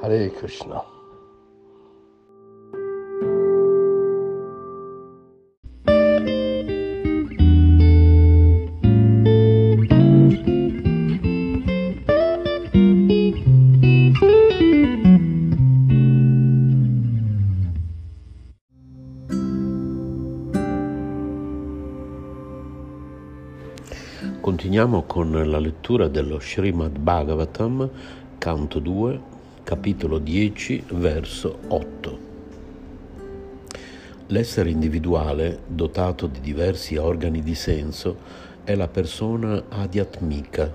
Hare 0.00 0.30
Krishna. 0.30 0.96
Continuiamo 24.40 25.02
con 25.02 25.30
la 25.32 25.58
lettura 25.58 26.08
dello 26.08 26.38
Srimad 26.40 26.98
Bhagavatam, 26.98 27.90
canto 28.38 28.78
2, 28.78 29.36
capitolo 29.68 30.16
10, 30.16 30.84
verso 30.92 31.58
8. 31.68 32.18
L'essere 34.28 34.70
individuale, 34.70 35.60
dotato 35.66 36.26
di 36.26 36.40
diversi 36.40 36.96
organi 36.96 37.42
di 37.42 37.54
senso, 37.54 38.16
è 38.64 38.74
la 38.74 38.88
persona 38.88 39.64
adiatmika. 39.68 40.74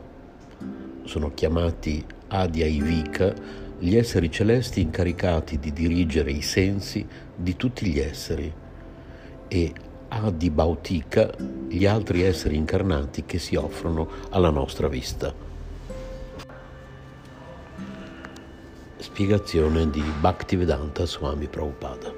Sono 1.05 1.33
chiamati 1.33 2.05
adiaivika 2.27 3.33
gli 3.79 3.95
esseri 3.95 4.29
celesti 4.29 4.81
incaricati 4.81 5.57
di 5.57 5.73
dirigere 5.73 6.29
i 6.29 6.43
sensi 6.43 7.03
di 7.35 7.55
tutti 7.55 7.87
gli 7.87 7.97
esseri 7.97 8.53
e 9.47 9.73
Adibautika 10.09 11.33
gli 11.67 11.87
altri 11.87 12.21
esseri 12.21 12.57
incarnati 12.57 13.25
che 13.25 13.39
si 13.39 13.55
offrono 13.55 14.07
alla 14.29 14.51
nostra 14.51 14.87
vista. 14.87 15.52
Spiegazione 19.13 19.91
di 19.91 20.01
Bhaktivedanta 20.19 21.05
Swami 21.05 21.45
Prabhupada. 21.45 22.11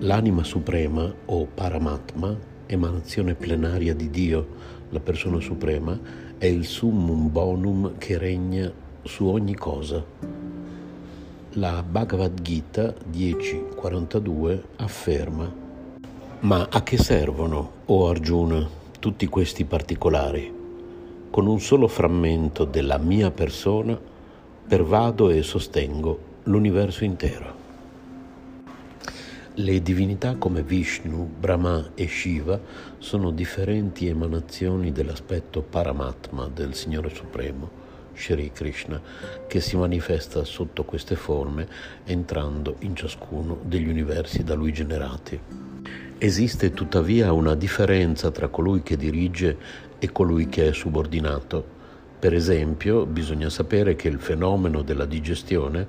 L'anima 0.00 0.44
suprema 0.44 1.10
o 1.24 1.46
Paramatma, 1.46 2.36
emanazione 2.66 3.34
plenaria 3.34 3.94
di 3.94 4.10
Dio, 4.10 4.46
la 4.90 5.00
persona 5.00 5.40
suprema, 5.40 5.98
è 6.36 6.44
il 6.44 6.66
summum 6.66 7.32
bonum 7.32 7.96
che 7.96 8.18
regna 8.18 8.70
su 9.04 9.24
ogni 9.24 9.54
cosa. 9.54 10.04
La 11.52 11.82
Bhagavad 11.82 12.42
Gita 12.42 12.94
10.42 13.10 14.60
afferma 14.76 15.50
ma 16.40 16.68
a 16.70 16.82
che 16.82 16.98
servono, 16.98 17.70
o 17.86 18.02
oh 18.02 18.08
Arjuna, 18.10 18.68
tutti 19.00 19.26
questi 19.28 19.64
particolari? 19.64 20.52
Con 21.30 21.46
un 21.46 21.58
solo 21.58 21.88
frammento 21.88 22.66
della 22.66 22.98
mia 22.98 23.30
persona 23.30 24.12
pervado 24.66 25.28
e 25.28 25.42
sostengo 25.42 26.40
l'universo 26.44 27.04
intero. 27.04 27.62
Le 29.56 29.82
divinità 29.82 30.36
come 30.36 30.62
Vishnu, 30.62 31.30
Brahma 31.38 31.90
e 31.94 32.08
Shiva 32.08 32.58
sono 32.96 33.30
differenti 33.30 34.08
emanazioni 34.08 34.90
dell'aspetto 34.90 35.60
Paramatma 35.60 36.48
del 36.48 36.74
Signore 36.74 37.14
Supremo, 37.14 37.70
Shri 38.14 38.52
Krishna, 38.52 39.00
che 39.46 39.60
si 39.60 39.76
manifesta 39.76 40.42
sotto 40.44 40.84
queste 40.84 41.14
forme 41.14 41.68
entrando 42.04 42.76
in 42.80 42.96
ciascuno 42.96 43.58
degli 43.62 43.88
universi 43.88 44.42
da 44.42 44.54
lui 44.54 44.72
generati. 44.72 45.38
Esiste 46.16 46.72
tuttavia 46.72 47.32
una 47.32 47.54
differenza 47.54 48.30
tra 48.30 48.48
colui 48.48 48.82
che 48.82 48.96
dirige 48.96 49.58
e 49.98 50.10
colui 50.10 50.48
che 50.48 50.68
è 50.68 50.72
subordinato. 50.72 51.73
Per 52.24 52.32
esempio, 52.32 53.04
bisogna 53.04 53.50
sapere 53.50 53.96
che 53.96 54.08
il 54.08 54.18
fenomeno 54.18 54.80
della 54.80 55.04
digestione 55.04 55.86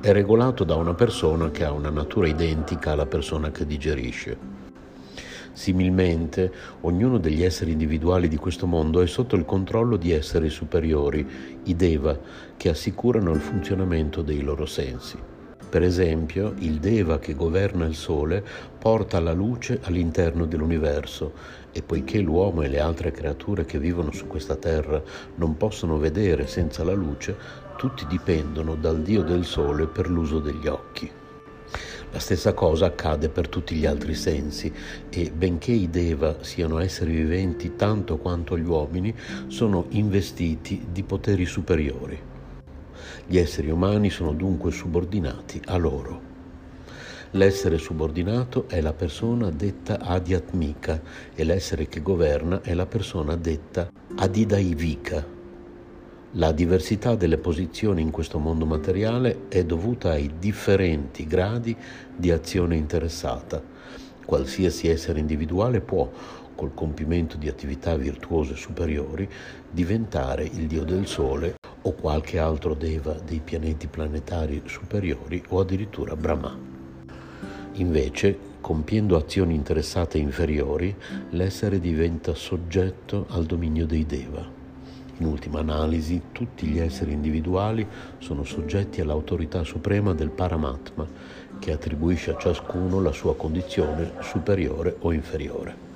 è 0.00 0.12
regolato 0.12 0.64
da 0.64 0.76
una 0.76 0.94
persona 0.94 1.50
che 1.50 1.62
ha 1.62 1.72
una 1.72 1.90
natura 1.90 2.26
identica 2.26 2.92
alla 2.92 3.04
persona 3.04 3.50
che 3.50 3.66
digerisce. 3.66 4.34
Similmente, 5.52 6.50
ognuno 6.80 7.18
degli 7.18 7.42
esseri 7.42 7.72
individuali 7.72 8.28
di 8.28 8.38
questo 8.38 8.66
mondo 8.66 9.02
è 9.02 9.06
sotto 9.06 9.36
il 9.36 9.44
controllo 9.44 9.98
di 9.98 10.12
esseri 10.12 10.48
superiori, 10.48 11.60
i 11.64 11.76
Deva, 11.76 12.18
che 12.56 12.70
assicurano 12.70 13.32
il 13.32 13.40
funzionamento 13.40 14.22
dei 14.22 14.40
loro 14.40 14.64
sensi. 14.64 15.18
Per 15.68 15.82
esempio, 15.82 16.54
il 16.60 16.78
Deva 16.78 17.18
che 17.18 17.34
governa 17.34 17.84
il 17.84 17.94
Sole 17.94 18.42
porta 18.78 19.20
la 19.20 19.32
luce 19.32 19.80
all'interno 19.82 20.46
dell'universo 20.46 21.32
e 21.74 21.82
poiché 21.82 22.20
l'uomo 22.20 22.62
e 22.62 22.68
le 22.68 22.78
altre 22.78 23.10
creature 23.10 23.64
che 23.64 23.80
vivono 23.80 24.12
su 24.12 24.28
questa 24.28 24.54
terra 24.54 25.02
non 25.34 25.56
possono 25.56 25.98
vedere 25.98 26.46
senza 26.46 26.84
la 26.84 26.94
luce, 26.94 27.36
tutti 27.76 28.06
dipendono 28.06 28.76
dal 28.76 29.02
Dio 29.02 29.22
del 29.22 29.44
Sole 29.44 29.88
per 29.88 30.08
l'uso 30.08 30.38
degli 30.38 30.68
occhi. 30.68 31.10
La 32.12 32.20
stessa 32.20 32.54
cosa 32.54 32.86
accade 32.86 33.28
per 33.28 33.48
tutti 33.48 33.74
gli 33.74 33.86
altri 33.86 34.14
sensi 34.14 34.72
e 35.10 35.32
benché 35.32 35.72
i 35.72 35.90
Deva 35.90 36.44
siano 36.44 36.78
esseri 36.78 37.10
viventi 37.10 37.74
tanto 37.74 38.18
quanto 38.18 38.56
gli 38.56 38.64
uomini, 38.64 39.12
sono 39.48 39.86
investiti 39.88 40.86
di 40.92 41.02
poteri 41.02 41.44
superiori. 41.44 42.16
Gli 43.26 43.36
esseri 43.36 43.68
umani 43.68 44.10
sono 44.10 44.32
dunque 44.32 44.70
subordinati 44.70 45.60
a 45.64 45.76
loro. 45.76 46.33
L'essere 47.34 47.78
subordinato 47.78 48.68
è 48.68 48.80
la 48.80 48.92
persona 48.92 49.50
detta 49.50 49.98
adiatmika 49.98 51.02
e 51.34 51.42
l'essere 51.42 51.88
che 51.88 52.00
governa 52.00 52.62
è 52.62 52.74
la 52.74 52.86
persona 52.86 53.34
detta 53.34 53.90
adidaivika. 54.14 55.26
La 56.34 56.52
diversità 56.52 57.16
delle 57.16 57.38
posizioni 57.38 58.02
in 58.02 58.12
questo 58.12 58.38
mondo 58.38 58.66
materiale 58.66 59.48
è 59.48 59.64
dovuta 59.64 60.10
ai 60.10 60.34
differenti 60.38 61.26
gradi 61.26 61.76
di 62.14 62.30
azione 62.30 62.76
interessata. 62.76 63.60
Qualsiasi 64.24 64.86
essere 64.86 65.18
individuale 65.18 65.80
può, 65.80 66.08
col 66.54 66.72
compimento 66.72 67.36
di 67.36 67.48
attività 67.48 67.96
virtuose 67.96 68.54
superiori, 68.54 69.28
diventare 69.68 70.44
il 70.44 70.68
dio 70.68 70.84
del 70.84 71.08
sole 71.08 71.56
o 71.82 71.92
qualche 71.94 72.38
altro 72.38 72.74
deva 72.74 73.12
dei 73.14 73.40
pianeti 73.40 73.88
planetari 73.88 74.62
superiori 74.66 75.42
o 75.48 75.58
addirittura 75.58 76.14
Brahma. 76.14 76.73
Invece, 77.74 78.38
compiendo 78.60 79.16
azioni 79.16 79.54
interessate 79.54 80.18
inferiori, 80.18 80.94
l'essere 81.30 81.80
diventa 81.80 82.34
soggetto 82.34 83.26
al 83.30 83.44
dominio 83.46 83.84
dei 83.84 84.06
deva. 84.06 84.46
In 85.18 85.26
ultima 85.26 85.58
analisi, 85.60 86.20
tutti 86.32 86.66
gli 86.66 86.78
esseri 86.78 87.12
individuali 87.12 87.86
sono 88.18 88.44
soggetti 88.44 89.00
all'autorità 89.00 89.64
suprema 89.64 90.12
del 90.12 90.30
Paramatma, 90.30 91.06
che 91.58 91.72
attribuisce 91.72 92.30
a 92.30 92.36
ciascuno 92.36 93.00
la 93.00 93.12
sua 93.12 93.34
condizione 93.34 94.12
superiore 94.20 94.96
o 95.00 95.12
inferiore. 95.12 95.92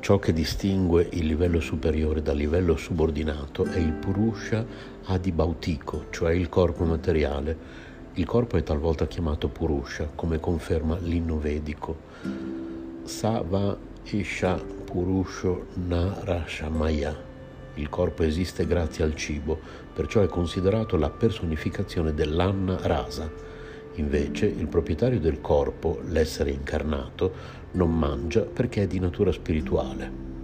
Ciò 0.00 0.18
che 0.18 0.32
distingue 0.32 1.08
il 1.12 1.26
livello 1.26 1.60
superiore 1.60 2.22
dal 2.22 2.36
livello 2.36 2.76
subordinato 2.76 3.64
è 3.64 3.78
il 3.78 3.92
Purusha 3.92 4.64
Adibhautiko, 5.04 6.06
cioè 6.10 6.32
il 6.32 6.48
corpo 6.48 6.84
materiale. 6.84 7.84
Il 8.18 8.24
corpo 8.24 8.56
è 8.56 8.62
talvolta 8.62 9.06
chiamato 9.06 9.48
Purusha, 9.48 10.08
come 10.14 10.40
conferma 10.40 10.96
l'inno 11.02 11.38
vedico. 11.38 11.98
Sava 13.04 13.76
Isha 14.04 14.54
Purusho 14.56 15.66
Narashamaya. 15.74 17.14
Il 17.74 17.90
corpo 17.90 18.22
esiste 18.22 18.66
grazie 18.66 19.04
al 19.04 19.14
cibo, 19.14 19.58
perciò 19.92 20.22
è 20.22 20.28
considerato 20.28 20.96
la 20.96 21.10
personificazione 21.10 22.14
dell'Anna 22.14 22.78
Rasa. 22.80 23.30
Invece 23.96 24.46
il 24.46 24.66
proprietario 24.66 25.20
del 25.20 25.42
corpo, 25.42 26.00
l'essere 26.06 26.52
incarnato, 26.52 27.32
non 27.72 27.94
mangia 27.94 28.40
perché 28.40 28.84
è 28.84 28.86
di 28.86 28.98
natura 28.98 29.30
spirituale. 29.30 30.35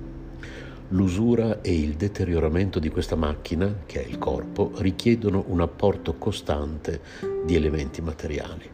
L'usura 0.92 1.62
e 1.62 1.72
il 1.72 1.94
deterioramento 1.94 2.78
di 2.78 2.90
questa 2.90 3.16
macchina, 3.16 3.76
che 3.86 4.04
è 4.04 4.06
il 4.06 4.18
corpo, 4.18 4.72
richiedono 4.76 5.42
un 5.48 5.62
apporto 5.62 6.16
costante 6.18 7.00
di 7.46 7.54
elementi 7.54 8.02
materiali. 8.02 8.68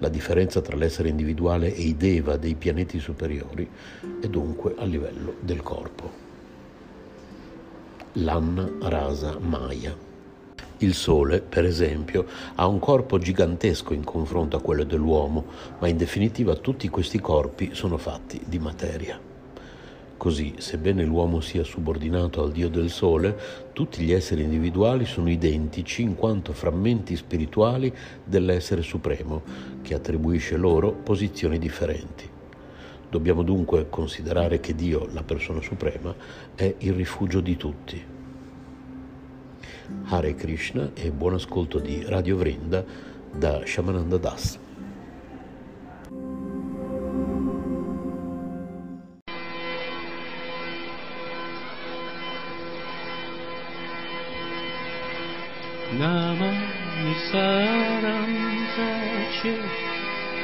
La 0.00 0.08
differenza 0.08 0.60
tra 0.60 0.76
l'essere 0.76 1.08
individuale 1.08 1.72
e 1.72 1.82
i 1.82 1.96
deva 1.96 2.36
dei 2.36 2.56
pianeti 2.56 2.98
superiori 2.98 3.68
è 4.20 4.26
dunque 4.26 4.74
a 4.76 4.84
livello 4.84 5.36
del 5.38 5.62
corpo. 5.62 6.10
L'Anna 8.14 8.68
Rasa 8.80 9.38
Maya. 9.38 9.96
Il 10.78 10.94
Sole, 10.94 11.40
per 11.40 11.64
esempio, 11.64 12.26
ha 12.56 12.66
un 12.66 12.80
corpo 12.80 13.18
gigantesco 13.18 13.94
in 13.94 14.02
confronto 14.02 14.56
a 14.56 14.60
quello 14.60 14.82
dell'uomo, 14.82 15.44
ma 15.78 15.86
in 15.86 15.96
definitiva 15.96 16.56
tutti 16.56 16.88
questi 16.88 17.20
corpi 17.20 17.70
sono 17.72 17.98
fatti 17.98 18.40
di 18.44 18.58
materia. 18.58 19.27
Così, 20.18 20.54
sebbene 20.58 21.04
l'uomo 21.04 21.40
sia 21.40 21.62
subordinato 21.62 22.42
al 22.42 22.50
Dio 22.50 22.68
del 22.68 22.90
Sole, 22.90 23.38
tutti 23.72 24.02
gli 24.02 24.10
esseri 24.10 24.42
individuali 24.42 25.06
sono 25.06 25.30
identici 25.30 26.02
in 26.02 26.16
quanto 26.16 26.52
frammenti 26.52 27.14
spirituali 27.14 27.94
dell'essere 28.24 28.82
supremo, 28.82 29.42
che 29.80 29.94
attribuisce 29.94 30.56
loro 30.56 30.90
posizioni 30.90 31.56
differenti. 31.56 32.28
Dobbiamo 33.08 33.44
dunque 33.44 33.88
considerare 33.88 34.58
che 34.58 34.74
Dio, 34.74 35.08
la 35.12 35.22
persona 35.22 35.62
suprema, 35.62 36.12
è 36.56 36.74
il 36.78 36.94
rifugio 36.94 37.40
di 37.40 37.56
tutti. 37.56 38.04
Hare 40.06 40.34
Krishna 40.34 40.90
e 40.94 41.12
buon 41.12 41.34
ascolto 41.34 41.78
di 41.78 42.02
Radio 42.04 42.36
Vrinda 42.36 42.84
da 43.32 43.62
Shamananda 43.64 44.16
Das. 44.16 44.58
Nama 55.98 56.50
nisaram 57.02 58.30
saje 58.74 59.54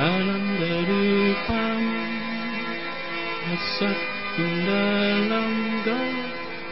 alam 0.02 0.44
darupam 0.58 1.82
asat 3.54 3.98
kundalam 4.34 5.54
ga 5.86 6.00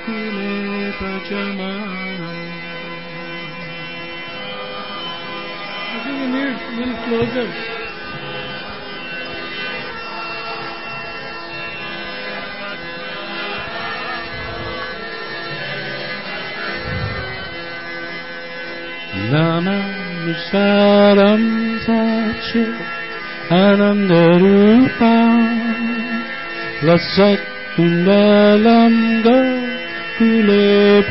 kule 0.03 0.55
pajamanam. 0.99 2.39
Bring 6.03 6.19
a 6.19 6.29
mirror, 6.35 6.59
a 6.59 6.75
little 6.75 6.99
closer. 7.07 7.82
zaman 19.33 19.83
sarım 20.51 21.45
saçı 21.87 22.65
anamda 23.51 24.25
rupa 24.43 25.17
lasak 26.87 27.41
tundalam 27.77 28.95
ga 29.25 29.41
kule 30.19 31.03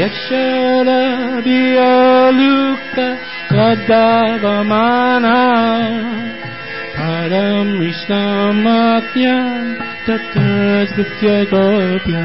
Yashara 0.00 1.00
Bialuka 1.44 3.06
Radhavamana 3.58 5.38
Param 6.96 7.68
Vishnamatya 7.80 9.36
Tatrasvatya 10.06 11.36
Gopya 11.52 12.24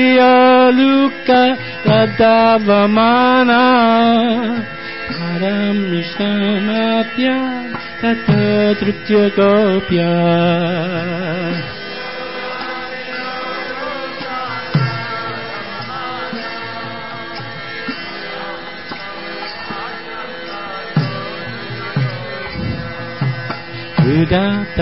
ಯಶರಭಿಯಲುಕ 0.00 1.30
ತದವಮಾನ 1.86 3.50
ಪರಂ 5.10 5.78
ವಿಷ್ಣಮಾತ್ಯ 5.90 7.28
ತತ 8.02 8.28
ತೃತ್ಯಗೋಪ್ಯ 8.80 10.00
ಉದಾತ್ತ 24.12 24.80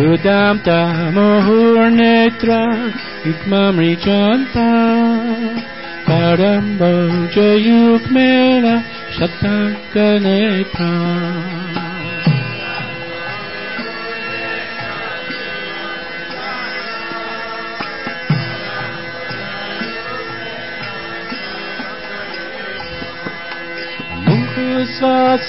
Udam 0.00 0.56
tamohur 0.66 1.82
netra 1.98 2.62
yukmamrichanta 3.26 4.68
پرمجیوگ 6.10 8.02
میرا 8.10 8.76
شتکنے 9.12 10.40
تھا 10.72 10.92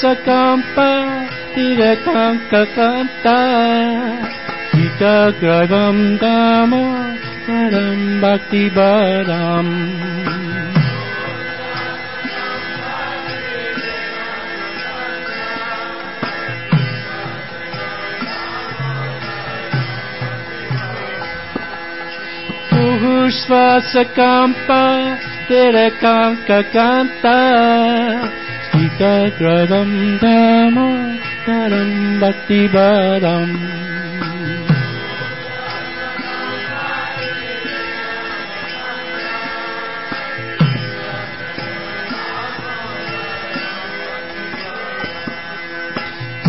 سکمپرکم 0.02 0.74
ککتا 2.52 3.40
گرم 5.42 5.98
دام 6.16 6.72
Sharanam 7.52 8.22
Bhakti 8.22 8.70
Baram 8.70 9.68
Pushvasa 22.70 24.04
Kampa 24.16 25.20
Tere 25.48 25.92
Kanka 26.00 26.64
Kanta 26.74 27.40
Sita 28.72 29.14
Gradam 29.38 29.92
Dhamma 30.22 30.90
Bhakti 32.22 32.68
Baram 32.70 33.91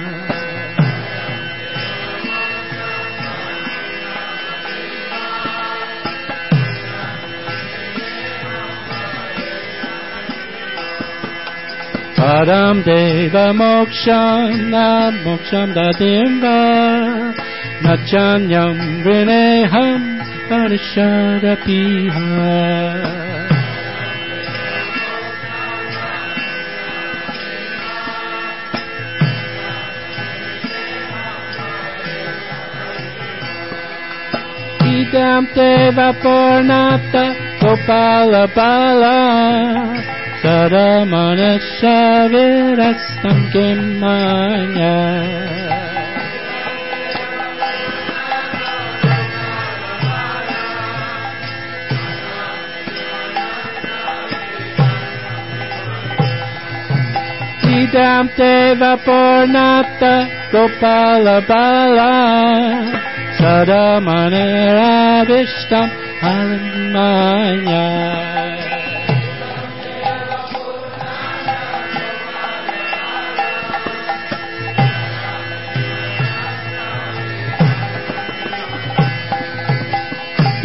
Param 12.37 12.85
Deva 12.85 13.47
Moksham 13.61 14.69
Nam 14.69 15.13
Moksham 15.25 15.69
Dadimva 15.73 16.59
Nachanyam 17.81 18.77
Vineham 19.05 20.01
Parishadapiha 20.51 22.27
Idam 34.85 35.43
Deva 35.55 36.09
Purnata 36.21 37.25
Gopala 37.61 38.45
Bala 38.55 40.16
सदमनसा 40.47 41.99
विरस्तं 42.33 43.39
किं 43.53 43.81
Idam 57.77 58.27
Deva 58.37 58.93
Purnapta 59.05 60.15
Gopala 60.53 61.39
Bala. 61.49 62.15
Sadamane 63.39 64.47
Ravishtam 64.79 65.89
Alamaya 66.23 67.85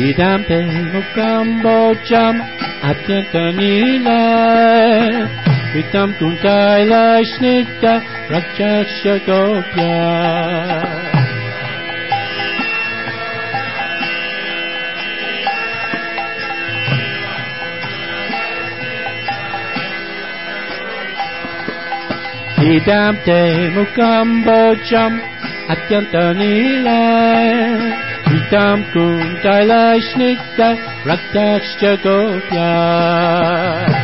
Idam 0.02 0.44
te 0.50 0.58
mukam 0.94 1.48
bocham 1.64 2.36
atyanta 2.90 3.44
nila 3.58 4.22
Vitam 5.74 6.10
kuntaila 6.20 7.04
snigda 7.32 7.94
rakshasya 8.34 9.16
gopya 9.28 9.98
Idam 22.74 23.14
te 23.26 23.42
mukam 23.76 24.28
bocham 24.46 25.14
там 28.52 28.84
кум 28.92 29.28
тайлашник 29.44 30.40
да 30.58 30.70
рактач 31.06 31.64
чагопья. 31.80 34.02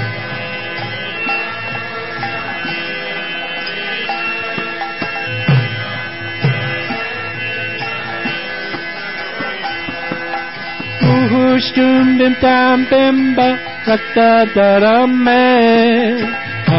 Ушкум 11.58 12.08
бим 12.18 12.34
там 12.44 12.80
бимба 12.90 13.50
ракта 13.88 14.34
дараме. 14.56 15.48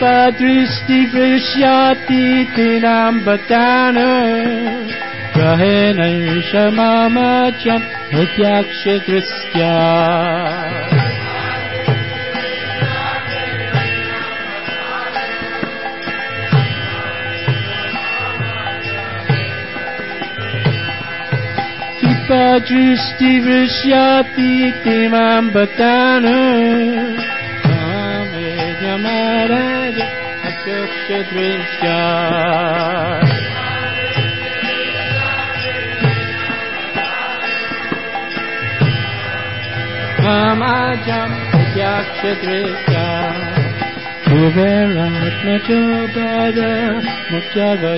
Padristi 0.00 1.06
Vishyati 1.10 2.46
Tinam 2.54 3.14
Bhatana 3.24 4.10
Grahena 5.34 6.06
Shamamachan 6.50 7.80
Pratyakshadristya 8.10 9.74
تندرستی 22.28 23.40
وشیاتی 23.40 24.72
تمام 24.84 25.50
بتانا 25.50 26.40
جمارا 28.80 29.90
جشکار 30.66 31.24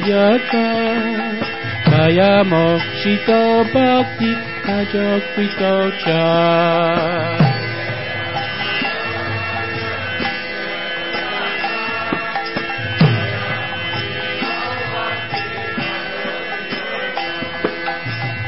جمکار 0.00 1.19
Ya 2.08 2.42
mo 2.42 2.78
shi 3.02 3.16
to 3.26 3.40
baki 3.72 4.32
ti 5.36 5.46
ka 5.58 5.74
cha 6.02 6.24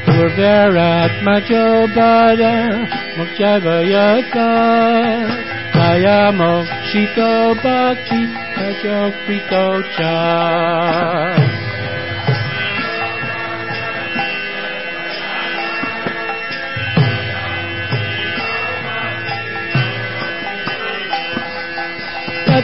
Tur 0.06 0.28
vera 0.37 0.92
ma 1.25 1.37
jo 1.49 1.64
ba 1.94 2.35
da 2.40 2.54
mo 3.16 3.25
cha 3.38 3.52
to 7.16 7.30
ba 7.62 7.78
ti 8.09 8.21
ka 9.50 9.64
cha 9.97 11.41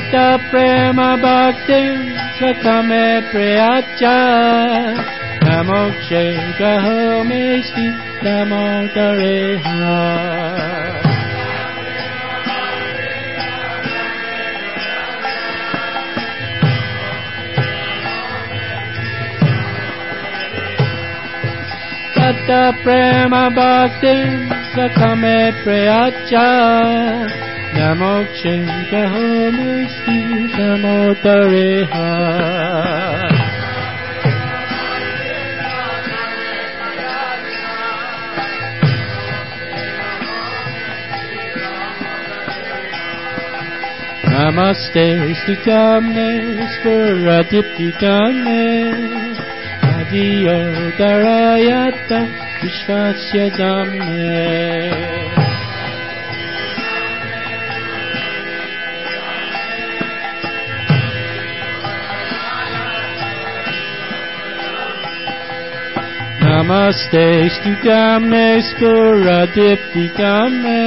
सत 0.08 0.40
प्रेम 0.50 1.00
वक्ति 1.22 1.80
प्रथमे 2.38 3.20
प्रयाच 3.20 4.00
कमोक्षै 5.42 6.22
गोमेरेहा 6.60 7.26
सत 22.14 22.50
प्रेम 22.84 23.36
भक्ति 23.58 24.16
सखमे 24.74 25.38
प्रयाच 25.64 26.34
که 27.78 27.84
موکشه 27.84 28.64
که 28.90 28.96
همستی 28.96 30.48
که 30.56 30.62
موتره 30.62 31.88
هست 31.92 33.38
Namaste, 44.38 45.06
Stikamnes, 45.40 46.72
Paradiptikamnes, 46.82 49.36
Adiyo 49.96 50.58
Darayata, 50.98 52.20
Vishvasya 52.60 53.46
Damnes. 53.58 55.17
Namaste 66.68 67.48
Stukame 67.48 68.60
Spuradiptikame 68.60 70.84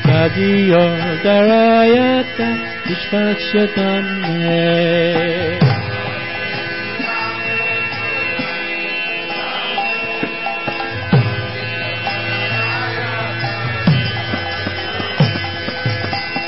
Kadiyo 0.00 0.96
Darayata 1.20 2.56
Vishvakshatame 2.88 5.60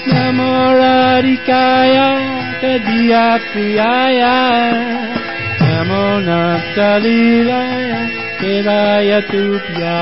Namorarikaya 0.09 2.09
Kadiya 2.57 3.37
te 3.53 3.69
Namonat 5.61 6.73
Dalila 6.73 7.74
kedaya 8.41 9.19
tupya 9.31 9.99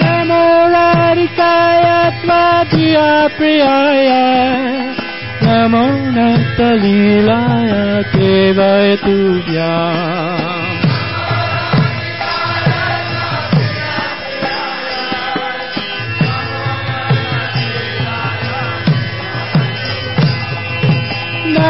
namo 0.00 0.42
radikaya 0.74 1.98
tvadhiya 2.22 3.10
priyaya. 3.36 4.24
Namo 5.44 5.82
namo 5.88 6.04
radikaya 6.12 6.78
tvadhiya 7.00 7.72
priyaya 8.12 8.64
namo 8.68 9.04
natalilaya 9.32 10.37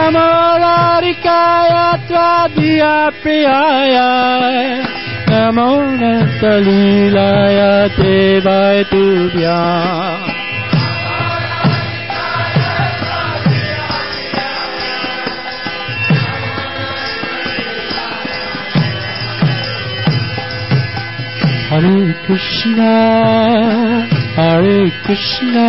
Kamararikaya 0.08 2.00
Tvabiya 2.08 3.12
Priyaya 3.20 4.08
Namo 5.28 5.84
Nasalilaya 6.00 7.92
Devaya 7.92 8.88
Tubhyaya 8.88 10.24
Hare 21.68 22.16
Krishna, 22.24 22.96
Hare 24.36 24.88
Krishna, 25.04 25.68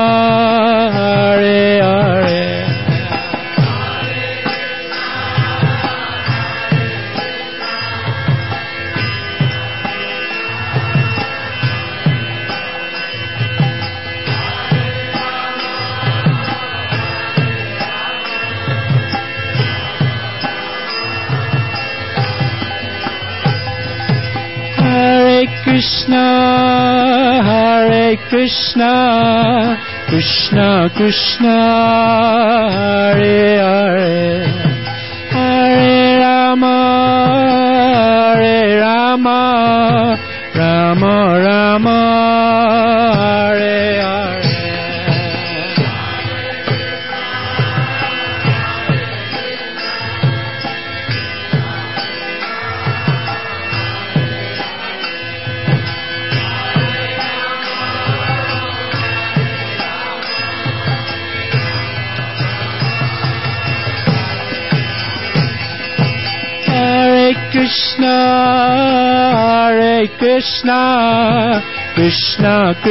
कृष्णरे 31.01 31.51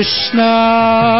Krishna 0.01 1.20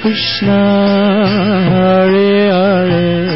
Krishna 0.00 0.60
Hare, 1.70 2.50
Hare 2.50 3.35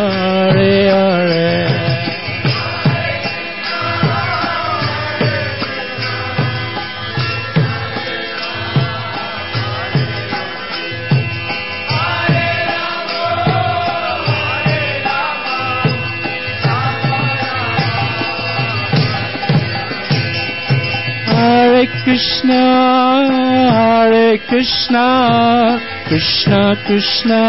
Krishna, 22.11 23.71
Hare 23.71 24.37
Krishna, 24.49 25.79
Krishna 26.09 26.75
Krishna, 26.85 27.39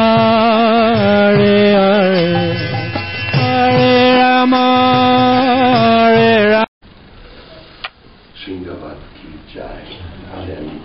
Hare 1.03 1.75
Hare, 1.75 2.55
Hare 3.33 4.18
Rama, 4.22 4.66
Hare 6.07 6.46
Rama. 6.46 6.66
Singavad 8.44 8.98
Ki 9.18 9.35
Jai. 9.53 9.98
Scendi 10.46 10.79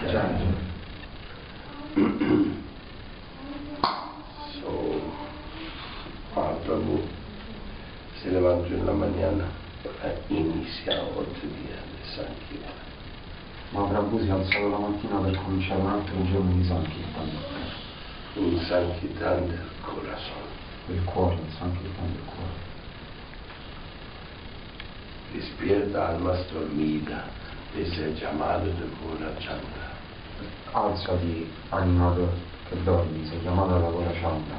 Certo. 0.00 0.48
So, 4.56 4.72
Prabhu 6.32 6.96
se 8.22 8.30
levantó 8.30 8.72
en 8.72 8.86
la 8.86 8.92
mañana 8.92 9.60
para 9.82 10.14
iniciar 10.28 11.00
otro 11.16 11.48
día 11.56 11.80
de 11.80 12.04
Sankirtan. 12.14 12.80
Ma 13.70 13.82
Prabhu 13.84 14.18
si 14.20 14.26
è 14.26 14.30
alzato 14.30 14.68
la 14.68 14.78
mattina 14.78 15.18
per 15.18 15.36
cominciare 15.44 15.80
un 15.80 15.86
altro 15.86 16.24
giorno 16.24 16.52
di 16.54 16.64
Sankirtan, 16.64 17.30
Un 18.34 18.58
Sankirtan 18.66 19.46
del 19.46 19.68
corazón. 19.80 20.48
del 20.86 21.04
cuore, 21.04 21.34
il 21.36 21.52
Sankirtan 21.56 22.12
del 22.12 22.24
cuore. 22.24 22.68
Despierta 25.32 26.08
almas 26.08 26.50
dormidas 26.50 27.22
desde 27.72 28.06
el 28.06 28.14
llamado 28.16 28.64
de 28.64 28.88
Gora 29.00 29.32
Chandra. 29.38 29.98
Alzati, 30.72 31.48
anima 31.68 32.10
do- 32.10 32.32
che 32.68 32.82
dormi, 32.82 33.24
sei 33.26 33.40
chiamata 33.40 33.78
da 33.78 33.88
Gora 33.88 34.10
Chandra. 34.20 34.58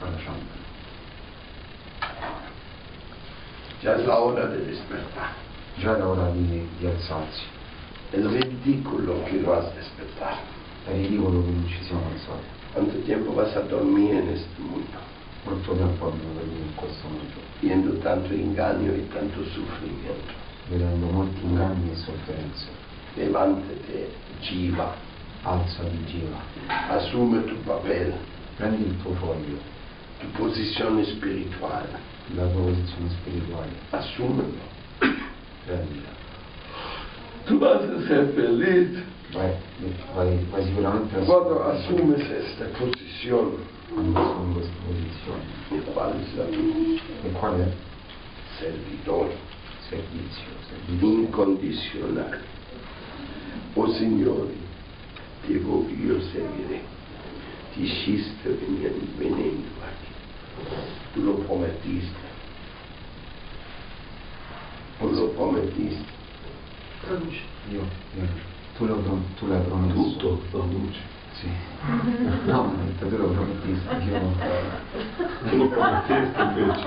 Gora 0.00 0.16
Chandra. 0.16 0.56
Ya 3.80 3.94
es 3.94 4.04
la 4.04 4.18
hora 4.18 4.46
de 4.46 4.64
despertar. 4.64 5.34
Già 5.76 5.94
era 5.94 6.08
ora 6.08 6.30
di, 6.30 6.68
di 6.78 6.86
alzarsi. 6.86 7.56
Es 8.12 8.24
ridículo 8.24 9.24
que 9.26 9.36
no 9.40 9.52
has 9.52 9.74
despertado. 9.74 10.38
È 10.86 10.92
ridicolo 10.92 11.42
che 11.44 11.50
non 11.50 11.66
ci 11.68 11.82
siamo 11.84 12.02
alzati. 12.10 12.46
¿Cuánto 12.72 12.98
tiempo 13.00 13.32
vas 13.34 13.54
a 13.56 13.60
dormir 13.60 14.14
en 14.14 14.28
este 14.28 14.60
mundo? 14.60 14.98
Molto 15.44 15.72
tempo 15.74 16.06
abbiamo 16.08 16.34
dormito 16.34 16.62
in 16.62 16.74
questo 16.74 17.08
mondo, 17.08 17.34
Viendo 17.60 17.92
tanto 17.98 18.32
engaño 18.32 18.94
y 18.94 19.08
tanto 19.12 19.42
sufrimiento. 19.44 20.32
vedendo 20.68 21.06
molti 21.06 21.42
inganni 21.44 21.90
e 21.92 21.96
sofferenze. 21.96 22.66
Levántate, 23.14 24.12
Jiva. 24.40 24.94
Alzati, 25.42 26.04
gira, 26.06 26.36
Asume 26.88 27.44
tu 27.44 27.62
papel, 27.62 28.12
prendi 28.56 28.82
il 28.88 29.00
tuo 29.00 29.14
foglio, 29.14 29.56
tu 30.18 30.26
posición 30.32 30.98
espiritual. 30.98 31.86
la 32.34 32.44
tua 32.48 32.62
posizione 32.62 33.08
spirituale, 33.10 33.70
Asúmelo. 33.90 34.58
prendila. 35.64 36.08
Tú 37.48 37.58
vas 37.58 37.80
a 37.82 38.06
ser 38.06 38.32
feliz 38.34 39.02
Vai, 39.32 39.54
vai, 40.14 40.38
vai 40.50 40.64
sicuramente 40.64 41.16
a 41.16 41.24
cuando 41.24 41.62
asumes 41.62 42.20
esta 42.30 42.64
posición. 42.78 43.58
quando 43.88 44.20
in 44.20 44.54
questa 44.54 44.72
posizione. 44.86 45.42
¿Y 45.70 45.80
cuál 45.92 46.20
es 46.20 46.34
la 46.34 46.44
tuya? 46.44 47.00
E 47.24 47.32
qual 47.38 47.60
è? 47.60 47.68
Servidor 48.58 49.28
Servizio, 49.88 50.44
servizio. 50.68 51.08
incondicional. 51.08 52.38
Oh 53.74 53.92
Signore, 53.92 54.54
ti 55.46 55.56
voglio 55.58 56.20
seguire. 56.32 56.80
Ti 57.74 57.86
sciste 57.86 58.58
venendo. 59.16 59.68
Tu 61.14 61.22
lo 61.22 61.34
prometiste. 61.34 62.26
Tu 64.98 65.10
lo 65.10 65.28
prometiste. 67.06 67.44
Io, 67.70 67.82
io. 68.16 68.26
Tu, 68.76 68.86
lo, 68.86 68.96
prom- 68.96 69.34
tu 69.38 69.46
l'hai 69.46 69.60
promesso. 69.62 69.94
Tutto 69.94 70.42
produce. 70.50 71.00
Sì. 71.32 71.48
No, 72.46 72.74
detto 72.84 73.06
tu 73.06 73.16
lo 73.16 73.28
promettiste, 73.28 73.94
io 74.08 74.18
non 74.18 74.34
Tu 75.48 75.56
lo 75.56 75.68
prometiste 75.68 76.42
invece. 76.42 76.86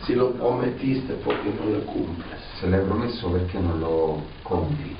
Se 0.00 0.14
lo 0.14 0.30
prometiste 0.32 1.14
porque 1.14 1.50
no 1.58 1.70
lo 1.70 1.78
cumples. 1.84 2.40
Se 2.58 2.68
l'hai 2.68 2.84
promesso 2.84 3.28
perché 3.30 3.58
non 3.58 3.78
lo 3.78 4.22
compi? 4.42 4.96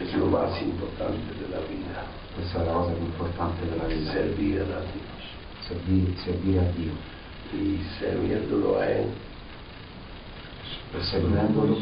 Es 0.00 0.12
lo 0.14 0.26
más 0.26 0.60
importante 0.60 1.32
de 1.38 1.46
la 1.54 1.60
vida. 1.68 2.04
Questa 2.34 2.62
è 2.62 2.64
la 2.64 2.72
cosa 2.72 2.90
più 2.92 3.04
importante 3.04 3.68
della 3.68 3.84
vita. 3.84 4.10
Servir 4.10 4.60
a 4.60 4.80
Dios. 4.80 5.22
Servire, 5.68 6.12
servire 6.24 6.58
a 6.58 6.70
Dio. 6.74 6.92
Y 7.52 7.78
sirviéndolo 7.98 8.78
a 8.80 8.86
Él. 8.86 9.06
Servendolo 11.02 11.76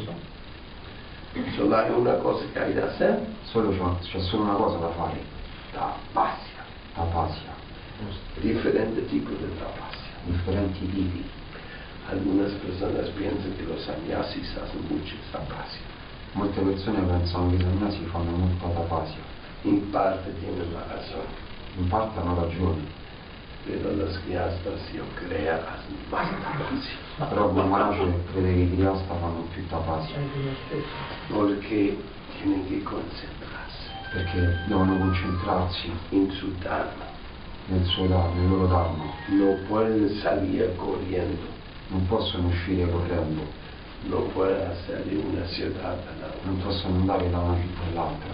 Solo 1.56 1.76
hay 1.76 1.90
una 1.90 2.14
cosa 2.18 2.44
que 2.52 2.58
hay 2.58 2.72
de 2.74 2.82
hacer. 2.82 3.18
solo 3.44 3.70
c'è, 4.02 4.20
solo 4.20 4.42
una 4.44 4.54
cosa 4.54 4.78
da 4.78 4.88
fare, 4.90 5.20
Tapasya. 5.72 6.62
tapasya, 6.94 7.52
Diferente 8.40 9.06
tipo 9.06 9.30
de 9.30 9.48
tapasya. 9.58 10.12
differenti 10.26 10.86
tipi. 10.90 11.24
Algunas 12.10 12.52
personas 12.60 13.08
piensan 13.16 13.54
que 13.56 13.62
los 13.62 13.80
sannyasis 13.82 14.56
hacen 14.58 14.82
mucho 14.90 15.14
tapasya. 15.32 15.80
Molte 16.34 16.60
persone 16.60 17.00
pensano 17.00 17.50
che 17.50 17.56
i 17.56 17.60
sannyasi 17.60 18.04
fanno 18.10 18.30
molta 18.36 18.66
tapasya. 18.68 19.20
En 19.64 19.90
parte 19.90 20.32
tienen 20.40 20.72
la 20.72 20.84
razón. 20.88 21.26
In 21.78 21.88
parte 21.88 22.18
hanno 22.20 22.34
ragione, 22.34 22.82
Gyastas, 24.26 24.92
yo 24.92 25.04
creo, 25.14 25.54
hacen 25.54 25.94
más 26.10 26.28
tapasya. 26.30 27.28
però 27.30 27.48
Guru 27.48 27.68
Maharaj 27.68 27.96
crede 28.32 28.54
che 28.54 28.60
i 28.60 28.70
Grihasta 28.74 29.14
fanno 29.14 29.46
più 29.54 29.64
tapasya, 29.68 30.18
Porque 31.28 31.96
tienen 32.38 32.66
que 32.66 32.82
concentrarse 32.82 33.90
perché 34.12 34.58
devono 34.66 34.98
concentrarsi 34.98 35.90
en 36.10 36.30
su 36.30 36.52
dharma. 36.58 37.06
nel, 37.68 37.84
suo, 37.84 38.06
da- 38.08 38.28
nel 38.34 38.48
loro 38.48 38.66
dharma, 38.66 39.04
No 39.28 39.56
pueden 39.68 40.08
salir 40.20 40.74
corriendo. 40.76 41.46
non 41.88 42.06
possono 42.08 42.48
uscire 42.48 42.90
correndo, 42.90 43.42
No 44.08 44.22
pueden 44.34 44.66
hacer 44.70 45.04
de 45.04 45.14
una 45.16 45.40
la 45.40 45.92
otra. 45.92 46.12
non 46.42 46.56
possono 46.58 46.96
andare 46.96 47.30
da 47.30 47.38
una 47.38 47.56
città 47.60 47.82
all'altra. 47.90 48.30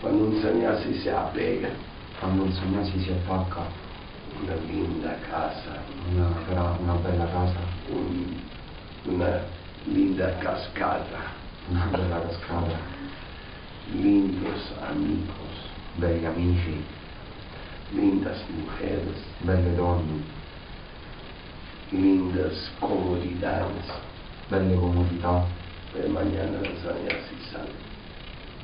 Cuando 0.00 0.24
un 0.24 0.40
sannyasi 0.40 0.94
se 0.94 1.10
apega 1.10 1.68
Quando 2.18 2.44
un 2.44 2.52
sannyasi 2.52 2.98
si 3.00 3.10
attacca 3.10 3.88
una 4.42 4.54
linda 4.66 5.14
casa, 5.30 5.82
una, 6.10 6.76
una 6.80 6.94
bella 6.94 7.26
casa, 7.26 7.58
un- 7.90 8.40
una 9.04 9.40
linda 9.86 10.36
cascada, 10.38 11.20
una 11.68 11.86
bella 11.90 12.20
cascata, 12.22 12.78
lindos 13.92 14.72
amigos, 14.88 15.54
belli 15.96 16.24
amici, 16.26 16.84
lindas 17.94 18.38
mujeres, 18.48 19.18
belle 19.44 19.74
donne, 19.76 20.22
lindas 21.90 22.70
comodidades. 22.78 23.86
belle 24.48 24.74
comodità, 24.74 25.44
Pero 25.92 26.08
mañana 26.08 26.58
el 26.62 26.76
sannyasi 26.82 27.36
sale. 27.50 27.74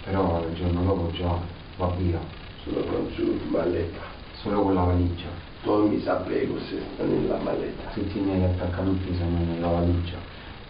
Però 0.04 0.44
il 0.48 0.54
giorno 0.54 0.82
dopo 0.84 1.10
già 1.12 1.38
va 1.78 1.88
via, 1.98 2.20
solo 2.64 2.82
con 2.84 3.10
su 3.14 3.40
maleta. 3.50 4.14
solo 4.42 4.62
con 4.62 4.74
la 4.74 4.82
valigia. 4.82 5.28
Todos 5.66 5.90
mis 5.90 6.06
apegos 6.06 6.62
están 6.62 7.10
en 7.10 7.28
la 7.28 7.38
maleta. 7.38 7.90
Tutti 7.92 8.18
i 8.18 8.22
miei 8.22 8.44
attaccamenti 8.44 9.12
sono 9.18 9.42
nella 9.44 9.66
valigia. 9.66 10.16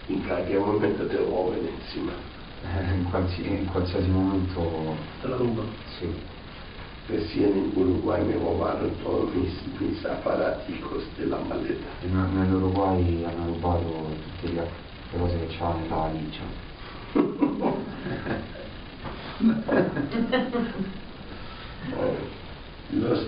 En 0.09 0.23
cualquier 0.25 0.61
momento 0.61 1.07
te 1.07 1.17
roben 1.19 1.67
encima. 1.69 2.13
Eh, 2.65 2.95
In, 2.95 3.05
qualsi- 3.11 3.45
in 3.47 3.67
qualsiasi 3.67 4.09
momento 4.09 4.97
Te 5.21 5.29
la 5.29 5.37
rubano. 5.37 5.69
sì. 5.99 6.09
Recién 7.09 7.53
en 7.53 7.73
Uruguay 7.77 8.25
me 8.25 8.33
robaron 8.35 8.91
todos 9.05 9.33
mis, 9.35 9.53
mis 9.79 10.03
aparaticos 10.05 11.05
de 11.19 11.27
la 11.27 11.37
maleta. 11.47 11.87
In- 12.03 12.31
Nell'Uruguay 12.33 13.23
hanno 13.25 13.53
rubato 13.53 14.17
tutte 14.41 14.55
le, 14.55 14.63
le 15.13 15.19
cose 15.19 15.39
che 15.47 15.57
c'ha 15.59 15.75
nella 15.75 15.97
valigia. 15.97 16.43
Eh, 21.87 22.46
Los, 22.91 23.27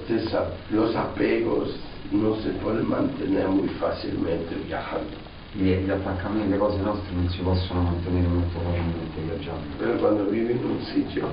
los 0.69 0.95
apegos 0.95 1.75
no 2.11 2.37
se 2.37 2.51
pueden 2.63 2.89
mantener 2.89 3.49
muy 3.49 3.69
fácilmente 3.81 4.55
viajando. 4.67 5.17
Gli, 5.55 5.75
gli 5.75 5.91
attaccamenti, 5.91 6.51
le 6.51 6.59
cose 6.59 6.79
nostre 6.79 7.15
non 7.15 7.29
si 7.29 7.39
possono 7.39 7.83
mantenere 7.83 8.29
molto 8.29 8.59
facilmente 8.61 9.21
viaggiando. 9.21 9.67
Pero 9.79 9.97
cuando 9.99 10.25
vive 10.27 10.53
en 10.53 10.65
un 10.65 10.81
sitio, 10.83 11.29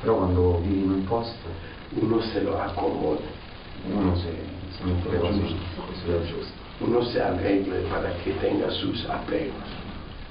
Però 0.00 0.16
quando 0.16 0.60
vivi 0.60 0.82
in 0.82 0.90
un 0.90 1.04
posto, 1.04 1.48
uno 1.94 2.20
se 2.20 2.42
lo 2.42 2.60
acomoda, 2.60 3.24
uno 3.90 4.14
si, 4.16 4.28
si 4.76 4.82
mette 4.84 5.08
le 5.10 5.18
cose, 5.18 5.40
uno 6.78 7.02
se 7.02 7.20
arregla 7.20 7.76
para 7.88 8.10
que 8.22 8.32
tenga 8.34 8.70
sus 8.70 9.04
apegos. 9.06 9.66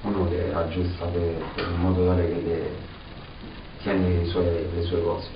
Uno 0.03 0.29
le 0.29 0.53
aggiusta 0.53 1.05
per, 1.05 1.34
per 1.55 1.67
in 1.67 1.79
modo 1.81 2.05
tale 2.05 2.27
che 2.27 2.41
le, 2.41 2.69
tiene 3.81 4.21
le 4.21 4.25
sue, 4.27 4.69
le 4.73 4.84
sue 4.84 5.01
cose. 5.01 5.27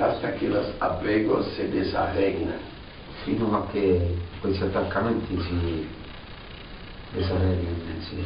Hasta 0.00 0.34
que 0.34 0.48
los 0.48 0.66
apegos 0.80 1.46
se 1.56 1.68
desarreglan. 1.68 2.58
Fino 3.24 3.54
a 3.54 3.66
che 3.70 4.16
questi 4.40 4.62
attaccamenti 4.64 5.38
si 5.42 5.86
desarreglino, 7.12 8.00
si, 8.08 8.16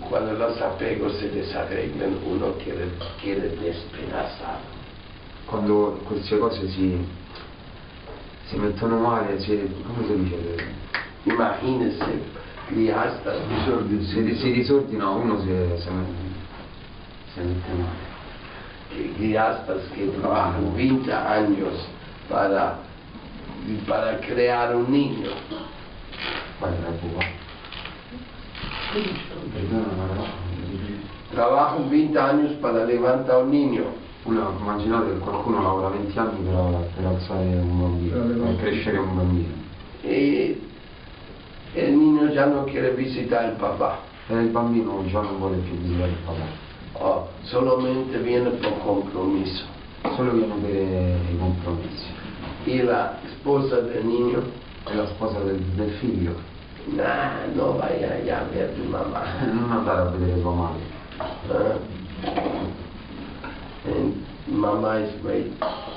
Cuando 0.00 0.32
los 0.32 0.60
apegos 0.60 1.16
se 1.16 1.30
desarreglan, 1.30 2.18
uno 2.24 2.54
quiere, 2.56 2.90
quiere 3.20 3.56
despedazar. 3.56 4.60
quando 5.46 6.00
queste 6.04 6.38
cose 6.38 6.68
si, 6.68 7.06
si 8.46 8.56
mettono 8.56 8.98
male, 8.98 9.38
si, 9.40 9.68
come 9.86 10.06
si 10.06 10.14
dice? 10.22 10.64
Imagínense, 11.24 12.40
Grihastas, 12.68 13.38
Si, 14.08 14.34
si 14.36 14.52
disordina, 14.52 15.10
uno 15.10 15.40
si, 15.40 15.48
si, 15.76 15.88
se 17.34 17.40
mette 17.42 17.72
male. 17.72 18.11
Que 18.94 19.14
guiastas 19.18 19.82
que 19.94 20.06
trabajan 20.20 20.74
20 20.74 21.12
años 21.12 21.88
para, 22.28 22.78
para 23.88 24.18
crear 24.20 24.74
un 24.76 24.90
niño. 24.90 25.30
Trabajan 31.32 31.90
20 31.90 32.18
años 32.18 32.52
para 32.60 32.84
levantar 32.84 33.42
un 33.44 33.50
niño. 33.50 33.84
Uno, 34.24 34.52
immaginate 34.60 35.14
che 35.14 35.18
qualcuno 35.18 35.62
lavora 35.62 35.88
20 35.88 36.18
anni 36.18 36.44
per, 36.44 36.90
per 36.94 37.06
alzare 37.06 37.44
un 37.58 37.80
bambino, 37.80 38.44
per 38.44 38.56
crescere 38.58 38.98
un 38.98 39.16
bambino. 39.16 39.54
Y 40.04 40.58
el 41.74 41.98
niño 41.98 42.30
ya 42.30 42.46
no 42.46 42.64
quiere 42.64 42.90
visitar 42.90 43.46
el 43.46 43.56
papá. 43.56 44.10
E 44.28 44.34
il 44.34 44.50
bambino 44.50 45.02
già 45.08 45.20
non 45.20 45.38
vuole 45.38 45.56
più 45.56 45.74
visitare 45.74 46.10
il 46.10 46.16
papà, 46.24 46.44
Oh, 47.04 47.26
solamente 47.42 48.16
viene 48.18 48.50
por 48.50 48.78
compromiso. 48.78 49.64
solo 50.14 50.32
viene 50.32 50.54
per 50.54 50.72
i 51.32 51.38
compromessi. 51.38 52.06
Y 52.66 52.82
la 52.82 53.18
esposa 53.26 53.80
del 53.80 54.04
niño, 54.04 54.42
E 54.88 54.94
la 54.94 55.06
sposa 55.06 55.38
del, 55.40 55.60
del 55.76 55.90
figlio, 56.00 56.34
nah, 56.86 57.46
no 57.54 57.76
vaya 57.78 58.14
allá 58.14 58.40
a 58.40 58.44
ver 58.52 58.74
tu 58.74 58.82
mamá. 58.88 59.22
non 59.52 59.70
andare 59.70 60.00
a 60.00 60.04
vedere 60.10 60.40
tua 60.40 60.52
madre. 60.52 60.82
Ah. 61.18 61.78
Eh, 63.84 64.12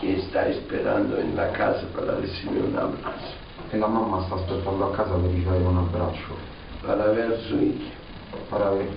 que 0.01 0.13
está 0.19 0.47
esperando 0.47 1.17
en 1.17 1.35
la 1.35 1.51
casa 1.51 1.85
para 1.95 2.15
recibir 2.15 2.63
un 2.63 2.75
abrazo, 2.77 3.33
E 3.71 3.77
la 3.77 3.87
mamma 3.87 4.23
sta 4.25 4.35
aspettando 4.35 4.85
a 4.85 4.95
casa 4.95 5.13
per 5.13 5.31
ricevere 5.31 5.63
un 5.65 5.77
abbraccio, 5.77 6.35
per, 6.81 6.97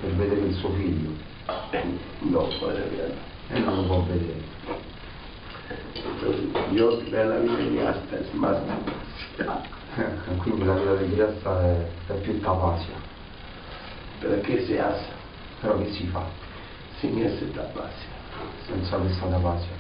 per 0.00 0.10
vedere 0.16 0.46
il 0.46 0.54
suo 0.54 0.70
figlio. 0.70 1.27
Eh, 1.72 1.84
No 2.20 2.48
puede 2.58 2.80
verlo. 2.90 3.16
E 3.50 3.58
non 3.60 3.86
può 3.86 4.02
vedere. 4.02 4.42
Yo 6.72 6.98
creo 7.04 7.24
la 7.28 7.38
vida 7.38 7.56
de 7.56 7.86
hasta 7.86 8.16
es 8.18 8.34
más 8.34 8.56
demasiado. 8.60 9.66
Quindi 10.42 10.64
la 10.64 10.74
vita 10.74 10.94
del 10.94 11.10
Griasta 11.10 11.62
è, 11.62 11.86
è 12.08 12.14
più 12.20 12.38
tapasia. 12.40 12.94
Pero 14.20 14.40
¿qué 14.42 14.64
se 14.66 14.78
hace 14.80 15.06
Però 15.60 15.78
che 15.78 15.90
si 15.92 16.06
fa 16.08 16.24
sin 17.00 17.18
esa 17.24 17.44
tapacia? 17.54 18.16
senza 18.66 18.96
questa 18.96 19.26
tapasia? 19.26 19.76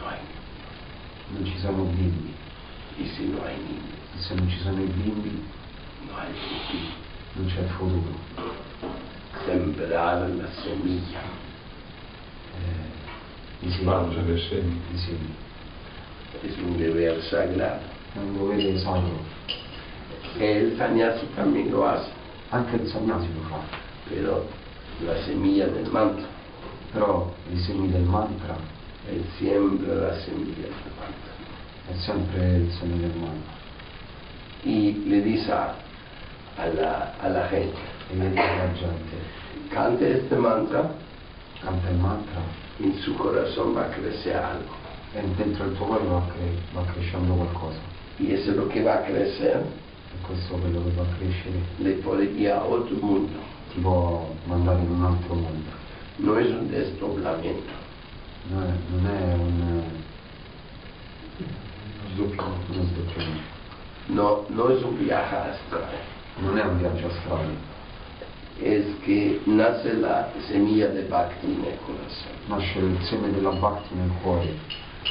No 0.00 0.08
hay. 0.08 0.18
Non 1.30 1.44
ci 1.44 1.58
sono 1.60 1.84
bimbi. 1.84 2.34
Y 2.98 3.04
si 3.14 3.26
no 3.26 3.44
hay 3.44 3.56
niños, 3.56 4.16
E 4.16 4.20
se 4.20 4.34
non 4.34 4.48
ci 4.48 4.58
sono 4.62 4.80
i 4.80 4.86
bimbi 4.86 5.46
no 6.08 6.16
hay 6.16 6.32
futuro. 6.32 6.94
non 7.34 7.46
c'è 7.46 7.62
futuro. 7.76 8.64
Sembrar 9.44 10.28
la 10.30 10.48
semilla. 10.62 11.20
Eh, 12.56 13.66
I 13.66 13.70
semi. 13.70 13.82
Spargere 13.82 14.38
semi. 14.48 14.80
I 14.92 14.98
semi. 14.98 15.34
Es 16.42 16.56
un 16.58 16.76
deber 16.76 17.22
sagrado. 17.22 17.80
È 18.14 18.18
un 18.18 18.36
dovere 18.36 18.78
sacro. 18.78 19.34
El 20.38 20.76
sannyasi 20.76 21.26
también 21.34 21.70
lo 21.70 21.86
hace, 21.86 22.10
Anche 22.50 22.76
il 22.76 22.86
sannyasi 22.88 23.28
lo 23.34 23.40
fa. 23.48 23.60
pero 24.08 24.48
la 25.00 25.14
semilla 25.24 25.66
del 25.66 25.88
mantra, 25.90 26.26
Però 26.92 27.32
i 27.50 27.58
semi 27.58 27.90
del 27.90 28.02
mantra 28.02 28.56
él 29.08 29.24
siembra 29.38 29.94
la 29.94 30.18
semilla 30.18 30.66
del 30.66 30.92
mantra. 30.98 31.32
è 31.88 31.94
sempre 31.96 32.56
il 32.56 32.72
seme 32.72 32.98
del 32.98 33.16
mantra. 33.16 33.54
Le 34.62 34.72
dice 34.72 35.00
E 35.04 35.08
le 35.08 35.22
dice 35.22 35.52
alla 36.56 37.48
gente, 37.48 37.78
cante 39.68 40.12
este 40.18 40.36
mantra, 40.36 40.94
canta 41.60 41.88
il 41.90 41.96
mantra 41.96 42.40
en 42.78 42.94
su 43.02 43.14
corazón 43.16 43.74
va 43.74 43.86
a 43.86 43.88
crecer 43.90 44.36
algo. 44.36 44.74
e 45.14 45.22
dentro 45.36 45.64
il 45.66 45.76
tuo 45.76 45.86
cuore 45.86 46.04
va, 46.06 46.20
cre- 46.26 46.58
va 46.74 46.82
crescendo 46.92 47.34
qualcosa. 47.34 47.78
Y 48.18 48.32
eso 48.32 48.50
es 48.50 48.56
lo 48.56 48.68
que 48.68 48.82
va 48.82 48.94
a 48.96 49.02
crecer, 49.04 49.64
E 50.12 50.26
questo 50.26 50.54
è 50.56 50.60
quello 50.60 50.82
che 50.84 50.90
va 50.94 51.02
a 51.02 51.16
crescere 51.16 51.58
le 51.78 51.90
puede 52.02 52.24
ir 52.24 52.50
a 52.50 52.62
otro 52.64 52.96
mundo. 53.00 53.38
ti 53.72 53.80
può 53.80 54.28
mandare 54.44 54.80
in 54.80 54.90
un 54.90 55.04
altro 55.04 55.34
mondo. 55.34 55.70
No 56.18 56.38
es 56.38 56.48
un 56.48 56.68
desdoblamiento, 56.70 57.72
Non 58.50 58.62
è, 58.62 58.74
non 58.90 59.06
è 59.06 59.34
un 59.34 59.82
uno 62.18 62.84
sdoppiamento. 62.84 63.54
no, 64.08 64.44
no 64.48 64.70
es 64.70 64.82
un 64.82 64.96
viaje 64.98 65.34
astral, 65.36 65.88
Non 66.38 66.56
è 66.58 66.62
un 66.62 66.78
viaggio 66.78 67.06
astrale, 67.08 67.56
es 68.62 68.84
que 69.04 69.40
nace 69.46 69.92
la 69.94 70.32
semilla 70.48 70.88
de 70.88 71.04
Bhakti 71.04 71.46
en 71.46 71.64
el 71.64 71.78
corazón. 71.80 72.32
nasce 72.48 72.78
il 72.78 72.98
seme 73.02 73.30
della 73.32 73.50
Bhakti 73.50 73.94
nel 73.94 74.10
cuore 74.22 74.54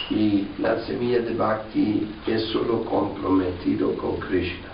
Y 0.09 0.47
la 0.59 0.81
semilla 0.85 1.19
de 1.21 1.33
Bhakti 1.33 2.05
es 2.25 2.41
solo 2.51 2.83
comprometido 2.83 3.93
con 3.95 4.17
Krishna. 4.19 4.67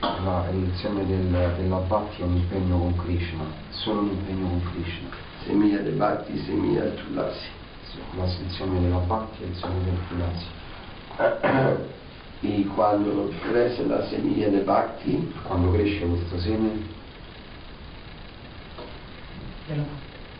La- 0.00 0.46
il 0.52 0.70
seme 0.76 1.04
del- 1.04 1.30
della 1.56 1.78
Bhakti 1.78 2.22
è 2.22 2.24
un 2.24 2.36
impegno 2.36 2.78
con 2.78 2.96
Krishna, 2.96 3.44
solo 3.70 4.00
un 4.02 4.10
impegno 4.10 4.48
con 4.48 4.62
Krishna. 4.72 5.08
Semilla 5.44 5.78
de 5.80 5.90
Bhakti, 5.90 6.38
semilla 6.46 6.84
de 6.84 6.94
Tulasi. 6.94 7.46
La, 8.16 8.24
il 8.24 8.50
seme 8.50 8.80
della 8.80 8.98
Bhakti 8.98 9.42
e 9.42 9.46
il 9.46 9.56
seme 9.56 9.82
del 9.84 9.98
Tulasi. 10.08 10.46
Y 12.40 12.64
cuando 12.66 13.32
crece 13.50 13.84
la 13.86 14.06
semilla 14.06 14.48
de 14.48 14.60
Bhakti, 14.60 15.32
Quando 15.42 15.72
cresce 15.72 16.06
questo 16.06 16.38
seme, 16.38 16.70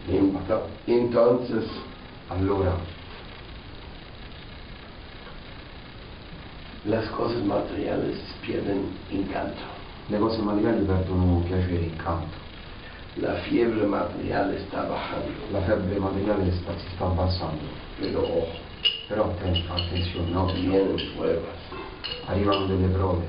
ento- 0.08 0.66
entonces 0.86 1.64
allora 2.30 2.72
las 6.84 7.06
cosas 7.10 7.42
materiales 7.44 8.16
pierden 8.40 8.86
encanto. 9.10 9.60
le 10.08 10.18
cose 10.18 10.40
materiali 10.40 10.84
perdono 10.86 11.40
piacere 11.46 11.80
e 11.80 11.86
incanto. 11.88 12.36
La 13.16 13.34
fiebre 13.42 13.84
material 13.84 14.54
está 14.54 14.84
bajando, 14.84 15.32
La 15.52 15.60
febbre 15.62 15.98
materiale 15.98 16.50
sta- 16.52 16.72
si 16.78 16.86
sta 16.94 17.04
abbassando. 17.06 17.60
ojo, 18.14 18.46
Però 19.08 19.24
atten- 19.24 19.64
attenzione, 19.68 20.30
no? 20.30 20.46
vienen 20.46 20.96
pruebas. 21.14 21.58
arrivano 22.26 22.66
delle 22.66 22.86
prove, 22.88 23.26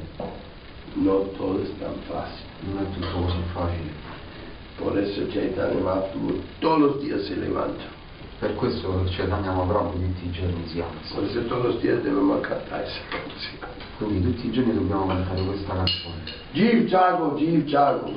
No 0.95 1.13
todo 1.37 1.61
es 1.61 1.69
tan 1.79 1.95
fácil. 2.07 2.45
non 2.61 2.83
è 2.85 2.89
tutto 2.93 3.19
così 3.25 3.41
facile. 3.53 3.91
Eso 4.79 5.27
Chaitanya 5.27 5.81
Mahaprabhu 5.81 6.41
todos 6.61 6.79
los 6.79 7.01
días 7.01 7.25
se 7.25 7.35
levanta. 7.35 7.83
Per 8.39 8.55
questo 8.55 9.03
Chaitanya 9.09 9.51
Mahaprabhu 9.51 9.91
tutti 9.91 10.25
i 10.25 10.31
giorni 10.31 10.65
si 10.67 10.79
alza. 10.79 11.15
Por 11.15 11.25
eso 11.25 11.41
todos 11.47 11.65
los 11.65 11.81
días 11.81 12.01
debemos 12.01 12.39
cantar 12.47 12.83
esa 12.83 13.01
canción. 13.09 13.59
Quindi 13.97 14.21
tutti 14.23 14.47
i 14.47 14.51
giorni 14.51 14.73
dobbiamo 14.73 15.07
cantare 15.07 15.43
questa 15.43 15.73
canzone. 15.73 16.23
Jiv 16.53 16.85
Jago, 16.87 17.35
Jiv 17.35 17.65
Jago. 17.65 18.09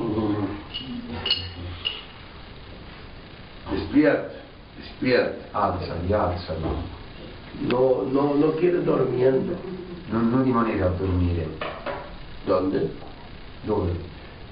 Despierta, 3.70 4.35
despierta. 4.77 5.59
Alzati, 5.59 6.12
alzati. 6.12 6.62
No, 7.59 8.07
no, 8.09 8.35
no 8.35 8.51
quiere 8.53 8.83
durmiendo. 8.83 9.57
Non, 10.11 10.31
non 10.31 10.44
rimanere 10.44 10.83
a 10.83 10.88
dormire. 10.88 11.48
¿Dónde? 12.44 12.94
Dove? 13.63 13.92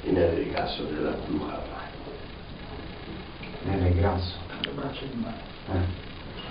En 0.04 0.16
el 0.16 0.34
regazo 0.34 0.84
de 0.84 1.02
la 1.02 1.12
bruja. 3.62 3.76
Nel 3.76 3.94
grasso. 3.94 4.34
Eh. 5.72 6.08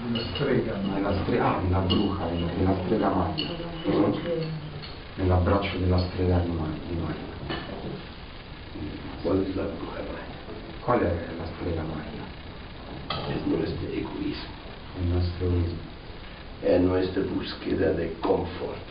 Una 0.08 0.20
strega, 0.34 0.78
Nella 0.78 1.14
strega, 1.24 1.56
ah, 1.56 1.60
nella 1.60 1.80
bruca, 1.80 2.26
nella, 2.26 2.52
nella 2.56 2.76
strega 2.86 3.10
maglia. 3.10 3.48
Nell'abbraccio 5.16 5.78
della 5.78 6.00
strega 6.00 6.38
di 6.40 6.52
maglia. 6.52 6.80
di 6.88 6.96
maglia. 6.96 7.28
¿Cuál 9.22 9.42
es 9.42 9.56
la 9.56 9.64
bruja? 9.64 10.00
Qual 10.86 11.00
è 11.02 11.28
la 11.38 11.46
strega 11.56 11.82
maglia? 11.84 12.28
Es 13.28 13.44
nuestro 13.46 13.88
egoísmo, 13.92 14.58
Il 15.02 15.08
nostro 15.14 15.48
egoismo. 15.48 15.88
es 16.62 16.82
nuestra 16.82 17.22
búsqueda 17.24 17.92
de 17.94 18.16
confort, 18.22 18.88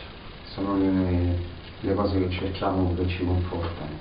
Sono 0.53 0.77
le, 0.77 1.37
le 1.81 1.93
cose 1.95 2.19
che 2.19 2.29
cerchiamo 2.31 2.93
che 2.95 3.07
ci 3.07 3.25
confortano. 3.25 3.97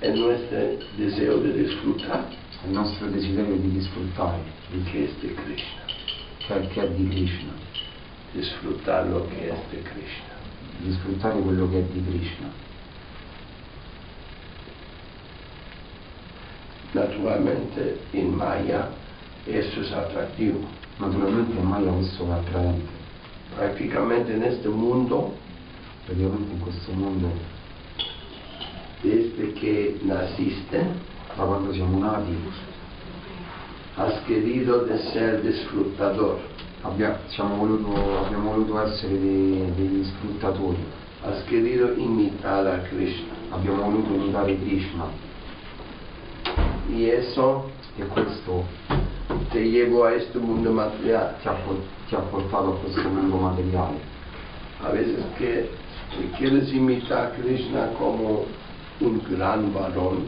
es 0.00 0.14
nuestro 0.18 0.58
deseo 0.96 1.38
de 1.38 1.52
disfrutar 1.52 2.24
È 2.28 2.51
il 2.64 2.72
nostro 2.72 3.08
desiderio 3.08 3.56
di 3.56 3.70
que 3.72 5.04
es 5.04 5.20
de 5.20 5.34
Krishna, 5.34 5.82
che, 6.38 6.68
che 6.68 6.82
è 6.82 6.88
di 6.88 7.08
Krishna. 7.08 7.52
disfrutar 8.34 9.06
lo 9.06 9.26
que 9.28 9.50
es 9.50 9.70
de 9.70 9.82
Krishna. 9.82 10.34
Di 10.80 10.92
sfruttare 10.92 11.38
quello 11.40 11.68
che 11.68 11.78
è 11.78 11.82
di 11.82 12.02
Krishna. 12.04 12.50
Naturalmente 16.92 18.00
en 18.12 18.34
Maya 18.34 18.90
eso 19.46 19.80
es 19.80 19.92
atractivo. 19.92 20.60
Naturalmente 20.98 21.58
in 21.58 21.64
Maya 21.64 21.90
questo 21.90 22.26
è 22.26 22.32
attraente. 22.32 23.00
Prácticamente 23.54 24.32
en 24.32 24.42
este 24.42 24.68
mundo, 24.68 25.34
Praticamente 26.06 26.52
in 26.52 26.60
questo 26.60 26.92
mondo, 26.92 27.30
desde 29.02 29.52
que 29.52 30.00
naciste, 30.02 30.84
da 31.36 31.44
quando 31.44 31.72
siamo 31.72 31.98
nati, 31.98 32.36
Has 33.94 34.22
querido 34.26 34.86
de 34.86 34.98
ser 35.12 35.42
disfrutador. 35.42 36.38
Abbia- 36.82 37.20
siamo 37.26 37.56
voluto- 37.56 38.24
abbiamo 38.24 38.50
voluto 38.52 38.80
essere 38.80 39.18
dei- 39.20 39.70
degli 39.76 40.04
sfruttatori, 40.04 40.78
Has 41.24 41.44
querido 41.44 41.92
imitar 41.96 42.66
a 42.66 42.78
Krishna. 42.88 43.32
abbiamo 43.50 43.82
voluto 43.82 44.14
imitare 44.14 44.56
Krishna 44.58 45.04
Y 46.88 47.04
eso 47.08 47.70
e 47.96 48.04
questo 48.06 48.64
te 49.50 49.60
llevó 49.60 50.04
a 50.06 50.12
este 50.14 50.38
mundo 50.38 50.70
material. 50.72 51.36
ti 51.40 51.48
ha, 51.48 51.54
ti 52.08 52.14
ha 52.14 52.18
portato 52.18 52.72
a 52.72 52.76
questo 52.78 53.08
mondo 53.08 53.36
materiale. 53.36 54.00
A 54.82 54.88
veces 54.90 55.22
que 55.38 55.70
quieres 56.38 56.72
imitar 56.72 57.26
a 57.26 57.30
Krishna 57.30 57.88
como 57.98 58.46
un 59.00 59.20
gran 59.28 59.72
varón 59.72 60.24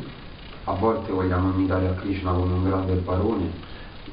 A 0.66 0.72
volte 0.72 1.12
vogliamo 1.12 1.52
imitare 1.52 1.88
a 1.88 1.94
Krishna 1.94 2.32
come 2.32 2.54
un 2.54 2.64
grande 2.64 2.94
barone 2.94 3.50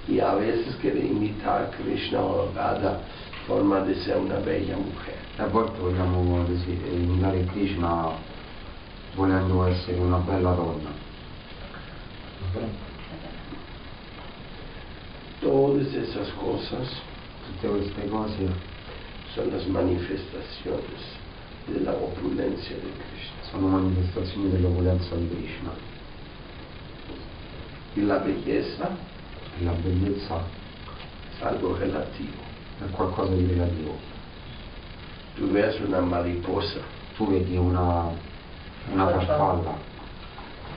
y 0.08 0.20
a 0.20 0.34
veces 0.34 0.76
quieres 0.82 1.04
imitar 1.04 1.62
a 1.62 1.70
Krishna 1.70 2.20
o 2.20 2.52
Radha 2.54 3.00
forma 3.46 3.80
de 3.82 3.96
ser 3.96 4.18
una 4.18 4.36
bella 4.36 4.76
mujer. 4.76 5.16
e 5.38 5.42
a 5.42 5.48
volte 5.48 5.80
vogliamo 5.80 6.46
imitare 6.92 7.46
Krishna 7.46 8.10
volendo 9.16 9.66
essere 9.66 10.00
una 10.00 10.18
bella 10.18 10.52
donna. 10.52 10.90
Todas 15.40 15.94
esas 15.94 16.30
cosas 16.34 17.02
Tutte 17.48 17.68
queste 17.68 18.08
cose 18.10 18.50
son 19.34 19.52
las 19.52 19.66
manifestaciones 19.68 21.02
de 21.68 21.80
la 21.80 21.92
opulencia 21.92 22.76
de 22.76 22.82
Krishna. 22.82 23.44
sono 23.50 23.68
manifestazioni 23.68 24.50
dell'opulenza 24.52 25.16
di 25.16 25.28
Krishna 25.30 26.01
la 27.96 28.18
belleza 28.18 28.90
e 29.60 29.64
la 29.64 29.72
bellezza 29.74 30.44
es 31.34 31.42
algo 31.44 31.76
relativo. 31.78 32.40
è 32.80 32.90
qualcosa 32.92 33.34
di 33.36 33.46
relativo. 33.46 33.96
Tú 35.36 35.48
ves 35.52 35.80
una 35.80 36.00
mariposa 36.02 36.80
Tu 37.18 37.28
vedi 37.28 37.58
una, 37.58 38.10
una 38.92 39.08
farfalla 39.08 39.78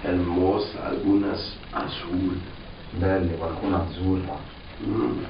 hermosa, 0.02 0.84
algunas 0.84 1.56
azul. 1.70 2.40
belle, 2.98 3.34
qualcuna 3.36 3.82
azzurra, 3.88 4.36
Mm. 4.84 5.24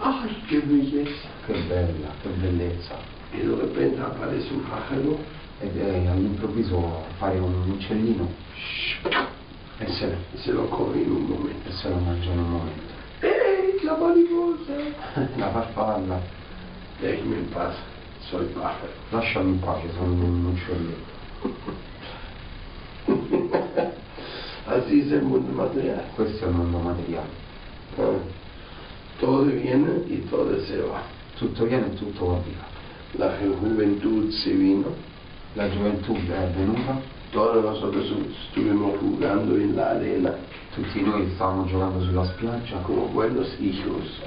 ¡ay, 0.00 0.42
qué 0.48 0.60
belleza! 0.60 1.28
che 1.46 1.52
bella, 1.68 2.08
che 2.22 2.28
bellezza. 2.28 2.94
Y 3.32 3.38
de 3.38 3.56
repente 3.56 4.00
aparece 4.00 4.52
un 4.52 4.62
pájaro 4.62 5.18
Ed 5.60 5.76
è 5.76 6.06
all'improvviso 6.06 7.04
fare 7.18 7.38
un 7.38 7.68
uccellino 7.70 8.26
e 9.80 9.86
se, 9.88 10.14
se 10.36 10.52
lo 10.52 10.64
come 10.68 11.00
in 11.00 11.10
un 11.10 11.22
momento. 11.24 11.68
e 11.68 11.72
se 11.72 11.88
lo 11.88 11.96
mangia 11.96 12.30
in 12.30 12.38
un 12.38 12.50
momento. 12.50 12.92
¡Ey, 13.20 13.80
la 13.82 13.96
mariposa! 13.96 14.74
La 15.36 15.50
farfalla, 15.50 16.20
Déjeme 17.00 17.36
en 17.38 17.48
paz, 17.48 17.74
soy 18.28 18.46
pájaro. 18.52 18.92
lasciami 19.10 19.52
in 19.52 19.60
pace, 19.60 19.88
sono 19.96 20.12
un 20.12 20.44
uccellino. 20.46 21.08
Así 24.66 25.00
es 25.00 25.12
el 25.12 25.22
mundo 25.22 25.50
material. 25.52 26.04
Questo 26.14 26.44
è 26.44 26.48
il 26.48 26.54
mondo 26.54 26.78
materiale. 26.78 27.28
Ah. 27.96 28.38
Todo 29.18 29.44
viene 29.44 30.04
y 30.08 30.18
todo 30.28 30.58
se 30.60 30.76
va. 30.82 31.02
Tutto 31.36 31.64
viene 31.64 31.86
e 31.86 31.94
tutto 31.94 32.26
va 32.26 32.38
via. 32.44 32.68
La 33.12 33.36
juventud 33.38 34.30
se 34.30 34.52
vino, 34.52 34.94
La 35.54 35.68
gioventù 35.68 36.14
è 36.14 36.48
venuta, 36.54 37.00
todos 37.32 37.62
nosotros 37.64 38.04
estuvimos 38.46 38.98
jugando 39.00 39.54
en 39.56 39.76
la 39.76 39.90
arena 39.90 40.34
tutti 40.74 41.00
noi 41.02 41.28
stavamo 41.34 41.66
giocando 41.66 42.00
sulla 42.04 42.24
spiaggia. 42.24 42.78
Como 42.82 43.06
buenos 43.08 43.48
hijos, 43.60 44.22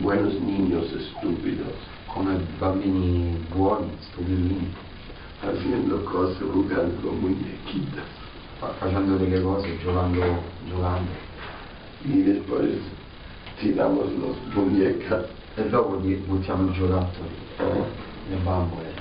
buenos 0.00 0.34
niños 0.40 0.92
estúpidos, 0.92 1.74
come 2.06 2.38
bambini 2.58 3.44
buoni, 3.54 3.90
stupidini, 4.10 4.72
haciendo 5.42 6.04
cosas, 6.04 6.38
jugando 6.52 6.94
con 7.02 7.20
muñequitas. 7.20 8.06
fa- 8.60 8.72
facendo 8.78 9.16
delle 9.18 9.40
cose, 9.42 9.76
giocando, 9.82 10.20
giocando. 10.66 11.10
Y 12.04 12.22
después 12.22 12.70
tiramos 13.60 14.06
las 14.18 14.54
muñecas. 14.54 15.26
E 15.56 15.68
dopo 15.68 15.96
buttiamo 15.98 16.70
i 16.70 16.74
giocattoli, 16.74 17.34
ah, 17.58 17.64
le 18.30 18.36
bambole, 18.44 18.92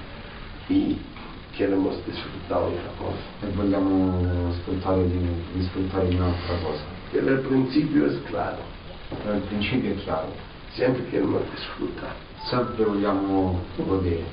y 1.58 1.64
queremos 1.64 1.96
disfrutar 2.06 2.62
otra 2.62 2.92
cosa. 2.98 3.18
e 3.42 3.48
vogliamo 3.56 4.52
sfruttare 4.54 5.08
di, 5.10 5.18
di 5.54 5.64
sfruttare 5.64 6.08
di 6.08 6.16
un'altra 6.16 6.56
cosa. 6.64 6.84
Pero 7.12 7.28
el 7.30 7.40
principio 7.40 8.06
es 8.06 8.20
claro, 8.26 8.60
Però 9.24 9.34
il 9.36 9.42
principio 9.42 9.92
è 9.92 9.96
chiaro, 9.96 10.32
siempre 10.74 11.04
queremos 11.10 11.42
disfrutar. 11.52 12.14
sempre 12.50 12.86
vogliamo 12.86 13.60
godere. 13.78 14.24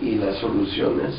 Y 0.00 0.16
la 0.16 0.32
solución 0.34 1.00
es 1.00 1.14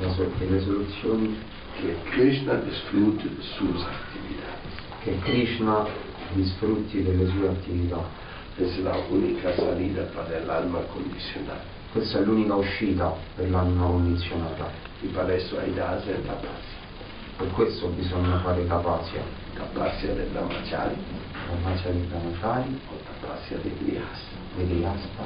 La 0.00 0.08
so- 0.14 0.30
che 0.38 0.46
le 0.46 0.60
soluzioni 0.60 1.36
que 1.80 1.94
Krishna 2.10 2.54
disfrute 2.54 3.24
de 3.28 3.42
sus 3.42 3.82
actividades. 3.84 4.72
che 5.02 5.18
Krishna 5.24 5.84
disfrutti 6.34 7.02
delle 7.02 7.26
sue 7.28 7.48
attività. 7.48 8.00
Es 8.56 8.78
la 8.82 8.96
única 9.10 9.54
salida 9.56 10.02
para 10.14 10.36
el 10.36 10.48
alma 10.48 10.80
condicionada. 10.92 11.64
Questa 11.92 12.18
è 12.18 12.22
l'unica 12.22 12.54
uscita 12.54 13.12
per 13.34 13.50
l'anima 13.50 13.86
condizionata. 13.86 14.70
Eso 15.02 15.58
hay 15.58 15.72
que 15.72 15.80
hacer 15.80 16.20
tapasya. 16.20 16.78
Per 17.36 17.50
questo 17.50 17.88
bisogna 17.88 18.38
fare 18.40 18.64
tapasya, 18.66 19.22
Tapasya 19.54 20.12
de 20.12 20.22
brahmachari, 20.24 20.94
tapasya 21.48 21.90
di 21.90 22.06
brahmachari, 22.06 22.80
o 22.86 22.96
tapasya 23.02 23.56
de 23.62 23.74
grihasta, 23.78 24.36
di 24.54 24.66
grihasta, 24.68 25.24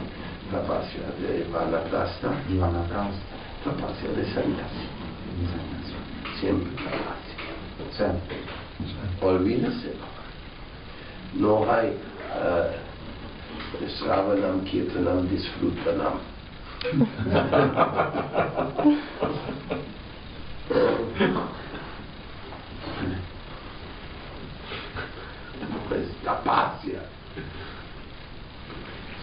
tapasya 0.51 1.12
de 1.19 1.45
vanaprastha, 1.51 2.33
di 2.47 2.57
vanaprastha, 2.57 3.35
tapasya 3.65 4.09
de 4.12 4.25
sannyasi. 4.33 4.89
di 5.37 5.47
sannyasi. 5.47 5.95
Siempre 6.39 6.75
tapasya. 6.77 7.45
Sempre. 7.91 8.37
Olvídese. 9.21 9.97
No 11.33 11.69
hay 11.69 11.99
uh, 12.33 12.73
Sravanam, 13.99 14.65
Kirtanam, 14.65 15.29
Disfrutanam. 15.29 16.33
Pues 16.85 16.93
tapasya. 26.22 27.01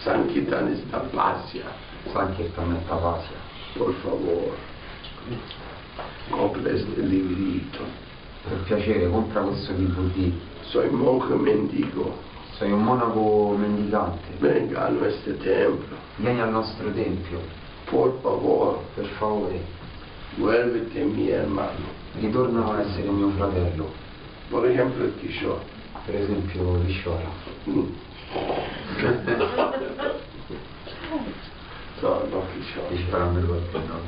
Sankirtan 0.02 0.72
es 0.72 0.90
tapasya. 0.90 1.62
Sankirtan 2.12 2.72
è 2.72 2.88
tapasya. 2.88 3.36
Por 3.74 3.94
favor, 4.02 4.56
compre 6.30 6.74
este 6.74 7.00
librito. 7.00 7.84
Per 8.42 8.58
piacere, 8.64 9.08
compra 9.08 9.42
questo 9.42 9.72
DVD. 9.72 10.32
Soy 10.62 10.90
monje 10.90 11.34
mendigo. 11.34 12.31
Sei 12.62 12.70
un 12.70 12.84
monaco 12.84 13.56
mendicante. 13.58 14.36
Venga 14.38 14.86
a 14.86 14.88
nuestro 14.88 15.34
templo. 15.34 15.96
Vieni 16.14 16.40
al 16.40 16.50
nostro 16.50 16.92
tempio, 16.92 17.40
Por 17.90 18.20
favor, 18.22 18.84
per 18.94 19.06
favore. 19.18 19.60
vuélvete 20.36 21.00
mi 21.00 21.28
hermano. 21.28 21.90
Ritorna 22.20 22.64
a 22.72 22.82
essere 22.82 23.10
mio 23.10 23.30
fratello. 23.30 23.90
Por 24.48 24.64
ejemplo, 24.64 25.10
Kishore. 25.18 25.64
Per 26.06 26.14
esempio 26.14 26.74
Vishwara. 26.84 27.30
Mm. 27.64 27.80
No, 32.00 32.22
no 32.30 32.42
Kishore. 32.54 32.94
Vishwara 32.94 33.24
me 33.26 33.40
lo 33.40 33.54
ricordo. 33.54 34.00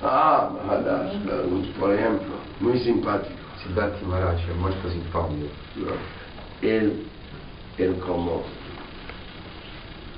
Ah, 0.00 0.50
Maharaj, 0.64 1.12
eh, 1.12 1.72
por 1.78 1.92
ejemplo, 1.92 2.34
muy 2.60 2.78
simpático. 2.78 3.36
Siddharthi 3.62 4.06
Maharaj 4.06 4.48
è 4.48 4.52
molto 4.54 4.88
simpatico. 4.88 5.48
¿no? 5.74 6.19
Él, 6.62 7.06
él 7.78 7.98
como 7.98 8.44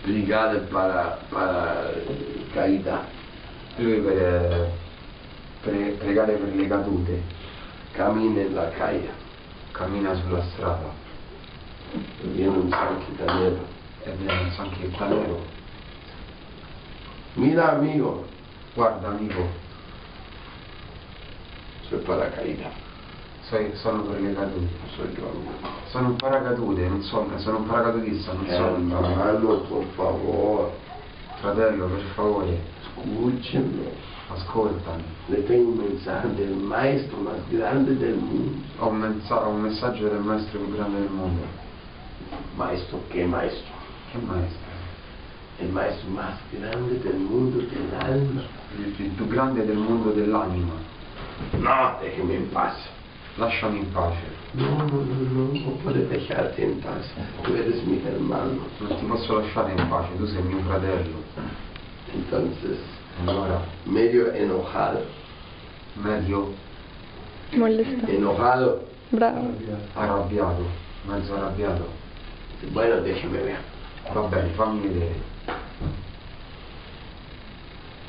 brigada 0.04 0.60
para, 0.70 1.18
para 1.30 1.90
caída, 2.54 3.02
Lui 3.78 4.00
per 4.00 4.68
pre- 5.62 5.96
pregare 5.98 6.34
per 6.34 6.54
le 6.54 6.68
cadute 6.68 7.22
camina 7.94 8.40
en 8.40 8.54
la 8.54 8.70
calle, 8.70 9.10
cammina 9.72 10.14
sulla 10.14 10.42
strada 10.52 10.92
viene 12.22 12.56
un 12.56 12.70
sanquitanero. 12.70 13.66
e 14.04 14.10
viene 14.12 14.40
un 14.40 14.50
sankirtanero. 14.52 15.40
Mira 17.34 17.72
amigo, 17.72 18.26
Guarda 18.74 19.08
amico, 19.08 19.46
sono 21.88 22.02
per 22.02 22.16
le 22.16 22.30
cadute. 22.30 22.91
Soy 24.96 25.12
tu 25.14 25.22
amigo. 25.24 25.50
Sono 25.90 26.08
un 26.08 26.16
paracadute, 26.16 26.88
non 26.88 27.02
so, 27.02 27.26
sono 27.36 27.58
un 27.58 27.66
paracadutista, 27.66 28.32
non 28.32 28.46
so. 28.46 28.52
Hermano, 28.52 29.60
por 29.68 29.84
favor, 29.94 30.72
Fratello, 31.40 31.86
per 31.86 32.02
favore, 32.14 32.58
escúchenme. 32.80 34.10
ascoltami. 34.28 35.02
Le 35.26 35.42
tengo 35.44 35.72
un 35.72 35.76
mensaje 35.78 36.28
del 36.34 36.54
maestro 36.54 37.18
más 37.18 37.46
grande 37.50 37.96
del 37.98 38.14
mundo. 38.14 38.62
Ho 38.78 38.88
un, 38.88 38.98
mensa- 38.98 39.46
un 39.46 39.60
messaggio 39.60 40.08
del 40.08 40.20
maestro 40.20 40.58
più 40.60 40.74
grande 40.74 41.00
del 41.00 41.10
mondo. 41.10 41.42
Maestro, 42.56 43.00
¿qué 43.08 43.26
maestro? 43.26 43.74
Che 44.10 44.18
maestro? 44.18 44.70
El 45.58 45.68
maestro 45.68 46.10
más 46.10 46.38
grande 46.50 46.98
del 47.02 47.16
mundo 47.16 47.58
del 47.58 47.92
alma. 47.98 48.42
Il, 48.78 48.94
il 48.96 49.10
più 49.10 49.26
grande 49.26 49.66
del 49.66 49.76
mondo 49.76 50.10
dell'anima. 50.12 50.72
No, 51.58 51.98
déjeme 52.00 52.34
en 52.36 52.48
paz. 52.50 52.76
Lasciami 53.36 53.78
in 53.78 53.92
pace. 53.92 54.40
No, 54.52 54.76
no, 54.76 54.84
no, 54.84 55.14
no, 55.30 55.52
no 55.52 55.70
puede 55.82 56.06
dejarte 56.06 56.62
en 56.62 56.80
paz. 56.80 57.06
Tú 57.42 57.54
eres 57.54 57.82
mi 57.84 58.00
hermano. 58.04 58.66
Non 58.78 58.98
ti 58.98 59.04
posso 59.06 59.38
lasciare 59.40 59.72
in 59.72 59.88
pace, 59.88 60.16
tu 60.18 60.26
sei 60.26 60.42
mio 60.42 60.58
fratello. 60.66 61.22
Entonces, 62.12 62.78
Allora, 63.26 63.60
medio 63.84 64.32
enojado, 64.32 65.04
medio 65.94 66.54
Molesta. 67.52 68.06
enojado. 68.08 68.86
Bravo. 69.10 69.52
arrabbiato, 69.94 70.64
mezzo 71.06 71.34
arrabbiato. 71.34 71.86
Bueno, 72.72 73.00
déjeme 73.02 73.38
ver. 73.42 73.58
Va 74.14 74.22
bene, 74.28 74.48
fammi 74.54 74.80
vedere. 74.88 75.20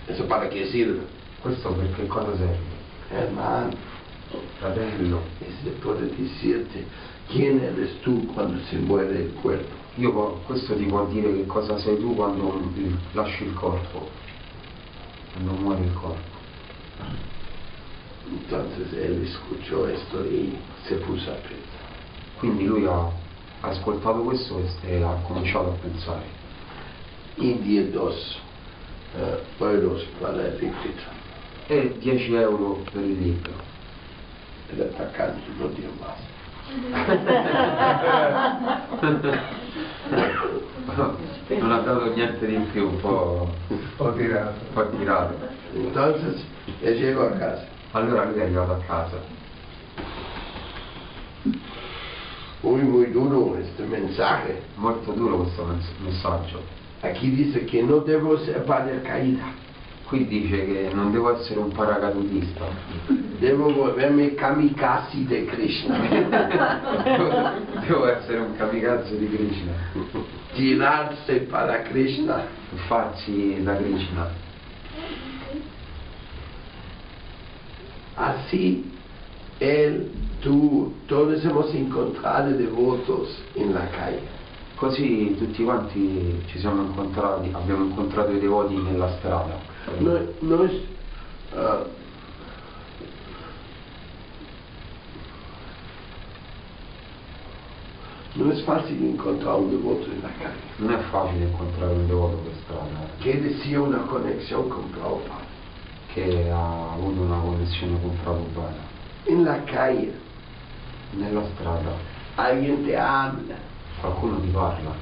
¿Eso 0.08 0.26
para 0.28 0.50
qué 0.50 0.66
sirve? 0.68 1.02
Questo 1.42 1.74
per 1.74 1.94
che 1.96 2.08
cosa 2.08 2.36
serve? 2.38 2.58
Hermano, 3.12 3.72
Fratello, 4.60 5.20
ese 5.42 5.72
puede 5.82 6.08
decirte 6.08 6.86
quién 7.32 7.60
eres 7.60 8.02
tú 8.02 8.28
cuando 8.34 8.60
se 8.66 8.78
muere 8.78 9.24
el 9.24 9.32
cuerpo. 9.42 9.76
io 9.98 10.12
questo 10.48 10.76
ti 10.76 10.86
può 10.86 11.06
dire 11.06 11.34
che 11.36 11.46
cosa 11.46 11.78
sei 11.78 12.00
tu 12.00 12.16
quando 12.16 12.60
il- 12.76 12.98
lasci 13.14 13.44
il 13.44 13.54
corpo, 13.54 14.10
quando 15.34 15.52
muore 15.62 15.84
il 15.84 15.94
corpo. 15.94 16.34
Entonces 18.26 18.94
él 18.94 19.24
escuchó 19.24 19.88
esto 19.88 20.26
y 20.26 20.54
se 20.88 20.96
puso 20.96 21.32
a 21.32 21.36
pensar. 21.36 21.84
Quindi 22.40 22.66
lui 22.66 22.86
ha, 22.88 23.10
ascoltato 23.62 24.24
questo 24.24 24.62
e, 24.84 25.02
ha 25.04 25.16
cominciato 25.28 25.70
a 25.70 25.76
pensare. 25.82 26.26
Y 27.38 27.54
dio 27.54 27.92
dos 27.92 28.40
eh, 29.16 29.38
euros 29.60 30.04
para 30.20 30.48
el 30.48 30.54
librito. 30.60 31.04
E 31.68 31.96
10 32.00 32.34
euro 32.36 32.84
per 32.92 33.04
il 33.04 33.22
libro. 33.22 33.73
El 34.72 34.82
atacante 34.82 35.42
no 35.60 35.68
dio 35.68 35.90
más. 36.00 36.18
non 41.50 41.72
ha 41.72 41.80
dato 41.80 42.14
niente 42.14 42.46
di 42.46 42.56
più, 42.72 42.90
un 42.90 43.00
po', 43.00 43.48
Ho 43.98 44.14
tirato. 44.14 44.54
un 44.68 44.74
po' 44.74 44.90
tirato. 44.98 45.34
Entonces 45.76 46.44
él 46.82 46.98
llegó 47.00 47.24
a 47.24 47.32
casa. 47.32 47.66
Allora 47.92 48.26
lui 48.26 48.40
è 48.40 48.44
arrivato 48.44 48.74
a 48.74 48.80
casa. 48.86 49.18
Muy, 52.62 52.82
muy 52.82 53.12
duro 53.12 53.58
este 53.58 53.84
mensaje. 53.84 54.62
Molto 54.76 55.12
duro 55.12 55.38
questo 55.40 55.66
messaggio. 56.04 56.62
Aquí 57.02 57.30
dice 57.32 57.66
que 57.66 57.84
no 57.84 58.00
debo 58.00 58.38
ser 58.38 58.64
paracaídas. 58.64 59.63
Qui 60.14 60.28
dice 60.28 60.64
che 60.64 60.92
non 60.94 61.12
devo 61.12 61.36
essere 61.36 61.60
un 61.60 61.72
paracadutista, 61.72 62.66
Debo 63.42 63.74
volverme 63.74 64.36
kamikaze 64.36 65.26
de 65.26 65.46
Krishna. 65.46 65.98
devo 67.88 68.06
essere 68.06 68.38
un 68.38 68.56
kamikaze 68.56 69.18
di 69.18 69.28
Krishna, 69.28 69.72
Tirarse 70.54 71.48
para 71.50 71.82
Krishna. 71.82 72.46
farsi 72.86 73.58
da 73.64 73.76
Krishna. 73.76 74.30
Así 78.14 78.92
él, 79.60 80.12
tú, 80.42 80.94
todos 81.08 81.44
hemos 81.44 81.74
encontrado 81.74 82.52
devotos 82.52 83.36
en 83.56 83.74
la 83.74 83.90
calle. 83.90 84.22
Così 84.76 85.36
tutti 85.40 85.64
quanti 85.64 86.44
ci 86.46 86.60
siamo 86.60 86.84
incontrati, 86.84 87.50
abbiamo 87.52 87.86
incontrato 87.86 88.32
i 88.32 88.40
devoti 88.40 88.76
nella 88.76 89.10
strada. 89.18 89.73
No, 90.00 90.20
no 90.42 90.64
es. 90.66 90.72
ah, 91.56 91.84
no 98.36 98.52
es 98.52 98.64
fácil 98.64 99.06
encontrar 99.06 99.56
un 99.56 99.70
devoto 99.70 100.06
en 100.06 100.22
la 100.22 100.30
calle 100.30 100.58
Non 100.78 100.92
è 100.92 101.00
facile 101.12 101.46
incontrare 101.46 101.94
un 101.94 102.08
devoto 102.08 102.38
per 102.38 102.54
strada 102.64 103.08
que 103.20 103.40
decía 103.40 103.82
una 103.82 104.06
conexión 104.08 104.70
con 104.70 104.90
Prabhupada. 104.90 105.52
che 106.14 106.50
ha 106.50 106.94
avuto 106.94 107.22
una 107.22 107.40
connessione 107.40 108.00
con 108.02 108.18
Prabhupada. 108.24 108.92
La 109.26 109.64
calle 109.64 110.14
Nella 111.12 111.44
strada 111.54 111.94
alguien 112.36 112.84
te 112.86 112.98
habla, 112.98 113.56
qualcuno 114.02 114.40
ti 114.40 114.48
parla, 114.48 114.96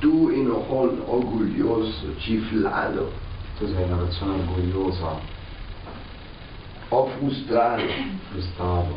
tú 0.00 0.30
enojón, 0.30 1.02
orgulloso, 1.06 2.14
chiflado 2.18 3.10
tu 3.60 3.66
sei 3.66 3.84
una 3.84 3.96
persona 3.96 4.32
orgogliosa, 4.32 5.20
o 6.88 7.06
frustrado, 7.18 7.82
frustrato, 8.30 8.96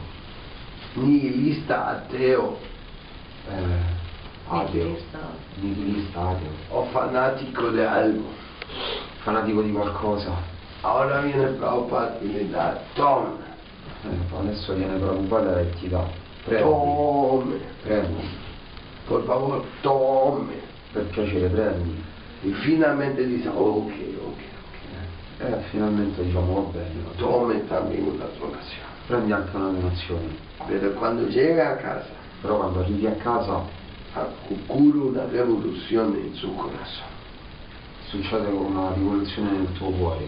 nihilista, 0.94 1.88
ateo. 1.88 2.58
Eh, 3.50 4.02
ateo, 4.48 4.98
nihilista 5.62 6.30
ateo, 6.30 6.52
o 6.70 6.86
fanático 6.92 7.72
de 7.72 7.86
algo. 7.86 8.32
fanatico 9.24 9.62
di 9.62 9.72
qualcosa. 9.72 10.32
Ahora 10.82 11.22
viene 11.22 11.46
Prabhupada 11.58 12.20
y 12.22 12.28
le 12.28 12.50
da, 12.50 12.78
toma, 12.96 13.38
Eh, 14.04 14.36
adesso 14.38 14.74
viene 14.74 14.98
Prabhupada 14.98 15.60
e 15.62 15.70
ti 15.80 15.88
dà, 15.90 16.06
prendi, 16.46 16.64
tome, 16.64 17.60
prendi, 17.84 18.28
por 19.08 19.24
favor, 19.26 19.66
tome. 19.82 20.56
per 20.94 21.04
piacere 21.06 21.48
prendi. 21.50 22.04
Y 22.44 22.52
finalmente 22.66 23.26
dice, 23.26 23.48
ok, 23.48 23.92
ok, 24.28 24.42
E 25.40 25.46
Eh, 25.46 25.58
finalmente 25.72 26.24
diciamo 26.24 26.54
va 26.72 26.80
bene, 26.80 27.04
tome 27.18 27.66
también 27.68 28.04
una 28.08 28.26
donación. 28.40 28.86
prendi 29.08 29.32
anche 29.32 29.56
una 29.56 29.70
donazione. 29.72 30.38
Pero 30.68 30.92
cuando 30.94 31.28
llega 31.28 31.72
a 31.72 31.76
casa, 31.78 32.22
Però 32.42 32.58
quando 32.58 32.80
arrivi 32.82 33.08
a 33.08 33.16
casa 33.16 33.62
ocurre 34.50 35.00
una 35.00 35.26
revolución 35.26 36.14
en 36.16 36.34
su 36.36 36.54
corazón. 36.56 37.08
succede 38.10 38.48
una 38.50 38.94
rivoluzione 38.94 39.52
nel 39.52 39.72
tuo 39.74 39.90
cuore. 39.92 40.28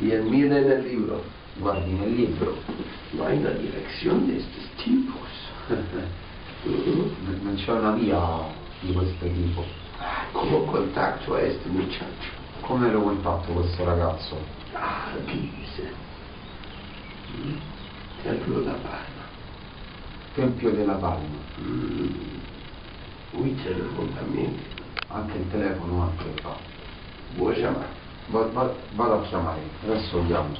Y 0.00 0.10
él 0.12 0.22
mira 0.22 0.58
en 0.58 0.70
el 0.70 0.82
libro, 0.88 1.22
Guardi 1.58 1.92
nel 1.92 2.14
libro, 2.16 2.54
no 3.12 3.26
hay 3.26 3.38
una 3.38 3.50
dirección 3.50 4.26
de 4.26 4.38
estos 4.38 4.64
tipos. 4.82 5.28
Ujú. 6.64 7.10
non 7.42 7.54
c'è 7.56 7.72
una 7.72 7.92
via 7.92 8.20
di 8.80 8.92
questo 8.92 9.24
tipo. 9.26 9.64
Ah, 9.98 10.24
¿Cómo 10.32 10.64
contacto 10.66 11.34
a 11.34 11.40
este 11.42 11.68
muchacho? 11.68 12.39
Come 12.60 12.90
lo 12.90 13.02
contatto 13.02 13.52
questo 13.52 13.84
ragazzo? 13.84 14.36
Ah, 14.72 15.10
dice. 15.24 15.92
Mm, 17.36 17.56
Templo 18.22 18.60
da 18.60 18.72
Palma. 18.72 19.28
Tempio 20.34 20.70
della 20.72 20.94
Palma, 20.94 21.38
Mm. 21.58 22.08
Uy, 23.32 23.54
telefonamente. 23.62 24.62
anche 25.08 25.36
il 25.38 25.50
telefono 25.50 26.02
anche 26.02 26.40
fa. 26.40 26.54
Va- 28.26 28.46
va- 28.52 28.74
vado 28.92 29.14
a 29.14 29.20
chiamare, 29.22 29.60
adesso 29.82 30.18
andiamo. 30.20 30.52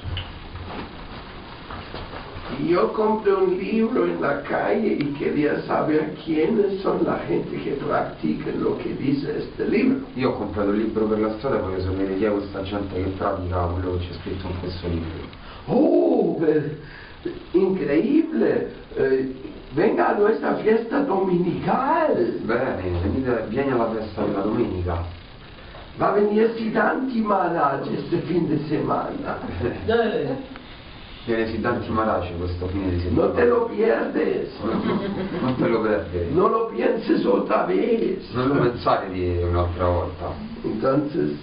Y 2.59 2.69
yo 2.69 2.93
compré 2.93 3.33
un 3.33 3.57
libro 3.57 4.05
en 4.05 4.21
la 4.21 4.43
calle 4.43 4.99
y 5.01 5.13
quería 5.19 5.63
saber 5.63 6.15
quiénes 6.25 6.81
son 6.83 7.05
la 7.05 7.19
gente 7.21 7.57
que 7.57 7.73
practica 7.73 8.51
lo 8.59 8.77
que 8.79 8.95
dice 8.95 9.39
este 9.39 9.67
libro. 9.69 10.07
Io 10.15 10.31
ho 10.31 10.35
comprato 10.35 10.71
il 10.71 10.79
libro 10.79 11.07
per 11.07 11.21
la 11.21 11.33
strada 11.39 11.59
e 11.59 11.61
voglio 11.61 11.81
sapere 11.81 12.17
chi 12.17 12.25
è 12.25 12.31
questa 12.31 12.63
gente 12.63 12.95
che 12.95 13.11
pratica 13.11 13.57
quello 13.67 13.93
che 13.99 14.07
c'è 14.09 14.15
scritto 14.21 14.47
in 14.47 14.61
questo 14.61 14.89
libro. 14.89 15.09
¡Oh! 15.67 16.45
eh, 16.45 16.77
increíble! 17.53 18.73
Eh, 18.95 19.35
venga 19.73 20.09
a 20.09 20.19
nuestra 20.19 20.57
fiesta 20.57 21.01
dominical. 21.01 22.41
Bene, 22.43 22.83
venite- 23.03 23.45
vieni 23.49 23.71
alla 23.71 23.91
festa 23.91 24.23
della 24.23 24.41
domenica. 24.41 25.19
Va 25.97 26.09
a 26.09 26.13
venir 26.13 26.55
Siddhanti 26.57 27.21
Maharaj 27.21 27.87
este 27.93 28.21
fin 28.21 28.49
de 28.49 28.59
semana. 28.69 29.39
Viene 31.27 31.47
Siddhanti 31.49 31.91
Maharaj 31.91 32.31
questo 32.39 32.67
fine 32.69 32.91
di 32.91 33.01
settimana. 33.01 33.29
No 33.29 33.35
te 33.35 33.45
lo 33.45 33.67
pierdes. 33.67 34.49
Non 34.61 35.55
te 35.57 35.69
lo 35.69 35.81
perdere. 35.81 36.29
No 36.33 36.49
lo 36.49 36.67
pienses 36.67 37.25
otra 37.25 37.65
vez. 37.65 38.31
Non 38.33 38.49
lo 38.49 38.55
pensare 38.55 39.11
di 39.11 39.43
un'altra 39.43 39.87
volta. 39.87 40.33
Entonces, 40.63 41.37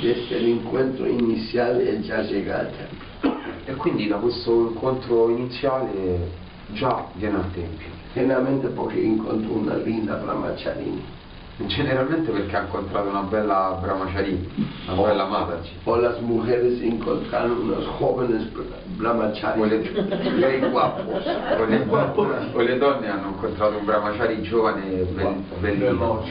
desde 0.00 0.36
el 0.36 0.48
encuentro 0.48 1.06
inicial, 1.06 1.80
él 1.80 2.02
ya 2.02 2.22
llega 2.22 2.60
al 2.60 2.70
templo. 2.70 3.38
E 3.64 3.74
quindi 3.74 4.08
da 4.08 4.16
questo 4.16 4.68
incontro 4.68 5.28
iniziale 5.28 6.48
già 6.72 7.06
viene 7.14 7.36
al 7.36 7.52
Tempio. 7.52 7.88
Generalmente 8.12 8.68
porque 8.68 9.02
encontró 9.02 9.52
una 9.52 9.76
linda 9.76 10.14
brahmacharini. 10.14 11.02
Generalmente 11.66 12.30
perché 12.32 12.56
ha 12.56 12.62
incontrato 12.62 13.08
una 13.08 13.20
bella 13.22 13.78
brahmachari, 13.80 14.48
una 14.88 15.02
bella 15.02 15.26
mataci. 15.26 15.70
O 15.84 15.96
las 15.96 16.18
mujeres 16.20 16.80
encontraron 16.82 17.58
unos 17.60 17.86
jóvenes 17.98 18.48
brahmacharis 18.96 19.60
Quelle- 19.60 20.68
guapos. 20.70 21.24
O 21.58 21.64
le, 21.66 21.84
o 22.54 22.60
le 22.62 22.78
donne 22.78 23.08
hanno 23.08 23.28
incontrato 23.28 23.76
un 23.76 23.84
brahmachari 23.84 24.40
giovane 24.42 24.90
e 24.90 25.04
be- 25.04 25.36
bellino. 25.60 26.24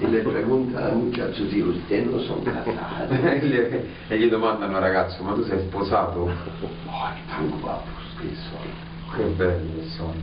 Y 0.00 0.06
le 0.06 0.20
preguntan 0.22 0.82
al 0.84 0.96
muchacho 0.96 1.46
si 1.48 1.60
usted 1.60 2.06
no 2.06 2.18
son 2.20 2.42
casados. 2.42 3.10
e, 3.10 3.38
gli, 3.46 4.22
e 4.24 4.28
domandano 4.28 4.78
ragazzo, 4.78 5.22
ma 5.22 5.32
tu 5.34 5.42
sei 5.44 5.58
sposato? 5.60 6.28
Ay, 6.86 7.18
tan 7.28 7.60
guapos 7.60 8.02
que 8.20 8.28
son. 8.34 9.14
Che 9.14 9.22
belli 9.36 9.74
che 9.74 9.88
sono 9.96 10.14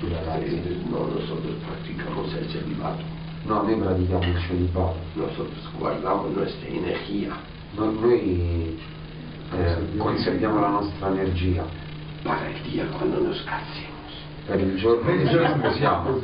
i 0.00 0.08
ragazzi. 0.12 0.54
Eh, 0.54 0.82
No, 0.90 1.06
nosotros 1.06 1.54
practicamos 1.66 2.32
el 2.34 2.48
celibato. 2.48 3.22
No, 3.46 3.62
noi 3.62 3.76
pratichiamo 3.76 4.22
il 4.24 4.38
celibato. 4.46 4.96
Nosotros 5.14 5.70
guardamos 5.78 6.30
nuestra 6.34 6.66
energía 6.68 7.32
No- 7.76 7.90
Noi 7.90 8.78
eh, 9.52 9.96
conserviamo 9.98 10.60
la 10.60 10.68
nostra 10.68 11.08
energia 11.08 11.64
para 12.22 12.48
el 12.48 12.62
día 12.70 12.86
cuando 12.96 13.20
nos 13.20 13.42
casemos. 13.42 13.92
per 14.46 14.60
il 14.60 14.76
giorno 14.76 15.10
che 15.10 15.26
ci 15.26 15.34
sposiamo. 15.58 16.20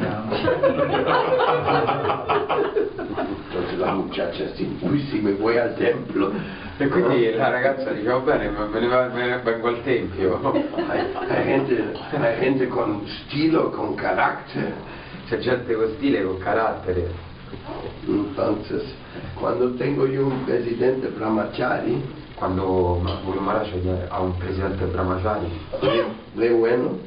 Entonces 3.49 3.79
la 3.79 3.93
muchacha 3.95 4.45
uy, 4.83 5.01
si 5.11 5.19
me 5.21 5.33
voy 5.33 5.57
al 5.59 5.75
templo. 5.77 6.33
E 6.79 6.89
quindi 6.89 7.33
la 7.35 7.51
ragazza 7.51 7.91
dice, 7.93 8.09
va 8.09 8.19
bene, 8.21 8.49
ma 8.51 8.65
me 8.67 8.81
ne, 8.81 8.87
va- 8.87 9.09
me 9.09 9.27
ne 9.27 9.39
vengo 9.39 9.69
al 9.69 9.83
tempio. 9.83 10.41
Hay, 10.89 11.01
hay 11.29 11.45
gente, 11.45 11.93
hay 12.19 12.39
gente 12.41 12.69
con 12.69 13.03
estilo, 13.07 13.71
con 13.71 13.95
carácter. 13.97 14.73
C'è 15.31 15.39
gente 15.39 15.75
con 15.75 15.95
stile, 15.97 16.25
con 16.25 16.39
carattere. 16.39 17.09
Entonces, 18.05 18.83
cuando 19.35 19.75
tengo 19.75 20.07
yo 20.07 20.27
un 20.27 20.45
presidente 20.45 21.07
brahmachari, 21.09 22.19
Quando 22.41 23.03
Guru 23.23 23.41
Maharaj 23.41 23.69
ha 24.09 24.21
un 24.21 24.33
presidente 24.39 24.87
brahmachari, 24.87 25.47
re 26.35 26.49
bueno, 26.55 26.99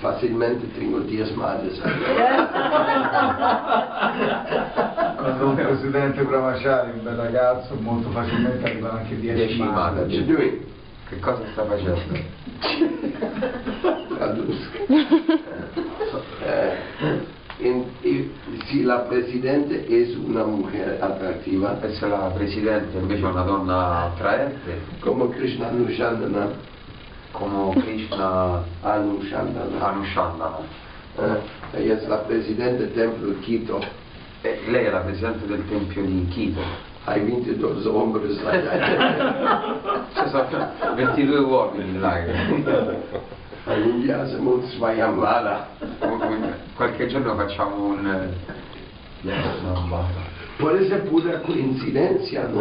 fácilmente 0.00 0.66
tengo 0.68 1.00
10 1.00 1.36
madres. 1.36 1.78
Quando 5.16 5.48
un 5.48 5.54
presidente 5.54 6.22
brahmachari, 6.22 6.92
un 6.92 7.04
bel 7.04 7.16
ragazzo, 7.16 7.74
molto 7.74 8.08
facilmente 8.08 8.64
arrivano 8.70 9.00
anche 9.00 9.20
10 9.20 9.34
10 9.36 9.58
mani. 9.58 9.70
What 9.70 10.08
you 10.08 10.24
madaci. 10.24 10.24
doing? 10.24 10.64
Che 11.10 11.18
cosa 11.18 11.42
sta 11.52 11.64
facendo? 11.66 11.98
Traduzca. 14.34 14.78
Eh, 16.42 16.72
en- 17.60 17.84
y 18.02 18.30
si 18.66 18.82
la 18.82 19.06
presidente 19.08 19.86
es 19.88 20.16
una 20.16 20.44
mujer 20.44 20.98
atractiva, 21.00 21.78
E 21.82 21.92
se 21.92 22.08
la 22.08 22.30
presidente 22.34 22.98
invece 22.98 23.22
è 23.22 23.26
una 23.26 23.42
donna 23.42 24.04
attraente, 24.06 24.80
como 25.00 25.28
Krishna 25.28 25.68
Anushandana, 25.68 26.48
come 27.32 27.80
Krishna 27.80 28.64
Anushandana, 28.82 29.88
Anushandana, 29.88 30.58
eh, 31.18 31.82
ella 31.82 31.94
es 31.94 32.08
la 32.08 32.24
presidente 32.24 32.86
del 32.86 32.92
templo 32.94 33.28
de 33.28 33.38
Quito, 33.40 33.80
e 34.42 34.60
lei 34.68 34.86
è 34.86 34.90
la 34.90 35.00
presidente 35.00 35.46
del 35.46 35.68
tempio 35.68 36.02
di 36.02 36.26
Quito. 36.28 36.88
hay 37.04 37.20
22 37.24 37.86
hombres 37.86 38.38
allá. 38.44 40.06
Ci 40.12 40.28
sono 40.28 40.94
22 40.94 41.38
uomini 41.38 41.98
là. 41.98 42.18
Qualche 46.76 47.06
giorno 47.08 47.34
facciamo 47.36 47.84
un... 47.84 48.06
eh, 48.06 48.28
no, 49.22 50.08
Puede 50.58 50.88
ser 50.88 51.08
pura 51.08 51.40
coincidencia, 51.40 52.46
¿no? 52.48 52.60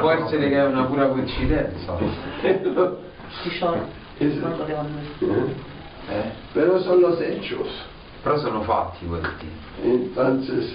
Può 0.00 0.10
essere 0.12 0.48
che 0.48 0.56
è 0.56 0.64
una 0.64 0.84
pura 0.84 1.08
coincidenza. 1.08 1.96
Kishore, 3.42 3.80
Es- 4.18 4.36
non 4.36 4.56
dovevano 4.56 4.88
dire. 5.18 5.54
Eh? 6.08 6.30
Pero 6.52 6.80
son 6.80 7.00
los 7.00 7.20
hechos. 7.20 7.68
Però 8.22 8.38
sono 8.38 8.62
fatti 8.62 9.06
questi. 9.06 9.48
Entonces, 9.82 10.74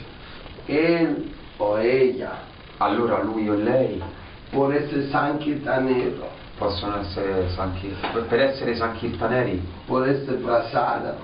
él 0.67 1.31
o 1.57 1.77
ella, 1.79 2.47
Allora 2.81 3.21
lui 3.23 3.49
o 3.49 3.55
lei 3.55 4.01
por 4.51 4.73
ese 4.73 5.09
sankirtanero, 5.09 6.29
possono 6.59 6.99
essere 6.99 7.49
sanchi... 7.55 7.95
Per 8.11 8.39
essere 8.39 8.75
sankirtaneri 8.75 9.59
por 9.87 10.07
ese 10.07 10.33
prasada, 10.33 11.15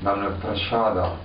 danno 0.00 0.26
il 0.28 0.34
prasciata 0.34 1.16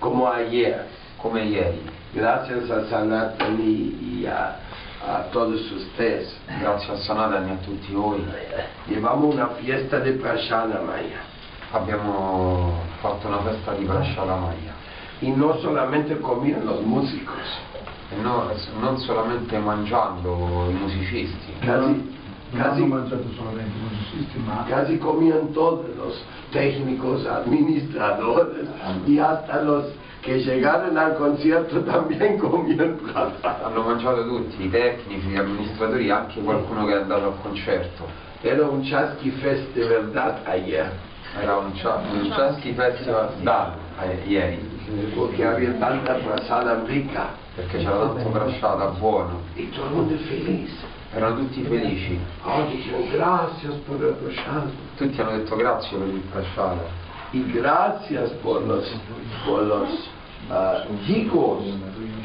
como 0.00 0.26
ayer, 0.28 0.86
come 1.18 1.42
ieri. 1.42 1.82
gracias 2.12 2.70
a 2.70 2.86
Sanatani 2.88 4.20
y 4.22 4.26
a, 4.26 4.56
a 5.06 5.22
todos 5.30 5.60
ustedes, 5.70 6.34
Grazie 6.60 6.94
a 6.94 6.96
Sanatani 6.96 7.50
e 7.50 7.52
a 7.52 7.56
tutti 7.56 7.92
voi. 7.92 8.24
Llevamos 8.86 9.34
una 9.34 9.48
fiesta 9.60 10.00
de 10.00 10.12
prasada 10.12 10.80
maya. 10.80 11.20
abbiamo 11.70 12.80
fatto 13.00 13.28
una 13.28 13.42
festa 13.42 13.74
di 13.74 13.84
Prasciata 13.84 14.36
Maya. 14.36 14.72
Y 15.20 15.30
no 15.32 15.58
solamente 15.60 16.18
comían 16.18 16.64
los 16.64 16.80
músicos, 16.80 17.36
E 18.10 18.16
no- 18.22 18.50
non 18.80 18.96
solamente 19.00 19.58
mangiando 19.58 20.66
i 20.70 20.72
musicisti, 20.72 21.52
casi, 21.60 22.17
Non 22.50 22.60
hanno 22.62 22.70
casi, 22.70 22.84
mangiato 22.86 23.24
solamente 23.36 23.76
i 23.76 23.80
musicisti, 23.82 24.38
ma 24.38 24.64
casi 24.68 24.98
comían 24.98 25.52
todos 25.52 25.84
los 25.96 26.24
técnicos, 26.50 27.26
administradores 27.26 28.66
y 29.06 29.18
hasta 29.18 29.62
los 29.62 29.84
que 30.22 30.38
llegaron 30.40 30.96
al 30.96 31.14
concierto 31.16 31.80
también 31.84 32.38
comían 32.38 32.96
prasada. 32.96 33.66
hanno 33.66 33.82
mangiato 33.82 34.26
tutti, 34.26 34.64
i 34.64 34.70
tecnici, 34.70 35.28
gli 35.28 35.36
amministratori, 35.36 36.10
anche 36.10 36.40
qualcuno 36.40 36.86
che 36.86 36.92
è 36.94 37.00
andato 37.02 37.26
al 37.26 37.40
concerto. 37.42 38.04
Era 38.40 38.66
un 38.66 38.82
chasqui 38.82 39.30
fest 39.30 39.72
de 39.74 39.84
verdad 39.86 40.38
ayer, 40.44 40.90
Era 41.40 41.58
un, 41.58 41.74
cia- 41.74 42.00
un 42.10 42.30
Chesky 42.30 42.72
Festival 42.72 43.34
da 43.42 43.74
ieri, 44.26 44.66
porque 45.14 45.44
había 45.44 45.74
tanta 45.78 46.14
prasada 46.14 46.82
rica 46.86 47.28
perché 47.54 47.78
c'era 47.78 47.98
tanto 47.98 48.28
Prasciata 48.30 48.86
buono. 48.98 49.40
y 49.54 49.66
todo 49.66 49.86
el 49.88 49.92
mundo 49.92 50.16
feliz. 50.26 50.70
Erano 51.10 51.36
tutti 51.36 51.62
felici, 51.62 52.18
gracias 53.12 53.74
por 53.86 53.96
el 54.04 54.14
prasada 54.14 54.70
tutti 54.96 55.18
hanno 55.20 55.38
detto 55.38 55.56
grazie 55.56 55.96
per 55.96 56.08
il 56.08 56.20
Prasciata. 56.30 56.82
y 57.32 57.42
gracias 57.52 58.30
por 58.42 58.62
los, 58.62 58.84
por 59.46 59.62
los 59.62 59.88
ah, 60.50 60.84
higos 61.06 61.64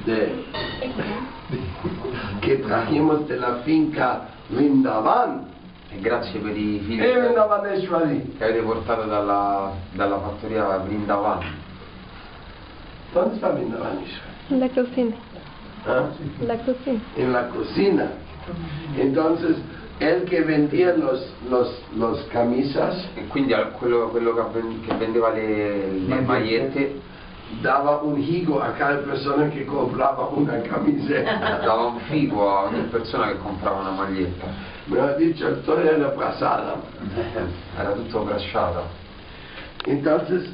de, 0.05 0.43
que 2.41 2.57
trajimos 2.57 3.25
de 3.27 3.37
la 3.37 3.55
finca 3.63 4.27
Vindavan. 4.49 5.51
E 5.89 5.99
grazie 5.99 6.39
per 6.41 6.57
i 6.57 6.79
figli 6.79 6.99
Eh, 6.99 7.33
che, 8.37 8.43
avete 8.43 8.61
portato 8.63 9.03
dalla, 9.03 9.71
dalla 9.93 10.19
fattoria 10.19 10.77
Vrindavan. 10.77 11.39
¿Dónde 13.13 13.35
está 13.35 13.49
Vindavaneshwari? 13.51 14.59
La 14.59 14.69
cocina. 14.69 15.15
¿Ah? 15.85 16.09
La 16.39 16.57
cocina. 16.57 16.99
en 17.15 17.31
la 17.31 17.47
cocina. 17.47 18.11
Entonces, 18.97 19.57
el 19.99 20.23
que 20.25 20.41
vendía 20.41 20.95
los, 20.95 21.25
los, 21.49 21.81
los 21.95 22.23
camisas 22.31 22.95
E 23.15 23.27
quindi 23.27 23.53
al- 23.53 23.71
quello, 23.73 24.09
quello 24.09 24.33
che, 24.35 24.59
ven- 24.59 24.81
che 24.85 24.93
vendeva 24.95 25.31
le, 25.31 25.91
le 25.99 26.21
magliette 26.21 26.99
daba 27.61 28.01
un 28.01 28.17
higo 28.19 28.59
a 28.59 28.71
cada 28.73 28.97
persona 29.03 29.47
que 29.49 29.63
compraba 29.65 30.27
una 30.29 30.59
camiseta. 30.61 31.59
dava 31.63 31.85
un 31.87 31.99
figo 32.09 32.49
a 32.49 32.63
ogni 32.63 32.81
persona 32.89 33.27
che 33.27 33.37
comprava 33.37 33.81
una 33.81 33.91
maglietta. 33.91 34.45
Me 34.85 34.99
ha 34.99 35.13
dicho, 35.13 35.47
esto 35.47 35.77
era 35.77 36.09
pasada. 36.09 36.81
Era 37.77 37.91
tutto 37.91 38.23
Prasciata. 38.23 38.81
Entonces, 39.85 40.51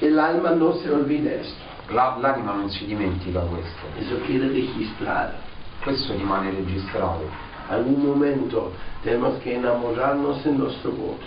el 0.00 0.18
alma 0.18 0.50
no 0.50 0.74
se 0.74 0.90
olvida 0.90 1.32
esto. 1.32 1.60
La- 1.88 2.16
l'anima 2.20 2.52
non 2.52 2.68
si 2.70 2.84
dimentica 2.84 3.40
questo. 3.40 3.80
Eso 3.98 4.16
quiere 4.26 4.48
registrar. 4.48 5.41
Questo 5.82 6.12
rimane 6.14 6.50
registrato. 6.50 7.28
Algún 7.68 8.04
momento 8.06 8.72
tenemos 9.02 9.38
que 9.42 9.56
enamorarnos 9.56 10.44
en 10.46 10.58
los 10.58 10.80
devotos. 10.82 11.26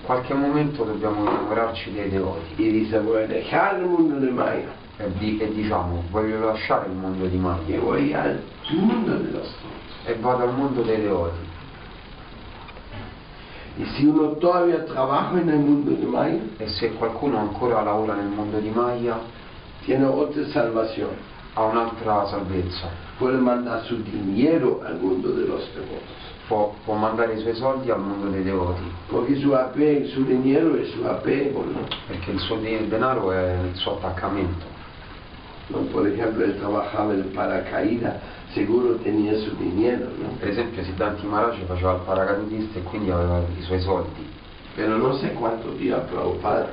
In 0.00 0.06
qualche 0.06 0.34
momento 0.34 0.84
dobbiamo 0.84 1.22
innamorarci 1.22 1.92
dei 1.92 2.08
devoti 2.08 2.54
a 2.56 3.26
dejar 3.26 3.76
el 3.76 3.84
mundo 3.86 4.18
de 4.18 4.30
Maya 4.30 4.72
e, 4.96 5.12
di- 5.18 5.38
e 5.38 5.52
diciamo 5.52 6.04
voglio 6.10 6.38
lasciare 6.44 6.86
il 6.88 6.94
mondo 6.96 7.26
di 7.26 7.36
Maya 7.36 7.78
voy 7.78 8.12
al 8.14 8.40
mundo 8.70 9.12
de 9.16 9.30
los 9.30 9.48
devotos. 9.60 10.06
e 10.06 10.14
vado 10.18 10.44
al 10.44 10.54
mondo 10.54 10.82
dei 10.82 11.00
devoti. 11.02 11.48
Y 13.78 13.84
si 13.96 14.04
uno 14.06 14.30
todavía 14.38 14.84
trabaja 14.84 15.38
en 15.38 15.48
el 15.48 15.58
mundo 15.58 15.90
de 15.92 16.06
Maya, 16.06 16.40
E 16.58 16.66
se 16.68 16.90
qualcuno 16.94 17.38
ancora 17.38 17.82
lavora 17.82 18.14
nel 18.14 18.26
mondo 18.28 18.58
di 18.58 18.70
Maya 18.70 19.18
tiene 19.84 20.06
otra 20.06 20.44
salvación. 20.48 21.10
Ha 21.60 21.64
un'altra 21.66 22.26
salvezza. 22.26 22.88
Puede 23.18 23.38
mandar 23.38 23.84
su 23.84 24.02
dinero 24.02 24.80
al 24.84 24.98
mundo 24.98 25.30
de 25.30 25.46
los 25.46 25.68
devotos. 25.74 26.20
può, 26.50 26.74
può 26.84 26.96
mandare 26.96 27.34
i 27.34 27.38
suoi 27.38 27.54
soldi 27.54 27.92
al 27.92 28.00
mondo 28.00 28.28
dei 28.28 28.42
devoti, 28.42 28.82
Porque 29.06 29.36
su, 29.36 29.52
apego, 29.52 30.08
su 30.08 30.24
dinero 30.24 30.74
es 30.74 30.90
su 30.90 31.04
apego, 31.04 31.64
perché 32.08 32.32
il 32.32 32.40
suo 32.40 32.56
denaro 32.56 33.30
è 33.30 33.56
il 33.70 33.76
suo 33.76 33.98
attaccamento. 33.98 34.66
¿no? 35.68 35.78
Por 35.92 36.08
ejemplo, 36.08 36.44
él 36.44 36.58
trabajaba 36.58 37.14
en 37.14 37.30
paracaídas, 37.32 38.16
seguro 38.52 38.96
tenía 38.96 39.38
su 39.38 39.54
dinero, 39.54 40.06
¿no? 40.06 40.30
Per 40.40 40.48
esempio 40.48 40.82
Siddhanti 40.82 41.24
Maharaj 41.24 41.62
faceva 41.66 41.94
il 41.94 42.00
paracadutista 42.04 42.80
e 42.80 42.82
quindi 42.82 43.12
aveva 43.12 43.44
i 43.56 43.62
suoi 43.62 43.80
soldi, 43.80 44.28
Pero 44.74 44.96
no 44.96 45.14
sé 45.14 45.32
cuánto 45.34 45.70
dio 45.70 45.96
a 45.96 46.00
Prabhupada, 46.00 46.70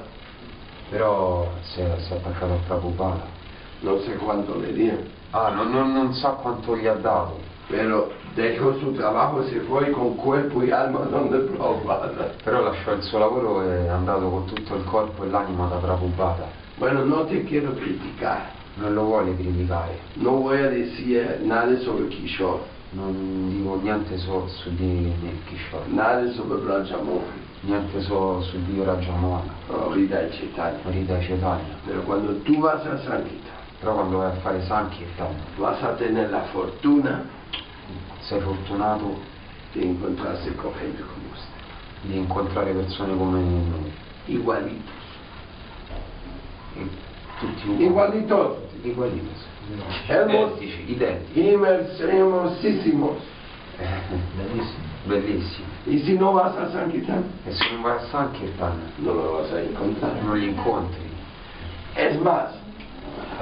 però 0.89 1.51
si 1.61 1.81
è, 1.81 1.95
si 1.99 2.13
è 2.13 2.15
attaccato 2.15 2.53
a 2.53 2.59
Prabhupada. 2.65 3.36
No 3.81 3.99
sé 3.99 4.13
cuánto 4.15 4.57
le 4.59 4.73
dio. 4.73 4.97
Ah, 5.31 5.49
non, 5.53 5.71
non- 5.71 5.91
non 5.93 6.13
sa 6.13 6.29
quanto 6.41 6.75
gli 6.77 6.87
ha 6.87 6.93
dato, 6.95 7.39
Pero 7.69 8.11
dejó 8.33 8.75
su 8.79 8.93
trabajo, 8.93 9.43
se 9.43 9.59
fue 9.61 9.91
con 9.91 10.15
cuerpo 10.15 10.63
y 10.63 10.71
alma 10.71 10.99
donde 11.09 11.37
Prabhupada. 11.39 12.31
però 12.43 12.61
lasciò 12.61 12.93
il 12.93 13.01
suo 13.01 13.19
lavoro 13.19 13.61
e 13.61 13.85
è 13.85 13.87
andato 13.89 14.29
con 14.29 14.45
tutto 14.45 14.75
il 14.75 14.85
corpo 14.85 15.25
e 15.25 15.27
l'anima 15.29 15.67
da 15.67 15.75
Prabhupada. 15.75 16.45
Bueno, 16.77 17.03
no 17.03 17.25
te 17.25 17.43
quiero 17.43 17.73
criticar, 17.73 18.55
Non 18.75 18.93
lo 18.93 19.03
vuole 19.05 19.35
criticare, 19.35 19.97
no 20.13 20.39
voy 20.39 20.59
a 20.61 20.69
decir 20.69 21.39
nada 21.43 21.75
sobre 21.79 22.07
Kishore, 22.09 22.61
non 22.91 23.49
dico 23.49 23.79
niente 23.81 24.17
so- 24.17 24.47
su 24.47 24.69
di 24.75 25.11
Kishore, 25.47 25.85
nada 25.87 26.29
sobre 26.33 26.59
Brajamon, 26.59 27.23
niente 27.61 27.99
so- 28.01 28.39
su 28.43 28.57
di 28.65 28.81
Rajamohan, 28.83 29.49
ahorita 29.69 30.21
y 30.21 30.29
Chaitanya. 30.29 30.77
Rita 30.85 31.17
Chaitanya. 31.17 31.75
Pero 31.87 32.01
cuando 32.03 32.33
tú 32.43 32.61
vas 32.61 32.85
a 32.85 32.97
Sankita, 32.99 33.49
Però 33.79 33.93
quando 33.93 34.17
vai 34.17 34.31
a 34.31 34.39
fare 34.41 34.63
Sankirtan 34.65 35.35
vas 35.57 35.81
a 35.83 35.93
tener 35.95 36.29
la 36.29 36.43
fortuna 36.51 37.25
sei 38.21 38.41
fortunato 38.41 39.19
de 39.73 39.83
encontrarse 39.83 40.53
con 40.55 40.73
gente 40.79 41.01
como 41.01 41.27
usted, 41.31 41.61
di 42.01 42.17
incontrare 42.17 42.73
persone 42.73 43.15
come 43.15 43.39
noi, 43.39 43.91
igualitos, 44.25 45.05
e 46.75 46.87
tutti 47.39 47.67
uguali. 47.69 47.85
igualitos, 47.85 48.57
Igualitos. 48.83 49.45
Identici, 50.07 50.91
identici. 50.91 51.39
Himmels, 51.39 51.99
hermosísimos. 51.99 53.17
Bellissimi. 55.05 55.67
Y 55.85 55.99
si 55.99 56.13
no 56.17 56.33
vas 56.33 56.55
a 56.57 56.69
Sankita, 56.71 57.21
E 57.45 57.51
se 57.53 57.71
non 57.71 57.81
vai 57.83 57.97
a 57.97 57.99
Sankirtan 58.09 58.91
no 58.97 59.13
lo 59.13 59.33
vas 59.37 59.51
a 59.53 59.61
encontrar. 59.61 60.13
non 60.23 60.37
li 60.37 60.49
incontri. 60.49 61.05
Es 61.95 62.19
más, 62.19 62.51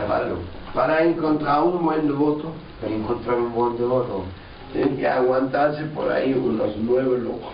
para, 0.07 0.27
para 0.73 1.03
encontrar 1.03 1.63
un 1.63 1.83
buen 1.83 2.07
devoto, 2.07 2.51
Per 2.81 2.91
incontrare 2.91 3.39
un 3.39 3.53
buon 3.53 3.77
devoto 3.77 4.25
tienen 4.73 4.97
que 4.97 5.07
aguantarse 5.07 5.83
por 5.93 6.11
ahí 6.11 6.33
unos 6.33 6.75
nueve 6.77 7.17
locos. 7.19 7.53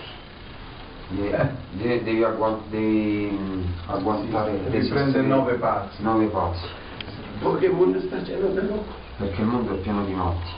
devi, 1.11 1.99
devi- 1.99 3.31
mm, 3.31 3.63
aguantare 3.87 4.51
Devi 4.51 4.69
resistere 4.71 5.01
prendere 5.11 5.27
nove 5.27 5.53
passi. 5.55 6.01
nove 6.03 6.25
passi, 6.27 6.65
Porque 7.41 7.67
el 7.67 7.73
mundo 7.73 7.99
está 7.99 8.17
lleno 8.23 8.47
de 8.53 8.61
locos. 8.63 8.95
perché 9.17 9.41
il 9.41 9.47
mondo 9.47 9.73
è 9.73 9.77
pieno 9.77 10.03
di 10.05 10.13
matti. 10.13 10.49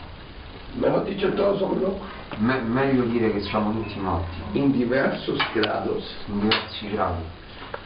Mejor 0.75 1.03
dicho, 1.03 1.29
todos 1.33 1.59
son 1.59 1.79
locos. 1.81 2.01
Me- 2.37 2.61
meglio 2.61 3.03
dire 3.03 3.31
che 3.31 3.41
siamo 3.41 3.71
tutti 3.73 3.99
matti, 3.99 4.41
En 4.53 4.71
diversos 4.71 5.37
grados, 5.53 6.03
in 6.27 6.39
diversi 6.39 6.89
gradi, 6.91 7.23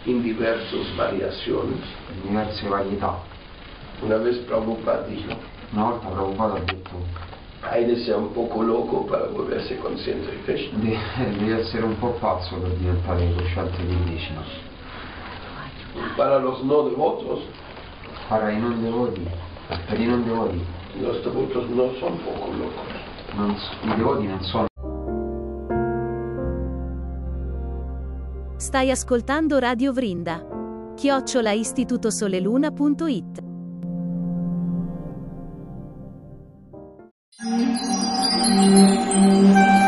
en 0.06 0.22
diversas 0.22 0.96
variaciones. 0.96 1.80
in 2.14 2.22
diverse 2.30 2.68
varietà. 2.68 3.18
Una 4.02 4.18
vez 4.18 4.38
Prabhupada 4.46 5.08
dijo, 5.08 5.34
Una 5.74 5.84
volta 5.92 6.10
Prabhupada 6.10 6.56
ha 6.56 6.60
detto 6.60 6.92
hay 7.70 7.86
de 7.86 7.98
ser 8.06 8.16
un 8.16 8.30
poco 8.30 8.62
loco 8.64 9.06
para 9.08 9.26
volverse 9.28 9.78
consciente 9.80 10.32
de 10.32 10.42
Krishna. 10.44 10.80
"De- 10.80 10.98
devi 11.38 11.52
essere 11.52 11.84
un 11.84 11.98
po' 12.00 12.12
pazzo 12.20 12.56
per 12.58 12.72
diventare 12.78 13.34
cosciente 13.34 13.86
di 13.86 13.98
Krishna. 14.06 14.42
Para 16.16 16.38
los 16.40 16.64
no 16.64 16.84
devotos, 16.90 17.40
Para 18.30 18.52
i 18.52 18.60
non 18.60 18.82
devoti, 18.82 19.26
per 19.88 20.00
i 20.00 20.06
non 20.06 20.24
devoti, 20.24 20.62
los 21.02 21.22
devotos 21.24 21.68
no 21.70 21.92
son 22.00 22.18
poco 22.24 22.52
locos. 22.52 22.86
non 23.36 23.56
i 23.84 23.96
devoti 23.96 24.28
non 24.28 24.42
sono 24.44 24.66
Stai 28.58 28.92
ascoltando 28.92 29.60
Radio 29.60 29.92
Vrinda. 29.94 30.46
Chiocciola 30.96 31.52
istitutosoleluna.it 31.52 33.47
Thank 37.40 37.82
you. 39.82 39.87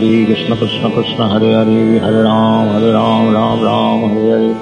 ہری 0.00 0.24
کشن 0.24 0.52
کشن 0.60 0.90
کشن 0.90 1.22
ہرے 1.22 1.54
ہری 1.54 1.98
ہر 1.98 2.12
رام 2.24 2.68
ہر 2.68 2.82
رام 2.92 3.28
رام 3.34 3.64
رام 3.64 4.04
ہر 4.04 4.30
ہری 4.30 4.52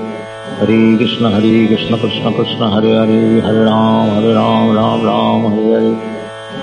ہری 0.61 0.97
کشن 1.01 1.25
ہری 1.27 1.67
کشن 1.71 1.95
کشن 2.03 2.33
کشن 2.39 2.63
ہرے 2.63 2.97
ہری 2.97 3.41
ہر 3.41 3.55
رام 3.65 4.11
ہر 4.11 4.25
رام 4.35 4.73
رام 4.73 5.05
رام 5.05 5.47
ہر 5.47 5.75
ہری 5.75 5.93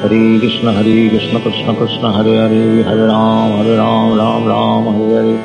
ہری 0.04 0.40
کشن 0.40 0.68
ہری 0.68 1.08
کشن 1.10 1.38
کشن 1.46 1.76
کشن 1.76 2.06
ہر 2.06 2.28
ہری 2.38 2.84
ہر 2.84 2.98
رام 2.98 3.56
ہر 3.60 3.76
رام 3.78 4.14
رام 4.18 4.48
رام 4.48 4.90
ہر 4.90 5.18
ہری 5.18 5.38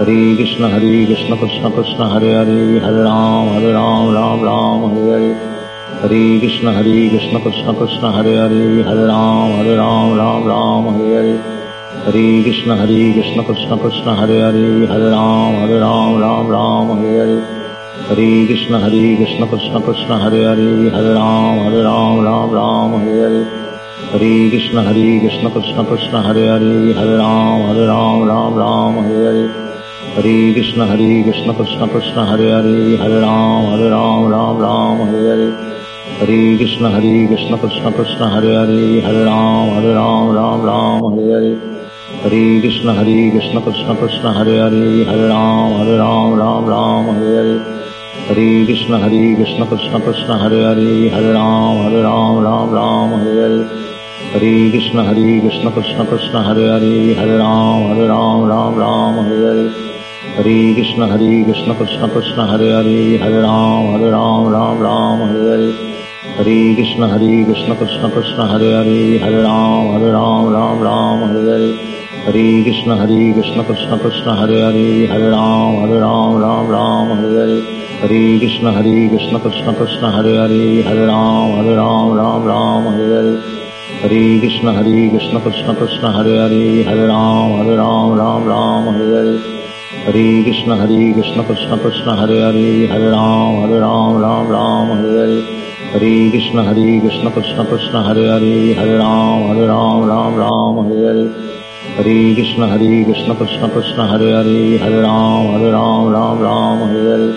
ہری 0.00 0.36
کشن 0.38 0.64
ہری 0.64 1.04
کشن 1.06 1.34
کشن 1.40 1.70
کشن 1.76 2.02
ہرے 2.02 2.34
ہری 2.34 2.78
ہر 2.78 3.02
رام 3.02 3.48
ہر 3.48 3.72
رام 3.72 4.10
رام 4.14 4.44
رام 4.44 4.84
ہر 4.86 5.12
ہری 5.12 5.32
ہری 6.02 6.38
کشن 6.42 6.68
ہری 6.68 7.08
کشن 7.12 7.38
کشن 7.44 7.74
کشن 7.80 8.04
ہرے 8.14 8.36
ہری 8.38 8.82
ہر 8.82 9.06
رام 9.06 9.58
ہر 9.58 9.76
رام 9.76 10.18
رام 10.18 10.48
رام 10.48 10.88
ہر 10.88 11.16
ہری 11.18 11.36
ہری 12.08 12.42
کشن 12.42 12.70
ہری 12.70 13.00
کشن 13.12 13.42
کشن 13.44 13.78
کشن 13.78 14.08
ہرے 14.18 14.40
ہری 14.42 14.86
ہر 14.86 15.00
رام 15.00 15.56
ہر 15.56 15.72
رام 15.80 16.18
رام 16.18 16.50
رام 16.50 16.90
ہر 16.92 17.18
ہری 17.20 17.38
ہری 18.10 18.46
کشن 18.46 18.74
ہری 18.74 19.16
کشن 19.16 19.46
کشن 19.46 19.80
کشن 19.82 20.12
ہر 20.12 20.36
ہری 20.42 20.88
ہر 20.88 21.04
رام 21.06 21.58
ہر 21.60 21.74
رام 21.82 22.20
رام 22.20 22.54
رام 22.54 22.94
ہر 22.96 23.20
ہری 23.22 23.42
ہری 24.12 24.50
کشن 24.50 24.78
ہری 24.78 25.08
کشن 25.20 25.48
کشن 25.54 25.84
کشن 25.84 26.16
ہرے 26.16 26.48
ہری 26.48 26.92
ہر 26.92 27.08
رام 27.16 27.66
ہر 27.66 27.80
رام 27.86 28.24
رام 28.24 28.58
رام 28.58 28.98
ہرے 29.00 29.26
ہری 29.26 29.46
ہری 30.16 30.54
کشن 30.54 30.80
ہری 30.82 31.22
کشن 31.22 31.52
کشن 31.54 31.88
کشن 31.88 32.18
ہرے 32.20 32.50
ہری 32.52 32.96
ہر 33.00 33.10
رام 33.20 33.66
ہر 33.66 33.88
رام 33.90 34.28
رام 34.28 34.60
رام 34.60 35.02
ہر 35.02 35.30
ہری 35.30 35.50
ہری 36.20 36.56
کشن 36.58 36.84
ہری 36.86 37.26
کشن 37.26 37.56
کشن 37.62 37.92
کشن 37.92 38.22
ہرے 38.32 38.56
ہری 38.56 39.00
ہر 39.04 39.24
رام 39.24 39.70
ہر 39.70 39.92
رام 39.94 40.30
رام 40.32 40.64
رام 40.66 41.04
ہر 41.08 41.34
ہری 41.34 41.77
ہری 42.24 42.60
کشن 42.60 42.88
ہری 42.88 43.30
کشن 43.30 43.58
کشن 43.64 43.94
کشن 44.00 44.26
ہر 44.26 44.48
ہری 44.58 45.04
ہر 45.04 45.18
رام 45.20 45.74
ہر 45.74 45.88
رام 45.98 46.34
رام 46.34 46.68
رام 46.68 47.10
ہرے 47.10 47.36
ہرے 47.36 47.58
ہری 48.30 48.48
کشن 48.66 48.94
ہری 48.94 49.34
کشن 49.34 49.62
کشن 49.70 50.00
کشن 50.06 50.30
ہر 50.32 50.52
ہری 50.64 51.08
ہر 51.12 51.22
رام 51.24 51.78
ہر 51.78 51.92
رام 52.02 52.40
رام 52.40 52.74
رام 52.74 53.14
ہرے 53.14 53.40
ہرے 53.40 53.62
ہری 54.34 54.70
کشن 54.70 54.98
ہری 55.00 55.40
کشن 55.40 55.68
کشن 55.76 56.06
کشن 56.10 56.36
ہر 56.38 56.60
ہری 56.70 57.14
ہر 57.14 57.28
رام 57.36 57.86
ہر 57.86 58.00
رام 58.06 58.44
رام 58.44 58.78
رام 58.78 59.18
ہرے 59.20 59.44
ہرے 59.46 59.68
ہری 60.38 60.74
کشن 60.74 61.02
ہری 61.02 61.44
کشن 61.44 61.72
کشن 61.74 62.08
کشن 62.14 62.40
ہر 62.40 62.64
ہری 62.72 63.20
ہر 63.22 63.40
رام 63.40 63.94
ہر 63.94 64.08
رام 64.10 64.48
رام 64.48 64.82
رام 64.82 65.22
ہرے 65.22 65.48
ہرے 65.50 65.70
ہری 66.38 66.74
کشن 66.74 67.02
ہری 67.02 67.44
کشن 67.44 67.72
کشن 67.80 68.10
کشن 68.10 68.40
ہر 68.50 68.72
ہری 68.72 69.18
ہر 69.22 69.40
رام 69.42 69.90
ہر 69.90 70.10
رام 70.10 70.52
رام 70.54 70.82
رام 70.82 71.24
ہرے 71.24 71.48
ہرے 71.48 71.96
Hare 72.27 72.43
कृष्ण 72.63 72.91
Hare 72.99 73.31
कृष्ण 73.33 73.63
कृष्ण 73.63 73.97
कृष्ण 73.97 74.33
हरे 74.39 74.59
हरे 74.61 74.85
हरे 75.11 75.29
राम 75.29 75.75
Hare 75.83 75.97
राम 75.99 76.37
राम 76.41 76.71
राम 76.71 77.11
हरे 77.11 77.31
हरे 77.37 77.57
हरे 78.03 78.21
कृष्ण 78.39 78.73
Hare 78.75 78.93
कृष्ण 79.07 79.39
कृष्ण 79.39 79.73
कृष्ण 79.73 80.11
हरे 80.13 80.37
हरे 80.37 80.61
हरे 80.87 81.05
राम 81.05 81.51
Hare 81.57 81.75
राम 81.75 82.15
राम 82.17 82.47
राम 82.47 82.87
हरे 82.87 83.09
हरे 83.15 83.33
हरे 84.03 84.21
कृष्ण 84.39 84.75
Hare 84.75 85.09
कृष्ण 85.09 85.39
कृष्ण 85.39 85.73
कृष्ण 85.73 86.13
हरे 86.15 86.37
हरे 86.37 86.63
हरे 86.89 87.05
राम 87.07 87.55
Hare 87.59 87.75
राम 87.75 88.17
राम 88.19 88.47
राम 88.49 88.89
हरे 88.89 89.09
हरे 89.15 89.37
हरे 90.05 90.43
कृष्ण 90.43 90.79
Hare 90.79 91.11
कृष्ण 91.13 91.43
कृष्ण 91.43 91.77
कृष्ण 91.77 92.17
हरे 92.19 92.39
हरे 92.41 92.69
हरे 92.91 93.09
राम 93.09 93.63
Hare 93.63 93.79
राम 93.79 94.21
राम 94.21 94.51
राम 94.51 94.91
हरे 94.91 95.17
हरे 95.19 95.41
हरे 95.93 96.13
कृष्ण 96.31 96.67
Hare 96.67 96.99
कृष्ण 96.99 97.29
कृष्ण 97.29 97.63
कृष्ण 97.63 98.05
हरे 98.05 98.29
हरे 98.29 98.55
हरे 98.79 98.97
राम 98.97 99.51
Hare 99.51 99.67
राम 99.67 100.09
राम 100.09 100.39
राम 100.39 100.79
हरे 100.85 101.05
हरे 101.07 101.56
हरे 101.97 102.13
कृष्ण 102.35 102.63
Hare 102.63 103.03
कृष्ण 103.03 103.33
कृष्ण 103.33 103.67
कृष्ण 103.67 104.01
हरे 104.01 104.31
हरे 104.31 104.77
हरे 104.83 105.01
राम 105.01 105.47
Hare 105.55 105.71
राम 105.71 106.07
राम 106.13 106.41
राम 106.43 106.83
हरे 106.83 107.01
हरे 107.09 107.27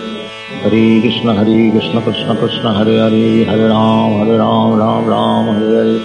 Hare 0.65 1.01
कृष्ण 1.01 1.37
Hare 1.39 1.71
कृष्ण 1.71 2.01
कृष्ण 2.01 2.35
कृष्ण 2.35 2.75
हरे 2.77 2.99
हरे 3.01 3.25
हरे 3.49 3.67
राम 3.69 4.15
Hare 4.21 4.37
राम 4.37 4.79
राम 4.79 5.09
राम 5.11 5.51
हरे 5.51 5.73
हरे 5.81 5.99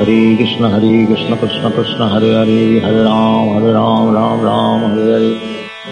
Hare 0.00 0.18
कृष्ण 0.36 0.72
Hare 0.72 1.06
कृष्ण 1.06 1.36
कृष्ण 1.36 1.70
कृष्ण 1.70 2.08
हरे 2.14 2.34
हरे 2.34 2.58
हरे 2.84 3.02
राम 3.02 3.52
Hare 3.56 3.72
राम 3.72 4.14
राम 4.14 4.44
राम 4.44 4.84
हरे 4.86 5.12
हरे 5.12 5.30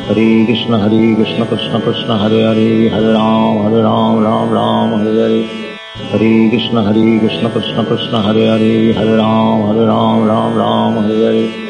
Hare 0.09 0.27
कृष्ण 0.47 0.75
Hare 0.75 1.15
कृष्ण 1.15 1.45
कृष्ण 1.45 1.79
कृष्ण 1.79 2.19
हरे 2.23 2.43
हरे 2.43 2.69
हरे 2.95 3.13
राम 3.13 3.63
Hare 3.67 3.81
राम 3.83 4.25
राम 4.25 4.55
राम 4.55 4.95
हरे 4.95 5.23
हरे 5.23 5.41
हरे 6.13 6.49
कृष्ण 6.51 6.87
Hare 6.87 7.19
कृष्ण 7.19 7.49
कृष्ण 7.49 7.85
कृष्ण 7.85 8.27
हरे 8.27 8.47
हरे 8.49 8.75
हरे 8.99 9.17
राम 9.17 9.65
Hare 9.67 9.87
राम 9.87 10.29
राम 10.29 10.59
राम 10.59 10.99
हरे 10.99 11.25
हरे 11.25 11.70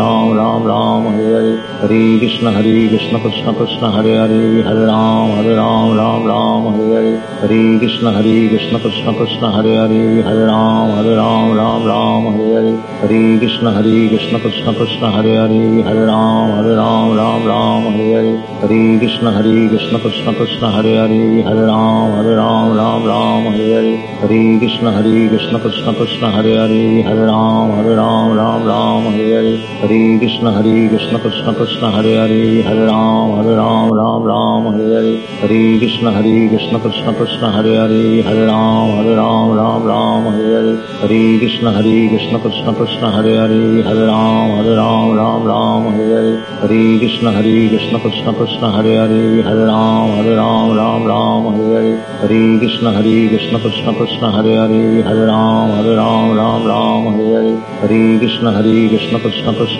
Ram 0.00 0.64
Ram 0.64 1.04
Hare 1.12 1.32
Hare 1.34 1.58
Hare 1.80 2.18
Krishna 2.20 2.50
Hare 2.52 2.88
Krishna 2.88 3.18
Krishna 3.20 3.52
Krishna 3.52 3.90
Hare 3.90 4.12
Hare 4.20 4.62
Hare 4.62 4.86
Ram 4.86 5.30
Hare 5.36 5.54
Ram 5.60 5.96
Ram 6.00 6.24
Ram 6.30 6.62
Hare 6.74 6.88
Hare 6.96 7.20
Hare 7.42 7.78
Krishna 7.80 8.12
Hare 8.16 8.48
Krishna 8.48 8.78
Krishna 8.80 9.12
Krishna 9.18 9.50
Hare 9.56 9.74
Hare 9.82 10.22
Hare 10.28 10.46
Ram 10.46 10.90
Hare 10.96 11.16
Ram 11.20 11.52
Ram 11.60 11.84
Ram 11.90 12.22
Hare 12.36 12.48
Hare 12.56 12.74
Hare 13.02 13.38
Krishna 13.42 13.72
Hare 13.76 14.08
Krishna 14.12 14.38
Krishna 14.40 14.72
Krishna 14.78 15.10
Hare 15.16 15.34
Hare 15.42 15.82
Hare 15.88 16.06
Ram 16.06 16.50
Hare 16.56 16.74
Ram 16.80 17.16
Ram 17.20 17.44
Ram 17.52 17.82
Hare 17.92 18.10
Hare 18.16 18.34
Hare 18.62 18.98
Krishna 19.02 19.30
Hare 19.36 19.68
Krishna 19.68 19.98
Krishna 19.98 20.32
Krishna 20.34 20.70
Hare 20.76 20.96
Hare 21.02 21.42
Hare 21.48 21.66
Ram 21.66 22.10
Hare 22.16 22.36
Ram 22.40 22.76
Ram 22.80 23.04
Ram 23.12 23.42
Hare 23.52 23.68
Hare 23.76 23.94
Hare 24.22 24.58
Krishna 24.64 24.92
Hare 24.96 25.28
Krishna 25.28 25.58
Krishna 25.60 25.92
Krishna 26.00 26.30
Hare 26.36 26.56
Hare 26.64 27.02
Hare 27.08 27.26
Ram 27.32 27.70
Hare 27.78 27.94
Ram 28.00 28.36
Ram 28.40 28.64
Ram 28.72 29.12
Hare 29.12 29.30
Hare 29.36 29.56
Hare 29.80 29.89
Krishna 29.90 30.52
Hare 30.52 30.88
Krishna 30.88 31.18
Krishna 31.18 31.52
Krishna 31.52 31.90
Hare 31.90 32.14
Hare 32.14 32.62
Hare 32.62 32.86
Ram 32.86 33.42
Hare 33.42 33.56
Ram 33.56 33.90
Ram 33.90 34.22
Ram 34.22 34.66
Hare 34.70 34.86
Hare 34.94 35.18
Hare 35.42 35.78
Krishna 35.80 36.12
Hare 36.12 36.48
Krishna 36.48 36.78
Krishna 36.78 37.12
Krishna 37.12 37.50
Hare 37.50 37.74
Hare 37.74 38.22
Hare 38.22 38.46
Ram 38.46 38.90
Hare 38.98 39.16
Ram 39.16 39.50
Ram 39.50 39.82
Ram 39.90 40.22
Hare 40.30 40.46
Hare 40.54 40.76
Hare 41.00 41.38
Krishna 41.40 41.72
Hare 41.72 42.08
Krishna 42.08 42.38
Krishna 42.38 42.72
Krishna 42.72 43.10
Hare 43.10 43.34
Hare 43.34 43.82
Hare 43.82 44.06
Ram 44.06 44.50
Hare 44.62 44.76
Ram 44.76 45.16
Ram 45.16 45.42
Ram 45.50 45.82
Hare 45.90 46.06
Hare 46.06 46.38
Hare 46.60 46.98
Krishna 47.00 47.32
Hare 47.32 47.68
Krishna 47.72 47.98
Krishna 47.98 48.32
Krishna 48.32 48.70
Hare 48.70 48.94
Hare 48.94 49.42
Hare 49.42 49.66
Ram 49.66 50.10
Hare 50.22 50.36
Ram 50.36 50.70
Ram 50.78 51.04
Ram 51.10 51.42
Hare 51.56 51.74
Hare 51.74 51.98
Hare 52.22 52.58
Krishna 52.62 52.92
Hare 52.92 53.28
Krishna 53.34 53.58
Krishna 53.58 53.92
Krishna 53.98 54.30
Hare 54.30 54.54
Hare 54.54 55.02
Hare 55.02 55.26
Ram 55.26 55.70
Hare 55.82 55.96
Ram 55.96 56.30
Ram 56.38 56.64
Ram 56.70 57.12
Hare 57.18 57.34
Hare 57.34 57.58
Hare 57.82 58.18
Krishna 58.22 58.52
Hare 58.52 58.88
Krishna 58.94 59.18
Krishna 59.18 59.52
Krishna 59.52 59.58
Hare 59.58 59.79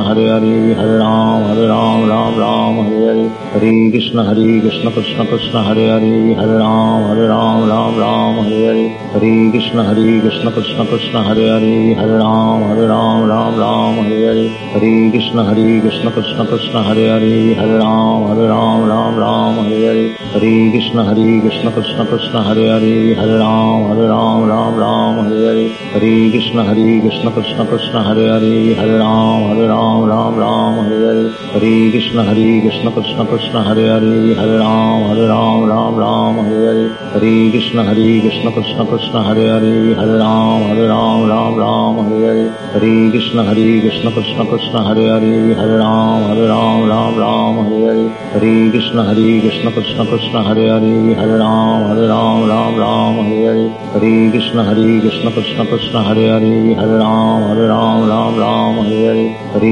Hare 0.00 0.98
Ram 0.98 1.44
Hare 1.44 1.66
Ram 1.68 2.08
Ram 2.08 2.38
Ram 2.38 2.76
Hare 2.86 3.12
Hare 3.12 3.28
Hare 3.52 3.90
Krishna 3.90 4.24
Hare 4.24 4.60
Krishna 4.60 4.90
Krishna 4.90 5.26
Krishna 5.26 5.62
Hare 5.62 5.86
Hare 5.92 6.34
Hare 6.34 6.56
Ram 6.56 7.02
Hare 7.08 7.28
Ram 7.28 7.68
Ram 7.68 7.98
Ram 7.98 8.34
Hare 8.44 8.64
Hare 8.72 8.88
Hare 9.12 9.50
Krishna 9.50 9.84
Hare 9.84 10.20
Krishna 10.22 10.50
Krishna 10.50 10.86
Krishna 10.86 11.22
Hare 11.22 11.44
Hare 11.44 11.94
Hare 11.94 12.16
Ram 12.16 12.62
Hare 12.68 12.86
Ram 12.88 13.28
Ram 13.28 13.58
Ram 13.58 13.96
Hare 14.04 14.24
Hare 14.28 14.48
Hare 14.72 15.10
Krishna 15.10 15.44
Hare 15.44 15.80
Krishna 15.82 16.10
Krishna 16.10 16.46
Krishna 16.46 16.82
Hare 16.82 17.06
Hare 17.12 17.54
Hare 17.54 17.78
Ram 17.78 18.28
Hare 18.28 18.48
Ram 18.48 18.88
Ram 18.88 19.16
Ram 19.18 19.54
Hare 19.66 19.84
Hare 19.92 20.08
Hare 20.32 20.70
Krishna 20.72 21.04
Hare 21.04 21.40
Krishna 21.44 21.70
Krishna 21.70 22.06
Krishna 22.06 22.42
Hare 22.42 22.66
Hare 22.72 23.14
Hare 23.20 23.38
Ram 23.38 23.88
Hare 23.92 24.08
Ram 24.08 24.48
Ram 24.48 24.74
Ram 24.84 25.24
Hare 25.26 25.44
Hare 25.52 25.68
Hare 25.92 26.30
Krishna 26.32 26.64
Hare 26.64 27.00
Krishna 27.04 27.30
Krishna 27.30 27.66
Krishna 27.66 27.66
Krishna 27.66 28.02
Hare 28.02 28.28
Hare 28.32 28.74
Hare 28.74 28.98
Ram 28.98 29.48
Hare 29.52 29.68
Ram 29.68 29.68
Ram 29.68 29.68
Ram 29.68 29.81
Hare 29.82 31.02
Hare 31.02 31.30
Hare 31.52 31.90
Krishna 31.90 32.22
Hare 32.24 32.60
Krishna 32.62 32.90
Krishna 32.92 33.24
Krishna 33.26 33.62
Hare 33.62 33.86
Hare 33.92 34.34
Hare 34.38 34.58
Ram 34.58 35.02
Hare 35.08 35.26
Ram 35.26 35.64
Ram 35.68 35.96
Ram 35.96 36.34
Hare 36.44 36.66
Hare 36.66 36.88
Hare 37.12 37.50
Krishna 37.50 37.82
Hare 37.84 38.20
Krishna 38.20 38.52
Krishna 38.52 38.84
Krishna 38.86 39.22
Hare 39.22 39.46
Hare 39.54 39.94
Hare 39.94 40.18
Ram 40.18 40.62
Hare 40.68 40.86
Ram 40.92 41.28
Ram 41.32 41.56
Ram 41.62 41.96
Hare 42.06 42.26
Hare 42.28 42.50
Hare 42.74 43.10
Krishna 43.10 43.44
Hare 43.44 43.80
Krishna 43.80 44.10
Krishna 44.12 44.44
Krishna 44.46 44.82
Hare 44.86 45.08
Hare 45.14 45.54
Hare 45.60 45.78
Ram 45.78 46.22
Hare 46.30 46.46
Ram 46.52 46.88
Ram 46.92 47.18
Ram 47.24 47.54
Hare 47.66 47.82
Hare 47.88 48.06
Hare 48.34 48.70
Krishna 48.70 49.04
Hare 49.08 49.40
Krishna 49.42 49.70
Krishna 49.72 50.06
Krishna 50.06 50.42
Hare 50.42 50.68
Hare 50.74 51.14
Hare 51.20 51.38
Ram 51.42 51.82
Hare 51.90 52.06
Ram 52.12 52.48
Ram 52.52 52.78
Ram 52.84 53.14
Hare 53.26 53.44
Hare 53.50 53.68
Hare 53.92 54.30
Krishna 54.30 54.64
Hare 54.64 55.00
Krishna 55.00 55.30
Krishna 55.30 55.66
Krishna 55.66 56.02
Hare 56.02 56.28
Hare 56.34 56.74
Hare 56.80 56.98
Ram 56.98 57.42
Hare 57.50 57.66
Ram 57.66 58.08
Ram 58.08 58.38
Ram 58.44 58.74
Hare 58.84 59.04
Hare 59.04 59.12
Hare 59.12 59.20
Krishna 59.22 59.50
Hare 59.52 59.70
Krishna 59.70 59.71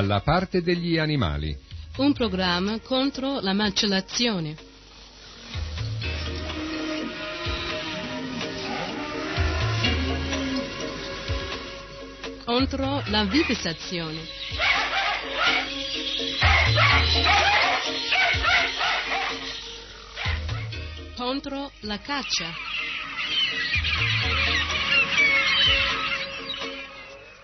Dalla 0.02 0.20
parte 0.20 0.62
degli 0.62 0.98
animali. 0.98 1.56
Un 1.98 2.12
programma 2.12 2.80
contro 2.80 3.38
la 3.38 3.52
macellazione. 3.52 4.56
Contro 12.44 13.04
la 13.06 13.24
vivisazione. 13.26 14.26
Contro 21.14 21.70
la 21.82 22.00
caccia. 22.00 22.52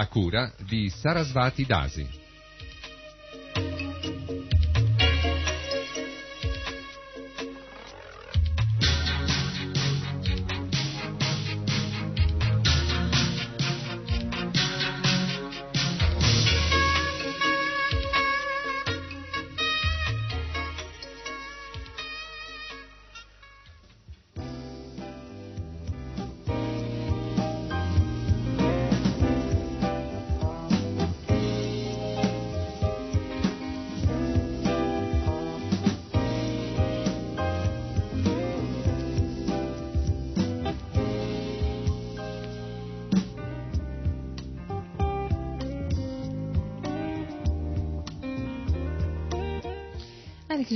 a 0.00 0.06
cura 0.06 0.50
di 0.66 0.88
Sarasvati 0.88 1.66
Dasi. 1.66 2.08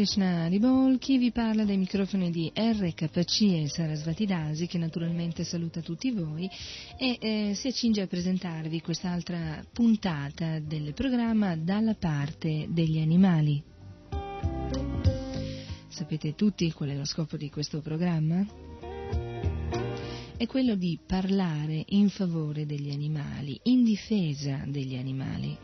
Krishna 0.04 0.48
Ribol, 0.48 0.98
chi 0.98 1.16
vi 1.16 1.30
parla 1.30 1.64
dai 1.64 1.78
microfoni 1.78 2.30
di 2.30 2.52
RKC 2.54 3.40
e 3.40 3.68
Sarasvati 3.68 4.26
Dasi, 4.26 4.66
che 4.66 4.76
naturalmente 4.76 5.44
saluta 5.44 5.80
tutti 5.80 6.10
voi 6.10 6.46
e 6.98 7.16
eh, 7.18 7.54
si 7.54 7.68
accinge 7.68 8.02
a 8.02 8.06
presentarvi 8.06 8.82
quest'altra 8.82 9.64
puntata 9.72 10.58
del 10.58 10.92
programma 10.92 11.56
Dalla 11.56 11.94
parte 11.94 12.66
degli 12.68 13.00
animali. 13.00 13.62
Sapete 15.88 16.34
tutti 16.34 16.70
qual 16.70 16.90
è 16.90 16.94
lo 16.94 17.06
scopo 17.06 17.38
di 17.38 17.48
questo 17.48 17.80
programma? 17.80 18.46
È 20.36 20.46
quello 20.46 20.74
di 20.74 20.98
parlare 21.06 21.82
in 21.88 22.10
favore 22.10 22.66
degli 22.66 22.90
animali, 22.90 23.58
in 23.62 23.82
difesa 23.82 24.64
degli 24.66 24.96
animali. 24.96 25.56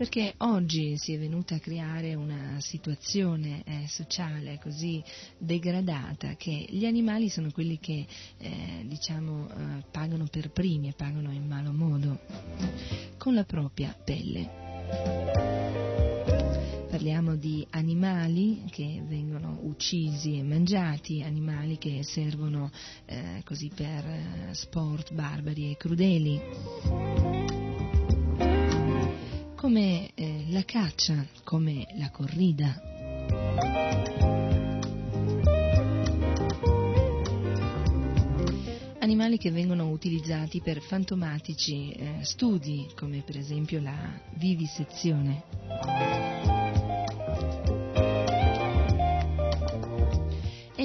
Perché 0.00 0.32
oggi 0.38 0.96
si 0.96 1.12
è 1.12 1.18
venuta 1.18 1.56
a 1.56 1.58
creare 1.58 2.14
una 2.14 2.56
situazione 2.60 3.62
eh, 3.66 3.84
sociale 3.86 4.58
così 4.58 5.04
degradata 5.36 6.36
che 6.36 6.64
gli 6.70 6.86
animali 6.86 7.28
sono 7.28 7.50
quelli 7.50 7.78
che 7.78 8.06
eh, 8.38 8.82
diciamo 8.86 9.50
eh, 9.50 9.84
pagano 9.90 10.26
per 10.30 10.52
primi 10.52 10.88
e 10.88 10.94
pagano 10.96 11.30
in 11.32 11.46
malo 11.46 11.70
modo 11.72 12.18
con 13.18 13.34
la 13.34 13.44
propria 13.44 13.94
pelle. 14.02 14.48
Parliamo 16.88 17.36
di 17.36 17.66
animali 17.68 18.62
che 18.70 19.02
vengono 19.06 19.58
uccisi 19.64 20.38
e 20.38 20.42
mangiati, 20.42 21.22
animali 21.22 21.76
che 21.76 22.02
servono 22.04 22.70
eh, 23.04 23.42
così 23.44 23.70
per 23.74 24.06
eh, 24.06 24.48
sport 24.52 25.12
barbari 25.12 25.70
e 25.70 25.76
crudeli 25.76 27.59
come 29.60 30.12
eh, 30.14 30.46
la 30.48 30.64
caccia, 30.64 31.22
come 31.44 31.86
la 31.98 32.08
corrida. 32.08 32.80
Animali 39.00 39.36
che 39.36 39.50
vengono 39.50 39.90
utilizzati 39.90 40.62
per 40.62 40.80
fantomatici 40.80 41.90
eh, 41.90 42.20
studi, 42.22 42.88
come 42.96 43.20
per 43.20 43.36
esempio 43.36 43.82
la 43.82 44.18
vivisezione. 44.36 46.29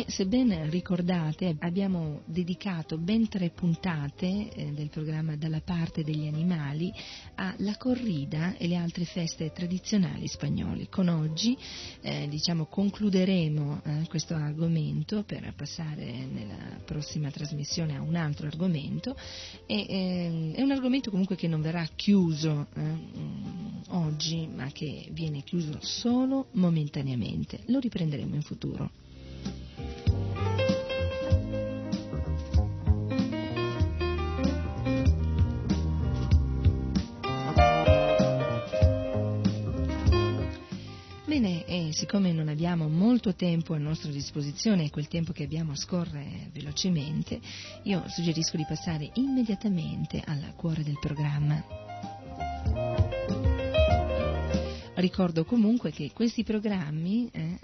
E 0.08 0.12
se 0.12 0.28
ben 0.28 0.70
ricordate 0.70 1.56
abbiamo 1.62 2.22
dedicato 2.26 3.00
ben 3.00 3.28
tre 3.28 3.50
puntate 3.50 4.52
eh, 4.52 4.72
del 4.72 4.90
programma 4.90 5.36
Dalla 5.36 5.62
parte 5.62 6.04
degli 6.04 6.28
animali 6.28 6.94
alla 7.34 7.76
corrida 7.76 8.56
e 8.56 8.68
le 8.68 8.76
altre 8.76 9.06
feste 9.06 9.52
tradizionali 9.52 10.28
spagnole. 10.28 10.90
Con 10.90 11.08
oggi 11.08 11.58
eh, 12.02 12.28
diciamo, 12.30 12.66
concluderemo 12.68 13.82
eh, 13.84 14.06
questo 14.08 14.36
argomento 14.36 15.24
per 15.24 15.52
passare 15.56 16.06
nella 16.06 16.80
prossima 16.86 17.32
trasmissione 17.32 17.96
a 17.96 18.02
un 18.04 18.16
altro 18.16 18.46
argomento 18.46 19.18
e, 19.66 19.86
eh, 19.90 20.52
è 20.54 20.62
un 20.62 20.70
argomento 20.70 21.10
comunque 21.10 21.36
che 21.36 21.48
non 21.48 21.62
verrà 21.62 21.84
chiuso 21.96 22.68
eh, 22.76 22.82
oggi 23.88 24.48
ma 24.54 24.70
che 24.72 25.08
viene 25.14 25.42
chiuso 25.42 25.80
solo 25.82 26.50
momentaneamente. 26.52 27.62
Lo 27.66 27.80
riprenderemo 27.80 28.36
in 28.36 28.44
futuro. 28.44 28.92
Bene, 41.26 41.66
e 41.66 41.90
siccome 41.92 42.32
non 42.32 42.48
abbiamo 42.48 42.88
molto 42.88 43.36
tempo 43.36 43.74
a 43.74 43.78
nostra 43.78 44.10
disposizione 44.10 44.86
e 44.86 44.90
quel 44.90 45.10
tempo 45.10 45.34
che 45.34 45.44
abbiamo 45.44 45.76
scorre 45.76 46.50
velocemente, 46.54 47.42
io 47.84 48.04
suggerisco 48.08 48.56
di 48.56 48.66
passare 48.66 49.10
immediatamente 49.16 50.22
al 50.26 50.54
cuore 50.56 50.84
del 50.84 50.98
programma. 50.98 51.62
Ricordo 54.96 55.44
comunque 55.44 55.92
che 55.92 56.12
questi 56.14 56.46
programmi 56.46 57.30
eh, 57.34 57.60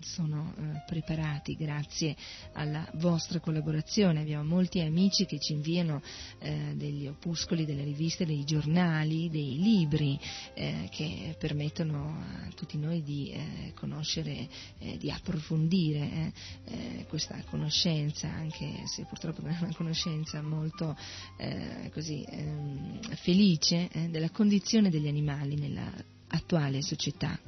sono 0.00 0.54
eh, 0.56 0.82
preparati 0.86 1.54
grazie 1.54 2.16
alla 2.52 2.86
vostra 2.94 3.40
collaborazione. 3.40 4.20
Abbiamo 4.20 4.44
molti 4.44 4.80
amici 4.80 5.26
che 5.26 5.38
ci 5.38 5.52
inviano 5.52 6.02
eh, 6.38 6.74
degli 6.74 7.06
opuscoli, 7.06 7.64
delle 7.64 7.84
riviste, 7.84 8.26
dei 8.26 8.44
giornali, 8.44 9.30
dei 9.30 9.58
libri 9.58 10.18
eh, 10.54 10.88
che 10.90 11.34
permettono 11.38 12.24
a 12.46 12.48
tutti 12.54 12.78
noi 12.78 13.02
di 13.02 13.30
eh, 13.30 13.72
conoscere, 13.74 14.48
eh, 14.78 14.96
di 14.98 15.10
approfondire 15.10 16.32
eh, 16.64 17.06
questa 17.08 17.42
conoscenza, 17.48 18.28
anche 18.28 18.82
se 18.86 19.04
purtroppo 19.04 19.42
non 19.42 19.52
è 19.52 19.58
una 19.60 19.74
conoscenza 19.74 20.40
molto 20.42 20.96
così, 21.92 22.24
ehm, 22.28 23.00
felice 23.16 23.88
della 24.10 24.30
condizione 24.30 24.90
degli 24.90 25.08
animali 25.08 25.56
nella 25.56 25.90
attuale 26.28 26.82
società. 26.82 27.38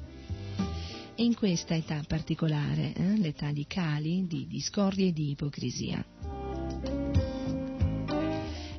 E 1.21 1.25
in 1.25 1.35
questa 1.35 1.75
età 1.75 2.03
particolare, 2.09 2.95
eh, 2.95 3.19
l'età 3.19 3.53
di 3.53 3.67
cali, 3.67 4.27
di 4.27 4.47
discordia 4.47 5.07
e 5.07 5.13
di 5.13 5.33
ipocrisia. 5.33 6.03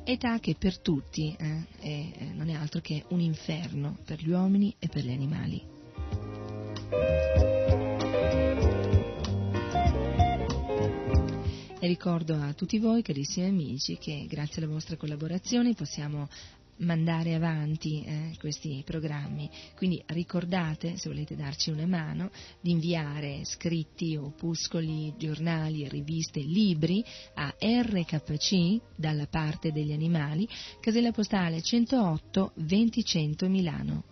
Età 0.02 0.40
che 0.40 0.56
per 0.58 0.80
tutti 0.80 1.36
eh, 1.38 1.66
è, 1.78 1.86
eh, 1.86 2.32
non 2.34 2.48
è 2.48 2.54
altro 2.54 2.80
che 2.80 3.04
un 3.10 3.20
inferno 3.20 3.96
per 4.04 4.20
gli 4.20 4.30
uomini 4.30 4.74
e 4.80 4.88
per 4.88 5.04
gli 5.04 5.12
animali. 5.12 5.62
E 11.78 11.86
ricordo 11.86 12.34
a 12.34 12.54
tutti 12.54 12.80
voi, 12.80 13.02
carissimi 13.02 13.46
amici, 13.46 13.98
che 13.98 14.26
grazie 14.28 14.60
alla 14.60 14.72
vostra 14.72 14.96
collaborazione 14.96 15.74
possiamo 15.74 16.28
mandare 16.82 17.34
avanti 17.34 18.02
eh, 18.02 18.34
questi 18.38 18.82
programmi. 18.84 19.48
Quindi 19.76 20.02
ricordate, 20.06 20.96
se 20.96 21.08
volete 21.08 21.34
darci 21.34 21.70
una 21.70 21.86
mano, 21.86 22.30
di 22.60 22.70
inviare 22.70 23.44
scritti, 23.44 24.16
opuscoli, 24.16 25.14
giornali, 25.16 25.88
riviste, 25.88 26.40
libri 26.40 27.04
a 27.34 27.54
RKC 27.58 28.80
dalla 28.96 29.26
parte 29.26 29.72
degli 29.72 29.92
animali, 29.92 30.48
casella 30.80 31.12
postale 31.12 31.62
108 31.62 32.52
2000 32.54 33.48
Milano. 33.48 34.11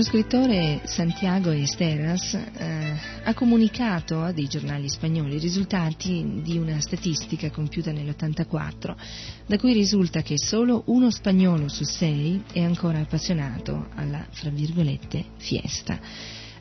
Lo 0.00 0.06
scrittore 0.06 0.80
Santiago 0.84 1.50
Esteras 1.50 2.32
eh, 2.32 2.98
ha 3.22 3.34
comunicato 3.34 4.22
a 4.22 4.32
dei 4.32 4.46
giornali 4.46 4.88
spagnoli 4.88 5.36
i 5.36 5.38
risultati 5.38 6.40
di 6.42 6.56
una 6.56 6.80
statistica 6.80 7.50
compiuta 7.50 7.92
nell'84, 7.92 8.96
da 9.44 9.58
cui 9.58 9.74
risulta 9.74 10.22
che 10.22 10.38
solo 10.38 10.84
uno 10.86 11.10
spagnolo 11.10 11.68
su 11.68 11.84
sei 11.84 12.42
è 12.50 12.62
ancora 12.62 13.00
appassionato 13.00 13.88
alla, 13.94 14.26
fra 14.30 14.48
virgolette, 14.48 15.22
fiesta. 15.36 16.00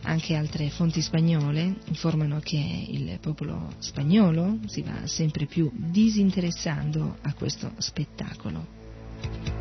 Anche 0.02 0.36
altre 0.36 0.70
fonti 0.70 1.00
spagnole 1.00 1.78
informano 1.86 2.42
che 2.42 2.58
il 2.90 3.20
popolo 3.22 3.72
spagnolo 3.78 4.58
si 4.66 4.82
va 4.82 5.08
sempre 5.08 5.46
più 5.46 5.72
disinteressando 5.74 7.20
a 7.22 7.34
questo 7.34 7.72
spettacolo. 7.78 9.59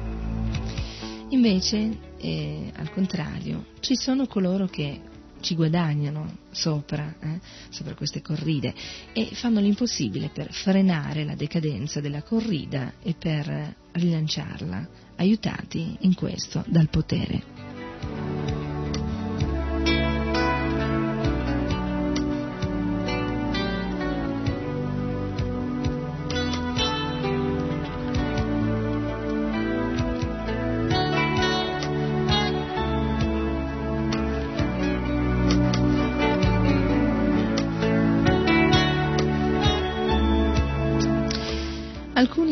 Invece, 1.30 1.98
eh, 2.18 2.72
al 2.74 2.90
contrario, 2.90 3.66
ci 3.80 3.94
sono 3.96 4.26
coloro 4.26 4.66
che 4.66 5.00
ci 5.40 5.54
guadagnano 5.54 6.38
sopra, 6.50 7.14
eh, 7.20 7.40
sopra 7.68 7.94
queste 7.94 8.22
corride 8.22 8.74
e 9.12 9.28
fanno 9.34 9.60
l'impossibile 9.60 10.30
per 10.30 10.52
frenare 10.52 11.24
la 11.24 11.34
decadenza 11.34 12.00
della 12.00 12.22
corrida 12.22 12.94
e 13.02 13.14
per 13.16 13.76
rilanciarla, 13.92 14.88
aiutati 15.16 15.96
in 16.00 16.14
questo 16.14 16.64
dal 16.66 16.88
potere. 16.88 18.57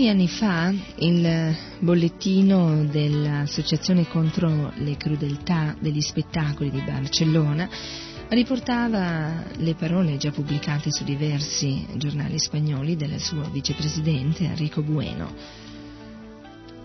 Anni 0.09 0.29
fa 0.29 0.73
il 0.99 1.57
bollettino 1.81 2.85
dell'Associazione 2.85 4.07
contro 4.07 4.73
le 4.77 4.97
crudeltà 4.97 5.75
degli 5.81 6.01
spettacoli 6.01 6.71
di 6.71 6.81
Barcellona 6.81 7.69
riportava 8.29 9.45
le 9.57 9.75
parole 9.75 10.17
già 10.17 10.31
pubblicate 10.31 10.91
su 10.93 11.03
diversi 11.03 11.87
giornali 11.97 12.39
spagnoli 12.39 12.97
del 12.97 13.21
suo 13.21 13.49
vicepresidente 13.51 14.45
Enrico 14.45 14.83
Bueno. 14.83 15.35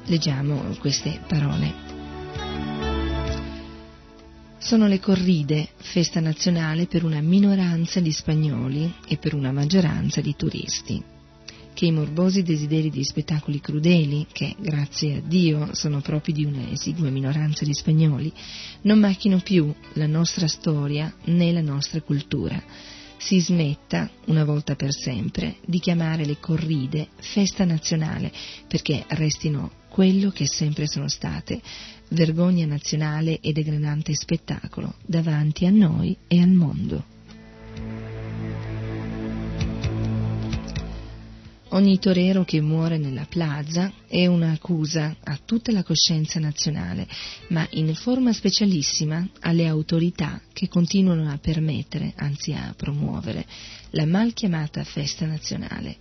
Leggiamo 0.06 0.76
queste 0.80 1.20
parole. 1.28 1.74
Sono 4.58 4.88
le 4.88 5.00
corride, 5.00 5.70
festa 5.78 6.20
nazionale 6.20 6.86
per 6.88 7.04
una 7.04 7.22
minoranza 7.22 8.00
di 8.00 8.12
spagnoli 8.12 8.94
e 9.08 9.18
per 9.18 9.34
una 9.34 9.52
maggioranza 9.52 10.22
di 10.22 10.36
turisti 10.36 11.11
che 11.82 11.88
i 11.88 11.92
morbosi 11.92 12.44
desideri 12.44 12.92
di 12.92 13.04
spettacoli 13.04 13.60
crudeli, 13.60 14.28
che 14.32 14.56
grazie 14.60 15.16
a 15.16 15.20
Dio 15.20 15.74
sono 15.74 16.00
propri 16.00 16.32
di 16.32 16.46
una 16.46 16.70
esigua 16.70 17.10
minoranza 17.10 17.66
di 17.66 17.74
spagnoli, 17.74 18.32
non 18.82 19.00
macchino 19.00 19.40
più 19.40 19.74
la 19.94 20.06
nostra 20.06 20.48
storia 20.48 21.12
né 21.24 21.52
la 21.52 21.62
nostra 21.62 22.00
cultura. 22.02 22.62
Si 23.18 23.40
smetta, 23.40 24.12
una 24.26 24.46
volta 24.46 24.76
per 24.76 24.94
sempre, 24.94 25.56
di 25.66 25.80
chiamare 25.80 26.24
le 26.24 26.38
corride 26.40 27.08
festa 27.16 27.66
nazionale, 27.66 28.32
perché 28.68 29.04
restino 29.08 29.72
quello 29.90 30.30
che 30.30 30.46
sempre 30.46 30.86
sono 30.86 31.08
state, 31.08 31.60
vergogna 32.10 32.68
nazionale 32.68 33.40
e 33.40 33.54
degradante 33.54 34.14
spettacolo 34.14 34.98
davanti 35.04 35.66
a 35.66 35.72
noi 35.72 36.16
e 36.28 36.40
al 36.42 36.52
mondo. 36.52 37.21
Ogni 41.74 42.00
torero 42.00 42.44
che 42.44 42.60
muore 42.60 42.98
nella 42.98 43.26
plaza 43.30 43.94
è 44.06 44.28
un'accusa 44.28 45.16
a 45.24 45.40
tutta 45.46 45.72
la 45.72 45.84
coscienza 45.84 46.38
nazionale, 46.38 47.08
ma 47.48 47.66
in 47.72 47.96
forma 47.96 48.34
specialissima 48.34 49.26
alle 49.40 49.68
autorità 49.68 50.42
che 50.52 50.68
continuano 50.68 51.32
a 51.32 51.38
permettere, 51.38 52.12
anzi 52.18 52.52
a 52.52 52.74
promuovere, 52.76 53.46
la 53.92 54.06
mal 54.06 54.34
chiamata 54.34 54.84
festa 54.84 55.26
nazionale. 55.26 55.96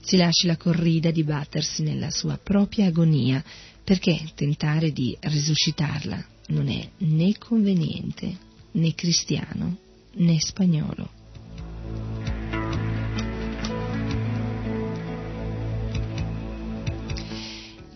Si 0.00 0.16
lasci 0.16 0.46
la 0.46 0.56
corrida 0.56 1.10
dibattersi 1.10 1.82
nella 1.82 2.10
sua 2.10 2.38
propria 2.40 2.86
agonia, 2.86 3.42
perché 3.82 4.20
tentare 4.36 4.92
di 4.92 5.16
risuscitarla 5.18 6.24
non 6.48 6.68
è 6.68 6.88
né 6.98 7.36
conveniente, 7.36 8.32
né 8.72 8.94
cristiano, 8.94 9.76
né 10.12 10.38
spagnolo. 10.38 11.10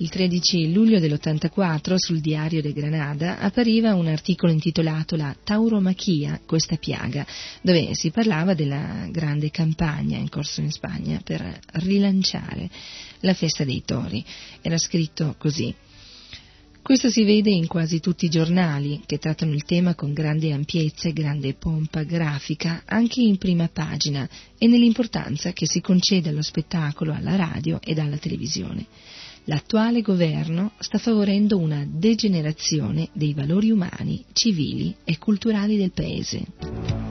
Il 0.00 0.10
13 0.10 0.72
luglio 0.72 1.00
dell'84 1.00 1.96
sul 1.96 2.20
diario 2.20 2.62
de 2.62 2.72
Granada 2.72 3.40
appariva 3.40 3.96
un 3.96 4.06
articolo 4.06 4.52
intitolato 4.52 5.16
La 5.16 5.34
tauromachia, 5.42 6.40
questa 6.46 6.76
piaga, 6.76 7.26
dove 7.62 7.96
si 7.96 8.12
parlava 8.12 8.54
della 8.54 9.08
grande 9.10 9.50
campagna 9.50 10.16
in 10.16 10.28
corso 10.28 10.60
in 10.60 10.70
Spagna 10.70 11.20
per 11.24 11.58
rilanciare 11.72 12.70
la 13.22 13.34
festa 13.34 13.64
dei 13.64 13.82
tori. 13.84 14.24
Era 14.60 14.78
scritto 14.78 15.34
così. 15.36 15.74
Questo 16.80 17.10
si 17.10 17.24
vede 17.24 17.50
in 17.50 17.66
quasi 17.66 17.98
tutti 17.98 18.26
i 18.26 18.30
giornali 18.30 19.02
che 19.04 19.18
trattano 19.18 19.52
il 19.52 19.64
tema 19.64 19.96
con 19.96 20.12
grande 20.12 20.52
ampiezza 20.52 21.08
e 21.08 21.12
grande 21.12 21.54
pompa 21.54 22.04
grafica, 22.04 22.82
anche 22.86 23.20
in 23.20 23.36
prima 23.36 23.66
pagina, 23.66 24.28
e 24.56 24.68
nell'importanza 24.68 25.52
che 25.52 25.66
si 25.66 25.80
concede 25.80 26.28
allo 26.28 26.42
spettacolo 26.42 27.12
alla 27.12 27.34
radio 27.34 27.80
ed 27.82 27.98
alla 27.98 28.16
televisione 28.16 28.86
l'attuale 29.48 30.02
governo 30.02 30.72
sta 30.78 30.98
favorendo 30.98 31.58
una 31.58 31.84
degenerazione 31.86 33.08
dei 33.12 33.34
valori 33.34 33.70
umani, 33.70 34.24
civili 34.32 34.94
e 35.04 35.18
culturali 35.18 35.76
del 35.76 35.92
Paese. 35.92 37.07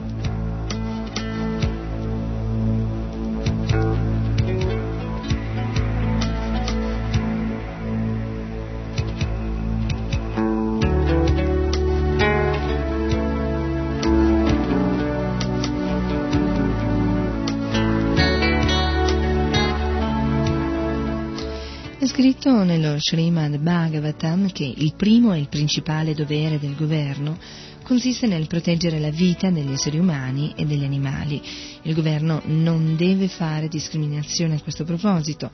Scritto 22.18 22.64
nello 22.64 22.96
Srimad 22.98 23.58
Bhagavatam 23.58 24.50
che 24.50 24.64
il 24.64 24.94
primo 24.96 25.32
e 25.34 25.38
il 25.38 25.48
principale 25.48 26.14
dovere 26.14 26.58
del 26.58 26.74
governo 26.74 27.38
consiste 27.84 28.26
nel 28.26 28.48
proteggere 28.48 28.98
la 28.98 29.10
vita 29.10 29.50
degli 29.50 29.70
esseri 29.70 30.00
umani 30.00 30.52
e 30.56 30.66
degli 30.66 30.82
animali. 30.82 31.40
Il 31.82 31.94
governo 31.94 32.42
non 32.46 32.96
deve 32.96 33.28
fare 33.28 33.68
discriminazione 33.68 34.56
a 34.56 34.60
questo 34.60 34.82
proposito. 34.82 35.48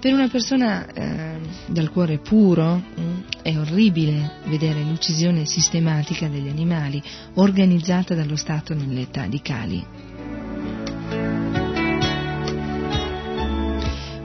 Per 0.00 0.10
una 0.10 0.28
persona 0.28 0.90
eh, 0.90 1.38
dal 1.66 1.90
cuore 1.90 2.16
puro 2.16 2.76
mm, 2.76 3.20
è 3.42 3.54
orribile 3.58 4.36
vedere 4.46 4.80
l'uccisione 4.84 5.44
sistematica 5.44 6.28
degli 6.28 6.48
animali 6.48 7.02
organizzata 7.34 8.14
dallo 8.14 8.36
Stato 8.36 8.72
nell'età 8.72 9.26
di 9.26 9.42
Cali. 9.42 10.05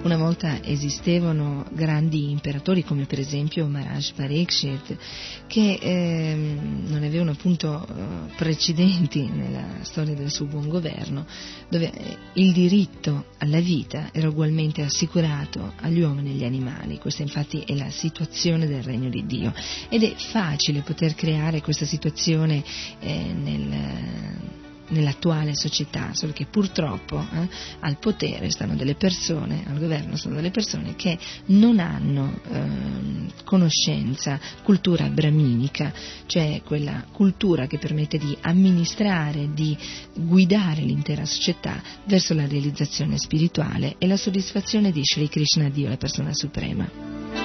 Una 0.03 0.17
volta 0.17 0.63
esistevano 0.63 1.63
grandi 1.71 2.31
imperatori 2.31 2.83
come 2.83 3.05
per 3.05 3.19
esempio 3.19 3.67
Maharaj 3.67 4.13
Parikshit 4.13 4.97
che 5.45 5.77
eh, 5.79 6.33
non 6.35 7.03
avevano 7.03 7.31
appunto 7.31 7.85
eh, 7.85 8.33
precedenti 8.35 9.29
nella 9.29 9.83
storia 9.83 10.15
del 10.15 10.31
suo 10.31 10.45
buon 10.45 10.69
governo 10.69 11.27
dove 11.69 11.91
il 12.33 12.51
diritto 12.51 13.25
alla 13.37 13.59
vita 13.59 14.09
era 14.11 14.27
ugualmente 14.27 14.81
assicurato 14.81 15.73
agli 15.81 16.01
uomini 16.01 16.29
e 16.29 16.33
agli 16.33 16.45
animali. 16.45 16.97
Questa 16.97 17.21
infatti 17.21 17.59
è 17.59 17.75
la 17.75 17.91
situazione 17.91 18.65
del 18.65 18.81
regno 18.81 19.09
di 19.09 19.23
Dio 19.27 19.53
ed 19.87 20.01
è 20.01 20.15
facile 20.15 20.81
poter 20.81 21.13
creare 21.13 21.61
questa 21.61 21.85
situazione 21.85 22.63
eh, 22.99 23.33
nel 23.33 24.69
nell'attuale 24.91 25.55
società, 25.55 26.13
solo 26.13 26.31
che 26.31 26.45
purtroppo 26.45 27.19
eh, 27.19 27.47
al 27.79 27.97
potere 27.97 28.49
stanno 28.49 28.75
delle 28.75 28.95
persone, 28.95 29.63
al 29.67 29.79
governo 29.79 30.15
stanno 30.15 30.35
delle 30.35 30.51
persone 30.51 30.95
che 30.95 31.17
non 31.47 31.79
hanno 31.79 32.39
eh, 32.49 33.33
conoscenza, 33.43 34.39
cultura 34.63 35.07
brahminica, 35.09 35.93
cioè 36.25 36.61
quella 36.63 37.05
cultura 37.11 37.67
che 37.67 37.77
permette 37.77 38.17
di 38.17 38.37
amministrare, 38.41 39.53
di 39.53 39.77
guidare 40.13 40.81
l'intera 40.81 41.25
società 41.25 41.81
verso 42.05 42.33
la 42.33 42.47
realizzazione 42.47 43.17
spirituale 43.17 43.95
e 43.97 44.07
la 44.07 44.17
soddisfazione 44.17 44.91
di 44.91 45.01
Sri 45.03 45.27
Krishna 45.27 45.69
Dio, 45.69 45.89
la 45.89 45.97
persona 45.97 46.33
suprema. 46.33 47.40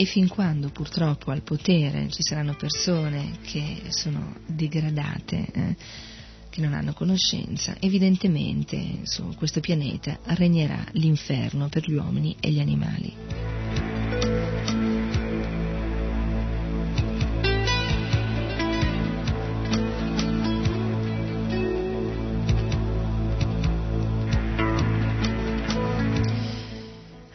E 0.00 0.06
fin 0.06 0.28
quando 0.28 0.70
purtroppo 0.70 1.30
al 1.30 1.42
potere 1.42 2.08
ci 2.08 2.22
saranno 2.22 2.54
persone 2.54 3.32
che 3.42 3.82
sono 3.90 4.34
degradate, 4.46 5.46
eh, 5.52 5.76
che 6.48 6.62
non 6.62 6.72
hanno 6.72 6.94
conoscenza, 6.94 7.76
evidentemente 7.80 9.00
su 9.02 9.34
questo 9.36 9.60
pianeta 9.60 10.18
regnerà 10.24 10.82
l'inferno 10.92 11.68
per 11.68 11.84
gli 11.86 11.92
uomini 11.92 12.34
e 12.40 12.50
gli 12.50 12.60
animali. 12.60 13.89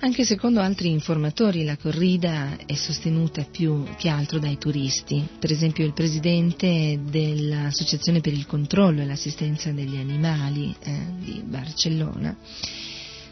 Anche 0.05 0.23
secondo 0.23 0.59
altri 0.59 0.91
informatori 0.91 1.63
la 1.63 1.77
corrida 1.77 2.57
è 2.67 2.75
sostenuta 2.75 3.43
più 3.43 3.83
che 3.97 4.07
altro 4.07 4.37
dai 4.37 4.59
turisti. 4.59 5.27
Per 5.39 5.51
esempio 5.51 5.83
il 5.83 5.93
presidente 5.93 6.99
dell'Associazione 7.09 8.21
per 8.21 8.33
il 8.33 8.45
controllo 8.45 9.01
e 9.01 9.05
l'assistenza 9.05 9.71
degli 9.71 9.97
animali 9.97 10.75
eh, 10.79 11.05
di 11.17 11.41
Barcellona 11.43 12.37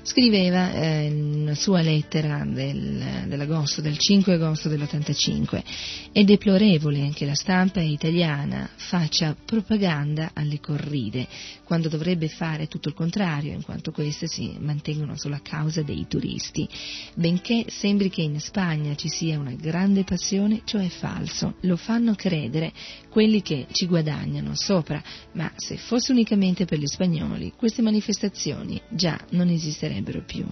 scriveva 0.03 0.73
eh, 0.73 1.05
in 1.05 1.53
sua 1.55 1.81
lettera 1.81 2.43
del, 2.45 3.25
del 3.27 3.97
5 3.97 4.33
agosto 4.33 4.69
dell'85, 4.69 5.63
è 6.11 6.23
deplorevole 6.23 7.11
che 7.13 7.25
la 7.25 7.35
stampa 7.35 7.81
italiana 7.81 8.69
faccia 8.75 9.35
propaganda 9.45 10.31
alle 10.33 10.59
corride, 10.59 11.27
quando 11.63 11.87
dovrebbe 11.87 12.27
fare 12.27 12.67
tutto 12.67 12.89
il 12.89 12.93
contrario, 12.93 13.53
in 13.53 13.63
quanto 13.63 13.91
queste 13.91 14.27
si 14.27 14.55
mantengono 14.59 15.17
solo 15.17 15.35
a 15.35 15.41
causa 15.41 15.81
dei 15.81 16.05
turisti. 16.07 16.67
Benché 17.15 17.65
sembri 17.69 18.09
che 18.09 18.21
in 18.21 18.39
Spagna 18.39 18.95
ci 18.95 19.07
sia 19.07 19.39
una 19.39 19.53
grande 19.53 20.03
passione, 20.03 20.61
ciò 20.65 20.79
è 20.79 20.89
falso, 20.89 21.55
lo 21.61 21.77
fanno 21.77 22.13
credere 22.13 22.73
quelli 23.13 23.43
che 23.43 23.67
ci 23.71 23.85
guadagnano 23.85 24.55
sopra, 24.55 24.99
ma 25.33 25.51
se 25.55 25.77
fosse 25.77 26.11
unicamente 26.11 26.65
per 26.65 26.79
gli 26.79 26.87
spagnoli, 26.87 27.53
queste 27.55 27.83
manifestazioni 27.83 28.81
già 28.89 29.19
non 29.29 29.49
esisterebbero 29.49 30.23
più. 30.25 30.43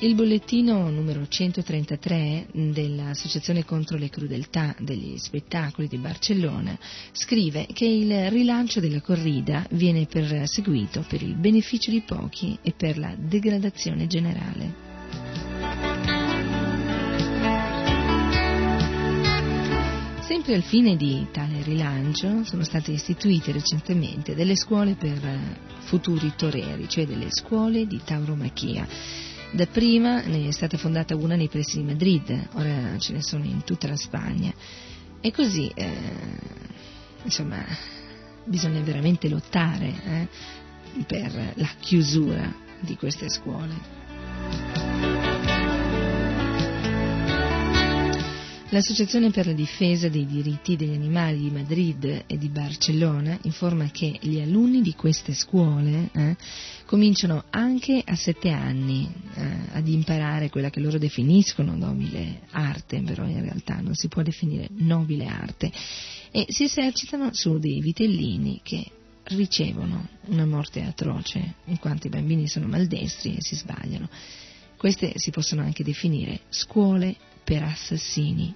Il 0.00 0.14
bollettino 0.14 0.88
numero 0.88 1.26
133 1.26 2.46
dell'Associazione 2.52 3.64
contro 3.64 3.98
le 3.98 4.08
crudeltà 4.08 4.72
degli 4.78 5.18
spettacoli 5.18 5.88
di 5.88 5.96
Barcellona 5.96 6.78
scrive 7.10 7.66
che 7.72 7.86
il 7.86 8.30
rilancio 8.30 8.78
della 8.78 9.00
corrida 9.00 9.66
viene 9.70 10.06
perseguito 10.06 11.04
per 11.08 11.22
il 11.22 11.34
beneficio 11.34 11.90
di 11.90 12.02
pochi 12.02 12.56
e 12.62 12.72
per 12.76 12.98
la 12.98 13.16
degradazione 13.18 14.06
generale. 14.06 14.87
Sempre 20.28 20.56
al 20.56 20.62
fine 20.62 20.94
di 20.94 21.26
tale 21.32 21.62
rilancio 21.62 22.44
sono 22.44 22.62
state 22.62 22.90
istituite 22.90 23.50
recentemente 23.50 24.34
delle 24.34 24.56
scuole 24.56 24.94
per 24.94 25.18
futuri 25.78 26.34
toreri, 26.36 26.86
cioè 26.86 27.06
delle 27.06 27.30
scuole 27.30 27.86
di 27.86 27.98
tauromachia. 28.04 28.86
Dapprima 29.52 30.20
ne 30.26 30.48
è 30.48 30.50
stata 30.50 30.76
fondata 30.76 31.16
una 31.16 31.34
nei 31.34 31.48
pressi 31.48 31.78
di 31.78 31.84
Madrid, 31.84 32.48
ora 32.52 32.98
ce 32.98 33.14
ne 33.14 33.22
sono 33.22 33.44
in 33.44 33.64
tutta 33.64 33.88
la 33.88 33.96
Spagna. 33.96 34.52
E 35.18 35.32
così, 35.32 35.72
eh, 35.74 35.96
insomma, 37.24 37.64
bisogna 38.44 38.80
veramente 38.80 39.30
lottare 39.30 39.94
eh, 40.04 40.28
per 41.06 41.54
la 41.54 41.70
chiusura 41.80 42.54
di 42.80 42.96
queste 42.96 43.30
scuole. 43.30 43.97
L'Associazione 48.70 49.30
per 49.30 49.46
la 49.46 49.54
difesa 49.54 50.10
dei 50.10 50.26
diritti 50.26 50.76
degli 50.76 50.92
animali 50.92 51.38
di 51.38 51.50
Madrid 51.50 52.24
e 52.26 52.36
di 52.36 52.50
Barcellona 52.50 53.38
informa 53.44 53.88
che 53.90 54.18
gli 54.20 54.38
alunni 54.40 54.82
di 54.82 54.94
queste 54.94 55.32
scuole 55.32 56.10
eh, 56.12 56.36
cominciano 56.84 57.44
anche 57.48 58.02
a 58.04 58.14
sette 58.14 58.50
anni 58.50 59.10
eh, 59.34 59.42
ad 59.72 59.88
imparare 59.88 60.50
quella 60.50 60.68
che 60.68 60.80
loro 60.80 60.98
definiscono 60.98 61.74
nobile 61.74 62.42
arte, 62.50 63.00
però 63.00 63.24
in 63.24 63.40
realtà 63.40 63.80
non 63.80 63.94
si 63.94 64.08
può 64.08 64.20
definire 64.20 64.68
nobile 64.72 65.24
arte, 65.24 65.72
e 66.30 66.44
si 66.48 66.64
esercitano 66.64 67.30
su 67.32 67.58
dei 67.58 67.80
vitellini 67.80 68.60
che 68.62 68.84
ricevono 69.28 70.08
una 70.26 70.44
morte 70.44 70.82
atroce, 70.82 71.54
in 71.64 71.78
quanto 71.78 72.06
i 72.06 72.10
bambini 72.10 72.46
sono 72.46 72.66
maldestri 72.66 73.34
e 73.34 73.40
si 73.40 73.56
sbagliano. 73.56 74.10
Queste 74.76 75.14
si 75.16 75.30
possono 75.30 75.62
anche 75.62 75.82
definire 75.82 76.40
scuole 76.50 77.16
per 77.48 77.62
assassini. 77.62 78.54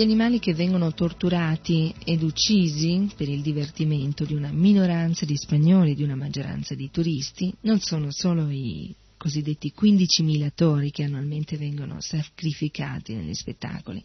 Gli 0.00 0.04
animali 0.04 0.38
che 0.38 0.54
vengono 0.54 0.94
torturati 0.94 1.94
ed 2.02 2.22
uccisi 2.22 3.06
per 3.14 3.28
il 3.28 3.42
divertimento 3.42 4.24
di 4.24 4.32
una 4.32 4.50
minoranza 4.50 5.26
di 5.26 5.36
spagnoli 5.36 5.90
e 5.90 5.94
di 5.94 6.02
una 6.02 6.14
maggioranza 6.14 6.74
di 6.74 6.90
turisti 6.90 7.54
non 7.64 7.80
sono 7.80 8.06
solo 8.10 8.48
i 8.48 8.94
cosiddetti 9.18 9.74
15.000 9.78 10.52
tori 10.54 10.90
che 10.90 11.02
annualmente 11.02 11.58
vengono 11.58 12.00
sacrificati 12.00 13.12
negli 13.12 13.34
spettacoli. 13.34 14.02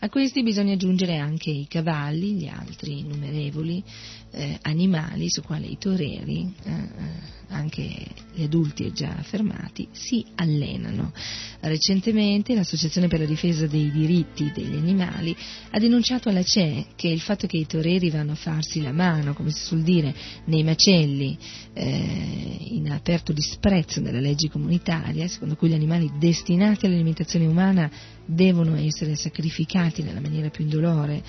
A 0.00 0.08
questi 0.10 0.44
bisogna 0.44 0.74
aggiungere 0.74 1.16
anche 1.16 1.50
i 1.50 1.66
cavalli, 1.68 2.34
gli 2.34 2.46
altri 2.46 3.00
innumerevoli 3.00 3.82
eh, 4.30 4.56
animali 4.62 5.28
su 5.28 5.42
quali 5.42 5.72
i 5.72 5.78
toreri, 5.78 6.54
eh, 6.62 6.70
eh 6.70 7.36
anche 7.50 8.06
gli 8.34 8.42
adulti 8.42 8.92
già 8.92 9.14
affermati, 9.16 9.88
si 9.90 10.24
allenano. 10.34 11.12
Recentemente 11.60 12.54
l'Associazione 12.54 13.08
per 13.08 13.20
la 13.20 13.24
difesa 13.24 13.66
dei 13.66 13.90
diritti 13.90 14.52
degli 14.54 14.76
animali 14.76 15.34
ha 15.70 15.78
denunciato 15.78 16.28
alla 16.28 16.42
CE 16.42 16.88
che 16.94 17.08
il 17.08 17.20
fatto 17.20 17.46
che 17.46 17.56
i 17.56 17.66
toreri 17.66 18.10
vanno 18.10 18.32
a 18.32 18.36
farsi 18.36 18.82
la 18.82 18.92
mano, 18.92 19.32
come 19.32 19.50
si 19.50 19.64
suol 19.64 19.82
dire, 19.82 20.14
nei 20.44 20.62
macelli, 20.62 21.38
eh, 21.72 22.56
in 22.68 22.90
aperto 22.90 23.32
disprezzo 23.32 24.00
della 24.00 24.20
legge 24.20 24.50
comunitaria, 24.50 25.26
secondo 25.26 25.56
cui 25.56 25.70
gli 25.70 25.74
animali 25.74 26.12
destinati 26.18 26.86
all'alimentazione 26.86 27.46
umana 27.46 27.90
devono 28.28 28.76
essere 28.76 29.16
sacrificati 29.16 30.02
nella 30.02 30.20
maniera 30.20 30.50
più 30.50 30.64
indolore, 30.64 31.22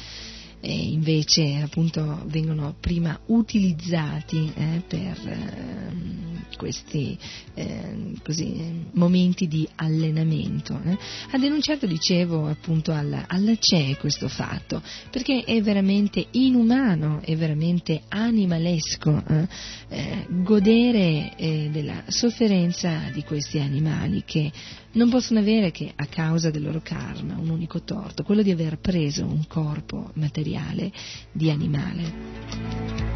e 0.61 0.73
invece 0.73 1.55
appunto 1.61 2.23
vengono 2.25 2.75
prima 2.77 3.17
utilizzati 3.27 4.51
eh, 4.53 4.83
per 4.85 5.17
eh, 5.25 6.57
questi 6.57 7.17
eh, 7.53 8.13
così, 8.21 8.87
momenti 8.91 9.47
di 9.47 9.65
allenamento. 9.75 10.77
Eh. 10.83 10.97
Ha 11.31 11.37
denunciato, 11.37 11.85
dicevo, 11.87 12.47
appunto 12.47 12.91
alla, 12.91 13.23
alla 13.27 13.55
CE 13.57 13.95
questo 13.97 14.27
fatto, 14.27 14.81
perché 15.09 15.43
è 15.45 15.61
veramente 15.61 16.27
inumano, 16.31 17.21
è 17.23 17.37
veramente 17.37 18.01
animalesco 18.09 19.23
eh, 19.29 19.47
eh, 19.87 20.25
godere 20.27 21.33
della 21.71 22.03
sofferenza 22.07 23.09
di 23.13 23.23
questi 23.23 23.59
animali 23.59 24.23
che 24.25 24.51
non 24.93 25.09
possono 25.09 25.39
avere 25.39 25.71
che 25.71 25.91
a 25.95 26.05
causa 26.05 26.49
del 26.49 26.63
loro 26.63 26.81
karma 26.81 27.37
un 27.37 27.49
unico 27.49 27.81
torto, 27.81 28.23
quello 28.23 28.41
di 28.41 28.51
aver 28.51 28.79
preso 28.79 29.25
un 29.25 29.45
corpo 29.47 30.11
materiale 30.15 30.91
di 31.31 31.49
animale. 31.49 33.09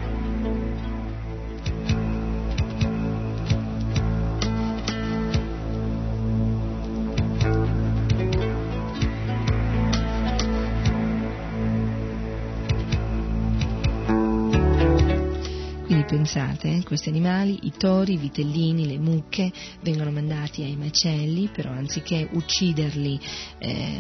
Pensate, 16.14 16.68
eh? 16.70 16.84
questi 16.84 17.10
animali, 17.10 17.58
i 17.64 17.72
tori, 17.76 18.14
i 18.14 18.18
vitellini, 18.18 18.86
le 18.86 19.00
mucche, 19.00 19.52
vengono 19.82 20.12
mandati 20.12 20.62
ai 20.62 20.76
macelli, 20.76 21.50
però 21.52 21.72
anziché 21.72 22.30
ucciderli 22.32 23.20
eh, 23.58 24.00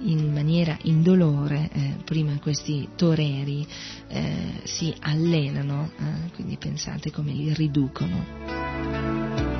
in 0.00 0.32
maniera 0.32 0.76
indolore, 0.82 1.70
eh, 1.72 1.94
prima 2.04 2.36
questi 2.40 2.88
toreri 2.96 3.64
eh, 4.08 4.62
si 4.64 4.92
allenano, 4.98 5.92
eh, 5.96 6.30
quindi 6.34 6.56
pensate 6.56 7.12
come 7.12 7.30
li 7.32 7.54
riducono. 7.54 9.51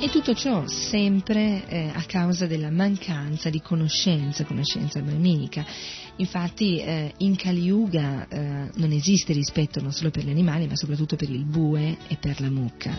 E 0.00 0.10
tutto 0.10 0.32
ciò 0.32 0.64
sempre 0.68 1.66
eh, 1.66 1.90
a 1.92 2.04
causa 2.06 2.46
della 2.46 2.70
mancanza 2.70 3.50
di 3.50 3.60
conoscenza, 3.60 4.44
conoscenza 4.44 5.00
brahminica. 5.00 5.66
Infatti 6.18 6.78
eh, 6.78 7.14
in 7.18 7.34
Kali 7.34 7.64
Yuga 7.64 8.28
eh, 8.28 8.70
non 8.74 8.92
esiste 8.92 9.32
rispetto 9.32 9.80
non 9.80 9.92
solo 9.92 10.10
per 10.10 10.24
gli 10.24 10.30
animali 10.30 10.68
ma 10.68 10.76
soprattutto 10.76 11.16
per 11.16 11.28
il 11.28 11.44
bue 11.44 11.96
e 12.06 12.16
per 12.16 12.40
la 12.40 12.48
mucca. 12.48 12.96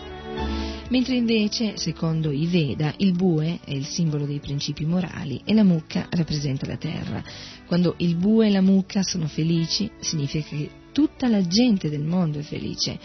Mentre 0.89 1.15
invece, 1.15 1.77
secondo 1.77 2.31
i 2.31 2.47
Veda, 2.47 2.93
il 2.97 3.13
bue 3.13 3.59
è 3.63 3.71
il 3.71 3.85
simbolo 3.85 4.25
dei 4.25 4.39
principi 4.39 4.83
morali 4.83 5.41
e 5.45 5.53
la 5.53 5.63
mucca 5.63 6.05
rappresenta 6.09 6.65
la 6.65 6.77
terra. 6.77 7.23
Quando 7.65 7.93
il 7.99 8.15
bue 8.15 8.47
e 8.47 8.51
la 8.51 8.61
mucca 8.61 9.03
sono 9.03 9.27
felici 9.27 9.89
significa 10.01 10.49
che 10.49 10.69
tutta 10.91 11.29
la 11.29 11.47
gente 11.47 11.89
del 11.89 12.03
mondo 12.03 12.39
è 12.39 12.41
felice. 12.41 12.99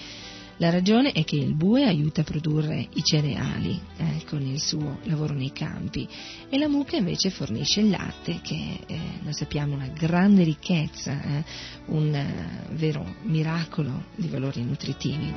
La 0.59 0.71
ragione 0.71 1.11
è 1.11 1.25
che 1.25 1.35
il 1.35 1.55
bue 1.55 1.85
aiuta 1.85 2.21
a 2.21 2.25
produrre 2.25 2.87
i 2.95 3.03
cereali 3.03 3.81
eh, 3.97 4.25
con 4.29 4.41
il 4.41 4.61
suo 4.61 4.99
lavoro 5.05 5.35
nei 5.35 5.53
campi 5.53 6.09
e 6.49 6.59
la 6.59 6.69
mucca 6.69 6.97
invece 6.97 7.31
fornisce 7.31 7.81
il 7.81 7.91
latte 7.91 8.39
che 8.41 8.79
eh, 8.87 8.99
noi 9.21 9.33
sappiamo 9.33 9.75
una 9.75 9.89
grande 9.89 10.45
ricchezza, 10.45 11.21
eh, 11.21 11.45
un 11.87 12.15
eh, 12.15 12.69
vero 12.75 13.17
miracolo 13.23 14.05
di 14.15 14.29
valori 14.29 14.63
nutritivi. 14.63 15.33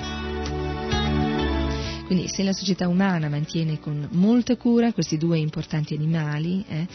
Quindi 2.05 2.29
se 2.29 2.43
la 2.43 2.53
società 2.53 2.87
umana 2.87 3.27
mantiene 3.27 3.79
con 3.79 4.07
molta 4.11 4.55
cura 4.55 4.93
questi 4.93 5.17
due 5.17 5.39
importanti 5.39 5.93
animali, 5.93 6.63
eh, 6.65 6.87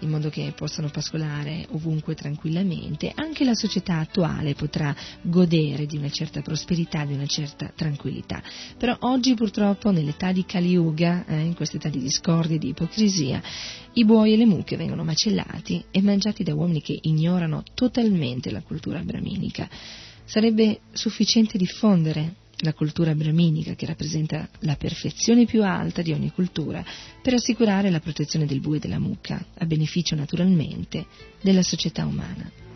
in 0.00 0.10
modo 0.10 0.28
che 0.28 0.52
possano 0.56 0.88
pascolare 0.90 1.66
ovunque 1.70 2.14
tranquillamente, 2.14 3.12
anche 3.14 3.44
la 3.44 3.54
società 3.54 3.98
attuale 3.98 4.54
potrà 4.54 4.94
godere 5.22 5.86
di 5.86 5.96
una 5.96 6.10
certa 6.10 6.42
prosperità, 6.42 7.04
di 7.04 7.14
una 7.14 7.26
certa 7.26 7.72
tranquillità. 7.74 8.42
Però 8.76 8.96
oggi 9.00 9.34
purtroppo 9.34 9.90
nell'età 9.90 10.32
di 10.32 10.44
Kali 10.44 10.70
Yuga, 10.70 11.24
eh, 11.26 11.40
in 11.40 11.54
questa 11.54 11.76
età 11.76 11.88
di 11.88 12.00
discordia 12.00 12.56
e 12.56 12.58
di 12.58 12.68
ipocrisia, 12.68 13.42
i 13.94 14.04
buoi 14.04 14.34
e 14.34 14.36
le 14.36 14.46
mucche 14.46 14.76
vengono 14.76 15.04
macellati 15.04 15.84
e 15.90 16.02
mangiati 16.02 16.42
da 16.42 16.54
uomini 16.54 16.80
che 16.80 16.98
ignorano 17.00 17.62
totalmente 17.74 18.50
la 18.50 18.62
cultura 18.62 19.00
brahminica. 19.00 19.68
Sarebbe 20.24 20.80
sufficiente 20.92 21.56
diffondere 21.56 22.34
la 22.60 22.74
cultura 22.74 23.14
brahminica 23.14 23.74
che 23.74 23.86
rappresenta 23.86 24.48
la 24.60 24.76
perfezione 24.76 25.44
più 25.44 25.62
alta 25.62 26.02
di 26.02 26.12
ogni 26.12 26.32
cultura, 26.32 26.84
per 27.22 27.34
assicurare 27.34 27.90
la 27.90 28.00
protezione 28.00 28.46
del 28.46 28.60
bue 28.60 28.78
e 28.78 28.80
della 28.80 28.98
mucca, 28.98 29.44
a 29.58 29.64
beneficio 29.66 30.14
naturalmente 30.14 31.06
della 31.40 31.62
società 31.62 32.04
umana. 32.04 32.67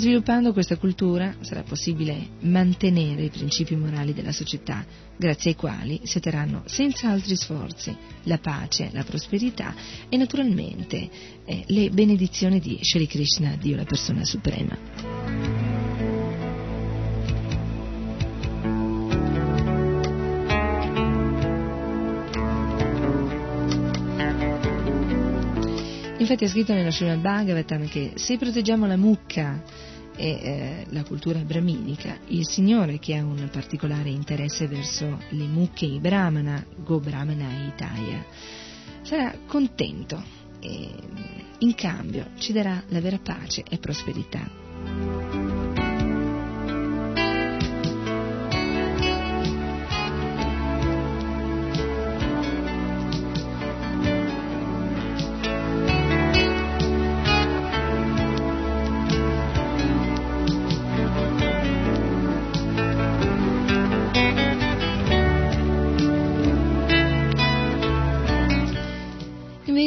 Sviluppando 0.00 0.54
questa 0.54 0.78
cultura 0.78 1.34
sarà 1.40 1.62
possibile 1.62 2.30
mantenere 2.40 3.24
i 3.24 3.28
principi 3.28 3.76
morali 3.76 4.14
della 4.14 4.32
società, 4.32 4.82
grazie 5.14 5.50
ai 5.50 5.56
quali 5.56 6.00
si 6.04 6.16
otterranno 6.16 6.62
senza 6.64 7.10
altri 7.10 7.36
sforzi 7.36 7.94
la 8.22 8.38
pace, 8.38 8.88
la 8.94 9.04
prosperità 9.04 9.74
e 10.08 10.16
naturalmente 10.16 11.10
eh, 11.44 11.64
le 11.66 11.90
benedizioni 11.90 12.60
di 12.60 12.78
Shri 12.80 13.06
Krishna, 13.06 13.56
Dio 13.60 13.76
la 13.76 13.84
persona 13.84 14.24
suprema. 14.24 14.78
Infatti 26.16 26.44
è 26.44 26.48
scritto 26.48 26.72
nella 26.72 26.90
Srimad 26.90 27.18
Bhagavatam 27.18 27.86
che 27.86 28.12
se 28.14 28.38
proteggiamo 28.38 28.86
la 28.86 28.96
mucca 28.96 29.88
e 30.20 30.28
eh, 30.28 30.86
la 30.90 31.02
cultura 31.02 31.38
brahminica, 31.38 32.18
il 32.26 32.46
Signore 32.46 32.98
che 32.98 33.16
ha 33.16 33.24
un 33.24 33.48
particolare 33.50 34.10
interesse 34.10 34.68
verso 34.68 35.18
le 35.30 35.46
mucche 35.46 35.86
i 35.86 35.98
brahmana, 35.98 36.62
go 36.76 37.00
brahmana 37.00 37.66
itaya, 37.66 38.22
sarà 39.00 39.34
contento 39.46 40.22
e 40.60 40.90
in 41.60 41.74
cambio 41.74 42.32
ci 42.36 42.52
darà 42.52 42.82
la 42.88 43.00
vera 43.00 43.18
pace 43.18 43.64
e 43.66 43.78
prosperità. 43.78 45.19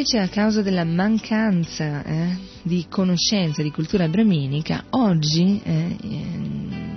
Invece 0.04 0.20
a 0.20 0.28
causa 0.28 0.62
della 0.62 0.84
mancanza 0.84 2.04
eh, 2.04 2.38
di 2.62 2.88
conoscenza 2.90 3.62
di 3.62 3.72
cultura 3.72 4.10
brahminica, 4.10 4.84
oggi 4.90 5.62
eh, 5.64 5.96
eh, 6.02 6.26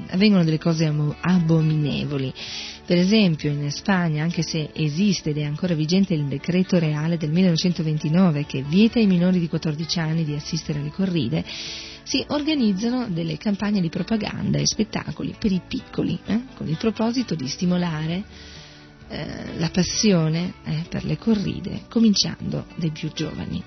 avvengono 0.08 0.42
delle 0.42 0.58
cose 0.58 0.92
abominevoli. 1.20 2.34
Per 2.84 2.98
esempio 2.98 3.52
in 3.52 3.70
Spagna, 3.70 4.24
anche 4.24 4.42
se 4.42 4.70
esiste 4.72 5.30
ed 5.30 5.38
è 5.38 5.44
ancora 5.44 5.74
vigente 5.74 6.14
il 6.14 6.24
decreto 6.24 6.80
reale 6.80 7.16
del 7.16 7.30
1929 7.30 8.44
che 8.44 8.62
vieta 8.62 8.98
ai 8.98 9.06
minori 9.06 9.38
di 9.38 9.48
14 9.48 10.00
anni 10.00 10.24
di 10.24 10.34
assistere 10.34 10.80
alle 10.80 10.90
corride, 10.90 11.44
si 12.02 12.24
organizzano 12.26 13.06
delle 13.08 13.36
campagne 13.36 13.80
di 13.80 13.88
propaganda 13.88 14.58
e 14.58 14.66
spettacoli 14.66 15.36
per 15.38 15.52
i 15.52 15.60
piccoli, 15.66 16.18
eh, 16.26 16.40
con 16.56 16.66
il 16.66 16.76
proposito 16.76 17.36
di 17.36 17.46
stimolare 17.46 18.24
eh, 19.08 19.58
la 19.58 19.70
passione 19.70 20.54
eh, 20.64 20.84
per 20.88 21.04
le 21.04 21.16
corride, 21.18 21.82
cominciando 21.88 22.66
dai 22.76 22.90
più 22.90 23.10
giovani. 23.12 23.62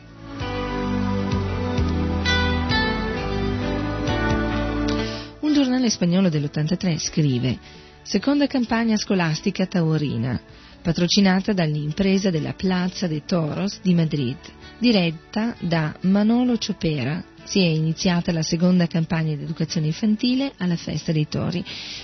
Un 5.40 5.54
giornale 5.54 5.90
spagnolo 5.90 6.30
dell'83 6.30 6.98
scrive 6.98 7.58
Seconda 8.02 8.48
campagna 8.48 8.98
scolastica 8.98 9.68
taurina, 9.68 10.42
patrocinata 10.82 11.54
dall'impresa 11.54 12.30
della 12.30 12.54
Plaza 12.54 13.08
de 13.08 13.24
Toros 13.24 13.80
di 13.82 13.94
Madrid, 13.94 14.38
diretta 14.80 15.56
da 15.60 15.96
Manolo 16.02 16.58
Ciopera, 16.58 17.24
si 17.44 17.60
è 17.60 17.68
iniziata 17.68 18.32
la 18.32 18.44
seconda 18.44 18.88
campagna 18.88 19.36
di 19.36 19.44
educazione 19.44 19.88
infantile 19.88 20.54
alla 20.58 20.76
festa 20.76 21.12
dei 21.12 21.28
tori. 21.28 21.64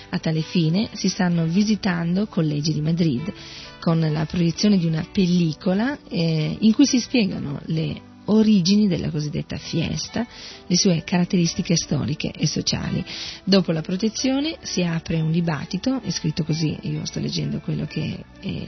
A 0.09 0.19
tale 0.19 0.41
fine 0.41 0.89
si 0.93 1.07
stanno 1.07 1.45
visitando 1.45 2.27
collegi 2.27 2.73
di 2.73 2.81
Madrid 2.81 3.31
con 3.79 3.99
la 3.99 4.25
proiezione 4.25 4.77
di 4.77 4.85
una 4.85 5.05
pellicola 5.11 5.97
eh, 6.09 6.57
in 6.59 6.73
cui 6.73 6.85
si 6.85 6.99
spiegano 6.99 7.61
le 7.65 8.13
origini 8.25 8.87
della 8.87 9.09
cosiddetta 9.09 9.57
fiesta, 9.57 10.25
le 10.65 10.75
sue 10.75 11.03
caratteristiche 11.03 11.75
storiche 11.75 12.31
e 12.31 12.47
sociali. 12.47 13.05
Dopo 13.43 13.71
la 13.71 13.81
protezione 13.81 14.57
si 14.61 14.83
apre 14.83 15.21
un 15.21 15.31
dibattito, 15.31 16.01
è 16.01 16.09
scritto 16.09 16.43
così, 16.43 16.75
io 16.81 17.05
sto 17.05 17.19
leggendo 17.19 17.59
quello 17.59 17.85
che 17.85 18.23
eh, 18.39 18.67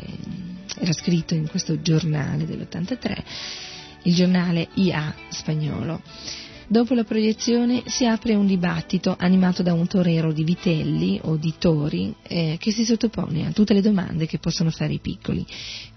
era 0.77 0.93
scritto 0.93 1.33
in 1.33 1.47
questo 1.47 1.81
giornale 1.81 2.45
dell'83, 2.45 3.23
il 4.07 4.15
giornale 4.15 4.69
IA 4.75 5.13
spagnolo. 5.29 6.01
Dopo 6.69 6.93
la 6.93 7.05
proiezione 7.05 7.83
si 7.85 8.05
apre 8.05 8.35
un 8.35 8.45
dibattito 8.45 9.15
animato 9.17 9.63
da 9.63 9.73
un 9.73 9.87
torero 9.87 10.33
di 10.33 10.43
vitelli 10.43 11.17
o 11.23 11.37
di 11.37 11.53
tori 11.57 12.13
eh, 12.23 12.57
che 12.59 12.71
si 12.71 12.83
sottopone 12.83 13.47
a 13.47 13.51
tutte 13.51 13.73
le 13.73 13.81
domande 13.81 14.25
che 14.25 14.37
possono 14.37 14.69
fare 14.69 14.93
i 14.93 14.99
piccoli. 14.99 15.45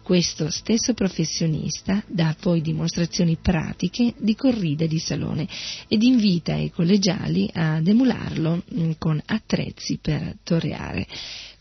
Questo 0.01 0.49
stesso 0.49 0.95
professionista 0.95 2.03
dà 2.07 2.37
poi 2.39 2.61
dimostrazioni 2.61 3.37
pratiche 3.41 4.15
di 4.19 4.37
corrida 4.37 4.87
di 4.87 4.99
salone 5.01 5.49
ed 5.89 6.05
invita 6.05 6.55
i 6.55 6.71
collegiali 6.71 7.51
ad 7.53 7.87
emularlo 7.87 8.63
mh, 8.65 8.83
mm, 8.83 8.91
con 8.99 9.21
attrezzi 9.27 9.99
per 10.01 10.37
toreare. 10.45 11.07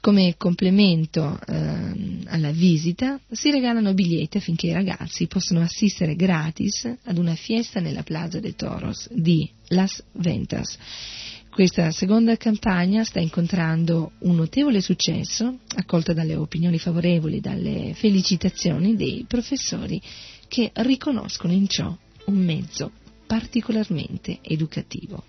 Come 0.02 0.36
complemento 0.38 1.38
eh, 1.46 2.24
alla 2.28 2.52
visita 2.52 3.20
si 3.30 3.52
regalano 3.52 3.94
biglietti 3.94 4.38
affinché 4.38 4.68
i 4.68 4.74
ragazzi 4.74 5.28
possano 5.28 5.60
assistere 5.60 6.16
gratis 6.16 6.90
ad 7.04 7.18
una 7.18 7.36
fiesta 7.36 7.82
nella 7.82 8.04
Plaza 8.04 8.40
de 8.40 8.56
Toros 8.56 9.10
di 9.12 9.50
Las 9.68 10.02
Ventas. 10.14 10.78
Questa 11.50 11.92
seconda 11.92 12.38
campagna 12.38 13.04
sta 13.04 13.20
incontrando 13.20 14.14
un 14.20 14.36
notevole 14.36 14.80
successo, 14.80 15.60
accolta 15.76 16.14
dalle 16.14 16.36
opinioni 16.36 16.80
favorevoli 16.80 17.38
e 17.38 17.42
dalle 17.42 17.94
felicitazioni 17.94 18.96
dei 18.96 19.26
professori 19.28 20.02
che 20.48 20.72
riconoscono 20.76 21.52
in 21.52 21.68
ciò 21.68 21.94
un 22.26 22.38
mezzo 22.38 22.92
particolarmente 23.28 24.40
educativo. 24.42 25.24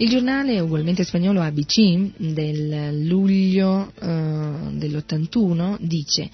Il 0.00 0.08
giornale 0.08 0.60
ugualmente 0.60 1.02
spagnolo 1.02 1.40
ABC 1.40 2.12
del 2.18 3.04
luglio 3.04 3.92
eh, 4.00 4.06
dell'81 4.70 5.76
dice 5.80 6.30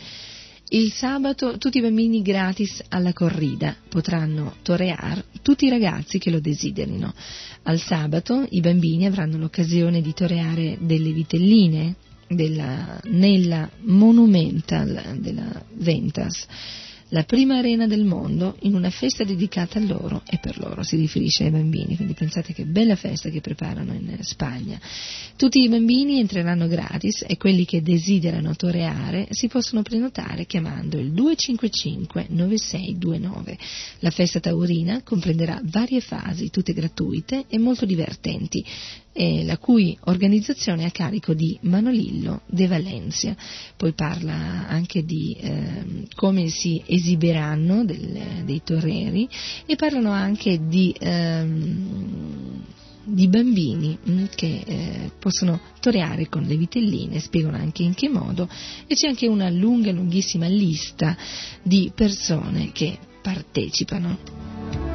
il 0.69 0.93
sabato 0.93 1.57
tutti 1.57 1.79
i 1.79 1.81
bambini 1.81 2.21
gratis 2.21 2.83
alla 2.89 3.15
corrida 3.15 3.75
potranno 3.89 4.57
torear 4.63 5.25
tutti 5.41 5.65
i 5.65 5.71
ragazzi 5.71 6.19
che 6.19 6.31
lo 6.31 6.41
desiderino. 6.41 7.15
Al 7.63 7.81
sabato 7.81 8.47
i 8.51 8.61
bambini 8.61 9.07
avranno 9.07 9.39
l'occasione 9.39 10.03
di 10.03 10.13
toreare 10.13 10.77
delle 10.81 11.13
vitelline 11.13 11.95
della, 12.29 13.01
nella 13.05 13.71
Monumental 13.81 15.17
della 15.21 15.65
Ventas 15.73 16.47
la 17.15 17.23
prima 17.23 17.59
arena 17.59 17.87
del 17.87 18.03
mondo 18.03 18.57
in 18.63 18.75
una 18.75 18.91
festa 18.91 19.23
dedicata 19.23 19.79
a 19.79 19.83
loro 19.83 20.23
e 20.29 20.39
per 20.39 20.59
loro, 20.59 20.83
si 20.83 20.97
riferisce 20.97 21.45
ai 21.45 21.51
bambini, 21.51 21.95
quindi 21.95 22.13
pensate 22.13 22.53
che 22.53 22.65
bella 22.65 22.97
festa 22.97 23.29
che 23.29 23.41
preparano 23.41 23.93
in 23.93 24.17
Spagna. 24.23 24.81
Tutti 25.37 25.61
i 25.61 25.69
bambini 25.69 26.19
entreranno 26.19 26.67
gratis 26.67 27.25
e 27.25 27.37
quelli 27.37 27.65
che 27.67 27.83
desiderano 27.83 28.57
toreare 28.57 29.29
si 29.31 29.47
possono 29.47 29.83
prenotare 29.83 30.45
chiamando 30.45 30.99
il 30.99 31.13
255 31.13 32.27
9629. 32.31 33.59
La 34.01 34.11
festa 34.11 34.41
taurina 34.41 35.03
comprenderà 35.05 35.61
varie 35.63 36.01
fasi, 36.01 36.51
tutte 36.51 36.73
gratuite 36.73 37.45
e 37.49 37.61
molto 37.61 37.87
divertenti 37.87 38.65
eh, 39.15 39.45
la 39.45 39.57
cui 39.59 39.97
organizzazione 40.05 40.83
è 40.83 40.87
a 40.87 40.91
carico 40.91 41.33
di 41.35 41.57
Manolillo 41.63 42.43
de 42.47 42.67
Valencia. 42.67 43.35
Poi 43.77 43.93
parla 43.93 44.67
anche 44.69 45.05
di 45.05 45.37
eh, 45.41 46.07
come 46.15 46.49
si 46.49 46.83
esibiranno 46.85 47.85
del, 47.85 48.43
dei 48.45 48.61
toreri 48.63 49.29
e 49.65 49.77
parlano 49.77 50.11
anche 50.11 50.67
di, 50.67 50.95
ehm, 50.99 52.65
di 53.05 53.29
bambini 53.29 53.97
mm, 54.09 54.25
che 54.35 54.63
eh, 54.67 55.11
possono 55.19 55.61
toreare 55.81 56.29
con 56.29 56.43
le 56.43 56.57
vitelline, 56.57 57.21
spiegano 57.21 57.57
anche 57.57 57.85
in 57.85 57.95
che 57.95 58.09
modo 58.09 58.49
e 58.87 58.95
c'è 58.95 59.07
anche 59.07 59.29
una 59.29 59.49
lunga, 59.49 59.93
lunghissima 59.93 60.47
lista 60.47 61.17
di 61.63 61.93
persone 61.95 62.73
che 62.73 62.99
partecipano. 63.23 64.94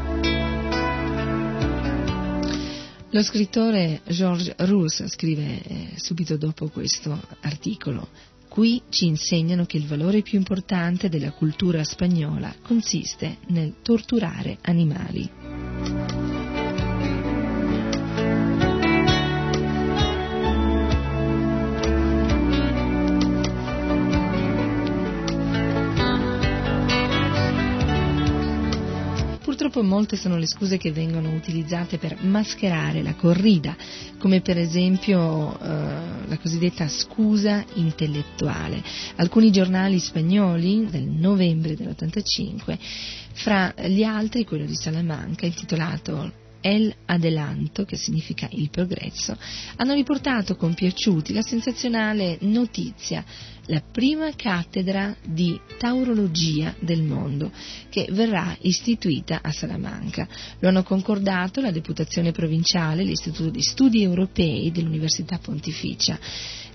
Lo 3.11 3.23
scrittore 3.23 4.02
Georges 4.07 4.53
Rousse 4.57 5.07
scrive 5.07 5.61
eh, 5.64 5.90
subito 5.95 6.38
dopo 6.38 6.69
questo 6.69 7.19
articolo 7.41 8.07
Qui 8.49 8.81
ci 8.90 9.06
insegnano 9.06 9.65
che 9.65 9.77
il 9.77 9.86
valore 9.86 10.23
più 10.23 10.40
importante 10.40 11.07
della 11.07 11.31
cultura 11.31 11.84
spagnola 11.84 12.53
consiste 12.64 13.38
nel 13.49 13.76
torturare 13.84 14.57
animali. 14.61 16.39
Purtroppo 29.70 29.96
molte 29.96 30.16
sono 30.16 30.40
le 30.40 30.48
scuse 30.48 30.78
che 30.78 30.91
vengono 30.91 31.32
utilizzate 31.32 32.00
per 32.00 32.24
mascherare 32.24 33.04
la 33.04 33.14
corrida, 33.14 33.78
come 34.18 34.41
per 34.41 34.58
esempio 34.58 35.60
eh, 35.60 35.68
la 36.26 36.38
cosiddetta 36.41 36.88
scusa 36.88 37.64
intellettuale. 37.76 38.82
Alcuni 39.18 39.52
giornali 39.52 40.00
spagnoli 40.00 40.88
del 40.90 41.04
novembre 41.04 41.76
dell'85, 41.76 42.80
fra 43.34 43.72
gli 43.86 44.02
altri 44.02 44.44
quello 44.44 44.66
di 44.66 44.74
Salamanca, 44.74 45.46
intitolato 45.46 46.32
El 46.62 46.91
Adelanto, 47.06 47.86
che 47.86 47.96
significa 47.96 48.48
il 48.54 48.72
progresso, 48.72 49.38
hanno 49.76 49.94
riportato 49.94 50.56
compiaciuti 50.56 51.32
la 51.32 51.44
sensazionale 51.44 52.38
notizia, 52.41 53.24
la 53.70 53.82
prima 53.91 54.34
cattedra 54.36 55.16
di 55.24 55.60
taurologia 55.78 56.76
del 56.80 57.04
mondo, 57.04 57.52
che 57.90 58.08
verrà 58.12 58.56
istituita 58.62 59.40
a 59.41 59.52
Salamanca. 59.52 60.28
Lo 60.60 60.70
hanno 60.70 60.84
concordato 60.84 61.62
la 61.62 61.72
Deputazione 61.72 62.32
Provinciale, 62.32 63.04
l'Istituto 63.04 63.50
di 63.50 63.62
Studi 63.62 64.02
Europei 64.02 64.72
dell'Università 64.72 65.38
Pontificia. 65.38 66.20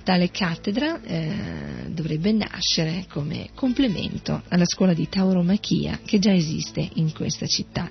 Tale 0.04 0.30
cattedra 0.30 1.00
eh, 1.02 1.88
dovrebbe 1.88 2.30
nascere 2.32 3.06
come 3.08 3.48
complemento 3.54 4.42
alla 4.48 4.66
scuola 4.66 4.92
di 4.92 5.08
tauromachia 5.08 6.00
che 6.04 6.18
già 6.18 6.32
esiste 6.32 6.88
in 6.94 7.12
questa 7.12 7.46
città. 7.46 7.88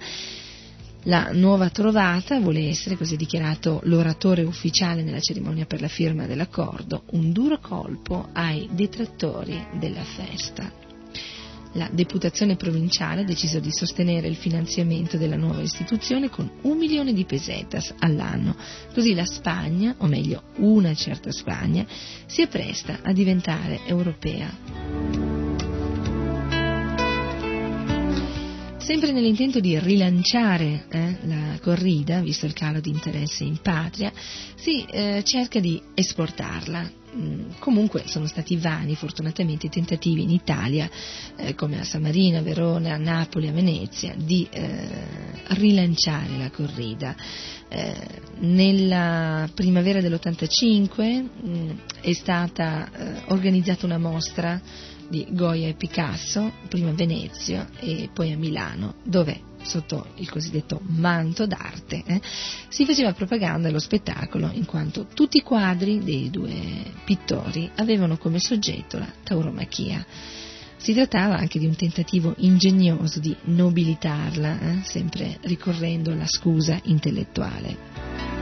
La 1.07 1.31
nuova 1.33 1.69
trovata 1.69 2.39
vuole 2.39 2.69
essere, 2.69 2.95
così 2.95 3.17
dichiarato 3.17 3.81
l'oratore 3.83 4.43
ufficiale 4.43 5.03
nella 5.03 5.19
cerimonia 5.19 5.65
per 5.65 5.81
la 5.81 5.89
firma 5.89 6.25
dell'accordo, 6.25 7.03
un 7.11 7.33
duro 7.33 7.59
colpo 7.59 8.29
ai 8.31 8.69
detrattori 8.71 9.67
della 9.77 10.03
festa. 10.03 10.71
La 11.73 11.89
deputazione 11.91 12.55
provinciale 12.55 13.21
ha 13.21 13.25
deciso 13.25 13.59
di 13.59 13.71
sostenere 13.71 14.27
il 14.27 14.37
finanziamento 14.37 15.17
della 15.17 15.35
nuova 15.35 15.61
istituzione 15.61 16.29
con 16.29 16.49
un 16.61 16.77
milione 16.77 17.11
di 17.11 17.25
pesetas 17.25 17.93
all'anno, 17.99 18.55
così 18.93 19.13
la 19.13 19.25
Spagna, 19.25 19.95
o 19.97 20.07
meglio 20.07 20.43
una 20.57 20.93
certa 20.93 21.31
Spagna, 21.31 21.85
si 22.27 22.41
appresta 22.43 22.99
a 23.01 23.11
diventare 23.11 23.81
europea. 23.87 25.42
Sempre 28.83 29.13
nell'intento 29.13 29.61
di 29.61 29.79
rilanciare 29.79 30.87
eh, 30.89 31.17
la 31.21 31.57
corrida, 31.61 32.19
visto 32.19 32.45
il 32.45 32.51
calo 32.51 32.81
di 32.81 32.89
interesse 32.89 33.45
in 33.45 33.59
patria, 33.61 34.11
si 34.55 34.83
eh, 34.83 35.21
cerca 35.23 35.61
di 35.61 35.81
esportarla. 35.93 36.91
Mm, 37.15 37.51
comunque 37.59 38.03
sono 38.07 38.25
stati 38.27 38.57
vani 38.57 38.95
fortunatamente 38.95 39.67
i 39.67 39.69
tentativi 39.69 40.23
in 40.23 40.31
Italia, 40.31 40.89
eh, 41.37 41.55
come 41.55 41.79
a 41.79 41.85
San 41.85 42.01
Marino, 42.01 42.39
a 42.39 42.41
Verona, 42.41 42.95
a 42.95 42.97
Napoli, 42.97 43.47
a 43.47 43.53
Venezia, 43.53 44.15
di 44.17 44.45
eh, 44.51 44.89
rilanciare 45.51 46.37
la 46.37 46.49
corrida. 46.49 47.15
Eh, 47.69 47.95
nella 48.39 49.49
primavera 49.55 50.01
dell'85 50.01 51.21
mh, 51.21 51.49
mm, 51.49 51.69
è 52.01 52.11
stata 52.11 52.91
eh, 52.91 53.21
organizzata 53.27 53.85
una 53.85 53.97
mostra 53.97 54.61
di 55.13 55.27
Goya 55.29 55.67
e 55.67 55.75
Picasso, 55.75 56.51
prima 56.67 56.89
a 56.89 56.93
Venezia 56.93 57.69
e 57.79 58.09
poi 58.11 58.31
a 58.31 58.37
Milano, 58.37 58.95
dove 59.03 59.51
sotto 59.61 60.07
il 60.15 60.27
cosiddetto 60.27 60.81
manto 60.87 61.45
d'arte 61.45 62.03
eh, 62.03 62.21
si 62.67 62.83
faceva 62.83 63.13
propaganda 63.13 63.67
dello 63.67 63.79
spettacolo 63.79 64.49
in 64.51 64.65
quanto 64.65 65.05
tutti 65.13 65.37
i 65.37 65.43
quadri 65.43 66.03
dei 66.03 66.31
due 66.31 66.51
pittori 67.05 67.69
avevano 67.75 68.17
come 68.17 68.39
soggetto 68.39 68.97
la 68.97 69.13
tauromachia. 69.23 70.03
Si 70.77 70.93
trattava 70.93 71.37
anche 71.37 71.59
di 71.59 71.67
un 71.67 71.75
tentativo 71.75 72.33
ingegnoso 72.37 73.19
di 73.19 73.33
nobilitarla, 73.43 74.59
eh, 74.59 74.79
sempre 74.83 75.37
ricorrendo 75.43 76.11
alla 76.11 76.27
scusa 76.27 76.77
intellettuale. 76.85 78.32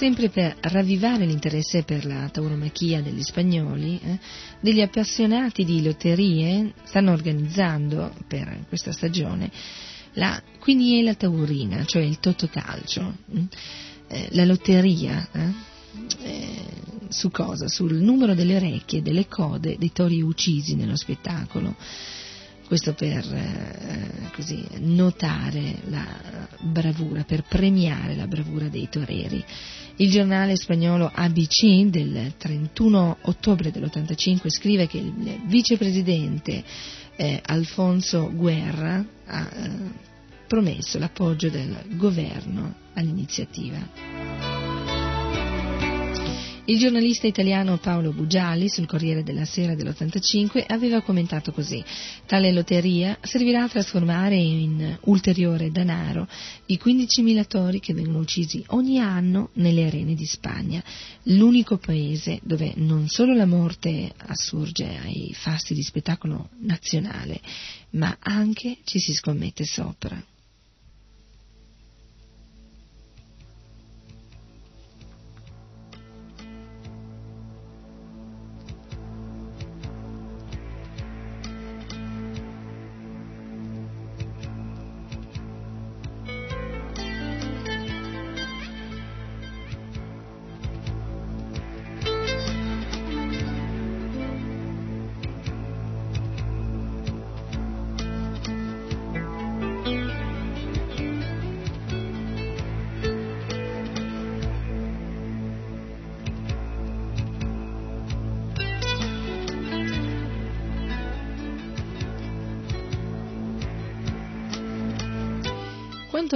Sempre 0.00 0.30
per 0.30 0.56
ravvivare 0.62 1.26
l'interesse 1.26 1.82
per 1.82 2.06
la 2.06 2.26
tauromachia 2.30 3.02
degli 3.02 3.20
spagnoli, 3.20 4.00
eh, 4.02 4.18
degli 4.58 4.80
appassionati 4.80 5.62
di 5.62 5.82
lotterie 5.82 6.72
stanno 6.84 7.12
organizzando 7.12 8.10
per 8.26 8.64
questa 8.66 8.92
stagione 8.92 9.50
la 10.14 10.42
quiniela 10.58 11.12
taurina, 11.12 11.84
cioè 11.84 12.00
il 12.00 12.18
totocalcio, 12.18 13.14
mm, 13.30 13.44
eh, 14.08 14.28
la 14.30 14.46
lotteria. 14.46 15.28
Eh, 15.32 15.68
eh, 16.22 16.64
su 17.10 17.30
cosa? 17.30 17.68
Sul 17.68 17.96
numero 17.96 18.34
delle 18.34 18.56
orecchie 18.56 19.00
e 19.00 19.02
delle 19.02 19.28
code 19.28 19.76
dei 19.78 19.92
tori 19.92 20.22
uccisi 20.22 20.76
nello 20.76 20.96
spettacolo 20.96 21.76
questo 22.70 22.94
per 22.94 23.24
eh, 23.34 24.30
così, 24.32 24.64
notare 24.78 25.80
la 25.88 26.06
bravura, 26.60 27.24
per 27.24 27.42
premiare 27.42 28.14
la 28.14 28.28
bravura 28.28 28.68
dei 28.68 28.88
toreri. 28.88 29.44
Il 30.00 30.10
giornale 30.10 30.56
spagnolo 30.56 31.10
ABC 31.12 31.84
del 31.90 32.32
31 32.38 33.18
ottobre 33.20 33.70
dell'85 33.70 34.48
scrive 34.48 34.86
che 34.86 34.96
il 34.96 35.42
vicepresidente 35.44 36.64
eh, 37.16 37.38
Alfonso 37.44 38.32
Guerra 38.34 39.04
ha 39.26 39.50
eh, 39.52 39.70
promesso 40.46 40.98
l'appoggio 40.98 41.50
del 41.50 41.76
governo 41.98 42.76
all'iniziativa. 42.94 44.69
Il 46.70 46.78
giornalista 46.78 47.26
italiano 47.26 47.78
Paolo 47.78 48.12
Bugialli 48.12 48.68
sul 48.68 48.86
Corriere 48.86 49.24
della 49.24 49.44
Sera 49.44 49.74
dell'85 49.74 50.66
aveva 50.68 51.02
commentato 51.02 51.50
così: 51.50 51.82
Tale 52.26 52.52
lotteria 52.52 53.18
servirà 53.22 53.64
a 53.64 53.68
trasformare 53.68 54.36
in 54.36 54.96
ulteriore 55.06 55.72
denaro 55.72 56.28
i 56.66 56.78
15.000 56.80 57.46
tori 57.48 57.80
che 57.80 57.92
vengono 57.92 58.20
uccisi 58.20 58.62
ogni 58.68 59.00
anno 59.00 59.50
nelle 59.54 59.86
arene 59.86 60.14
di 60.14 60.26
Spagna, 60.26 60.80
l'unico 61.24 61.76
paese 61.76 62.38
dove 62.44 62.74
non 62.76 63.08
solo 63.08 63.34
la 63.34 63.46
morte 63.46 64.12
assurge 64.16 64.96
ai 64.96 65.32
fasti 65.34 65.74
di 65.74 65.82
spettacolo 65.82 66.50
nazionale, 66.60 67.40
ma 67.94 68.16
anche 68.20 68.76
ci 68.84 69.00
si 69.00 69.12
scommette 69.12 69.64
sopra. 69.64 70.24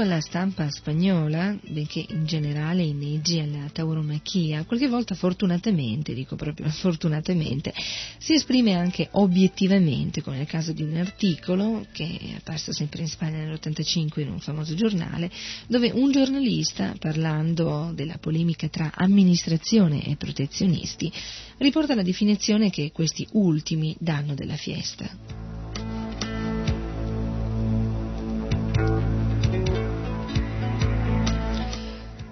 Alla 0.05 0.21
stampa 0.21 0.71
spagnola, 0.71 1.59
benché 1.69 2.05
in 2.11 2.27
generale 2.27 2.83
inneggi 2.83 3.39
alla 3.41 3.69
tauromachia, 3.73 4.65
qualche 4.65 4.87
volta 4.87 5.15
fortunatamente, 5.15 6.13
dico 6.13 6.37
proprio 6.37 6.69
fortunatamente, 6.71 7.73
si 8.19 8.35
esprime 8.35 8.75
anche 8.75 9.09
obiettivamente, 9.13 10.23
come 10.23 10.37
nel 10.37 10.47
caso 10.47 10.73
di 10.73 10.83
un 10.83 10.97
articolo 10.97 11.87
che 11.93 12.19
è 12.21 12.37
apparso 12.37 12.73
sempre 12.73 13.01
in 13.01 13.09
Spagna 13.09 13.39
nell'85 13.39 14.21
in 14.21 14.31
un 14.31 14.41
famoso 14.41 14.75
giornale, 14.75 15.31
dove 15.67 15.91
un 15.91 16.13
giornalista, 16.13 16.95
parlando 16.99 17.91
della 17.95 18.19
polemica 18.19 18.69
tra 18.69 18.93
amministrazione 18.95 20.05
e 20.05 20.17
protezionisti, 20.17 21.11
riporta 21.59 21.95
la 21.95 22.03
definizione 22.03 22.69
che 22.69 22.93
questi 22.93 23.27
ultimi 23.33 23.97
danno 23.99 24.35
della 24.35 24.57
fiesta. 24.57 25.54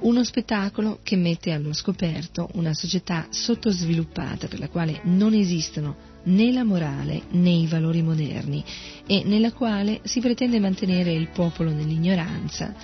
Uno 0.02 0.24
spettacolo 0.24 0.98
che 1.04 1.14
mette 1.16 1.52
allo 1.52 1.72
scoperto 1.72 2.48
una 2.54 2.74
società 2.74 3.28
sottosviluppata 3.30 4.48
per 4.48 4.58
la 4.58 4.68
quale 4.68 5.00
non 5.04 5.32
esistono 5.32 6.10
né 6.24 6.50
la 6.52 6.64
morale 6.64 7.22
né 7.30 7.50
i 7.50 7.68
valori 7.68 8.02
moderni 8.02 8.64
e 9.06 9.22
nella 9.24 9.52
quale 9.52 10.00
si 10.02 10.20
pretende 10.20 10.58
mantenere 10.58 11.12
il 11.12 11.28
popolo 11.28 11.70
nell'ignoranza 11.70 12.74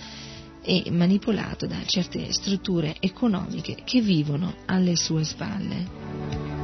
e 0.62 0.84
manipolato 0.90 1.66
da 1.66 1.82
certe 1.84 2.32
strutture 2.32 2.96
economiche 3.00 3.78
che 3.84 4.00
vivono 4.00 4.54
alle 4.66 4.94
sue 4.94 5.24
spalle. 5.24 6.57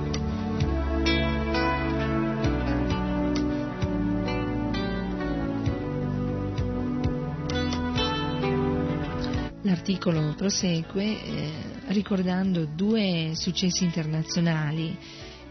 L'articolo 9.87 10.33
prosegue 10.35 11.05
eh, 11.05 11.51
ricordando 11.89 12.65
due 12.65 13.33
successi 13.35 13.85
internazionali 13.85 14.97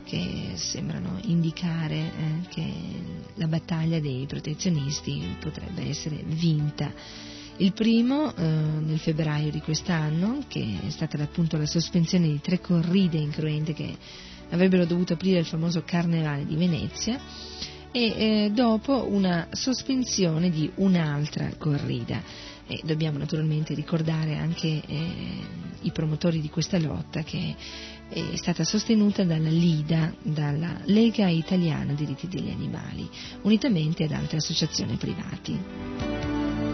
che 0.06 0.54
sembrano 0.56 1.20
indicare 1.26 1.96
eh, 1.98 2.48
che 2.50 2.74
la 3.36 3.46
battaglia 3.46 4.00
dei 4.00 4.26
protezionisti 4.26 5.38
potrebbe 5.40 5.88
essere 5.88 6.24
vinta. 6.26 6.92
Il 7.58 7.74
primo 7.74 8.36
eh, 8.36 8.42
nel 8.44 8.98
febbraio 8.98 9.52
di 9.52 9.60
quest'anno, 9.60 10.46
che 10.48 10.80
è 10.84 10.90
stata 10.90 11.22
appunto 11.22 11.56
la 11.56 11.68
sospensione 11.68 12.26
di 12.26 12.42
tre 12.42 12.60
corride 12.60 13.20
incruente 13.20 13.74
che 13.74 13.96
avrebbero 14.50 14.86
dovuto 14.86 15.14
aprire 15.14 15.42
il 15.42 15.46
famoso 15.46 15.84
Carnevale 15.86 16.48
di 16.48 16.56
Venezia, 16.56 17.20
e 17.92 18.46
eh, 18.46 18.52
dopo 18.52 19.06
una 19.08 19.50
sospensione 19.52 20.50
di 20.50 20.72
un'altra 20.78 21.52
corrida 21.56 22.52
e 22.68 22.80
dobbiamo 22.84 23.18
naturalmente 23.18 23.74
ricordare 23.74 24.36
anche 24.36 24.68
eh, 24.68 25.12
i 25.82 25.92
promotori 25.92 26.40
di 26.40 26.50
questa 26.50 26.80
lotta 26.80 27.24
che 27.24 27.56
è 28.10 28.36
stata 28.36 28.64
sostenuta 28.64 29.24
dalla 29.24 29.50
LIDA, 29.50 30.14
dalla 30.22 30.80
Lega 30.86 31.28
Italiana 31.30 31.94
Diritti 31.94 32.28
degli 32.28 32.50
Animali, 32.50 33.10
unitamente 33.42 34.04
ad 34.04 34.12
altre 34.12 34.38
associazioni 34.38 34.96
privati. 34.96 36.73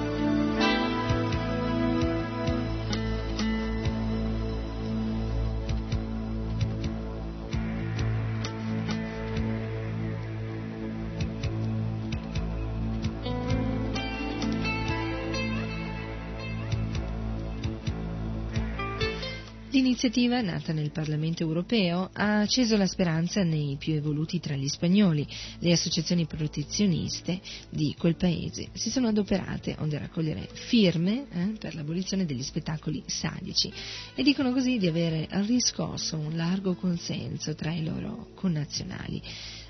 L'iniziativa, 20.02 20.40
nata 20.40 20.72
nel 20.72 20.92
Parlamento 20.92 21.44
europeo, 21.44 22.10
ha 22.14 22.40
acceso 22.40 22.78
la 22.78 22.86
speranza 22.88 23.44
nei 23.44 23.76
più 23.78 23.96
evoluti 23.96 24.40
tra 24.40 24.56
gli 24.56 24.70
spagnoli. 24.70 25.28
Le 25.60 25.74
associazioni 25.74 26.26
protezioniste 26.26 27.42
di 27.70 27.94
quel 27.98 28.16
paese 28.16 28.70
si 28.72 28.92
sono 28.92 29.10
adoperate 29.10 29.76
onde 29.80 29.98
raccogliere 30.00 30.48
firme 30.54 31.26
eh, 31.30 31.54
per 31.60 31.76
l'abolizione 31.76 32.26
degli 32.26 32.44
spettacoli 32.44 33.04
sadici 33.08 33.70
e 34.16 34.24
dicono 34.24 34.54
così 34.54 34.78
di 34.78 34.88
avere 34.88 35.28
riscosso 35.46 36.16
un 36.18 36.34
largo 36.38 36.76
consenso 36.76 37.54
tra 37.54 37.74
i 37.74 37.84
loro 37.84 38.30
connazionali 38.36 39.22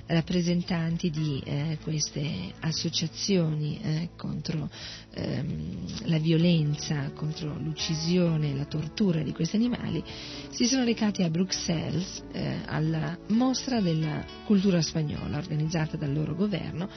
rappresentanti 0.10 1.10
di 1.10 1.42
eh, 1.46 1.78
queste 1.84 2.54
associazioni 2.62 3.80
eh, 3.82 4.10
contro 4.16 4.70
ehm, 5.14 6.08
la 6.08 6.18
violenza, 6.18 7.12
contro 7.12 7.56
l'uccisione 7.58 8.56
la 8.56 8.66
tortura 8.66 9.22
di 9.22 9.32
questi 9.32 9.56
animali, 9.56 10.04
si 10.50 10.66
sono 10.66 10.84
recati 10.84 11.24
a 11.24 11.30
Bruxelles 11.30 12.24
eh, 12.32 12.60
alla 12.66 13.18
mostra 13.30 13.82
della 13.82 14.26
cultura 14.46 14.82
spagnola 14.82 15.38
organizzata 15.38 15.96
dal 15.96 16.14
loro 16.14 16.36
governo 16.36 16.90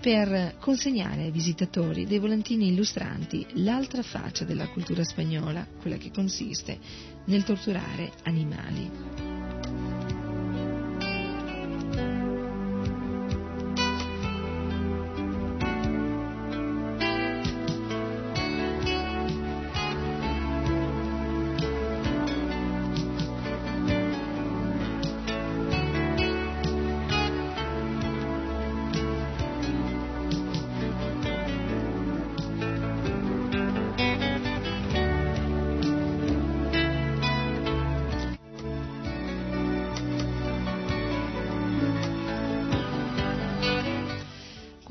per 0.00 0.56
consegnare 0.58 1.22
ai 1.22 1.30
visitatori 1.30 2.06
dei 2.06 2.18
volantini 2.18 2.68
illustranti 2.68 3.46
l'altra 3.54 4.02
faccia 4.02 4.44
della 4.44 4.68
cultura 4.68 5.02
spagnola, 5.02 5.66
quella 5.80 5.96
che 5.96 6.10
consiste 6.10 6.78
nel 7.26 7.44
torturare 7.44 8.12
animali. 8.24 9.33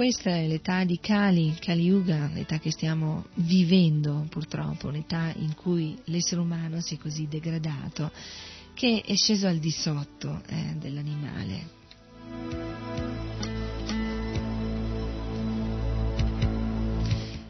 Questa 0.03 0.31
è 0.31 0.47
l'età 0.47 0.83
di 0.83 0.99
Kali, 0.99 1.55
Kali 1.57 1.83
Yuga, 1.83 2.29
l'età 2.33 2.59
che 2.59 2.71
stiamo 2.71 3.27
vivendo 3.35 4.25
purtroppo, 4.29 4.89
un'età 4.89 5.31
in 5.37 5.55
cui 5.55 5.97
l'essere 6.07 6.41
umano 6.41 6.81
si 6.81 6.95
è 6.95 6.97
così 6.97 7.29
degradato 7.29 8.11
che 8.73 9.01
è 9.05 9.15
sceso 9.15 9.47
al 9.47 9.59
di 9.59 9.71
sotto 9.71 10.41
eh, 10.45 10.75
dell'animale. 10.77 11.69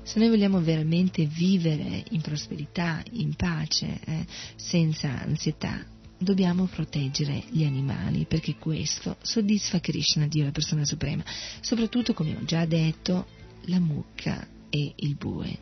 Se 0.03 0.19
noi 0.19 0.30
vogliamo 0.30 0.61
veramente 0.61 1.25
vivere 1.25 2.03
in 2.11 2.21
prosperità, 2.21 3.01
in 3.13 3.34
pace, 3.34 3.99
eh, 4.05 4.27
senza 4.57 5.21
ansietà, 5.23 5.84
dobbiamo 6.18 6.65
proteggere 6.65 7.44
gli 7.49 7.64
animali 7.64 8.26
perché 8.26 8.56
questo 8.56 9.18
soddisfa 9.22 9.80
Krishna, 9.80 10.27
Dio 10.27 10.44
la 10.44 10.52
persona 10.52 10.85
suprema, 10.85 11.23
soprattutto 11.61 12.14
come 12.14 12.35
ho 12.35 12.45
già 12.45 12.65
detto 12.65 13.26
la 13.65 13.80
mucca 13.80 14.48
e 14.69 14.94
il 14.95 15.15
bue. 15.15 15.57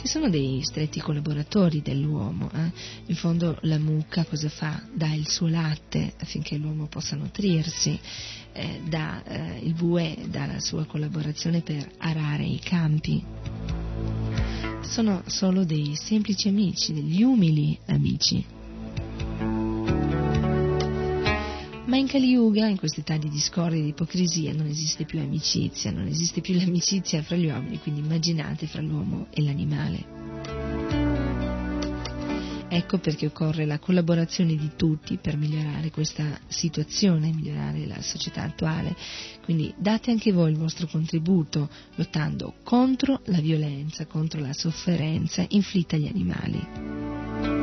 Che 0.00 0.08
sono 0.08 0.30
dei 0.30 0.60
stretti 0.62 0.98
collaboratori 1.00 1.82
dell'uomo. 1.82 2.50
Eh? 2.54 2.72
In 3.06 3.14
fondo 3.16 3.58
la 3.62 3.78
mucca 3.78 4.24
cosa 4.24 4.48
fa? 4.48 4.82
Dà 4.94 5.12
il 5.12 5.28
suo 5.28 5.48
latte 5.48 6.14
affinché 6.18 6.56
l'uomo 6.56 6.86
possa 6.86 7.16
nutrirsi, 7.16 7.98
eh, 8.52 8.80
dà, 8.88 9.22
eh, 9.24 9.58
il 9.58 9.74
bue 9.74 10.16
dà 10.26 10.46
la 10.46 10.60
sua 10.60 10.86
collaborazione 10.86 11.60
per 11.60 11.86
arare 11.98 12.44
i 12.44 12.58
campi 12.58 13.22
sono 14.82 15.22
solo 15.26 15.64
dei 15.64 15.94
semplici 15.94 16.48
amici, 16.48 16.92
degli 16.92 17.22
umili 17.22 17.78
amici. 17.86 18.44
Ma 21.86 21.96
in 21.96 22.06
Kali 22.06 22.28
Yuga, 22.28 22.68
in 22.68 22.78
quest'età 22.78 23.16
di 23.16 23.28
discordia 23.28 23.80
e 23.80 23.82
di 23.82 23.88
ipocrisia, 23.88 24.52
non 24.52 24.66
esiste 24.66 25.04
più 25.04 25.18
amicizia, 25.18 25.90
non 25.90 26.06
esiste 26.06 26.40
più 26.40 26.54
l'amicizia 26.54 27.20
fra 27.22 27.34
gli 27.34 27.46
uomini, 27.46 27.80
quindi 27.80 28.00
immaginate 28.00 28.66
fra 28.66 28.80
l'uomo 28.80 29.26
e 29.30 29.42
l'animale. 29.42 31.00
Ecco 32.72 32.98
perché 32.98 33.26
occorre 33.26 33.66
la 33.66 33.80
collaborazione 33.80 34.54
di 34.54 34.70
tutti 34.76 35.16
per 35.16 35.36
migliorare 35.36 35.90
questa 35.90 36.38
situazione, 36.46 37.32
migliorare 37.32 37.84
la 37.84 38.00
società 38.00 38.44
attuale. 38.44 38.94
Quindi 39.50 39.74
date 39.76 40.12
anche 40.12 40.30
voi 40.30 40.52
il 40.52 40.58
vostro 40.58 40.86
contributo 40.86 41.68
lottando 41.96 42.54
contro 42.62 43.22
la 43.24 43.40
violenza, 43.40 44.06
contro 44.06 44.40
la 44.40 44.52
sofferenza 44.52 45.44
inflitta 45.48 45.96
agli 45.96 46.06
animali. 46.06 47.59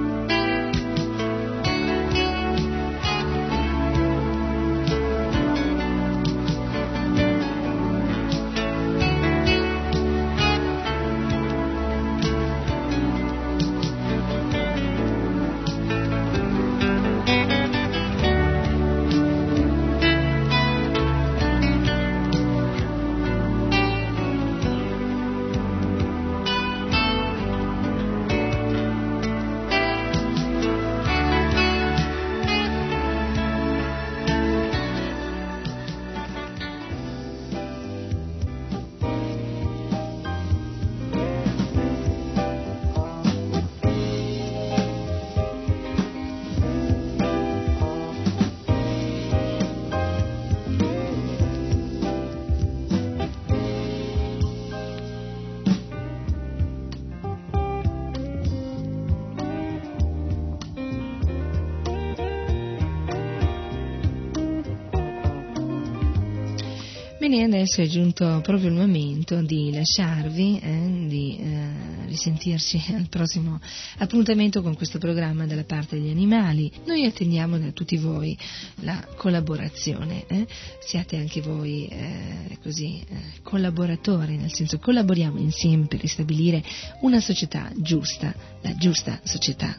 Adesso 67.67 67.81
è 67.81 67.87
giunto 67.87 68.39
proprio 68.43 68.69
il 68.69 68.75
momento 68.75 69.41
di 69.41 69.73
lasciarvi, 69.73 70.59
eh, 70.59 71.05
di 71.07 71.37
eh, 71.37 72.05
risentirci 72.05 72.81
al 72.95 73.09
prossimo 73.09 73.59
appuntamento 73.97 74.61
con 74.61 74.73
questo 74.73 74.99
programma 74.99 75.45
dalla 75.45 75.65
parte 75.65 75.97
degli 75.97 76.09
animali. 76.09 76.71
Noi 76.85 77.05
attendiamo 77.05 77.59
da 77.59 77.71
tutti 77.71 77.97
voi 77.97 78.37
la 78.81 79.05
collaborazione, 79.17 80.25
eh? 80.27 80.47
siate 80.79 81.17
anche 81.17 81.41
voi 81.41 81.87
eh, 81.87 82.57
così 82.63 83.03
eh, 83.05 83.15
collaboratori, 83.43 84.37
nel 84.37 84.53
senso 84.53 84.79
collaboriamo 84.79 85.37
insieme 85.37 85.87
per 85.87 85.99
ristabilire 85.99 86.63
una 87.01 87.19
società 87.19 87.69
giusta, 87.75 88.33
la 88.61 88.75
giusta 88.75 89.19
società 89.23 89.77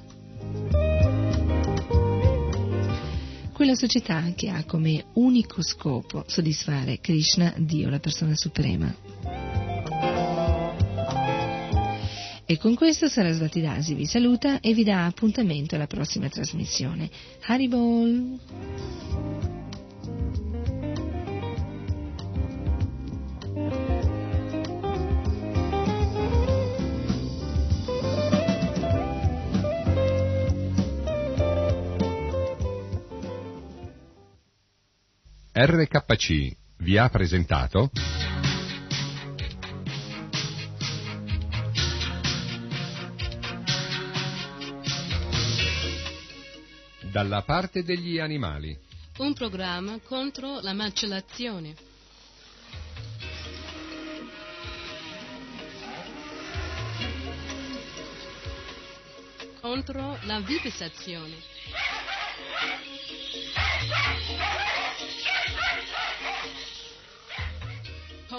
quella 3.59 3.75
società 3.75 4.23
che 4.37 4.51
ha 4.51 4.63
come 4.65 5.07
unico 5.15 5.63
scopo 5.63 6.23
soddisfare 6.29 7.01
Krishna, 7.01 7.53
Dio, 7.57 7.89
la 7.89 7.99
persona 7.99 8.37
suprema. 8.37 8.95
E 12.47 12.57
con 12.57 12.77
questo 12.77 13.09
Sarasvati 13.09 13.61
Dasi 13.61 13.95
vi 13.95 14.07
saluta 14.07 14.61
e 14.61 14.75
vi 14.75 14.85
dà 14.85 15.07
appuntamento 15.07 15.75
alla 15.75 15.89
prossima 15.89 16.29
trasmissione. 16.29 17.11
Haribol! 17.47 19.28
RKC 35.61 36.57
vi 36.77 36.97
ha 36.97 37.09
presentato 37.09 37.91
Dalla 47.11 47.43
parte 47.43 47.83
degli 47.83 48.21
animali. 48.21 48.79
Un 49.17 49.35
programma 49.35 49.99
contro 50.01 50.61
la 50.61 50.75
macellazione. 50.75 51.75
Contro 59.61 60.19
la 60.23 60.39
vivisazione. 60.39 61.58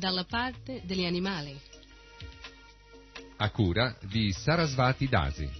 Dalla 0.00 0.24
parte 0.24 0.80
degli 0.86 1.04
animali. 1.04 1.54
A 3.36 3.50
cura 3.50 3.94
di 4.00 4.32
Sarasvati 4.32 5.06
Dasi. 5.06 5.59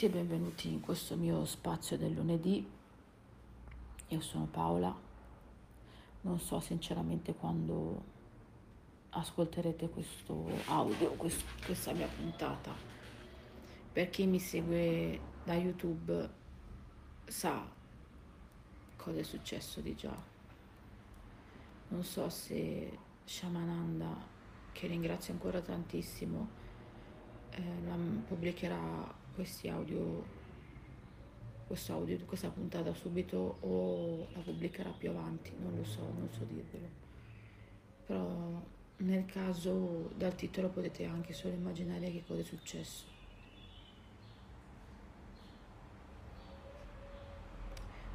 Tutti 0.00 0.14
e 0.14 0.18
benvenuti 0.18 0.72
in 0.72 0.80
questo 0.80 1.14
mio 1.14 1.44
spazio 1.44 1.98
del 1.98 2.12
lunedì. 2.12 2.66
Io 4.08 4.20
sono 4.20 4.46
Paola. 4.46 4.98
Non 6.22 6.40
so 6.40 6.58
sinceramente 6.58 7.34
quando 7.34 8.02
ascolterete 9.10 9.90
questo 9.90 10.48
audio, 10.68 11.10
quest- 11.16 11.66
questa 11.66 11.92
mia 11.92 12.06
puntata. 12.06 12.72
Per 13.92 14.08
chi 14.08 14.24
mi 14.24 14.38
segue 14.38 15.20
da 15.44 15.52
YouTube 15.52 16.30
sa 17.26 17.62
cosa 18.96 19.18
è 19.18 19.22
successo 19.22 19.82
di 19.82 19.94
già. 19.94 20.16
Non 21.88 22.04
so 22.04 22.30
se 22.30 22.98
Shamananda, 23.24 24.16
che 24.72 24.86
ringrazio 24.86 25.34
ancora 25.34 25.60
tantissimo, 25.60 26.48
eh, 27.50 27.60
pubblicherà 28.26 29.18
questi 29.34 29.68
audio, 29.68 30.24
questo 31.66 31.92
audio 31.92 32.16
di 32.16 32.24
questa 32.24 32.48
puntata 32.50 32.92
subito 32.94 33.56
o 33.60 34.26
la 34.32 34.40
pubblicherà 34.40 34.90
più 34.90 35.10
avanti, 35.10 35.52
non 35.60 35.76
lo 35.76 35.84
so, 35.84 36.00
non 36.00 36.28
so 36.30 36.44
dirvelo. 36.44 36.88
Però 38.06 38.62
nel 38.98 39.24
caso 39.26 40.10
dal 40.16 40.34
titolo 40.34 40.68
potete 40.68 41.04
anche 41.04 41.32
solo 41.32 41.54
immaginare 41.54 42.10
che 42.10 42.24
cosa 42.26 42.40
è 42.40 42.44
successo. 42.44 43.04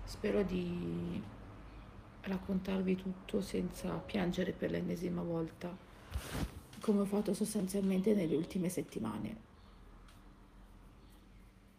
Spero 0.04 0.44
di 0.44 1.22
raccontarvi 2.22 2.96
tutto 2.96 3.42
senza 3.42 3.98
piangere 3.98 4.52
per 4.52 4.72
l'ennesima 4.72 5.22
volta, 5.22 5.76
come 6.80 7.02
ho 7.02 7.06
fatto 7.06 7.34
sostanzialmente 7.34 8.14
nelle 8.14 8.36
ultime 8.36 8.70
settimane, 8.70 9.54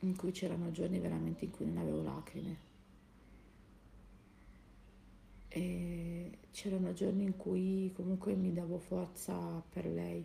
in 0.07 0.16
cui 0.16 0.31
c'erano 0.31 0.70
giorni 0.70 0.99
veramente 0.99 1.45
in 1.45 1.51
cui 1.51 1.66
non 1.66 1.78
avevo 1.78 2.03
lacrime. 2.03 2.59
E 5.49 6.39
c'erano 6.51 6.93
giorni 6.93 7.24
in 7.24 7.37
cui 7.37 7.93
comunque 7.95 8.35
mi 8.35 8.53
davo 8.53 8.78
forza 8.78 9.62
per 9.69 9.87
lei. 9.87 10.24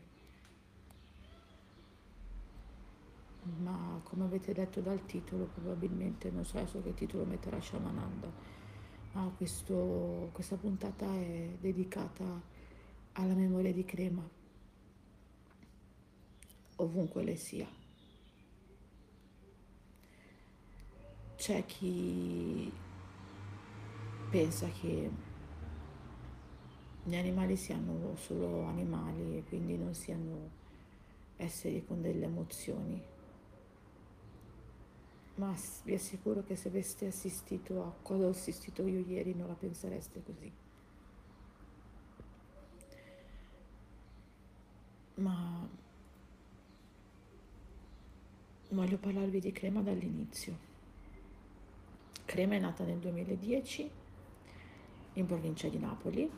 Ma 3.60 3.99
come 4.03 4.26
avete 4.26 4.53
letto 4.53 4.82
dal 4.82 5.06
titolo, 5.06 5.45
probabilmente 5.45 6.30
non 6.30 6.45
so 6.45 6.58
adesso 6.58 6.82
che 6.82 6.94
titolo 6.94 7.26
metterà 7.26 7.60
Shamananda, 7.60 8.32
ma 9.14 9.32
questo- 9.36 10.30
questa 10.32 10.58
puntata 10.58 11.06
è 11.16 11.58
dedicata 11.60 12.41
alla 13.14 13.34
memoria 13.34 13.74
di 13.74 13.84
Crema, 13.84 14.28
ovunque 16.76 17.24
lei 17.24 17.38
sia. 17.38 17.81
C'è 21.41 21.65
chi 21.65 22.72
pensa 24.30 24.69
che 24.69 25.09
gli 27.03 27.15
animali 27.15 27.55
siano 27.55 28.15
solo 28.15 28.65
animali 28.65 29.38
e 29.38 29.43
quindi 29.45 29.76
non 29.76 29.95
siano 29.95 30.51
esseri 31.38 31.84
con 31.84 31.99
delle 31.99 32.26
emozioni. 32.26 33.01
Ma 35.38 35.51
vi 35.84 35.95
assicuro 35.95 36.43
che 36.43 36.55
se 36.55 36.68
aveste 36.68 37.07
assistito 37.07 37.85
a 37.85 37.91
cosa 38.03 38.26
ho 38.26 38.30
assistito 38.30 38.85
io 38.85 38.99
ieri 38.99 39.34
non 39.34 39.47
la 39.47 39.55
pensereste 39.55 40.22
così. 40.23 40.51
Ma 45.15 45.68
voglio 48.69 48.97
parlarvi 48.99 49.39
di 49.39 49.51
Crema 49.51 49.81
dall'inizio. 49.81 50.69
Crema 52.32 52.56
è 52.56 52.60
nata 52.60 52.86
nel 52.86 52.98
2010 52.98 53.91
in 55.16 55.26
provincia 55.26 55.68
di 55.68 55.78
Napoli. 55.78 56.32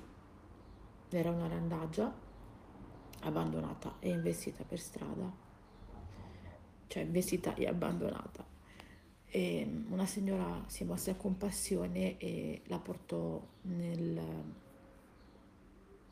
Era 1.07 1.29
una 1.29 1.47
randagia 1.47 2.11
abbandonata 3.19 3.97
e 3.99 4.09
investita 4.09 4.63
per 4.63 4.79
strada, 4.79 5.31
cioè 6.87 7.03
investita 7.03 7.53
e 7.53 7.67
abbandonata. 7.67 8.43
E 9.27 9.83
una 9.89 10.07
signora 10.07 10.63
si 10.65 10.83
mosse 10.83 11.11
a 11.11 11.15
compassione 11.15 12.17
e 12.17 12.63
la 12.65 12.79
portò 12.79 13.39
nel... 13.61 14.15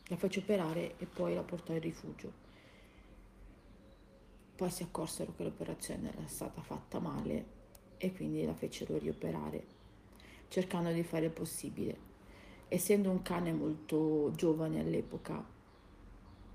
la 0.03 0.15
fece 0.15 0.39
operare 0.41 0.95
e 0.99 1.07
poi 1.07 1.33
la 1.33 1.41
portò 1.41 1.73
in 1.73 1.79
rifugio. 1.79 2.31
Poi 4.55 4.69
si 4.69 4.83
accorsero 4.83 5.33
che 5.35 5.41
l'operazione 5.41 6.13
era 6.13 6.27
stata 6.27 6.61
fatta 6.61 6.99
male 6.99 7.60
e 8.03 8.11
quindi 8.11 8.43
la 8.43 8.55
fecero 8.55 8.97
rioperare, 8.97 9.63
cercando 10.47 10.91
di 10.91 11.03
fare 11.03 11.25
il 11.25 11.31
possibile. 11.31 12.09
Essendo 12.67 13.11
un 13.11 13.21
cane 13.21 13.53
molto 13.53 14.31
giovane 14.35 14.79
all'epoca, 14.79 15.45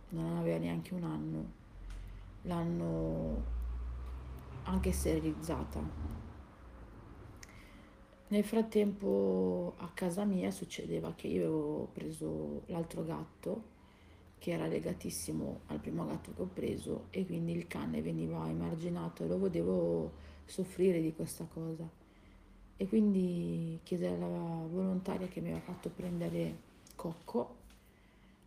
non 0.09 0.37
aveva 0.39 0.59
neanche 0.59 0.93
un 0.93 1.05
anno, 1.05 1.51
l'hanno 2.43 3.45
anche 4.65 4.91
sterilizzata. 4.91 5.81
Nel 8.29 8.45
frattempo 8.45 9.75
a 9.77 9.89
casa 9.95 10.25
mia 10.25 10.51
succedeva 10.51 11.15
che 11.15 11.29
io 11.29 11.45
avevo 11.45 11.89
preso 11.93 12.63
l'altro 12.67 13.05
gatto 13.05 13.75
che 14.39 14.51
era 14.51 14.67
legatissimo 14.67 15.61
al 15.67 15.79
primo 15.79 16.05
gatto 16.07 16.33
che 16.35 16.43
ho 16.43 16.51
preso 16.53 17.05
e 17.11 17.25
quindi 17.25 17.53
il 17.53 17.69
cane 17.69 18.03
veniva 18.03 18.49
emarginato 18.49 19.23
e 19.23 19.29
lo 19.29 19.39
vedevo 19.39 20.25
soffrire 20.47 21.01
di 21.01 21.15
questa 21.15 21.45
cosa. 21.45 21.89
E 22.79 22.89
quindi 22.89 23.79
chiese 23.83 24.07
alla 24.07 24.27
volontaria 24.27 25.29
che 25.29 25.41
mi 25.41 25.49
aveva 25.49 25.65
fatto 25.65 25.91
prendere 25.91 26.65
Cocco, 26.95 27.57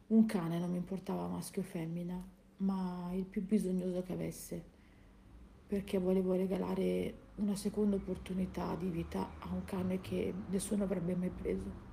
un 0.08 0.26
cane, 0.26 0.60
non 0.60 0.72
mi 0.72 0.78
importava 0.78 1.28
maschio 1.28 1.62
o 1.62 1.66
femmina, 1.66 2.22
ma 2.58 3.12
il 3.14 3.26
più 3.26 3.44
bisognoso 3.44 4.02
che 4.02 4.14
avesse, 4.14 4.64
perché 5.68 6.00
volevo 6.00 6.34
regalare 6.34 7.28
una 7.36 7.56
seconda 7.56 7.96
opportunità 7.96 8.76
di 8.76 8.90
vita 8.90 9.30
a 9.40 9.54
un 9.54 9.64
cane 9.66 10.02
che 10.02 10.34
nessuno 10.50 10.84
avrebbe 10.84 11.16
mai 11.16 11.30
preso. 11.30 11.88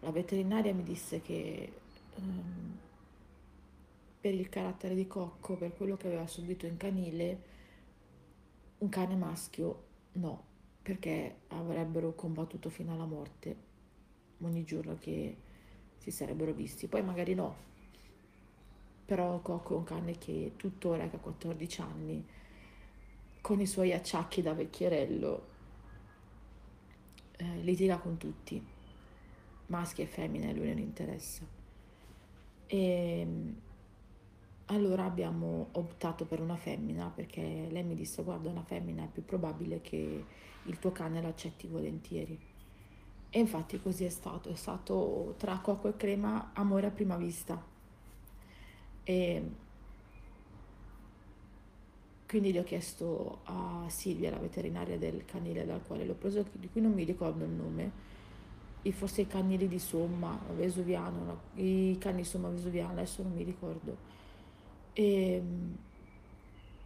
La 0.00 0.10
veterinaria 0.10 0.74
mi 0.74 0.82
disse 0.82 1.20
che 1.20 1.72
um, 2.16 2.76
per 4.22 4.34
il 4.34 4.48
carattere 4.48 4.94
di 4.94 5.08
Cocco, 5.08 5.56
per 5.56 5.74
quello 5.74 5.96
che 5.96 6.06
aveva 6.06 6.28
subito 6.28 6.64
in 6.64 6.76
canile, 6.76 7.42
un 8.78 8.88
cane 8.88 9.16
maschio 9.16 9.82
no, 10.12 10.44
perché 10.80 11.40
avrebbero 11.48 12.14
combattuto 12.14 12.70
fino 12.70 12.92
alla 12.92 13.04
morte 13.04 13.56
ogni 14.42 14.62
giorno 14.62 14.96
che 14.96 15.36
si 15.96 16.12
sarebbero 16.12 16.52
visti. 16.52 16.86
Poi 16.86 17.02
magari 17.02 17.34
no, 17.34 17.56
però 19.04 19.40
Cocco 19.40 19.74
è 19.74 19.78
un 19.78 19.82
cane 19.82 20.16
che 20.18 20.52
tuttora, 20.54 21.08
che 21.08 21.16
ha 21.16 21.18
14 21.18 21.80
anni, 21.80 22.24
con 23.40 23.60
i 23.60 23.66
suoi 23.66 23.92
acciacchi 23.92 24.40
da 24.40 24.54
vecchierello, 24.54 25.46
eh, 27.38 27.56
litiga 27.62 27.98
con 27.98 28.18
tutti, 28.18 28.64
maschi 29.66 30.02
e 30.02 30.06
femmine, 30.06 30.54
lui 30.54 30.68
non 30.68 30.78
interessa. 30.78 31.44
E 32.68 33.26
allora 34.66 35.04
abbiamo 35.04 35.68
optato 35.72 36.24
per 36.24 36.40
una 36.40 36.56
femmina 36.56 37.10
perché 37.14 37.68
lei 37.70 37.82
mi 37.82 37.94
disse 37.94 38.22
guarda 38.22 38.48
una 38.48 38.62
femmina 38.62 39.04
è 39.04 39.08
più 39.08 39.24
probabile 39.24 39.80
che 39.80 40.24
il 40.64 40.78
tuo 40.78 40.92
cane 40.92 41.20
l'accetti 41.20 41.66
volentieri. 41.66 42.38
E 43.34 43.38
infatti 43.38 43.80
così 43.80 44.04
è 44.04 44.10
stato, 44.10 44.50
è 44.50 44.54
stato 44.54 45.34
tra 45.38 45.58
cocco 45.58 45.88
e 45.88 45.96
crema 45.96 46.50
amore 46.52 46.86
a 46.86 46.90
prima 46.90 47.16
vista. 47.16 47.60
E 49.04 49.50
quindi 52.26 52.52
gli 52.52 52.58
ho 52.58 52.64
chiesto 52.64 53.40
a 53.44 53.84
Silvia, 53.88 54.30
la 54.30 54.38
veterinaria 54.38 54.96
del 54.98 55.24
canile 55.24 55.66
dal 55.66 55.82
quale 55.86 56.04
l'ho 56.04 56.14
preso, 56.14 56.44
di 56.52 56.68
cui 56.70 56.80
non 56.80 56.92
mi 56.92 57.04
ricordo 57.04 57.44
il 57.44 57.50
nome, 57.50 57.90
forse 58.90 59.22
i 59.22 59.26
canili 59.26 59.68
di 59.68 59.78
Somma, 59.78 60.38
Vesuviano, 60.54 61.40
i 61.54 61.96
cani 61.98 62.24
Somma 62.24 62.48
Vesuviano, 62.48 62.92
adesso 62.92 63.22
non 63.22 63.32
mi 63.32 63.42
ricordo 63.42 64.11
e 64.92 65.40
mm, 65.40 65.72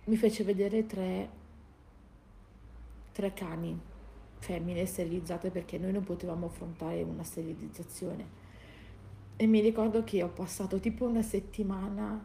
mi 0.04 0.16
fece 0.16 0.44
vedere 0.44 0.86
tre, 0.86 1.28
tre 3.12 3.32
cani 3.32 3.94
femmine 4.38 4.86
sterilizzate 4.86 5.50
perché 5.50 5.78
noi 5.78 5.92
non 5.92 6.04
potevamo 6.04 6.46
affrontare 6.46 7.02
una 7.02 7.24
sterilizzazione. 7.24 8.44
E 9.36 9.46
mi 9.46 9.60
ricordo 9.60 10.04
che 10.04 10.22
ho 10.22 10.28
passato 10.28 10.78
tipo 10.78 11.04
una 11.04 11.22
settimana 11.22 12.24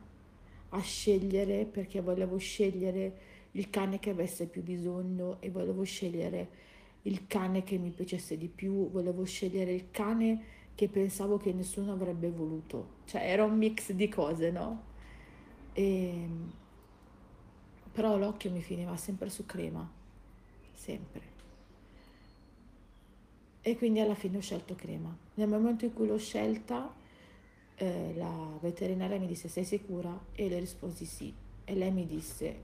a 0.69 0.79
scegliere 0.79 1.65
perché 1.65 2.01
volevo 2.01 2.37
scegliere 2.37 3.29
il 3.51 3.69
cane 3.69 3.99
che 3.99 4.11
avesse 4.11 4.47
più 4.47 4.63
bisogno 4.63 5.41
e 5.41 5.49
volevo 5.49 5.83
scegliere 5.83 6.69
il 7.03 7.25
cane 7.27 7.63
che 7.63 7.77
mi 7.77 7.89
piacesse 7.89 8.37
di 8.37 8.47
più, 8.47 8.89
volevo 8.91 9.23
scegliere 9.23 9.73
il 9.73 9.89
cane 9.91 10.43
che 10.75 10.87
pensavo 10.87 11.37
che 11.37 11.51
nessuno 11.51 11.91
avrebbe 11.91 12.29
voluto. 12.29 12.99
Cioè 13.05 13.27
era 13.27 13.43
un 13.43 13.57
mix 13.57 13.91
di 13.91 14.07
cose, 14.07 14.51
no? 14.51 14.89
E, 15.73 15.83
ehm, 15.83 16.51
però 17.91 18.17
l'occhio 18.17 18.51
mi 18.51 18.61
finiva 18.61 18.95
sempre 18.95 19.29
su 19.29 19.45
crema, 19.45 19.89
sempre. 20.73 21.21
E 23.61 23.77
quindi 23.77 23.99
alla 23.99 24.15
fine 24.15 24.37
ho 24.37 24.41
scelto 24.41 24.75
crema. 24.75 25.15
Nel 25.35 25.47
momento 25.47 25.85
in 25.85 25.93
cui 25.93 26.07
l'ho 26.07 26.17
scelta, 26.17 26.91
eh, 27.75 28.13
la 28.15 28.57
veterinaria 28.59 29.19
mi 29.19 29.27
disse 29.27 29.49
sei 29.49 29.63
sicura? 29.63 30.17
E 30.33 30.49
le 30.49 30.59
risposi 30.59 31.05
sì. 31.05 31.33
E 31.63 31.75
lei 31.75 31.91
mi 31.91 32.07
disse, 32.07 32.59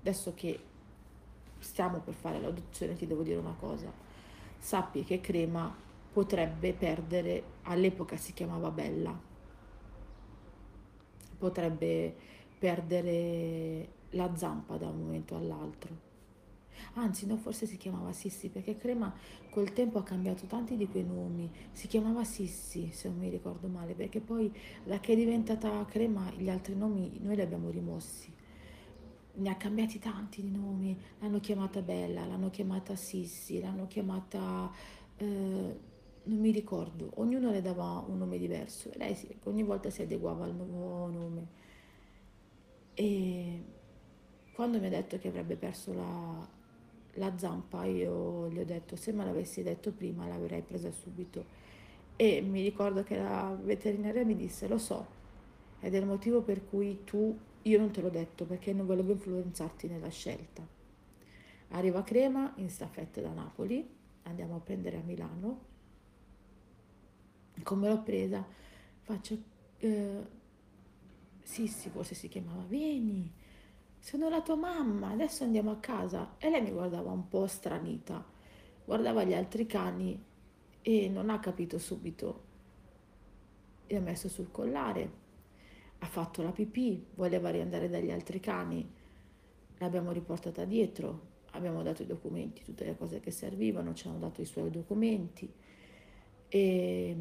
adesso 0.00 0.32
che 0.34 0.58
stiamo 1.58 1.98
per 1.98 2.14
fare 2.14 2.40
l'adozione 2.40 2.96
ti 2.96 3.06
devo 3.06 3.22
dire 3.22 3.38
una 3.38 3.54
cosa, 3.58 3.92
sappi 4.58 5.04
che 5.04 5.20
crema 5.20 5.74
potrebbe 6.12 6.72
perdere, 6.72 7.42
all'epoca 7.64 8.16
si 8.16 8.32
chiamava 8.32 8.70
Bella, 8.70 9.25
potrebbe 11.36 12.14
perdere 12.58 13.88
la 14.10 14.34
zampa 14.36 14.76
da 14.76 14.88
un 14.88 14.98
momento 14.98 15.36
all'altro. 15.36 16.04
Anzi, 16.94 17.26
no, 17.26 17.36
forse 17.36 17.66
si 17.66 17.76
chiamava 17.76 18.12
Sissi, 18.12 18.48
perché 18.48 18.76
Crema 18.76 19.12
col 19.50 19.72
tempo 19.72 19.98
ha 19.98 20.02
cambiato 20.02 20.46
tanti 20.46 20.76
di 20.76 20.88
quei 20.88 21.04
nomi. 21.04 21.50
Si 21.72 21.86
chiamava 21.86 22.24
Sissi, 22.24 22.90
se 22.92 23.08
non 23.08 23.18
mi 23.18 23.28
ricordo 23.28 23.68
male, 23.68 23.94
perché 23.94 24.20
poi 24.20 24.52
da 24.84 24.98
che 25.00 25.12
è 25.12 25.16
diventata 25.16 25.84
Crema 25.86 26.30
gli 26.36 26.48
altri 26.48 26.74
nomi 26.74 27.18
noi 27.20 27.36
li 27.36 27.42
abbiamo 27.42 27.70
rimossi. 27.70 28.32
Ne 29.38 29.50
ha 29.50 29.56
cambiati 29.56 29.98
tanti 29.98 30.40
di 30.42 30.50
nomi, 30.50 30.98
l'hanno 31.20 31.40
chiamata 31.40 31.82
Bella, 31.82 32.24
l'hanno 32.24 32.50
chiamata 32.50 32.96
Sissi, 32.96 33.60
l'hanno 33.60 33.86
chiamata... 33.86 34.70
Eh, 35.16 35.94
non 36.26 36.38
mi 36.38 36.50
ricordo, 36.50 37.10
ognuno 37.14 37.50
le 37.50 37.62
dava 37.62 38.04
un 38.06 38.18
nome 38.18 38.38
diverso 38.38 38.90
e 38.90 38.98
lei 38.98 39.14
sì, 39.14 39.28
ogni 39.44 39.62
volta 39.62 39.90
si 39.90 40.02
adeguava 40.02 40.44
al 40.44 40.54
nuovo 40.54 41.06
nome. 41.10 41.46
E 42.94 43.62
quando 44.52 44.78
mi 44.80 44.86
ha 44.86 44.90
detto 44.90 45.18
che 45.18 45.28
avrebbe 45.28 45.56
perso 45.56 45.92
la, 45.92 46.48
la 47.14 47.38
zampa, 47.38 47.84
io 47.84 48.48
gli 48.48 48.58
ho 48.58 48.64
detto 48.64 48.96
se 48.96 49.12
me 49.12 49.24
l'avessi 49.24 49.62
detto 49.62 49.92
prima 49.92 50.26
l'avrei 50.26 50.62
presa 50.62 50.90
subito. 50.90 51.64
E 52.16 52.40
mi 52.40 52.62
ricordo 52.62 53.02
che 53.02 53.16
la 53.16 53.56
veterinaria 53.62 54.24
mi 54.24 54.34
disse 54.34 54.66
lo 54.66 54.78
so, 54.78 55.06
ed 55.80 55.94
è 55.94 55.98
il 55.98 56.06
motivo 56.06 56.40
per 56.42 56.66
cui 56.66 57.04
tu, 57.04 57.38
io 57.62 57.78
non 57.78 57.90
te 57.92 58.00
l'ho 58.00 58.10
detto 58.10 58.46
perché 58.46 58.72
non 58.72 58.86
volevo 58.86 59.12
influenzarti 59.12 59.86
nella 59.86 60.08
scelta. 60.08 60.66
Arriva 61.70 62.02
Crema 62.02 62.52
in 62.56 62.70
staffetta 62.70 63.20
da 63.20 63.32
Napoli, 63.32 63.88
andiamo 64.22 64.56
a 64.56 64.60
prendere 64.60 64.96
a 64.96 65.02
Milano 65.04 65.74
come 67.62 67.88
l'ho 67.88 68.02
presa, 68.02 68.44
faccio, 69.00 69.38
eh, 69.78 70.26
sì, 71.42 71.68
forse 71.68 72.14
si 72.14 72.28
chiamava, 72.28 72.62
vieni, 72.64 73.32
sono 73.98 74.28
la 74.28 74.42
tua 74.42 74.56
mamma, 74.56 75.10
adesso 75.10 75.44
andiamo 75.44 75.70
a 75.70 75.78
casa. 75.78 76.34
E 76.38 76.50
lei 76.50 76.62
mi 76.62 76.70
guardava 76.70 77.10
un 77.10 77.28
po' 77.28 77.46
stranita, 77.46 78.24
guardava 78.84 79.24
gli 79.24 79.34
altri 79.34 79.66
cani 79.66 80.22
e 80.82 81.08
non 81.08 81.30
ha 81.30 81.38
capito 81.40 81.78
subito. 81.78 82.44
Gli 83.86 83.94
ha 83.94 84.00
messo 84.00 84.28
sul 84.28 84.50
collare, 84.50 85.10
ha 85.98 86.06
fatto 86.06 86.42
la 86.42 86.52
pipì, 86.52 87.06
voleva 87.14 87.50
riandare 87.50 87.88
dagli 87.88 88.10
altri 88.10 88.40
cani, 88.40 88.88
l'abbiamo 89.78 90.10
riportata 90.12 90.64
dietro, 90.64 91.34
abbiamo 91.52 91.82
dato 91.82 92.02
i 92.02 92.06
documenti, 92.06 92.62
tutte 92.62 92.84
le 92.84 92.96
cose 92.96 93.20
che 93.20 93.30
servivano, 93.30 93.94
ci 93.94 94.08
hanno 94.08 94.18
dato 94.18 94.40
i 94.40 94.46
suoi 94.46 94.70
documenti 94.70 95.52
e 96.48 97.16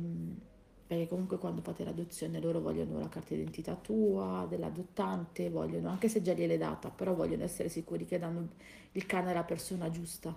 perché 0.88 1.08
comunque 1.08 1.40
quando 1.40 1.62
fate 1.62 1.84
l'adozione 1.84 2.40
loro 2.40 2.60
vogliono 2.60 3.00
la 3.00 3.10
carta 3.10 3.34
d'identità 3.34 3.76
tua, 3.76 4.46
dell'adottante, 4.48 5.50
vogliono, 5.50 5.90
anche 5.90 6.10
se 6.10 6.22
già 6.22 6.34
gliel'è 6.34 6.60
data, 6.60 6.90
però 6.90 7.16
vogliono 7.16 7.44
essere 7.44 7.70
sicuri 7.70 8.06
che 8.06 8.20
danno 8.20 8.50
il 8.92 9.06
cane 9.08 9.32
alla 9.32 9.44
persona 9.44 9.90
giusta. 9.90 10.36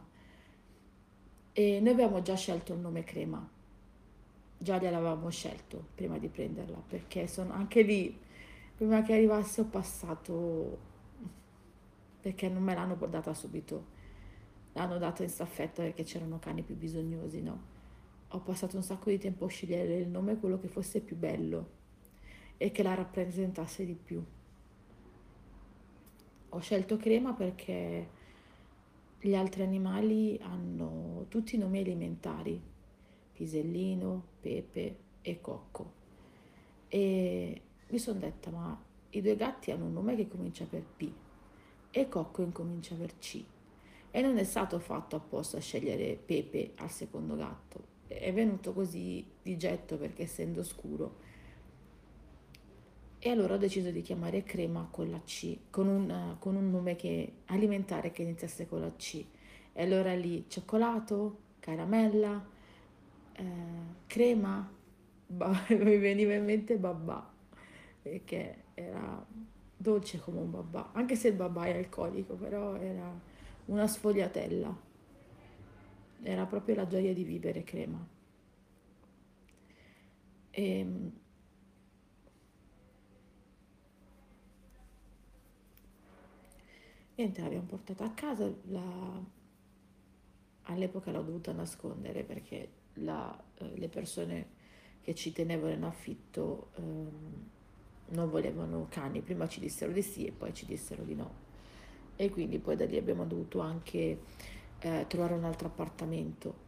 E 1.53 1.81
noi 1.81 1.93
abbiamo 1.93 2.23
già 2.23 2.35
scelto 2.35 2.73
il 2.73 2.79
nome 2.79 3.05
Crema, 3.05 3.47
già 4.57 4.79
gliel'avevamo 4.79 5.29
scelto 5.29 5.89
prima 5.95 6.17
di 6.19 6.29
prenderla, 6.29 6.83
perché 6.87 7.27
sono 7.27 7.53
anche 7.53 7.83
lì, 7.83 8.19
prima 8.75 9.03
che 9.03 9.13
arrivasse 9.13 9.61
ho 9.61 9.67
passato, 9.67 10.79
perché 12.23 12.49
non 12.49 12.63
me 12.63 12.75
l'hanno 12.75 12.95
data 13.07 13.35
subito, 13.35 13.85
l'hanno 14.73 14.97
data 14.97 15.23
in 15.23 15.29
staffetta 15.29 15.83
perché 15.83 16.05
c'erano 16.05 16.39
cani 16.39 16.63
più 16.63 16.75
bisognosi, 16.75 17.43
no? 17.43 17.77
Ho 18.29 18.41
passato 18.41 18.77
un 18.77 18.83
sacco 18.83 19.11
di 19.11 19.19
tempo 19.19 19.47
a 19.47 19.49
scegliere 19.49 19.97
il 19.97 20.09
nome 20.09 20.39
quello 20.39 20.59
che 20.59 20.69
fosse 20.69 21.01
più 21.01 21.17
bello 21.17 21.77
e 22.59 22.71
che 22.71 22.83
la 22.83 22.95
rappresentasse 22.95 23.87
di 23.87 23.95
più. 23.95 24.23
Ho 26.51 26.59
scelto 26.61 26.97
crema 26.97 27.33
perché 27.33 28.09
gli 29.21 29.35
altri 29.35 29.63
animali 29.63 30.39
hanno 30.43 31.27
tutti 31.29 31.57
i 31.57 31.59
nomi 31.59 31.79
alimentari, 31.79 32.61
pisellino, 33.33 34.25
pepe 34.41 34.97
e 35.23 35.41
cocco. 35.41 35.93
E 36.89 37.63
mi 37.89 37.99
sono 37.99 38.19
detta, 38.19 38.51
ma 38.51 38.81
i 39.11 39.21
due 39.23 39.37
gatti 39.37 39.71
hanno 39.71 39.87
un 39.87 39.93
nome 39.93 40.17
che 40.17 40.29
comincia 40.29 40.65
per 40.67 40.85
P 40.85 41.11
e 41.91 42.09
cocco 42.09 42.43
incomincia 42.43 42.95
per 42.95 43.19
C. 43.19 43.43
E 44.11 44.21
non 44.21 44.37
è 44.39 44.45
stato 44.45 44.79
fatto 44.79 45.17
apposta 45.17 45.59
a 45.59 45.61
scegliere 45.61 46.15
pepe 46.17 46.73
al 46.77 46.91
secondo 46.91 47.37
gatto, 47.37 47.97
è 48.09 48.33
venuto 48.33 48.73
così 48.73 49.25
di 49.43 49.57
getto 49.57 49.97
perché 49.97 50.23
essendo 50.23 50.65
scuro. 50.65 51.27
E 53.21 53.31
allora 53.31 53.55
ho 53.55 53.59
deciso 53.59 53.91
di 53.91 54.01
chiamare 54.01 54.45
crema 54.45 54.89
con 54.91 55.11
la 55.11 55.21
C, 55.25 55.59
con 55.71 55.89
un, 55.89 56.37
con 56.39 56.55
un 56.57 56.71
nome 56.71 56.97
che, 56.97 57.33
alimentare 57.47 58.11
che 58.11 58.23
iniziasse 58.23 58.67
con 58.67 58.81
la 58.81 58.93
C. 58.97 59.25
E 59.73 59.83
allora 59.83 60.15
lì 60.15 60.45
cioccolato, 60.49 61.39
caramella, 61.61 62.45
eh, 63.33 63.45
crema, 64.07 64.71
ba- 65.27 65.67
mi 65.69 65.99
veniva 65.99 66.35
in 66.35 66.45
mente 66.45 66.77
babà, 66.77 67.29
perché 68.03 68.65
era 68.75 69.25
dolce 69.77 70.19
come 70.21 70.41
un 70.41 70.51
babà, 70.51 70.91
anche 70.93 71.15
se 71.17 71.29
il 71.29 71.35
babà 71.35 71.67
è 71.67 71.77
alcolico, 71.77 72.35
però 72.35 72.77
era 72.77 73.13
una 73.67 73.87
sfogliatella 73.87 74.87
era 76.23 76.47
proprio 76.47 76.75
la 76.75 76.87
gioia 76.87 77.13
di 77.13 77.25
vivere 77.25 77.63
crema. 77.65 78.07
E, 80.51 80.79
ehm, 80.79 81.13
niente, 87.17 87.41
l'abbiamo 87.41 87.67
portata 87.67 88.05
a 88.05 88.11
casa, 88.11 88.53
la, 88.67 89.23
all'epoca 90.63 91.11
l'ho 91.11 91.23
dovuta 91.23 91.53
nascondere 91.53 92.23
perché 92.25 92.71
la, 92.95 93.37
eh, 93.59 93.77
le 93.77 93.89
persone 93.89 94.57
che 95.01 95.15
ci 95.15 95.33
tenevano 95.33 95.73
in 95.73 95.85
affitto 95.85 96.71
ehm, 96.77 97.51
non 98.11 98.31
volevano 98.31 98.87
cani, 98.89 99.21
prima 99.21 99.49
ci 99.49 99.61
dissero 99.61 99.93
di 99.93 100.03
sì 100.03 100.27
e 100.27 100.33
poi 100.33 100.53
ci 100.55 100.67
dissero 100.67 101.03
di 101.03 101.15
no. 101.15 101.47
E 102.17 102.31
quindi 102.31 102.59
poi 102.59 102.77
da 102.77 102.85
lì 102.85 102.97
abbiamo 102.97 103.25
dovuto 103.25 103.61
anche 103.61 104.19
eh, 104.81 105.05
trovare 105.09 105.35
un 105.35 105.45
altro 105.45 105.69
appartamento 105.69 106.67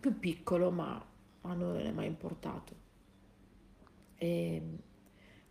più 0.00 0.18
piccolo, 0.18 0.70
ma 0.70 1.04
a 1.42 1.54
noi 1.54 1.78
non 1.78 1.86
è 1.86 1.92
mai 1.92 2.06
importato. 2.06 2.74
E 4.16 4.62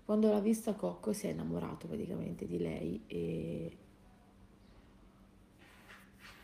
quando 0.04 0.32
l'ha 0.32 0.40
vista 0.40 0.74
Cocco 0.74 1.14
si 1.14 1.28
è 1.28 1.32
innamorato 1.32 1.88
praticamente 1.88 2.48
di 2.48 2.58
lei 2.58 3.04
e 3.08 3.78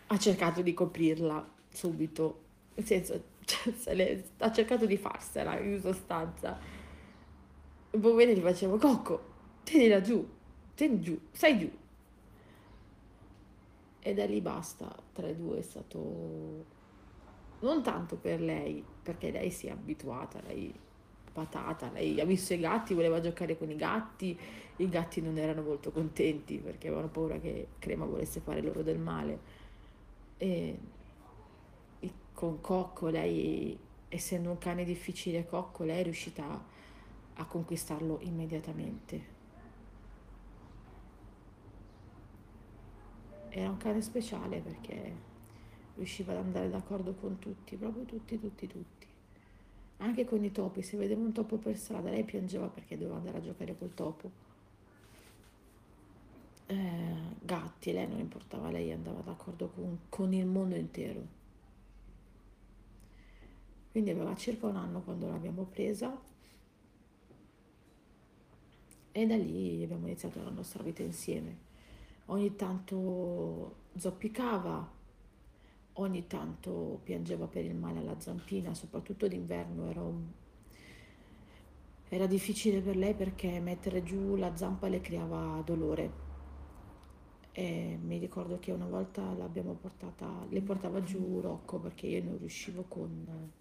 ha 0.08 0.18
cercato 0.18 0.62
di 0.62 0.74
coprirla 0.74 1.54
subito, 1.70 2.42
nel 2.76 2.86
senso, 2.86 3.24
cioè, 3.44 4.24
ha 4.38 4.52
cercato 4.52 4.86
di 4.86 4.98
farsela 4.98 5.60
in 5.60 5.80
sostanza. 5.82 6.58
Un 7.92 8.00
po' 8.00 8.14
bene 8.14 8.36
gli 8.36 8.42
facevo, 8.42 8.78
Cocco, 8.78 9.34
tenila 9.64 10.02
giù, 10.02 10.28
tieni 10.76 11.00
giù, 11.02 11.20
stai 11.32 11.58
giù, 11.58 11.72
e 14.08 14.14
da 14.14 14.24
lì 14.26 14.40
basta, 14.40 14.96
tra 15.14 15.28
i 15.28 15.36
due 15.36 15.58
è 15.58 15.62
stato 15.64 16.64
non 17.62 17.82
tanto 17.82 18.18
per 18.18 18.40
lei, 18.40 18.86
perché 19.02 19.32
lei 19.32 19.50
si 19.50 19.66
è 19.66 19.72
abituata, 19.72 20.40
lei 20.46 20.72
patata, 21.34 21.90
lei 21.92 22.22
ha 22.22 22.26
visto 22.26 22.54
i 22.54 22.60
gatti, 22.60 22.94
voleva 22.94 23.20
giocare 23.20 23.58
con 23.58 23.72
i 23.72 23.76
gatti, 23.76 24.38
i 24.76 24.90
gatti 24.90 25.22
non 25.22 25.40
erano 25.40 25.64
molto 25.64 25.92
contenti 25.92 26.60
perché 26.60 26.86
avevano 26.86 27.08
paura 27.08 27.40
che 27.40 27.70
Crema 27.80 28.06
volesse 28.06 28.42
fare 28.42 28.62
loro 28.62 28.84
del 28.84 29.00
male. 29.00 29.40
E, 30.38 30.78
con 32.32 32.62
Cocco, 32.62 33.08
lei, 33.08 33.76
essendo 34.08 34.52
un 34.52 34.60
cane 34.60 34.84
difficile, 34.84 35.48
Cocco, 35.48 35.84
lei 35.84 36.02
è 36.02 36.04
riuscita 36.04 36.64
a 37.34 37.46
conquistarlo 37.46 38.20
immediatamente. 38.22 39.35
Era 43.58 43.70
un 43.70 43.78
cane 43.78 44.02
speciale 44.02 44.60
perché 44.60 45.14
riusciva 45.96 46.34
ad 46.34 46.40
andare 46.40 46.70
d'accordo 46.70 47.14
con 47.14 47.40
tutti, 47.40 47.78
proprio 47.78 48.04
tutti, 48.04 48.38
tutti, 48.38 48.68
tutti. 48.68 49.08
Anche 49.98 50.26
con 50.26 50.44
i 50.44 50.52
topi, 50.52 50.82
se 50.82 50.98
vedeva 50.98 51.22
un 51.22 51.32
topo 51.32 51.56
per 51.56 51.78
strada, 51.78 52.10
lei 52.10 52.26
piangeva 52.26 52.68
perché 52.68 52.98
doveva 52.98 53.16
andare 53.16 53.38
a 53.38 53.42
giocare 53.42 53.78
col 53.78 53.94
topo. 53.94 54.30
Eh, 56.66 57.16
gatti, 57.40 57.94
lei 57.94 58.06
non 58.10 58.20
importava, 58.20 58.70
lei 58.70 58.92
andava 58.92 59.22
d'accordo 59.22 59.70
con, 59.70 60.00
con 60.10 60.34
il 60.34 60.46
mondo 60.46 60.76
intero. 60.76 61.26
Quindi 63.92 64.10
aveva 64.10 64.36
circa 64.36 64.68
un 64.68 64.76
anno 64.76 65.02
quando 65.02 65.30
l'abbiamo 65.30 65.64
presa 65.64 66.14
e 69.14 69.26
da 69.26 69.38
lì 69.38 69.82
abbiamo 69.82 70.08
iniziato 70.08 70.44
la 70.44 70.50
nostra 70.50 70.84
vita 70.84 71.02
insieme 71.04 71.66
ogni 72.26 72.56
tanto 72.56 73.76
zoppicava, 73.96 74.92
ogni 75.94 76.28
tanto 76.28 77.00
piangeva 77.04 77.48
per 77.48 77.66
il 77.66 77.76
male 77.76 78.00
alla 78.00 78.20
zampina, 78.20 78.74
soprattutto 78.74 79.28
d'inverno 79.28 79.90
era, 79.90 80.04
era 82.10 82.26
difficile 82.26 82.82
per 82.82 82.96
lei 82.96 83.14
perché 83.14 83.60
mettere 83.60 84.04
giù 84.04 84.36
la 84.36 84.56
zampa 84.56 84.88
le 84.88 85.02
creava 85.02 85.62
dolore. 85.64 86.24
E 87.52 87.98
mi 88.02 88.18
ricordo 88.18 88.60
che 88.60 88.72
una 88.72 88.88
volta 88.88 89.32
l'abbiamo 89.34 89.74
portata, 89.74 90.46
le 90.50 90.62
portava 90.62 91.02
giù 91.02 91.40
Rocco 91.40 91.80
perché 91.80 92.08
io 92.08 92.22
non 92.22 92.38
riuscivo 92.38 92.84
con, 92.90 93.52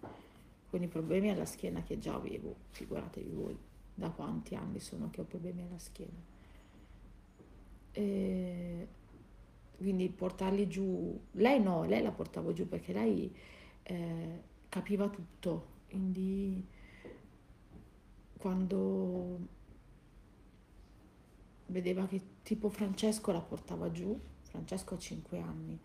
con 0.69 0.83
i 0.83 0.87
problemi 0.87 1.29
alla 1.29 1.45
schiena 1.45 1.81
che 1.81 1.97
già 1.97 2.13
avevo, 2.13 2.55
figuratevi 2.71 3.29
voi 3.29 3.57
da 3.93 4.09
quanti 4.09 4.55
anni 4.55 4.81
sono 4.81 5.09
che 5.09 5.21
ho 5.21 5.23
problemi 5.23 5.61
alla 5.61 5.79
schiena. 5.79 6.34
E 7.97 8.87
quindi 9.77 10.09
portarli 10.09 10.67
giù, 10.67 11.17
lei 11.31 11.61
no, 11.61 11.85
lei 11.85 12.01
la 12.01 12.11
portavo 12.11 12.51
giù 12.51 12.67
perché 12.67 12.91
lei 12.91 13.33
eh, 13.83 14.41
capiva 14.67 15.07
tutto, 15.09 15.67
quindi 15.87 16.65
quando 18.37 19.39
vedeva 21.67 22.05
che 22.05 22.21
tipo 22.43 22.69
Francesco 22.69 23.31
la 23.31 23.41
portava 23.41 23.89
giù, 23.91 24.19
Francesco 24.41 24.95
ha 24.95 24.97
5 24.97 25.39
anni, 25.39 25.79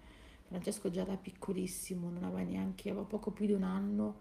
Francesco 0.46 0.90
già 0.90 1.04
da 1.04 1.16
piccolissimo, 1.16 2.10
non 2.10 2.24
aveva 2.24 2.42
neanche, 2.42 2.90
aveva 2.90 3.04
poco 3.04 3.30
più 3.30 3.46
di 3.46 3.52
un 3.52 3.62
anno 3.62 4.16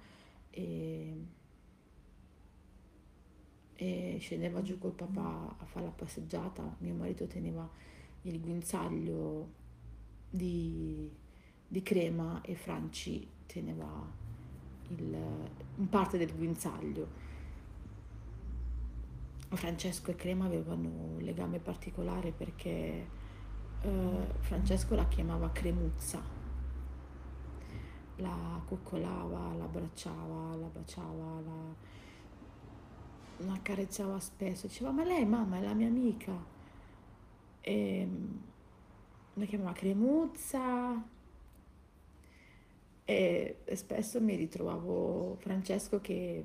e 0.51 1.25
e 3.81 4.17
scendeva 4.19 4.61
giù 4.61 4.77
col 4.77 4.91
papà 4.91 5.55
a 5.57 5.65
fare 5.65 5.85
la 5.85 5.91
passeggiata, 5.91 6.75
mio 6.79 6.93
marito 6.93 7.27
teneva 7.27 7.67
il 8.23 8.41
guinzaglio 8.41 9.47
di, 10.29 11.09
di 11.65 11.81
crema 11.81 12.41
e 12.41 12.55
Franci 12.55 13.25
teneva 13.45 14.05
il, 14.89 15.17
parte 15.89 16.17
del 16.17 16.35
guinzaglio. 16.35 17.27
Francesco 19.51 20.11
e 20.11 20.15
Crema 20.15 20.45
avevano 20.45 20.89
un 20.89 21.21
legame 21.21 21.59
particolare 21.59 22.31
perché 22.31 23.07
eh, 23.81 24.27
Francesco 24.41 24.93
la 24.93 25.07
chiamava 25.07 25.51
Cremuzza 25.51 26.21
la 28.17 28.61
coccolava, 28.65 29.53
la 29.53 29.63
abbracciava, 29.63 30.55
la 30.55 30.67
baciava, 30.67 31.41
la, 31.45 31.75
la 33.45 33.53
accarezzava 33.53 34.19
spesso. 34.19 34.67
Diceva, 34.67 34.91
ma 34.91 35.03
lei 35.03 35.25
mamma 35.25 35.57
è 35.57 35.61
la 35.61 35.73
mia 35.73 35.87
amica. 35.87 36.33
E 37.61 38.07
la 39.33 39.45
chiamava 39.45 39.73
Cremuzza. 39.73 41.07
E, 43.05 43.57
e 43.63 43.75
spesso 43.75 44.21
mi 44.21 44.35
ritrovavo 44.35 45.35
Francesco 45.39 45.99
che 45.99 46.43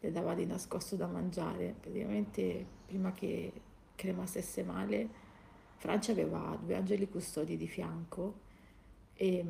le 0.00 0.10
dava 0.10 0.34
di 0.34 0.46
nascosto 0.46 0.96
da 0.96 1.06
mangiare. 1.06 1.74
Praticamente 1.80 2.66
prima 2.86 3.12
che 3.12 3.52
Crema 3.94 4.26
stesse 4.26 4.64
male, 4.64 5.08
Francia 5.76 6.12
aveva 6.12 6.58
due 6.60 6.74
angeli 6.74 7.08
custodi 7.08 7.56
di 7.56 7.68
fianco 7.68 8.40
e, 9.14 9.44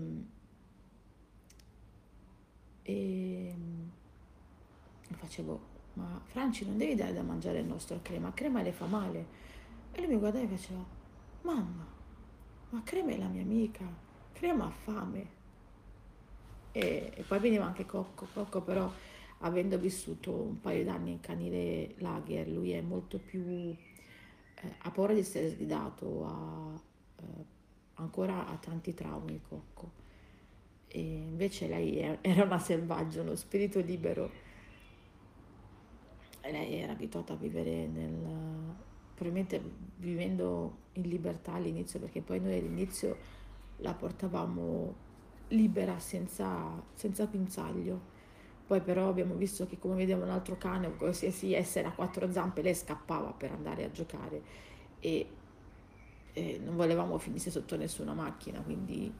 e 2.83 3.55
facevo, 5.13 5.61
ma 5.95 6.21
Franci 6.25 6.67
non 6.67 6.77
devi 6.77 6.95
dare 6.95 7.13
da 7.13 7.23
mangiare 7.23 7.61
il 7.61 7.67
nostro 7.67 8.01
Crema, 8.03 8.33
Crema 8.33 8.63
le 8.63 8.73
fa 8.73 8.87
male. 8.87 9.27
E 9.93 10.01
lui 10.01 10.15
mi 10.15 10.19
guardava 10.19 10.45
e 10.45 10.49
faceva, 10.49 10.85
mamma, 11.43 11.87
ma 12.71 12.83
Crema 12.83 13.13
è 13.13 13.19
la 13.19 13.29
mia 13.29 13.43
amica, 13.43 13.85
Crema 14.33 14.67
ha 14.67 14.71
fame. 14.71 15.43
E, 16.73 17.13
e 17.15 17.23
poi 17.23 17.39
veniva 17.39 17.65
anche 17.65 17.87
Cocco, 17.87 18.27
Cocco 18.33 18.61
però 18.63 18.91
avendo 19.39 19.79
vissuto 19.79 20.33
un 20.33 20.61
paio 20.61 20.85
d'anni 20.85 21.13
in 21.13 21.21
canile 21.21 21.95
lager, 21.99 22.49
lui 22.49 22.73
è 22.73 22.81
molto 22.81 23.19
più, 23.19 23.47
eh, 23.49 23.77
ha 24.79 24.91
paura 24.91 25.13
di 25.13 25.21
essere 25.21 25.51
sgridato, 25.51 26.27
ha, 26.27 26.81
eh, 27.21 27.45
ancora 27.95 28.47
ha 28.47 28.57
tanti 28.57 28.95
traumi 28.95 29.41
Cocco. 29.47 30.03
E 30.89 31.01
invece 31.01 31.69
lei 31.69 31.99
era 32.21 32.45
una 32.45 32.59
selvaggia, 32.59 33.21
uno 33.21 33.35
spirito 33.35 33.81
libero. 33.81 34.31
Lei 36.51 36.75
era 36.75 36.93
abituata 36.93 37.33
a 37.33 37.37
vivere 37.37 37.87
nel, 37.87 38.13
probabilmente 39.15 39.63
vivendo 39.97 40.77
in 40.93 41.09
libertà 41.09 41.55
all'inizio, 41.55 41.99
perché 41.99 42.21
poi 42.21 42.41
noi 42.41 42.59
all'inizio 42.59 43.17
la 43.79 43.95
portavamo 43.95 44.95
libera 45.49 45.99
senza, 45.99 46.83
senza 46.93 47.27
pinzaglio. 47.27 48.13
Poi 48.67 48.81
però 48.81 49.09
abbiamo 49.09 49.35
visto 49.35 49.67
che 49.67 49.79
come 49.79 49.95
vediamo 49.95 50.25
un 50.25 50.31
altro 50.31 50.57
cane 50.57 50.87
o 50.87 50.93
qualsiasi 50.93 51.55
essere 51.55 51.87
a 51.89 51.93
quattro 51.93 52.31
zampe, 52.31 52.63
lei 52.63 52.75
scappava 52.75 53.33
per 53.33 53.53
andare 53.53 53.85
a 53.85 53.91
giocare. 53.91 54.43
E, 55.01 55.27
e 56.33 56.61
non 56.63 56.77
volevamo 56.77 57.19
finisse 57.19 57.51
sotto 57.51 57.77
nessuna 57.77 58.15
macchina, 58.15 58.61
quindi 58.61 59.13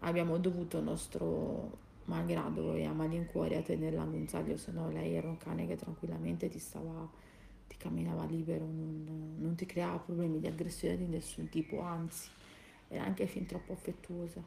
abbiamo 0.00 0.38
dovuto 0.38 0.80
nostro 0.80 1.86
malgrado 2.08 2.74
e 2.74 2.84
a 2.84 2.92
malincuore 2.92 3.56
a 3.56 3.62
tenerla 3.62 4.02
a 4.02 4.06
guinzaglio, 4.06 4.56
se 4.56 4.72
no 4.72 4.90
lei 4.90 5.14
era 5.14 5.28
un 5.28 5.36
cane 5.36 5.66
che 5.66 5.76
tranquillamente 5.76 6.48
ti 6.48 6.58
stava, 6.58 7.08
ti 7.66 7.76
camminava 7.76 8.24
libero, 8.24 8.64
non, 8.64 9.36
non 9.38 9.54
ti 9.54 9.66
creava 9.66 9.98
problemi 9.98 10.40
di 10.40 10.46
aggressione 10.46 10.96
di 10.96 11.06
nessun 11.06 11.48
tipo, 11.48 11.80
anzi 11.80 12.30
era 12.88 13.04
anche 13.04 13.26
fin 13.26 13.46
troppo 13.46 13.72
affettuosa. 13.72 14.42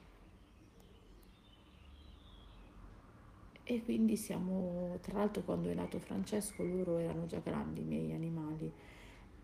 E 3.63 3.83
quindi 3.83 4.17
siamo, 4.17 4.97
tra 5.01 5.19
l'altro 5.19 5.43
quando 5.43 5.69
è 5.69 5.73
nato 5.73 5.99
Francesco 5.99 6.63
loro 6.63 6.97
erano 6.97 7.25
già 7.27 7.39
grandi 7.39 7.81
i 7.81 7.85
miei 7.85 8.11
animali 8.11 8.69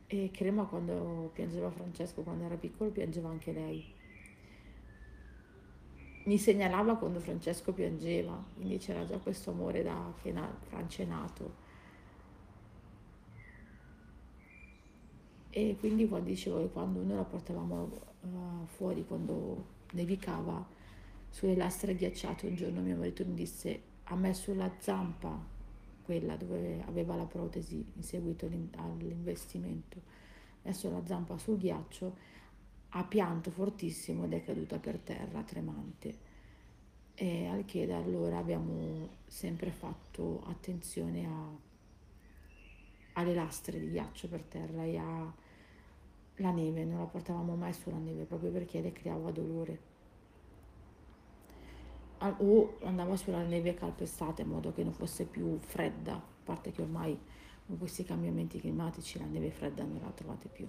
e 0.08 0.32
Crema 0.32 0.66
quando 0.66 1.30
piangeva 1.34 1.70
Francesco, 1.70 2.24
quando 2.24 2.46
era 2.46 2.56
piccolo, 2.56 2.90
piangeva 2.90 3.30
anche 3.30 3.52
lei. 3.52 3.86
Mi 6.28 6.38
segnalava 6.38 6.98
quando 6.98 7.22
Francesco 7.22 7.72
piangeva, 7.72 8.38
quindi 8.54 8.78
c'era 8.80 9.06
già 9.06 9.18
questo 9.18 9.52
amore 9.52 9.82
da 9.82 10.14
che 10.22 10.34
na, 10.34 10.54
Francia 10.68 11.04
è. 11.04 11.52
E 15.50 15.78
quindi 15.80 16.06
quando 16.06 16.28
dicevo 16.28 16.60
che 16.60 16.70
quando 16.70 17.02
noi 17.02 17.16
la 17.16 17.24
portavamo 17.24 17.90
uh, 18.20 18.66
fuori, 18.66 19.06
quando 19.08 19.66
nevicava, 19.94 20.68
sulle 21.30 21.56
lastre 21.56 21.96
ghiacciate, 21.96 22.48
un 22.48 22.56
giorno 22.56 22.82
mio 22.82 22.98
marito 22.98 23.26
mi 23.26 23.34
disse 23.34 23.82
ha 24.04 24.16
messo 24.16 24.54
la 24.54 24.70
zampa, 24.80 25.42
quella 26.04 26.36
dove 26.36 26.84
aveva 26.86 27.16
la 27.16 27.26
protesi 27.26 27.86
in 27.96 28.04
seguito 28.04 28.50
all'investimento, 28.76 29.98
ha 29.98 30.68
messo 30.68 30.92
la 30.92 31.06
zampa 31.06 31.38
sul 31.38 31.58
ghiaccio, 31.58 32.16
ha 32.90 33.04
pianto 33.04 33.52
fortissimo 33.52 34.26
ed 34.26 34.34
è 34.34 34.44
caduta 34.44 34.78
per 34.80 34.98
terra 35.00 35.42
tremante. 35.42 36.26
E 37.16 37.48
al 37.48 37.66
che 37.66 37.86
da 37.86 37.98
allora 37.98 38.38
abbiamo 38.38 39.10
sempre 39.26 39.72
fatto 39.72 40.44
attenzione 40.46 41.26
a, 41.26 41.50
alle 43.14 43.34
lastre 43.34 43.80
di 43.80 43.90
ghiaccio 43.90 44.28
per 44.28 44.44
terra 44.44 44.84
e 44.84 44.98
alla 44.98 46.52
neve, 46.52 46.86
non 46.86 47.00
la 47.00 47.06
portavamo 47.06 47.56
mai 47.56 47.74
sulla 47.74 47.98
neve 47.98 48.24
proprio 48.26 48.52
perché 48.52 48.82
le 48.82 48.92
creava 48.92 49.32
dolore 49.32 49.96
o 52.20 52.78
andava 52.84 53.16
sulla 53.16 53.44
neve 53.44 53.76
calpestata 53.76 54.42
in 54.42 54.50
modo 54.50 54.74
che 54.74 54.84
non 54.84 54.94
fosse 54.94 55.26
più 55.26 55.58
fredda, 55.60 56.14
a 56.14 56.24
parte 56.44 56.72
che 56.72 56.82
ormai 56.82 57.18
con 57.66 57.78
questi 57.78 58.04
cambiamenti 58.04 58.60
climatici 58.60 59.20
la 59.20 59.26
neve 59.26 59.52
fredda 59.52 59.84
non 59.84 60.00
la 60.02 60.10
trovate 60.10 60.48
più. 60.48 60.68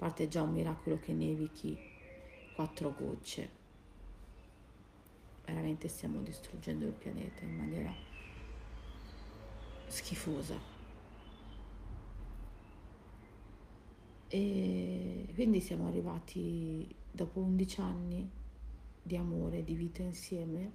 Parte 0.00 0.28
già 0.28 0.40
un 0.40 0.54
miracolo 0.54 0.98
che 0.98 1.12
nevichi 1.12 1.78
quattro 2.54 2.94
gocce. 2.98 3.50
Veramente 5.44 5.88
stiamo 5.88 6.22
distruggendo 6.22 6.86
il 6.86 6.92
pianeta 6.92 7.44
in 7.44 7.54
maniera 7.54 7.92
schifosa. 9.88 10.58
E 14.28 15.28
quindi 15.34 15.60
siamo 15.60 15.88
arrivati 15.88 16.88
dopo 17.10 17.40
11 17.40 17.80
anni 17.82 18.30
di 19.02 19.16
amore, 19.16 19.62
di 19.64 19.74
vita 19.74 20.00
insieme. 20.00 20.72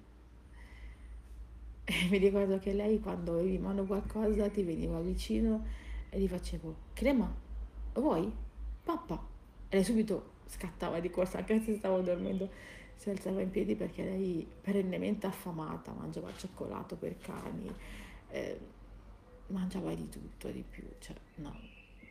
E 1.82 2.06
mi 2.08 2.18
ricordo 2.18 2.60
che 2.60 2.72
lei 2.72 3.00
quando 3.00 3.32
avevi 3.32 3.54
in 3.54 3.62
mano 3.62 3.84
qualcosa 3.86 4.48
ti 4.50 4.62
veniva 4.62 5.00
vicino 5.00 5.66
e 6.10 6.20
gli 6.20 6.28
facevo, 6.28 6.76
crema, 6.92 7.34
vuoi? 7.94 8.44
Papà. 8.86 9.20
E 9.68 9.74
lei 9.74 9.84
subito 9.84 10.34
scattava 10.46 11.00
di 11.00 11.10
corsa, 11.10 11.38
anche 11.38 11.60
se 11.60 11.74
stavo 11.74 12.02
dormendo, 12.02 12.48
si 12.94 13.10
alzava 13.10 13.40
in 13.40 13.50
piedi 13.50 13.74
perché 13.74 14.04
lei 14.04 14.46
perennemente 14.60 15.26
affamata, 15.26 15.90
mangiava 15.90 16.32
cioccolato 16.36 16.94
per 16.94 17.18
cani, 17.18 17.68
eh, 18.28 18.60
mangiava 19.48 19.92
di 19.92 20.08
tutto, 20.08 20.50
di 20.50 20.62
più, 20.62 20.84
cioè 21.00 21.16
no, 21.36 21.52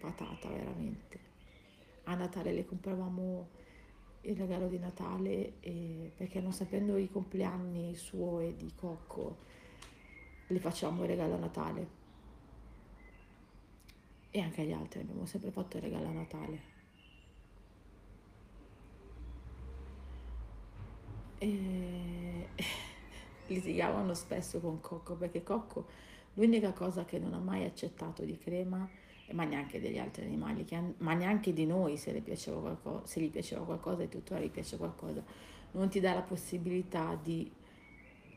patata 0.02 0.50
veramente. 0.50 1.18
A 2.04 2.16
Natale 2.16 2.52
le 2.52 2.66
compravamo 2.66 3.48
il 4.24 4.36
regalo 4.36 4.68
di 4.68 4.78
Natale 4.78 5.54
e, 5.62 6.12
perché 6.14 6.42
non 6.42 6.52
sapendo 6.52 6.98
i 6.98 7.10
compleanni 7.10 7.96
suo 7.96 8.42
e 8.42 8.54
di 8.54 8.70
Cocco 8.76 9.38
le 10.48 10.60
facciamo 10.60 11.04
il 11.04 11.08
regalo 11.08 11.36
a 11.36 11.38
Natale 11.38 12.04
e 14.36 14.42
anche 14.42 14.64
agli 14.64 14.74
altri 14.74 15.00
abbiamo 15.00 15.26
sempre 15.26 15.50
fatto 15.50 15.78
il 15.78 15.84
regalo 15.84 16.08
a 16.08 16.12
Natale 16.12 16.60
e 21.38 22.50
litigavano 23.48 24.14
spesso 24.14 24.60
con 24.60 24.82
Cocco 24.82 25.16
perché 25.16 25.42
Cocco 25.42 25.88
l'unica 26.34 26.74
cosa 26.74 27.06
che 27.06 27.18
non 27.18 27.34
ha 27.34 27.40
mai 27.40 27.64
accettato 27.64 28.24
di 28.24 28.38
crema 28.38 28.86
ma 29.32 29.46
neanche 29.46 29.80
degli 29.80 29.98
altri 29.98 30.26
animali, 30.26 30.68
ma 30.98 31.14
neanche 31.14 31.54
di 31.54 31.66
noi 31.66 31.96
se, 31.98 32.22
qualcosa, 32.22 33.06
se 33.08 33.22
gli 33.22 33.32
piaceva 33.32 33.64
qualcosa 33.64 34.04
e 34.04 34.10
tuttora 34.10 34.42
gli 34.42 34.52
piace 34.52 34.78
qualcosa, 34.78 35.24
non 35.72 35.90
ti 35.90 36.00
dà 36.00 36.14
la 36.14 36.22
possibilità 36.22 37.18
di 37.20 37.50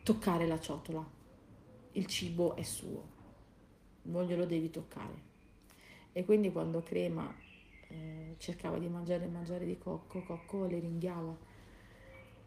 toccare 0.02 0.46
la 0.46 0.58
ciotola. 0.58 1.04
Il 1.92 2.06
cibo 2.06 2.54
è 2.54 2.62
suo, 2.62 3.04
non 4.02 4.24
glielo 4.24 4.46
devi 4.46 4.70
toccare. 4.70 5.27
E 6.12 6.24
quindi 6.24 6.51
quando 6.51 6.82
Crema 6.82 7.32
eh, 7.89 8.35
cercava 8.39 8.78
di 8.78 8.89
mangiare 8.89 9.24
e 9.24 9.28
mangiare 9.28 9.64
di 9.64 9.78
Cocco, 9.78 10.22
Cocco 10.22 10.66
le 10.66 10.78
ringhiava. 10.78 11.36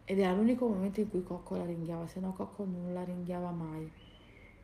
Ed 0.05 0.19
era 0.19 0.33
l'unico 0.33 0.67
momento 0.67 0.99
in 0.99 1.09
cui 1.09 1.23
Cocco 1.23 1.55
la 1.55 1.65
ringhiava, 1.65 2.07
se 2.07 2.19
no 2.19 2.33
Cocco 2.33 2.65
non 2.65 2.93
la 2.93 3.03
ringhiava 3.03 3.51
mai. 3.51 3.89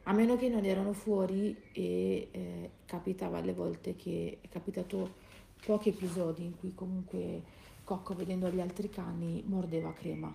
A 0.03 0.13
meno 0.13 0.37
che 0.37 0.49
non 0.49 0.63
erano 0.65 0.93
fuori 0.93 1.55
e 1.73 2.27
eh, 2.31 2.71
capitava 2.85 3.37
alle 3.39 3.53
volte 3.53 3.95
che 3.95 4.39
è 4.41 4.47
capitato 4.47 5.25
pochi 5.65 5.89
episodi 5.89 6.45
in 6.45 6.57
cui 6.57 6.73
comunque 6.73 7.43
Cocco 7.83 8.15
vedendo 8.15 8.49
gli 8.49 8.61
altri 8.61 8.89
cani 8.89 9.43
mordeva 9.45 9.93
crema. 9.93 10.33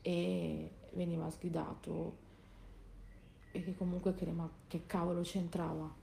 E 0.00 0.70
veniva 0.92 1.30
sgridato 1.30 2.26
e 3.52 3.62
che 3.62 3.74
comunque 3.76 4.14
crema 4.14 4.48
che 4.66 4.82
cavolo 4.86 5.20
c'entrava 5.22 5.97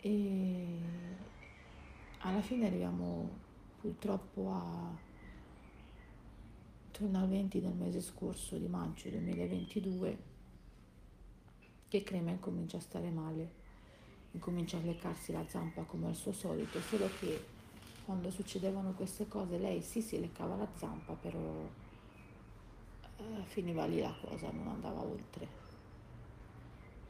e 0.00 0.78
alla 2.18 2.40
fine 2.40 2.66
arriviamo 2.66 3.46
purtroppo 3.80 4.50
a 4.50 5.06
al 7.00 7.28
20 7.28 7.60
del 7.60 7.74
mese 7.74 8.00
scorso 8.00 8.56
di 8.56 8.66
maggio 8.66 9.08
2022 9.08 10.18
che 11.86 12.02
Crema 12.02 12.30
incomincia 12.30 12.76
a 12.76 12.80
stare 12.80 13.08
male, 13.10 13.50
incomincia 14.32 14.78
a 14.78 14.80
leccarsi 14.80 15.30
la 15.32 15.46
zampa 15.46 15.82
come 15.84 16.08
al 16.08 16.16
suo 16.16 16.32
solito, 16.32 16.80
solo 16.80 17.08
che 17.20 17.56
quando 18.04 18.30
succedevano 18.30 18.92
queste 18.92 19.28
cose 19.28 19.58
lei 19.58 19.80
sì 19.80 20.02
si 20.02 20.18
leccava 20.18 20.56
la 20.56 20.68
zampa, 20.74 21.14
però 21.14 21.38
eh, 23.16 23.42
finiva 23.44 23.86
lì 23.86 24.00
la 24.00 24.14
cosa, 24.20 24.50
non 24.50 24.66
andava 24.66 25.00
oltre. 25.00 25.46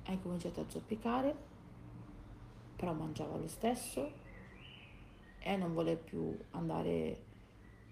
Ha 0.05 0.13
incominciato 0.13 0.61
a 0.61 0.65
zoppicare, 0.69 1.35
però 2.79 2.95
mangiava 2.95 3.37
lo 3.37 3.49
stesso 3.49 4.11
e 5.41 5.57
non 5.57 5.75
vuole 5.75 5.97
più 5.97 6.35
andare 6.53 7.25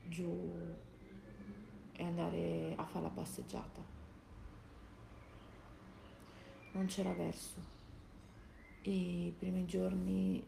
giù 0.08 0.54
e 1.92 2.02
andare 2.02 2.72
a 2.76 2.84
fare 2.86 3.02
la 3.02 3.10
passeggiata 3.10 3.96
non 6.76 6.86
c'era 6.86 7.12
verso. 7.14 7.74
I 8.82 9.34
primi 9.36 9.64
giorni 9.64 10.44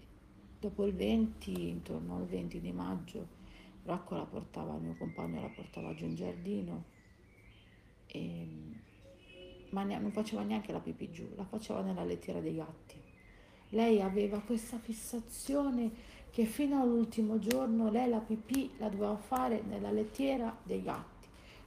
dopo 0.61 0.85
il 0.85 0.95
20, 0.95 1.69
intorno 1.69 2.17
al 2.17 2.27
20 2.27 2.61
di 2.61 2.71
maggio, 2.71 3.37
Rocco 3.85 4.15
la 4.15 4.25
portava, 4.25 4.77
mio 4.77 4.95
compagno 4.97 5.41
la 5.41 5.49
portava 5.49 5.95
giù 5.95 6.05
in 6.05 6.15
giardino, 6.15 6.85
e, 8.07 8.47
ma 9.71 9.83
ne, 9.83 9.99
non 9.99 10.13
faceva 10.13 10.43
neanche 10.43 10.73
la 10.73 10.81
pipì 10.81 11.11
giù, 11.11 11.27
la 11.35 11.45
faceva 11.45 11.81
nella 11.81 12.05
lettiera 12.05 12.41
dei 12.41 12.55
gatti. 12.55 13.08
Lei 13.71 14.01
aveva 14.01 14.41
questa 14.41 14.79
fissazione 14.79 15.91
che 16.31 16.45
fino 16.45 16.81
all'ultimo 16.81 17.39
giorno 17.39 17.91
lei 17.91 18.09
la 18.09 18.19
pipì 18.19 18.71
la 18.79 18.89
doveva 18.89 19.17
fare 19.17 19.63
nella 19.63 19.91
lettiera 19.91 20.57
dei 20.63 20.83
gatti, 20.83 21.27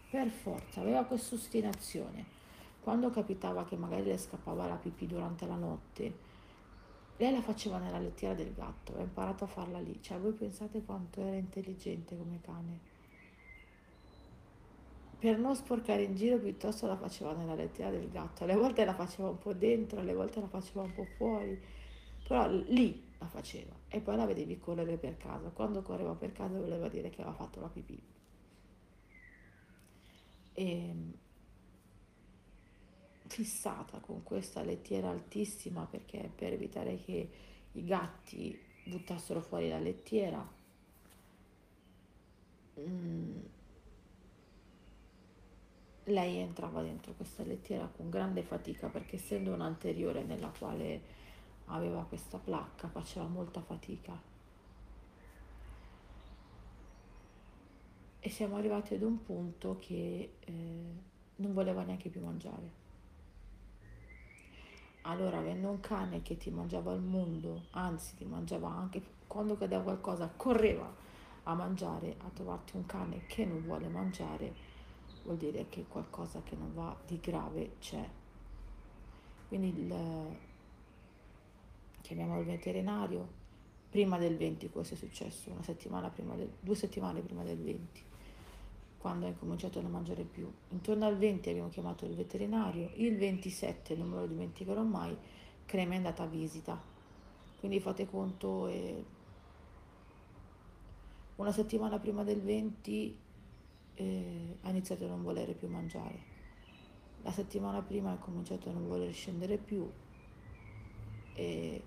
per 0.10 0.30
forza, 0.30 0.82
aveva 0.82 1.04
questa 1.04 1.36
ostinazione. 1.36 2.40
Quando 2.82 3.10
capitava 3.12 3.66
che 3.66 3.76
magari 3.76 4.06
le 4.06 4.18
scappava 4.18 4.66
la 4.66 4.76
pipì 4.76 5.06
durante 5.06 5.46
la 5.46 5.56
notte, 5.56 6.30
lei 7.18 7.32
la 7.32 7.42
faceva 7.42 7.78
nella 7.78 8.00
lettiera 8.00 8.34
del 8.34 8.52
gatto, 8.56 8.96
ha 8.98 9.02
imparato 9.02 9.44
a 9.44 9.48
farla 9.48 9.80
lì. 9.80 10.02
Cioè, 10.02 10.18
voi 10.18 10.32
pensate 10.32 10.82
quanto 10.84 11.22
era 11.22 11.36
intelligente 11.36 12.18
come 12.18 12.40
cane. 12.42 12.80
Per 15.20 15.38
non 15.38 15.56
sporcare 15.56 16.02
in 16.02 16.16
giro, 16.16 16.40
piuttosto 16.40 16.88
la 16.88 16.98
faceva 16.98 17.34
nella 17.34 17.54
lettiera 17.54 17.92
del 17.92 18.10
gatto. 18.10 18.44
Alle 18.44 18.56
volte 18.56 18.84
la 18.86 18.96
faceva 18.96 19.30
un 19.30 19.38
po' 19.38 19.54
dentro, 19.54 20.00
alle 20.00 20.16
volte 20.16 20.40
la 20.40 20.48
faceva 20.48 20.82
un 20.82 20.94
po' 20.96 21.06
fuori, 21.16 21.62
però 22.32 22.48
lì 22.48 23.10
la 23.18 23.28
faceva. 23.28 23.74
E 23.90 24.00
poi 24.00 24.16
la 24.16 24.26
vedevi 24.26 24.58
correre 24.58 24.96
per 24.96 25.18
casa. 25.18 25.50
Quando 25.50 25.82
correva 25.82 26.16
per 26.16 26.32
casa 26.32 26.58
voleva 26.58 26.88
dire 26.88 27.10
che 27.10 27.20
aveva 27.22 27.36
fatto 27.36 27.60
la 27.60 27.68
pipì. 27.68 28.02
E 30.54 30.72
ehm, 30.72 31.14
fissata 33.28 34.00
con 34.00 34.24
questa 34.24 34.64
lettiera 34.64 35.10
altissima 35.10 35.86
perché 35.86 36.32
per 36.34 36.54
evitare 36.54 37.02
che 37.04 37.30
i 37.74 37.84
gatti 37.84 38.58
buttassero 38.86 39.42
fuori 39.42 39.68
la 39.70 39.80
lettiera 39.80 40.46
mm, 42.80 43.40
lei 46.06 46.38
entrava 46.38 46.82
dentro 46.82 47.14
questa 47.14 47.44
lettiera 47.44 47.88
con 47.88 48.10
grande 48.10 48.42
fatica 48.44 48.88
perché 48.88 49.16
essendo 49.18 49.54
un'anteriore 49.54 50.24
nella 50.24 50.52
quale 50.58 51.21
aveva 51.66 52.04
questa 52.04 52.38
placca 52.38 52.88
faceva 52.90 53.26
molta 53.26 53.62
fatica 53.62 54.20
e 58.20 58.30
siamo 58.30 58.58
arrivati 58.58 58.94
ad 58.94 59.02
un 59.02 59.24
punto 59.24 59.78
che 59.80 60.34
eh, 60.40 60.94
non 61.38 61.54
voleva 61.54 61.84
neanche 61.84 62.10
più 62.10 62.24
mangiare 62.24 62.80
allora, 65.04 65.40
avendo 65.40 65.70
un 65.70 65.80
cane 65.80 66.22
che 66.22 66.38
ti 66.38 66.52
mangiava 66.52 66.94
il 66.94 67.02
mondo, 67.02 67.64
anzi 67.72 68.16
ti 68.16 68.26
mangiava 68.26 68.70
anche 68.70 69.02
quando 69.26 69.58
cadeva 69.58 69.82
qualcosa, 69.82 70.32
correva 70.36 70.94
a 71.44 71.56
mangiare, 71.56 72.16
a 72.20 72.30
trovarti 72.32 72.76
un 72.76 72.86
cane 72.86 73.26
che 73.26 73.44
non 73.46 73.64
vuole 73.64 73.88
mangiare, 73.88 74.54
vuol 75.24 75.38
dire 75.38 75.66
che 75.70 75.86
qualcosa 75.88 76.44
che 76.44 76.56
non 76.56 76.72
va 76.76 76.96
di 77.08 77.20
grave 77.20 77.78
c'è. 77.80 78.08
Quindi 79.48 79.70
il, 79.70 80.38
chiamiamo 82.02 82.40
il 82.40 82.46
veterinario, 82.46 83.40
prima 83.90 84.18
del 84.18 84.38
20 84.38 84.70
questo 84.70 84.94
è 84.94 84.98
successo, 84.98 85.56
settimana 85.62 86.12
del, 86.16 86.52
due 86.60 86.76
settimane 86.76 87.22
prima 87.22 87.44
del 87.44 87.58
20 87.58 88.10
quando 89.02 89.26
ha 89.26 89.30
incominciato 89.30 89.80
a 89.80 89.82
non 89.82 89.92
mangiare 89.92 90.24
più. 90.24 90.50
Intorno 90.70 91.06
al 91.08 91.18
20 91.18 91.50
abbiamo 91.50 91.70
chiamato 91.70 92.06
il 92.06 92.14
veterinario, 92.14 92.92
il 92.96 93.18
27, 93.18 93.96
non 93.96 94.10
me 94.10 94.18
lo 94.18 94.28
dimenticherò 94.28 94.84
mai, 94.84 95.18
Crema 95.66 95.94
è 95.94 95.98
andata 95.98 96.24
a 96.24 96.28
visita. 96.28 96.80
Quindi 97.60 97.80
fate 97.80 98.06
conto, 98.06 98.68
eh, 98.68 99.04
una 101.38 101.52
settimana 101.52 101.98
prima 101.98 102.24
del 102.24 102.42
20 102.42 103.18
eh, 103.96 104.58
ha 104.62 104.70
iniziato 104.70 105.06
a 105.06 105.08
non 105.08 105.24
volere 105.24 105.54
più 105.54 105.68
mangiare. 105.68 106.30
La 107.24 107.32
settimana 107.32 107.82
prima 107.82 108.12
ha 108.12 108.18
cominciato 108.18 108.70
a 108.70 108.74
non 108.74 108.88
voler 108.88 109.12
scendere 109.14 109.58
più 109.58 109.90
e 111.34 111.82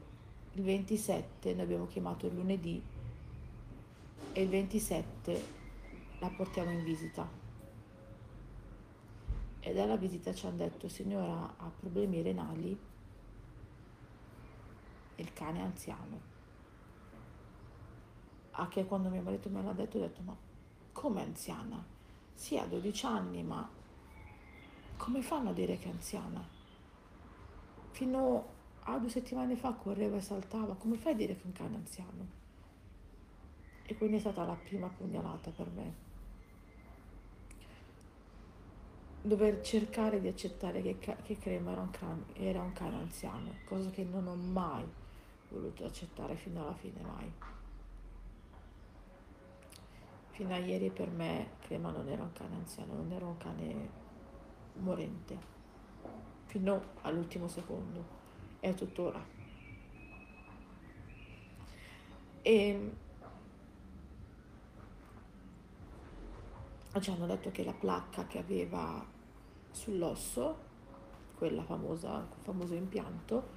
il 0.55 0.63
27 0.63 1.53
noi 1.55 1.63
abbiamo 1.63 1.87
chiamato 1.87 2.27
il 2.27 2.35
lunedì 2.35 2.81
e 4.33 4.43
il 4.43 4.49
27 4.49 5.45
la 6.21 6.29
portiamo 6.29 6.71
in 6.71 6.85
visita. 6.85 7.29
E 9.61 9.73
dalla 9.73 9.97
visita 9.97 10.33
ci 10.33 10.47
hanno 10.47 10.57
detto, 10.57 10.89
signora 10.89 11.55
ha 11.57 11.71
problemi 11.81 12.23
renali, 12.23 12.79
il 15.17 15.33
cane 15.33 15.59
è 15.59 15.63
anziano. 15.63 16.33
A 18.53 18.69
che 18.69 18.85
quando 18.85 19.09
mio 19.09 19.23
marito 19.23 19.49
me 19.49 19.63
l'ha 19.63 19.73
detto 19.73 19.97
ho 19.97 20.01
detto, 20.01 20.21
ma 20.23 20.37
come 20.93 21.23
anziana? 21.23 21.83
Sì, 22.33 22.59
ha 22.59 22.65
12 22.65 23.07
anni, 23.07 23.43
ma 23.43 23.69
come 24.97 25.23
fanno 25.23 25.51
a 25.51 25.53
dire 25.53 25.79
che 25.79 25.89
è 25.89 25.91
anziana? 25.91 26.47
Fino 27.91 28.54
a 28.85 28.99
due 28.99 29.09
settimane 29.09 29.57
fa 29.57 29.73
correva 29.73 30.17
e 30.17 30.21
saltava, 30.21 30.75
come 30.75 30.97
fai 30.97 31.13
a 31.13 31.17
dire 31.17 31.37
che 31.37 31.47
un 31.47 31.53
cane 31.53 31.77
anziano? 31.77 32.43
E 33.87 33.97
quindi 33.97 34.17
è 34.17 34.21
stata 34.21 34.45
la 34.45 34.55
prima 34.55 34.89
pugnalata 34.89 35.51
per 35.51 35.71
me. 35.71 36.05
dover 39.27 39.63
cercare 39.63 40.21
di 40.21 40.29
accettare 40.29 40.83
che, 40.83 40.99
che 40.99 41.39
Crema 41.39 41.71
era 41.73 41.81
un, 41.81 41.91
cane, 41.91 42.25
era 42.35 42.61
un 42.61 42.73
cane 42.73 42.97
anziano, 42.97 43.55
cosa 43.65 43.89
che 43.89 44.05
non 44.05 44.27
ho 44.27 44.35
mai 44.35 44.85
voluto 45.49 45.87
accettare 45.87 46.37
fino 46.37 46.61
alla 46.61 46.75
fine, 46.75 47.01
mai. 47.01 47.33
Fino 50.29 50.53
a 50.53 50.59
ieri 50.59 50.91
per 50.91 51.09
me 51.09 51.53
Crema 51.61 51.91
non 51.91 52.07
era 52.07 52.23
un 52.23 52.33
cane 52.33 52.57
anziano, 52.57 52.93
non 52.93 53.13
era 53.13 53.25
un 53.25 53.39
cane 53.39 53.89
morente, 54.75 55.39
fino 56.45 56.83
all'ultimo 57.01 57.49
secondo, 57.49 58.05
e 58.65 58.75
tuttora. 58.75 59.23
E 62.41 62.93
ci 66.99 67.11
hanno 67.11 67.27
detto 67.27 67.51
che 67.51 67.63
la 67.63 67.73
placca 67.73 68.27
che 68.27 68.39
aveva 68.39 69.05
sull'osso, 69.71 70.57
quella 71.37 71.63
famosa, 71.63 72.19
il 72.21 72.43
famoso 72.43 72.75
impianto, 72.75 73.49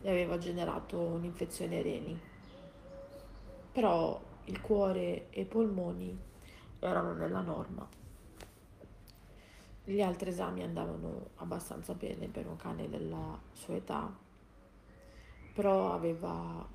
gli 0.00 0.08
aveva 0.08 0.38
generato 0.38 1.00
un'infezione 1.00 1.82
reni. 1.82 2.20
Però 3.72 4.22
il 4.44 4.60
cuore 4.60 5.30
e 5.30 5.40
i 5.40 5.46
polmoni 5.46 6.16
erano 6.78 7.12
nella 7.14 7.40
norma. 7.40 7.88
Gli 9.82 10.00
altri 10.00 10.30
esami 10.30 10.62
andavano 10.62 11.30
abbastanza 11.36 11.94
bene 11.94 12.28
per 12.28 12.46
un 12.46 12.56
cane 12.56 12.88
della 12.88 13.38
sua 13.52 13.74
età, 13.74 14.23
però 15.54 15.92
aveva 15.92 16.68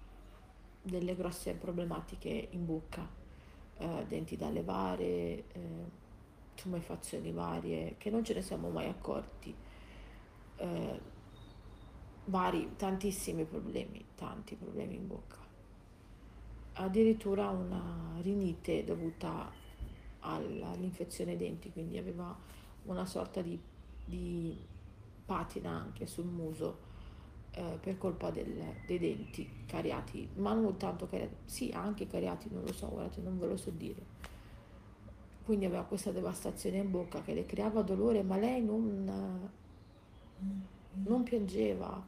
delle 0.82 1.16
grosse 1.16 1.54
problematiche 1.54 2.48
in 2.52 2.66
bocca, 2.66 3.08
eh, 3.78 4.06
denti 4.08 4.38
da 4.38 4.50
levare, 4.50 5.04
eh, 5.06 5.44
tumefazioni 6.56 7.32
varie 7.32 7.96
che 7.98 8.10
non 8.10 8.24
ce 8.24 8.34
ne 8.34 8.42
siamo 8.42 8.70
mai 8.70 8.88
accorti. 8.88 9.54
Eh, 10.56 11.00
vari, 12.26 12.72
tantissimi 12.78 13.44
problemi, 13.44 14.04
tanti 14.16 14.56
problemi 14.56 14.96
in 14.96 15.08
bocca. 15.08 15.38
Addirittura 16.74 17.50
una 17.50 18.18
rinite 18.22 18.86
dovuta 18.86 19.52
all'infezione 20.22 21.32
ai 21.32 21.38
denti, 21.38 21.72
quindi 21.72 21.98
aveva 21.98 22.34
una 22.86 23.06
sorta 23.06 23.42
di, 23.42 23.60
di 24.06 24.58
patina 25.26 25.72
anche 25.72 26.08
sul 26.08 26.26
muso 26.26 26.88
eh, 27.52 27.78
per 27.80 27.98
colpa 27.98 28.30
del, 28.32 28.62
dei 28.86 29.00
denti 29.00 29.64
cariati, 29.66 30.30
ma 30.36 30.54
non 30.54 30.78
tanto 30.78 31.08
cariati, 31.08 31.36
sì 31.46 31.72
anche 31.74 32.08
cariati, 32.08 32.50
non 32.52 32.64
lo 32.64 32.74
so, 32.74 32.88
guardate, 32.90 33.22
non 33.22 33.40
ve 33.40 33.48
lo 33.48 33.58
so 33.58 33.70
dire 33.72 34.38
quindi 35.50 35.66
aveva 35.66 35.82
questa 35.82 36.12
devastazione 36.12 36.78
in 36.78 36.92
bocca 36.92 37.24
che 37.24 37.34
le 37.34 37.44
creava 37.48 37.82
dolore, 37.82 38.22
ma 38.22 38.38
lei 38.38 38.64
non, 38.64 39.50
non 40.94 41.24
piangeva. 41.24 42.06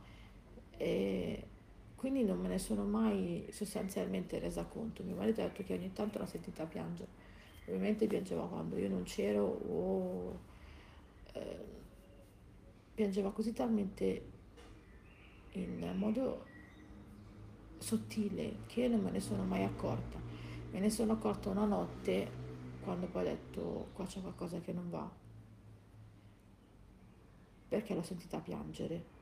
E 0.78 1.48
quindi 1.96 2.24
non 2.24 2.40
me 2.40 2.50
ne 2.50 2.60
sono 2.60 2.84
mai 2.84 3.48
sostanzialmente 3.50 4.38
resa 4.38 4.66
conto. 4.66 5.02
Mio 5.02 5.16
marito 5.16 5.42
ha 5.42 5.46
detto 5.46 5.64
che 5.64 5.74
ogni 5.74 5.92
tanto 5.92 6.20
l'ha 6.20 6.28
sentita 6.28 6.66
piangere. 6.66 7.10
Ovviamente 7.66 8.06
piangeva 8.06 8.46
quando 8.46 8.78
io 8.78 8.90
non 8.90 9.02
c'ero 9.06 9.44
o 9.44 10.40
eh, 11.34 11.66
piangeva 12.94 13.32
così 13.32 13.54
talmente 13.54 14.31
in 15.54 15.94
modo 15.96 16.46
sottile 17.78 18.60
che 18.68 18.82
io 18.82 18.90
non 18.90 19.02
me 19.02 19.12
ne 19.12 19.20
sono 19.20 19.44
mai 19.44 19.64
accorta. 19.64 20.20
Me 20.72 20.80
ne 20.80 20.90
sono 20.90 21.14
accorta 21.14 21.50
una 21.50 21.66
notte 21.66 22.40
quando 22.82 23.08
poi 23.08 23.22
ho 23.24 23.26
detto 23.26 23.90
qua 23.94 24.06
c'è 24.06 24.22
qualcosa 24.22 24.60
che 24.60 24.72
non 24.74 24.90
va, 24.90 25.10
perché 27.68 27.94
l'ho 27.94 28.04
sentita 28.04 28.40
piangere. 28.40 29.20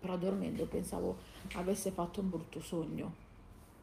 Però 0.00 0.16
dormendo 0.18 0.66
pensavo 0.66 1.18
avesse 1.54 1.90
fatto 1.90 2.20
un 2.20 2.30
brutto 2.30 2.60
sogno. 2.60 3.22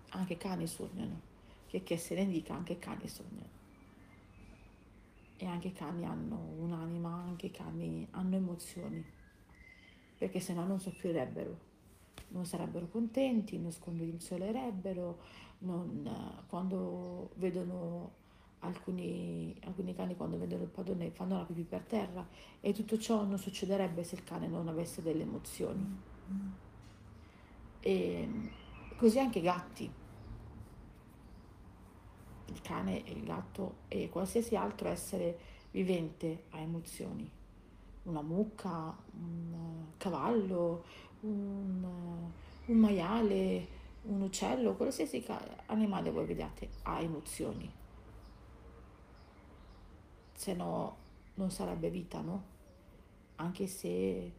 Anche 0.09 0.37
cani 0.37 0.67
sognano, 0.67 1.21
che, 1.67 1.83
che 1.83 1.97
se 1.97 2.15
ne 2.15 2.25
dica 2.27 2.53
anche 2.53 2.77
cani 2.77 3.07
sognano. 3.07 3.59
E 5.37 5.45
anche 5.45 5.69
i 5.69 5.73
cani 5.73 6.05
hanno 6.05 6.37
un'anima, 6.59 7.09
anche 7.09 7.47
i 7.47 7.51
cani 7.51 8.07
hanno 8.11 8.35
emozioni, 8.35 9.03
perché 10.21 10.39
se 10.39 10.53
no 10.53 10.67
non 10.67 10.79
soffrirebbero 10.79 11.69
non 12.27 12.45
sarebbero 12.45 12.87
contenti, 12.87 13.57
non 13.57 13.71
scombenzolerebbero, 13.71 15.19
non, 15.59 16.43
quando 16.47 17.31
vedono 17.37 18.19
alcuni, 18.59 19.55
alcuni 19.65 19.95
cani 19.95 20.15
quando 20.15 20.37
vedono 20.37 20.61
il 20.61 20.69
padrone 20.69 21.09
fanno 21.09 21.37
la 21.37 21.43
pipì 21.43 21.63
per 21.63 21.81
terra 21.81 22.25
e 22.59 22.71
tutto 22.71 22.99
ciò 22.99 23.23
non 23.23 23.39
succederebbe 23.39 24.03
se 24.03 24.15
il 24.15 24.23
cane 24.23 24.47
non 24.47 24.67
avesse 24.67 25.01
delle 25.01 25.23
emozioni. 25.23 25.99
E 27.79 28.29
così 28.97 29.19
anche 29.19 29.39
i 29.39 29.41
gatti. 29.41 29.91
Il 32.45 32.61
cane 32.61 33.01
il 33.07 33.23
gatto 33.23 33.77
e 33.87 34.09
qualsiasi 34.09 34.55
altro 34.55 34.87
essere 34.87 35.39
vivente 35.71 36.43
ha 36.51 36.59
emozioni. 36.59 37.39
Una 38.03 38.21
mucca, 38.21 38.95
un 39.13 39.85
cavallo, 39.97 40.83
un, 41.21 42.31
un 42.65 42.77
maiale, 42.77 43.67
un 44.03 44.21
uccello, 44.21 44.75
qualsiasi 44.75 45.23
animale 45.67 46.11
voi 46.11 46.25
vediate 46.25 46.69
ha 46.83 46.99
emozioni. 46.99 47.71
Se 50.33 50.53
no 50.53 50.97
non 51.35 51.49
sarebbe 51.51 51.89
vita, 51.89 52.21
no? 52.21 52.43
Anche 53.35 53.67
se, 53.67 53.89
eh, 53.89 54.33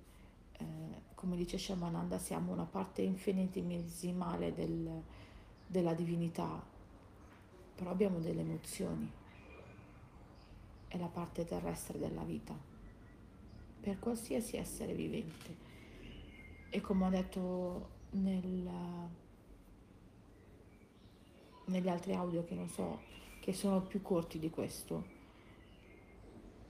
come 1.14 1.36
dice 1.36 1.59
Shamananda, 1.59 2.18
siamo 2.18 2.52
una 2.52 2.64
parte 2.64 3.02
infinitesimale 3.02 4.52
del, 4.55 5.02
della 5.66 5.94
divinità, 5.94 6.62
però 7.74 7.90
abbiamo 7.90 8.18
delle 8.18 8.43
emozioni, 8.43 9.10
è 10.89 10.98
la 10.98 11.06
parte 11.06 11.44
terrestre 11.44 11.98
della 11.98 12.22
vita, 12.22 12.55
per 13.82 13.98
qualsiasi 13.98 14.56
essere 14.56 14.94
vivente. 14.94 15.56
E 16.70 16.80
come 16.80 17.06
ho 17.06 17.10
detto 17.10 17.88
nel, 18.10 18.70
negli 21.66 21.88
altri 21.88 22.14
audio 22.14 22.44
che 22.44 22.54
non 22.54 22.68
so, 22.68 23.00
che 23.40 23.52
sono 23.52 23.82
più 23.82 24.00
corti 24.00 24.38
di 24.38 24.50
questo, 24.50 25.04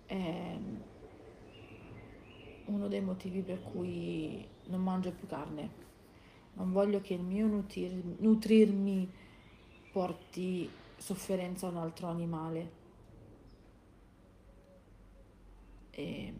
è 0.07 0.59
uno 2.65 2.89
dei 2.89 3.03
motivi 3.03 3.43
per 3.43 3.63
cui 3.63 4.47
non 4.69 4.83
mangio 4.83 5.13
più 5.13 5.27
carne. 5.27 5.81
Non 6.55 6.73
voglio 6.73 7.03
che 7.03 7.13
il 7.13 7.23
mio 7.23 7.47
nutrir, 7.47 7.93
nutrirmi 8.19 9.11
porti 9.93 10.69
sofferenza 10.97 11.67
a 11.67 11.71
un 11.71 11.77
altro 11.77 12.07
animale. 12.07 12.81
E 15.91 16.35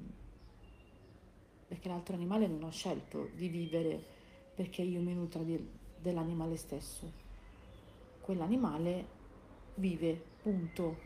perché 1.73 1.89
l'altro 1.89 2.15
animale 2.15 2.47
non 2.47 2.65
ha 2.65 2.71
scelto 2.71 3.31
di 3.35 3.49
vivere 3.49 3.99
perché 4.55 4.83
io 4.83 5.01
mi 5.01 5.15
nutra 5.15 5.43
di, 5.43 5.59
dell'animale 5.97 6.59
stesso. 6.59 7.11
Quell'animale 8.21 9.07
vive, 9.77 10.23
punto 10.43 10.99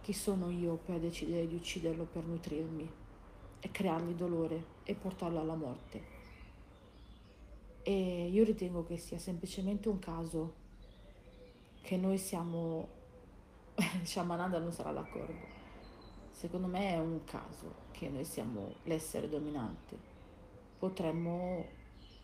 chi 0.00 0.12
sono 0.12 0.50
io 0.50 0.74
per 0.84 0.98
decidere 0.98 1.46
di 1.46 1.54
ucciderlo 1.54 2.02
per 2.02 2.24
nutrirmi 2.24 2.90
e 3.60 3.70
creargli 3.70 4.14
dolore 4.14 4.64
e 4.82 4.96
portarlo 4.96 5.38
alla 5.38 5.54
morte? 5.54 6.02
E 7.84 8.26
io 8.26 8.42
ritengo 8.42 8.84
che 8.84 8.96
sia 8.96 9.18
semplicemente 9.18 9.88
un 9.88 10.00
caso 10.00 10.54
che 11.80 11.96
noi 11.96 12.18
siamo, 12.18 12.88
Shamananda 14.02 14.58
non 14.58 14.72
sarà 14.72 14.90
d'accordo, 14.90 15.46
secondo 16.32 16.66
me 16.66 16.90
è 16.90 16.98
un 16.98 17.22
caso 17.22 17.83
che 17.94 18.08
noi 18.08 18.24
siamo 18.24 18.74
l'essere 18.84 19.28
dominante, 19.28 19.96
potremmo 20.78 21.64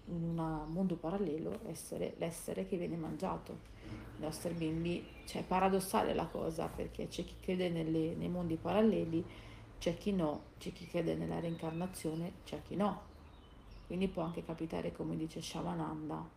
in 0.06 0.36
un 0.36 0.64
mondo 0.68 0.96
parallelo 0.96 1.60
essere 1.66 2.14
l'essere 2.18 2.66
che 2.66 2.76
viene 2.76 2.96
mangiato. 2.96 3.68
I 4.18 4.20
nostri 4.20 4.52
bimbi, 4.52 5.06
cioè 5.26 5.42
è 5.42 5.44
paradossale 5.44 6.12
la 6.12 6.26
cosa 6.26 6.66
perché 6.66 7.06
c'è 7.06 7.24
chi 7.24 7.36
crede 7.40 7.68
nelle, 7.68 8.14
nei 8.16 8.28
mondi 8.28 8.56
paralleli, 8.56 9.24
c'è 9.78 9.96
chi 9.96 10.12
no, 10.12 10.42
c'è 10.58 10.72
chi 10.72 10.86
crede 10.86 11.14
nella 11.14 11.38
reincarnazione, 11.38 12.32
c'è 12.44 12.60
chi 12.62 12.74
no. 12.74 13.08
Quindi 13.86 14.08
può 14.08 14.22
anche 14.22 14.44
capitare, 14.44 14.92
come 14.92 15.16
dice 15.16 15.40
Shamananda, 15.40 16.28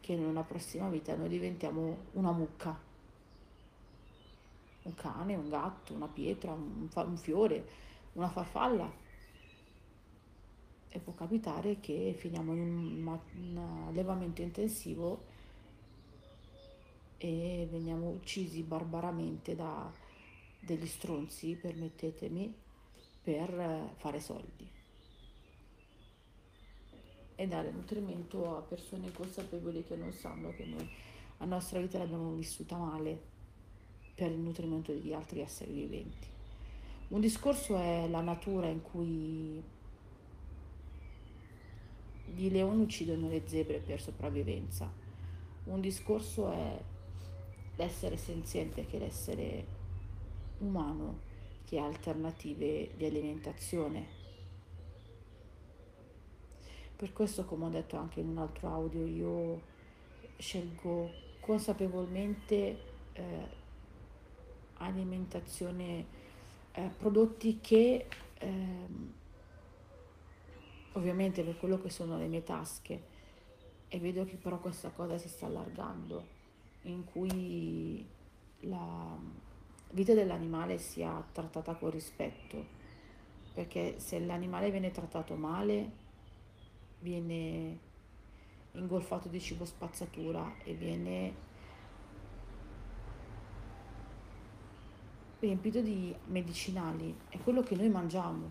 che 0.00 0.12
in 0.12 0.24
una 0.24 0.42
prossima 0.42 0.88
vita 0.88 1.14
noi 1.14 1.28
diventiamo 1.28 1.96
una 2.12 2.32
mucca, 2.32 2.76
un 4.82 4.94
cane, 4.94 5.36
un 5.36 5.48
gatto, 5.48 5.94
una 5.94 6.08
pietra, 6.08 6.52
un, 6.52 6.88
un 6.92 7.16
fiore, 7.16 7.90
una 8.12 8.28
farfalla. 8.28 9.00
E 10.88 10.98
può 10.98 11.14
capitare 11.14 11.80
che 11.80 12.14
finiamo 12.18 12.52
in 12.52 12.60
un, 12.60 13.18
un 13.36 13.86
allevamento 13.88 14.42
intensivo 14.42 15.30
e 17.16 17.66
veniamo 17.70 18.08
uccisi 18.08 18.62
barbaramente 18.62 19.54
da 19.54 19.90
degli 20.64 20.86
stronzi, 20.86 21.56
permettetemi, 21.56 22.54
per 23.22 23.92
fare 23.96 24.20
soldi 24.20 24.68
e 27.34 27.46
dare 27.46 27.70
nutrimento 27.70 28.56
a 28.56 28.60
persone 28.60 29.06
inconsapevoli 29.06 29.84
che 29.84 29.96
non 29.96 30.12
sanno 30.12 30.50
che 30.50 30.64
noi 30.64 30.88
la 31.38 31.46
nostra 31.46 31.80
vita 31.80 31.98
l'abbiamo 31.98 32.32
vissuta 32.34 32.76
male 32.76 33.20
per 34.14 34.30
il 34.30 34.38
nutrimento 34.38 34.92
di 34.92 35.12
altri 35.12 35.40
esseri 35.40 35.72
viventi. 35.72 36.31
Un 37.12 37.20
discorso 37.20 37.76
è 37.76 38.08
la 38.08 38.22
natura 38.22 38.68
in 38.68 38.80
cui 38.80 39.62
gli 42.24 42.50
leoni 42.50 42.80
uccidono 42.80 43.28
le 43.28 43.42
zebre 43.44 43.80
per 43.80 44.00
sopravvivenza. 44.00 44.90
Un 45.64 45.82
discorso 45.82 46.50
è 46.50 46.82
l'essere 47.76 48.16
senziente 48.16 48.86
che 48.86 48.98
l'essere 48.98 49.66
umano 50.60 51.18
che 51.66 51.78
ha 51.78 51.84
alternative 51.84 52.92
di 52.96 53.04
alimentazione. 53.04 54.06
Per 56.96 57.12
questo, 57.12 57.44
come 57.44 57.66
ho 57.66 57.68
detto 57.68 57.98
anche 57.98 58.20
in 58.20 58.28
un 58.28 58.38
altro 58.38 58.68
audio, 58.68 59.04
io 59.04 59.60
scelgo 60.38 61.10
consapevolmente 61.40 62.78
eh, 63.12 63.46
alimentazione, 64.78 66.20
eh, 66.72 66.90
prodotti 66.98 67.58
che 67.60 68.06
eh, 68.38 68.86
ovviamente 70.92 71.42
per 71.42 71.56
quello 71.58 71.80
che 71.80 71.90
sono 71.90 72.18
le 72.18 72.26
mie 72.26 72.42
tasche 72.42 73.10
e 73.88 73.98
vedo 73.98 74.24
che 74.24 74.36
però 74.36 74.58
questa 74.58 74.90
cosa 74.90 75.18
si 75.18 75.28
sta 75.28 75.46
allargando 75.46 76.40
in 76.82 77.04
cui 77.04 78.06
la 78.60 79.16
vita 79.90 80.14
dell'animale 80.14 80.78
sia 80.78 81.22
trattata 81.32 81.74
con 81.74 81.90
rispetto, 81.90 82.64
perché 83.52 83.98
se 83.98 84.18
l'animale 84.20 84.70
viene 84.70 84.90
trattato 84.90 85.34
male 85.34 86.00
viene 87.00 87.78
ingolfato 88.72 89.28
di 89.28 89.40
cibo 89.40 89.64
spazzatura 89.64 90.54
e 90.64 90.72
viene 90.72 91.50
riempito 95.46 95.80
di 95.80 96.14
medicinali, 96.26 97.16
è 97.28 97.38
quello 97.38 97.62
che 97.62 97.74
noi 97.74 97.88
mangiamo 97.88 98.50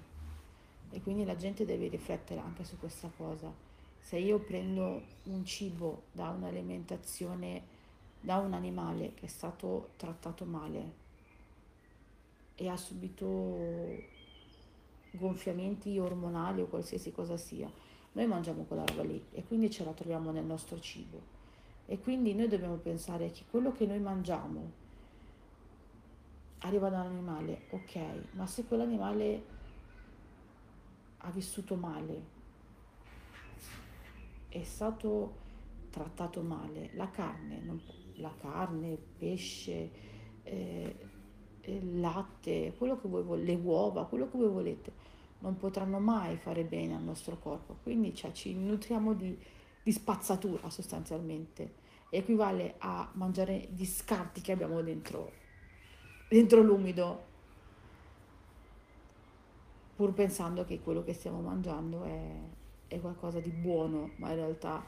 e 0.90 1.02
quindi 1.02 1.24
la 1.24 1.36
gente 1.36 1.66
deve 1.66 1.88
riflettere 1.88 2.40
anche 2.40 2.64
su 2.64 2.78
questa 2.78 3.10
cosa. 3.16 3.52
Se 4.00 4.18
io 4.18 4.40
prendo 4.40 5.02
un 5.24 5.46
cibo 5.46 6.04
da 6.12 6.30
un'alimentazione 6.30 7.80
da 8.20 8.38
un 8.38 8.54
animale 8.54 9.14
che 9.14 9.26
è 9.26 9.30
stato 9.30 9.92
trattato 9.96 10.46
male, 10.46 11.00
e 12.56 12.70
ha 12.70 12.78
subito 12.78 14.10
gonfiamenti 15.12 15.98
ormonali 15.98 16.62
o 16.62 16.68
qualsiasi 16.68 17.12
cosa 17.12 17.36
sia, 17.36 17.72
noi 18.14 18.28
mangiamo 18.28 18.64
quella 18.64 18.86
roba 18.86 19.04
lì 19.04 19.24
e 19.32 19.44
quindi 19.44 19.72
ce 19.72 19.84
la 19.84 19.94
troviamo 19.94 20.32
nel 20.32 20.44
nostro 20.44 20.80
cibo. 20.80 21.40
E 21.88 22.00
quindi 22.00 22.36
noi 22.36 22.48
dobbiamo 22.48 22.76
pensare 22.76 23.32
che 23.32 23.44
quello 23.50 23.72
che 23.72 23.88
noi 23.88 24.00
mangiamo 24.00 24.80
arriva 26.62 26.90
da 26.90 27.02
un 27.02 27.08
animale, 27.08 27.68
ok, 27.70 28.34
ma 28.34 28.46
se 28.46 28.66
quell'animale 28.66 29.44
ha 31.18 31.30
vissuto 31.32 31.76
male, 31.76 32.40
è 34.50 34.64
stato 34.64 35.40
trattato 35.90 36.42
male, 36.42 36.92
la 36.94 37.10
carne, 37.10 37.60
non, 37.62 37.82
la 38.16 38.34
carne, 38.40 38.92
il 38.92 38.98
pesce, 38.98 39.92
eh, 40.44 40.96
il 41.62 42.00
latte, 42.00 42.74
quello 42.78 43.00
che 43.00 43.08
voi 43.08 43.44
le 43.44 43.56
uova, 43.56 44.06
quello 44.06 44.30
che 44.30 44.38
voi 44.38 44.50
volete, 44.50 44.94
non 45.40 45.58
potranno 45.58 46.00
mai 46.00 46.38
fare 46.38 46.64
bene 46.64 46.96
al 46.96 47.04
nostro 47.04 47.38
corpo. 47.38 47.78
Quindi 47.84 48.14
cioè, 48.16 48.32
ci 48.32 48.54
nutriamo 48.54 49.14
di, 49.14 49.38
di 49.84 49.92
spazzatura 49.92 50.70
sostanzialmente. 50.70 51.80
Equivale 52.10 52.76
a 52.80 53.10
mangiare 53.14 53.70
gli 53.72 53.86
scarti 53.86 54.42
che 54.42 54.52
abbiamo 54.52 54.82
dentro, 54.82 55.32
dentro 56.32 56.62
l'umido, 56.62 57.24
pur 59.98 60.14
pensando 60.14 60.64
che 60.64 60.80
quello 60.80 61.04
che 61.04 61.12
stiamo 61.12 61.42
mangiando 61.42 62.06
è, 62.06 62.40
è 62.88 63.02
qualcosa 63.02 63.42
di 63.42 63.50
buono, 63.50 64.12
ma 64.16 64.30
in 64.30 64.36
realtà 64.36 64.82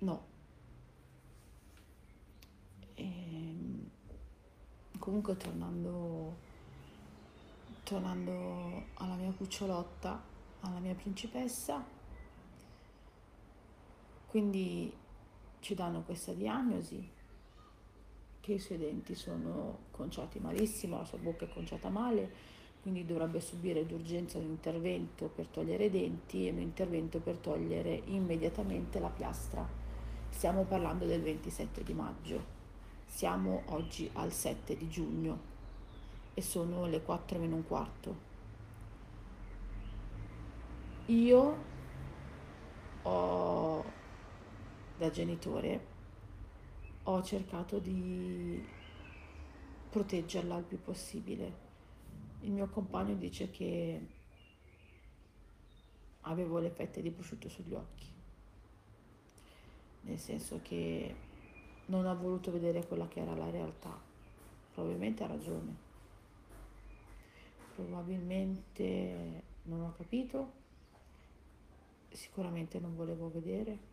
no. 0.00 0.26
E, 2.92 3.02
ehm, 3.02 3.90
comunque 4.98 5.38
tornando, 5.38 6.36
tornando 7.84 8.84
alla 8.96 9.14
mia 9.14 9.32
cucciolotta, 9.32 10.22
alla 10.60 10.80
mia 10.80 10.94
principessa, 10.94 11.82
quindi 14.26 14.94
ci 15.60 15.74
danno 15.74 16.02
questa 16.02 16.34
diagnosi 16.34 17.13
che 18.44 18.52
i 18.52 18.58
suoi 18.58 18.76
denti 18.76 19.14
sono 19.14 19.78
conciati 19.90 20.38
malissimo, 20.38 20.98
la 20.98 21.04
sua 21.06 21.16
bocca 21.16 21.46
è 21.46 21.48
conciata 21.48 21.88
male, 21.88 22.30
quindi 22.82 23.06
dovrebbe 23.06 23.40
subire 23.40 23.86
d'urgenza 23.86 24.36
un 24.36 24.44
intervento 24.44 25.28
per 25.28 25.46
togliere 25.46 25.86
i 25.86 25.90
denti 25.90 26.46
e 26.46 26.50
un 26.50 26.58
intervento 26.58 27.20
per 27.20 27.38
togliere 27.38 28.02
immediatamente 28.04 29.00
la 29.00 29.08
piastra. 29.08 29.66
Stiamo 30.28 30.64
parlando 30.64 31.06
del 31.06 31.22
27 31.22 31.82
di 31.82 31.94
maggio, 31.94 32.44
siamo 33.06 33.62
oggi 33.68 34.10
al 34.12 34.30
7 34.30 34.76
di 34.76 34.90
giugno 34.90 35.38
e 36.34 36.42
sono 36.42 36.84
le 36.84 37.00
4 37.00 37.38
meno 37.38 37.56
un 37.56 37.66
quarto. 37.66 38.32
Io 41.06 41.56
ho, 43.00 43.84
da 44.98 45.10
genitore, 45.10 45.92
ho 47.04 47.22
cercato 47.22 47.78
di 47.78 48.62
proteggerla 49.90 50.58
il 50.58 50.64
più 50.64 50.80
possibile 50.80 51.64
il 52.44 52.50
mio 52.50 52.68
compagno 52.68 53.14
dice 53.14 53.50
che 53.50 54.06
avevo 56.22 56.58
le 56.58 56.70
fette 56.70 57.00
di 57.00 57.10
prosciutto 57.10 57.48
sugli 57.48 57.72
occhi, 57.72 58.06
nel 60.02 60.18
senso 60.18 60.60
che 60.62 61.14
non 61.86 62.06
ha 62.06 62.12
voluto 62.12 62.52
vedere 62.52 62.86
quella 62.86 63.08
che 63.08 63.20
era 63.20 63.34
la 63.34 63.48
realtà. 63.48 63.98
Probabilmente 64.72 65.24
ha 65.24 65.26
ragione. 65.26 65.76
Probabilmente 67.74 69.42
non 69.62 69.80
ho 69.80 69.94
capito, 69.96 70.52
sicuramente 72.10 72.78
non 72.78 72.94
volevo 72.94 73.30
vedere. 73.30 73.92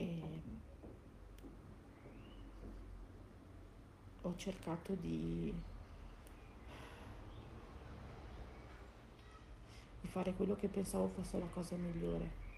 E 0.00 0.40
ho 4.22 4.34
cercato 4.36 4.94
di 4.94 5.52
di 10.00 10.08
fare 10.08 10.32
quello 10.32 10.56
che 10.56 10.68
pensavo 10.68 11.08
fosse 11.08 11.38
la 11.38 11.46
cosa 11.46 11.76
migliore. 11.76 12.48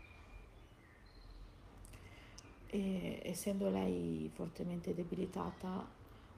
E 2.68 3.20
essendo 3.24 3.68
lei 3.70 4.30
fortemente 4.32 4.94
debilitata, 4.94 5.84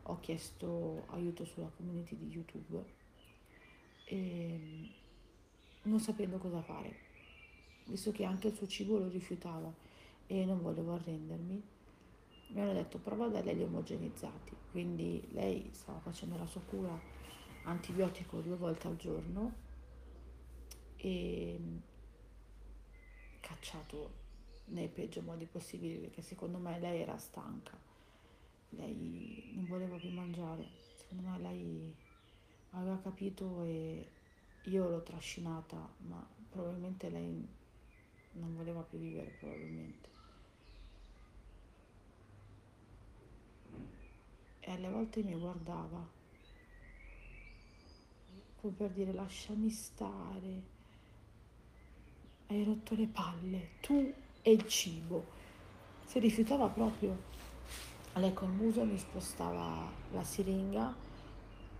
ho 0.05 0.21
chiesto 0.21 1.05
aiuto 1.09 1.45
sulla 1.45 1.71
community 1.77 2.17
di 2.17 2.29
YouTube 2.29 2.83
e 4.07 4.91
non 5.83 6.01
sapendo 6.01 6.39
cosa 6.39 6.63
fare, 6.63 6.97
visto 7.85 8.11
che 8.11 8.25
anche 8.25 8.49
il 8.49 8.55
suo 8.55 8.67
cibo 8.67 8.97
lo 8.99 9.09
rifiutava 9.09 9.84
e 10.27 10.45
non 10.45 10.61
volevo 10.63 10.95
arrendermi, 10.95 11.63
mi 12.49 12.61
hanno 12.61 12.73
detto 12.73 12.99
prova 12.99 13.27
a 13.27 13.29
darle 13.29 13.55
gli 13.55 13.63
omogenizzati, 13.63 14.57
quindi 14.71 15.27
lei 15.33 15.71
stava 15.73 15.99
facendo 15.99 16.37
la 16.37 16.47
sua 16.47 16.61
cura 16.63 16.99
antibiotico 17.63 18.41
due 18.41 18.57
volte 18.57 18.87
al 18.89 18.97
giorno 18.97 19.55
e 20.97 21.61
cacciato 23.41 24.23
nei 24.67 24.89
peggio 24.89 25.21
modi 25.23 25.47
possibili 25.47 25.99
perché 25.99 26.23
secondo 26.23 26.59
me 26.59 26.79
lei 26.79 27.01
era 27.01 27.17
stanca, 27.19 27.79
lei 28.71 29.51
non 29.55 29.67
voleva 29.67 29.97
più 29.97 30.11
mangiare, 30.11 30.67
secondo 30.95 31.29
me 31.29 31.39
lei 31.39 31.95
aveva 32.71 32.99
capito 32.99 33.65
e 33.65 34.09
io 34.63 34.89
l'ho 34.89 35.03
trascinata, 35.03 35.77
ma 36.07 36.27
probabilmente 36.49 37.11
lei 37.11 37.47
non 38.33 38.55
voleva 38.57 38.81
più 38.83 38.99
vivere, 38.99 39.31
probabilmente. 39.31 40.14
E 44.67 44.71
alle 44.71 44.89
volte 44.89 45.23
mi 45.23 45.35
guardava, 45.35 46.07
come 48.61 48.73
per 48.73 48.91
dire 48.91 49.13
lasciami 49.13 49.69
stare 49.69 50.73
hai 52.47 52.63
rotto 52.63 52.95
le 52.95 53.07
palle, 53.07 53.71
tu 53.81 54.13
e 54.43 54.51
il 54.51 54.67
cibo. 54.69 55.27
Si 56.05 56.19
rifiutava 56.19 56.69
proprio. 56.69 57.33
Lei 58.15 58.33
col 58.33 58.51
muso 58.51 58.85
mi 58.85 58.99
spostava 58.99 59.91
la 60.13 60.23
siringa 60.23 60.95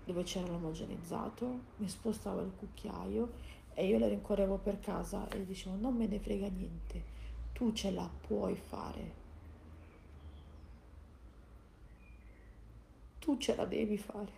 dove 0.05 0.23
c'era 0.25 0.49
l'omogenizzato, 0.49 1.61
mi 1.77 1.89
spostava 1.89 2.43
il 2.43 2.53
cucchiaio 2.57 3.33
e 3.73 3.87
io 3.87 3.99
le 3.99 4.09
rincorrevo 4.09 4.59
per 4.59 4.81
casa 4.81 5.29
e 5.29 5.47
dicevo 5.47 5.77
non 5.77 5.95
me 5.95 6.07
ne 6.07 6.19
frega 6.19 6.49
niente, 6.49 7.05
tu 7.53 7.73
ce 7.73 7.91
la 7.91 8.09
puoi 8.27 8.57
fare. 8.57 9.24
Tu 13.25 13.39
ce 13.39 13.55
la 13.55 13.65
devi 13.65 13.97
fare. 13.97 14.33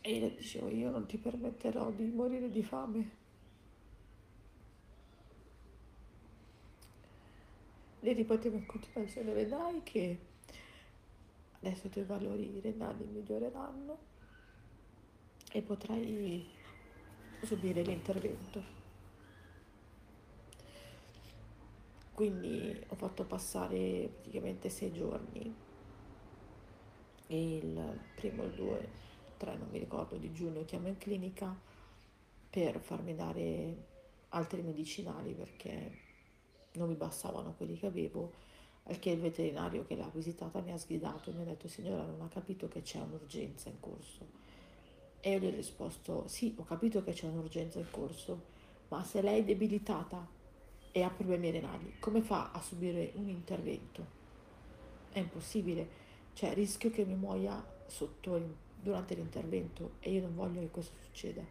E 0.00 0.18
le 0.18 0.34
dicevo, 0.34 0.68
io 0.68 0.90
non 0.90 1.06
ti 1.06 1.16
permetterò 1.16 1.92
di 1.92 2.06
morire 2.06 2.50
di 2.50 2.64
fame. 2.64 3.10
Le 8.00 8.12
ripetevo 8.12 8.56
in 8.56 8.66
continuazione, 8.66 9.32
vedrai 9.32 9.80
che 9.84 10.18
adesso 11.60 11.86
i 11.86 11.90
tuoi 11.90 12.04
valori 12.04 12.58
renali 12.58 13.04
miglioreranno 13.04 13.98
e 15.52 15.62
potrai 15.62 16.44
subire 17.44 17.82
l'intervento. 17.82 18.75
Quindi 22.16 22.74
ho 22.88 22.94
fatto 22.94 23.24
passare 23.24 24.08
praticamente 24.10 24.70
sei 24.70 24.90
giorni 24.90 25.54
il 27.26 28.00
primo 28.14 28.44
il 28.44 28.52
due 28.52 28.88
3, 29.36 29.56
non 29.58 29.68
mi 29.70 29.78
ricordo, 29.78 30.16
di 30.16 30.32
giugno 30.32 30.64
chiamo 30.64 30.88
in 30.88 30.96
clinica 30.96 31.54
per 32.48 32.80
farmi 32.80 33.14
dare 33.14 33.76
altri 34.30 34.62
medicinali 34.62 35.34
perché 35.34 35.98
non 36.76 36.88
mi 36.88 36.94
bastavano 36.94 37.52
quelli 37.52 37.78
che 37.78 37.84
avevo, 37.84 38.32
al 38.84 38.98
che 38.98 39.10
il 39.10 39.20
veterinario 39.20 39.84
che 39.84 39.94
l'ha 39.94 40.10
visitata 40.10 40.62
mi 40.62 40.72
ha 40.72 40.78
sgridato 40.78 41.28
e 41.28 41.34
mi 41.34 41.42
ha 41.42 41.44
detto 41.44 41.68
signora 41.68 42.02
non 42.06 42.22
ha 42.22 42.28
capito 42.28 42.66
che 42.66 42.80
c'è 42.80 42.98
un'urgenza 42.98 43.68
in 43.68 43.78
corso. 43.78 44.26
E 45.20 45.32
io 45.32 45.38
gli 45.38 45.46
ho 45.48 45.50
risposto 45.50 46.26
sì, 46.28 46.54
ho 46.56 46.64
capito 46.64 47.04
che 47.04 47.12
c'è 47.12 47.26
un'urgenza 47.26 47.78
in 47.78 47.90
corso, 47.90 48.42
ma 48.88 49.04
se 49.04 49.20
lei 49.20 49.40
è 49.40 49.44
debilitata 49.44 50.35
e 50.96 51.02
ha 51.02 51.10
problemi 51.10 51.50
renali, 51.50 51.96
come 51.98 52.22
fa 52.22 52.52
a 52.52 52.62
subire 52.62 53.12
un 53.16 53.28
intervento? 53.28 54.06
È 55.12 55.18
impossibile, 55.18 55.86
cioè 56.32 56.54
rischio 56.54 56.88
che 56.90 57.04
mi 57.04 57.14
muoia 57.14 57.62
sotto 57.84 58.40
durante 58.80 59.14
l'intervento 59.14 59.96
e 60.00 60.12
io 60.12 60.22
non 60.22 60.34
voglio 60.34 60.60
che 60.60 60.70
questo 60.70 60.94
succeda. 61.04 61.42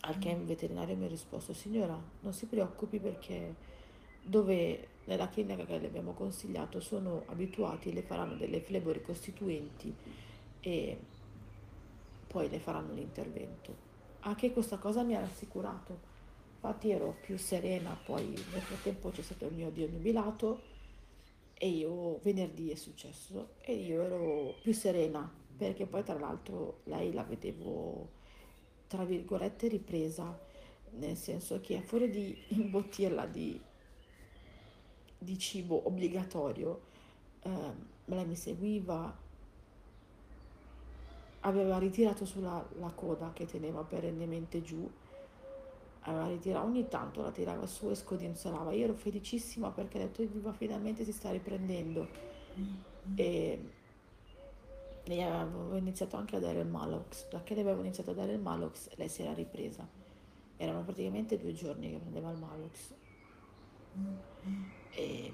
Al 0.00 0.18
che 0.18 0.30
il 0.30 0.46
veterinario 0.46 0.96
mi 0.96 1.04
ha 1.04 1.08
risposto, 1.08 1.52
signora, 1.52 2.00
non 2.20 2.32
si 2.32 2.46
preoccupi 2.46 2.98
perché 2.98 3.54
dove 4.22 4.88
nella 5.04 5.28
clinica 5.28 5.66
che 5.66 5.78
le 5.78 5.88
abbiamo 5.88 6.14
consigliato 6.14 6.80
sono 6.80 7.24
abituati, 7.26 7.92
le 7.92 8.00
faranno 8.00 8.36
delle 8.36 8.62
flebo 8.62 8.98
costituenti 9.02 9.94
e 10.60 10.98
poi 12.26 12.48
le 12.48 12.58
faranno 12.58 12.94
l'intervento. 12.94 13.76
Anche 14.20 14.50
questa 14.50 14.78
cosa 14.78 15.02
mi 15.02 15.14
ha 15.14 15.20
rassicurato, 15.20 16.08
infatti 16.62 16.90
ero 16.90 17.16
più 17.22 17.38
serena, 17.38 17.98
poi 18.04 18.26
nel 18.26 18.60
frattempo 18.60 19.08
c'è 19.08 19.22
stato 19.22 19.46
il 19.46 19.54
mio 19.54 19.70
dio 19.70 19.88
nubilato 19.88 20.60
e 21.54 21.68
io 21.68 22.18
venerdì 22.22 22.70
è 22.70 22.74
successo 22.74 23.54
e 23.62 23.74
io 23.74 24.02
ero 24.02 24.54
più 24.60 24.72
serena 24.74 25.30
perché 25.56 25.86
poi 25.86 26.02
tra 26.02 26.18
l'altro 26.18 26.80
lei 26.84 27.12
la 27.12 27.22
vedevo 27.22 28.08
tra 28.86 29.04
virgolette 29.04 29.68
ripresa 29.68 30.38
nel 30.92 31.16
senso 31.16 31.60
che 31.60 31.82
fuori 31.82 32.08
di 32.08 32.36
imbottirla 32.48 33.26
di, 33.26 33.60
di 35.18 35.38
cibo 35.38 35.86
obbligatorio 35.86 36.80
eh, 37.42 37.72
lei 38.06 38.26
mi 38.26 38.36
seguiva 38.36 39.18
aveva 41.40 41.78
ritirato 41.78 42.24
sulla 42.24 42.66
la 42.78 42.90
coda 42.90 43.32
che 43.34 43.44
teneva 43.44 43.82
perennemente 43.82 44.62
giù 44.62 44.90
aveva 46.02 46.28
ritirato 46.28 46.66
ogni 46.66 46.88
tanto 46.88 47.20
la 47.20 47.30
tirava 47.30 47.66
su 47.66 47.90
e 47.90 47.94
scodinzolava. 47.94 48.72
Io 48.72 48.84
ero 48.84 48.94
felicissima 48.94 49.70
perché 49.70 49.98
ho 49.98 50.00
detto 50.02 50.22
viva 50.26 50.52
finalmente 50.52 51.04
si 51.04 51.12
sta 51.12 51.30
riprendendo. 51.30 52.08
E 53.14 53.70
lei 55.04 55.22
aveva 55.22 55.76
iniziato 55.76 56.16
anche 56.16 56.36
a 56.36 56.38
dare 56.38 56.60
il 56.60 56.66
Malox. 56.66 57.28
Da 57.28 57.42
che 57.42 57.54
le 57.54 57.60
avevo 57.62 57.80
iniziato 57.80 58.10
a 58.10 58.14
dare 58.14 58.32
il 58.32 58.40
Malox 58.40 58.88
lei 58.96 59.08
si 59.08 59.22
era 59.22 59.34
ripresa. 59.34 59.86
Erano 60.56 60.82
praticamente 60.82 61.38
due 61.38 61.52
giorni 61.52 61.90
che 61.90 61.98
prendeva 61.98 62.30
il 62.30 62.38
Malox. 62.38 62.94
E 64.92 65.32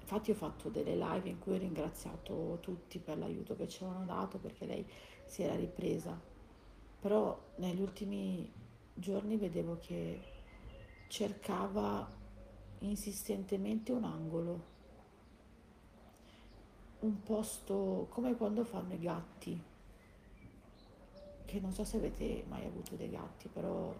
infatti 0.00 0.30
ho 0.30 0.34
fatto 0.34 0.68
delle 0.68 0.96
live 0.96 1.28
in 1.28 1.38
cui 1.38 1.54
ho 1.54 1.58
ringraziato 1.58 2.58
tutti 2.60 2.98
per 2.98 3.18
l'aiuto 3.18 3.56
che 3.56 3.68
ci 3.68 3.82
avevano 3.82 4.04
dato 4.04 4.38
perché 4.38 4.66
lei 4.66 4.86
si 5.24 5.42
era 5.42 5.54
ripresa 5.54 6.32
però 7.04 7.38
negli 7.56 7.82
ultimi 7.82 8.50
giorni 8.94 9.36
vedevo 9.36 9.76
che 9.78 10.22
cercava 11.08 12.10
insistentemente 12.78 13.92
un 13.92 14.04
angolo. 14.04 14.64
Un 17.00 17.22
posto 17.22 18.06
come 18.08 18.34
quando 18.34 18.64
fanno 18.64 18.94
i 18.94 18.98
gatti, 18.98 19.62
che 21.44 21.60
non 21.60 21.74
so 21.74 21.84
se 21.84 21.98
avete 21.98 22.42
mai 22.48 22.64
avuto 22.64 22.94
dei 22.94 23.10
gatti, 23.10 23.48
però 23.48 23.94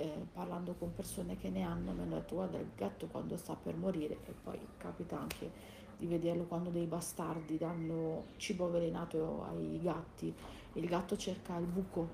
eh, 0.00 0.26
parlando 0.32 0.74
con 0.78 0.94
persone 0.94 1.36
che 1.36 1.50
ne 1.50 1.62
hanno 1.62 1.92
mi 1.92 2.00
hanno 2.00 2.16
detto 2.16 2.34
guarda 2.34 2.58
il 2.58 2.70
gatto 2.74 3.06
quando 3.06 3.36
sta 3.36 3.54
per 3.54 3.76
morire 3.76 4.18
e 4.24 4.32
poi 4.42 4.58
capita 4.78 5.20
anche 5.20 5.78
di 5.98 6.06
vederlo 6.06 6.44
quando 6.44 6.70
dei 6.70 6.86
bastardi 6.86 7.58
danno 7.58 8.24
cibo 8.38 8.64
avvelenato 8.64 9.44
ai 9.50 9.78
gatti, 9.82 10.34
il 10.72 10.86
gatto 10.86 11.14
cerca 11.18 11.58
il 11.58 11.66
buco, 11.66 12.08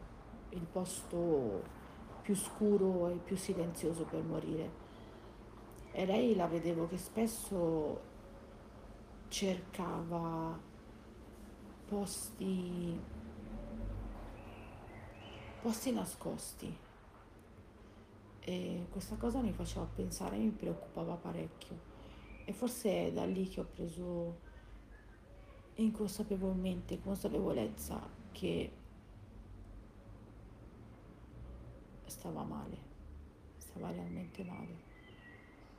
il 0.50 0.66
posto 0.72 1.62
più 2.22 2.34
scuro 2.34 3.08
e 3.10 3.14
più 3.14 3.36
silenzioso 3.36 4.02
per 4.02 4.24
morire. 4.24 4.84
E 5.92 6.04
lei 6.04 6.34
la 6.34 6.48
vedevo 6.48 6.88
che 6.88 6.98
spesso 6.98 8.00
cercava 9.28 10.58
posti, 11.86 13.00
posti 15.62 15.92
nascosti 15.92 16.84
e 18.48 18.86
questa 18.90 19.16
cosa 19.16 19.40
mi 19.40 19.52
faceva 19.52 19.84
pensare, 19.92 20.36
mi 20.36 20.50
preoccupava 20.50 21.16
parecchio 21.16 21.76
e 22.44 22.52
forse 22.52 23.08
è 23.08 23.12
da 23.12 23.24
lì 23.24 23.48
che 23.48 23.58
ho 23.58 23.64
preso 23.64 24.38
inconsapevolmente 25.74 27.00
consapevolezza 27.00 28.08
che 28.30 28.70
stava 32.04 32.44
male, 32.44 32.78
stava 33.56 33.90
realmente 33.90 34.44
male 34.44 34.84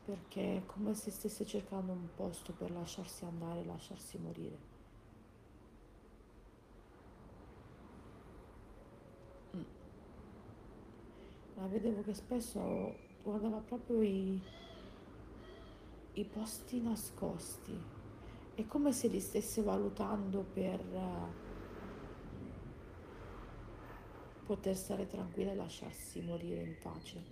perché 0.03 0.57
è 0.57 0.65
come 0.65 0.93
se 0.93 1.09
stesse 1.09 1.45
cercando 1.45 1.93
un 1.93 2.09
posto 2.15 2.51
per 2.51 2.71
lasciarsi 2.71 3.23
andare, 3.23 3.63
lasciarsi 3.63 4.17
morire. 4.17 4.76
La 11.57 11.65
vedevo 11.65 12.03
che 12.03 12.13
spesso 12.13 12.95
guardava 13.23 13.57
proprio 13.57 14.03
i, 14.03 14.39
i 16.13 16.23
posti 16.23 16.79
nascosti. 16.79 17.75
È 18.53 18.63
come 18.67 18.91
se 18.91 19.07
li 19.07 19.19
stesse 19.19 19.63
valutando 19.63 20.45
per 20.53 20.79
uh, 20.85 21.45
poter 24.45 24.75
stare 24.75 25.07
tranquilla 25.07 25.51
e 25.51 25.55
lasciarsi 25.55 26.21
morire 26.21 26.61
in 26.61 26.75
pace. 26.79 27.23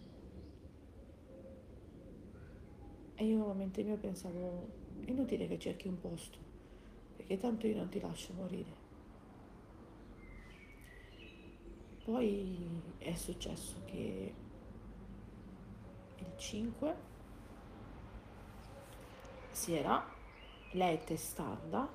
E 3.14 3.26
io 3.26 3.52
a 3.52 3.53
mente 3.53 3.84
mia 3.84 3.95
pensavo, 3.95 4.68
inutile 5.06 5.47
che 5.47 5.60
cerchi 5.60 5.88
un 5.88 5.99
posto, 5.99 6.39
perché 7.15 7.38
tanto 7.38 7.68
io 7.68 7.76
non 7.76 7.89
ti 7.89 7.99
lascio 7.99 8.34
morire. 8.34 8.85
Poi 12.06 12.82
è 12.99 13.14
successo 13.15 13.82
che 13.86 14.34
il 16.18 16.32
5 16.38 16.95
sera 19.52 20.06
lei 20.72 20.95
è 20.95 21.03
testarda, 21.03 21.90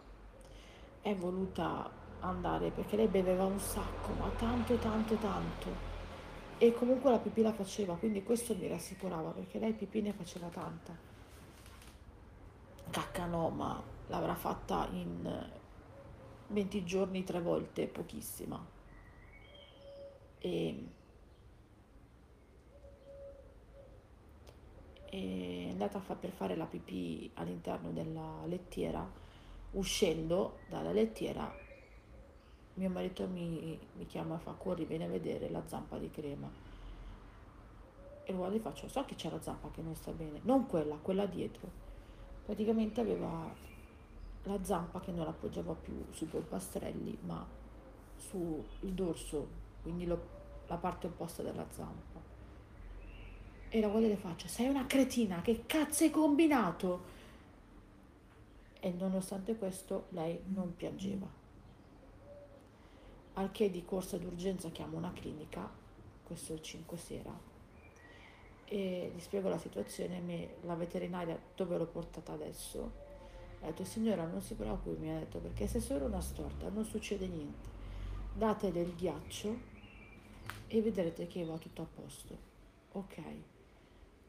è 1.00 1.14
voluta 1.14 1.90
andare 2.20 2.70
perché 2.70 2.96
lei 2.96 3.08
beveva 3.08 3.44
un 3.44 3.58
sacco, 3.58 4.12
ma 4.18 4.28
tanto 4.30 4.76
tanto 4.76 5.14
tanto. 5.16 5.88
E 6.58 6.74
comunque 6.74 7.10
la 7.10 7.18
pipì 7.18 7.40
la 7.40 7.54
faceva, 7.54 7.94
quindi 7.94 8.22
questo 8.22 8.54
mi 8.54 8.66
rassicurava 8.68 9.30
perché 9.30 9.58
lei 9.58 9.72
pipì 9.72 10.02
ne 10.02 10.12
faceva 10.12 10.48
tanta 10.48 11.10
cacca 12.90 13.26
no, 13.26 13.48
ma 13.50 13.82
l'avrà 14.08 14.34
fatta 14.34 14.88
in 14.92 15.48
20 16.48 16.84
giorni 16.84 17.24
tre 17.24 17.40
volte, 17.40 17.86
pochissima. 17.86 18.78
E, 20.40 20.88
è 25.04 25.68
andata 25.70 26.00
fa 26.00 26.14
per 26.14 26.30
fare 26.30 26.56
la 26.56 26.66
pipì 26.66 27.30
all'interno 27.34 27.90
della 27.92 28.44
lettiera, 28.46 29.08
uscendo 29.72 30.58
dalla 30.68 30.92
lettiera 30.92 31.68
mio 32.80 32.88
marito 32.88 33.26
mi, 33.28 33.78
mi 33.96 34.06
chiama 34.06 34.36
e 34.36 34.38
fa 34.38 34.52
corri, 34.52 34.86
vieni 34.86 35.04
a 35.04 35.08
vedere 35.08 35.50
la 35.50 35.62
zampa 35.66 35.98
di 35.98 36.10
crema. 36.10 36.50
E 38.24 38.32
guardo 38.32 38.56
e 38.56 38.60
faccio, 38.60 38.88
so 38.88 39.04
che 39.04 39.16
c'è 39.16 39.28
la 39.28 39.40
zampa 39.42 39.70
che 39.70 39.82
non 39.82 39.94
sta 39.94 40.12
bene, 40.12 40.40
non 40.44 40.66
quella, 40.66 40.96
quella 40.96 41.26
dietro. 41.26 41.68
Praticamente 42.44 43.02
aveva 43.02 43.52
la 44.44 44.64
zampa 44.64 45.00
che 45.00 45.12
non 45.12 45.26
appoggiava 45.26 45.74
più 45.74 46.06
sui 46.10 46.26
polpastrelli 46.26 47.18
ma 47.22 47.46
sul 48.16 48.64
dorso, 48.80 49.59
quindi 49.82 50.06
lo, 50.06 50.38
la 50.66 50.76
parte 50.76 51.06
opposta 51.06 51.42
della 51.42 51.66
zampa. 51.70 52.20
E 53.68 53.80
la 53.80 53.88
guardia 53.88 54.08
le 54.08 54.16
faccia, 54.16 54.48
sei 54.48 54.68
una 54.68 54.86
cretina, 54.86 55.42
che 55.42 55.64
cazzo 55.66 56.04
hai 56.04 56.10
combinato? 56.10 57.18
E 58.80 58.90
nonostante 58.90 59.56
questo 59.56 60.06
lei 60.10 60.40
non 60.46 60.74
piangeva. 60.74 61.26
Al 63.34 63.52
che 63.52 63.70
di 63.70 63.84
corsa 63.84 64.18
d'urgenza 64.18 64.70
chiamo 64.70 64.96
una 64.96 65.12
clinica, 65.12 65.70
questo 66.24 66.52
è 66.52 66.56
il 66.56 66.62
5 66.62 66.96
sera, 66.96 67.48
e 68.72 69.12
gli 69.14 69.20
spiego 69.20 69.48
la 69.48 69.58
situazione, 69.58 70.20
me, 70.20 70.54
la 70.62 70.74
veterinaria 70.74 71.36
dove 71.56 71.76
l'ho 71.76 71.86
portata 71.86 72.32
adesso, 72.32 73.08
ha 73.62 73.66
detto 73.66 73.84
signora 73.84 74.24
non 74.24 74.40
si 74.40 74.54
preoccupi, 74.54 75.00
mi 75.00 75.10
ha 75.10 75.18
detto 75.18 75.38
perché 75.38 75.66
se 75.66 75.80
solo 75.80 76.06
una 76.06 76.20
storta 76.20 76.68
non 76.68 76.84
succede 76.84 77.26
niente, 77.26 77.68
datele 78.32 78.80
il 78.80 78.94
ghiaccio 78.94 79.69
e 80.72 80.80
vedrete 80.80 81.26
che 81.26 81.44
va 81.44 81.58
tutto 81.58 81.82
a 81.82 81.86
posto, 81.86 82.38
ok? 82.92 83.22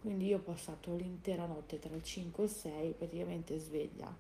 Quindi 0.02 0.26
io 0.26 0.38
ho 0.38 0.42
passato 0.42 0.96
l'intera 0.96 1.46
notte 1.46 1.78
tra 1.78 1.96
il 1.96 2.02
5 2.02 2.44
e 2.44 2.46
il 2.48 2.52
6 2.52 2.92
praticamente 2.94 3.60
sveglia, 3.60 4.12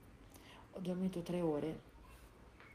ho 0.73 0.79
dormito 0.79 1.21
tre 1.21 1.41
ore 1.41 1.81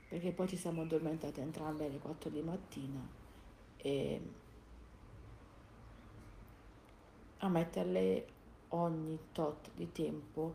perché 0.08 0.32
poi 0.32 0.48
ci 0.48 0.56
siamo 0.56 0.82
addormentate 0.82 1.40
entrambe 1.40 1.86
alle 1.86 1.98
4 1.98 2.28
di 2.28 2.42
mattina 2.42 3.08
e 3.76 4.20
a 7.38 7.48
metterle 7.48 8.26
ogni 8.70 9.16
tot 9.30 9.70
di 9.76 9.92
tempo 9.92 10.54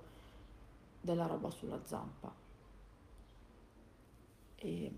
della 0.99 1.27
roba 1.27 1.49
sulla 1.49 1.79
zampa. 1.85 2.33
E 4.55 4.91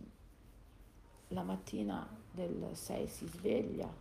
la 1.33 1.43
mattina 1.43 2.07
del 2.31 2.69
6 2.73 3.07
si 3.07 3.27
sveglia, 3.27 3.91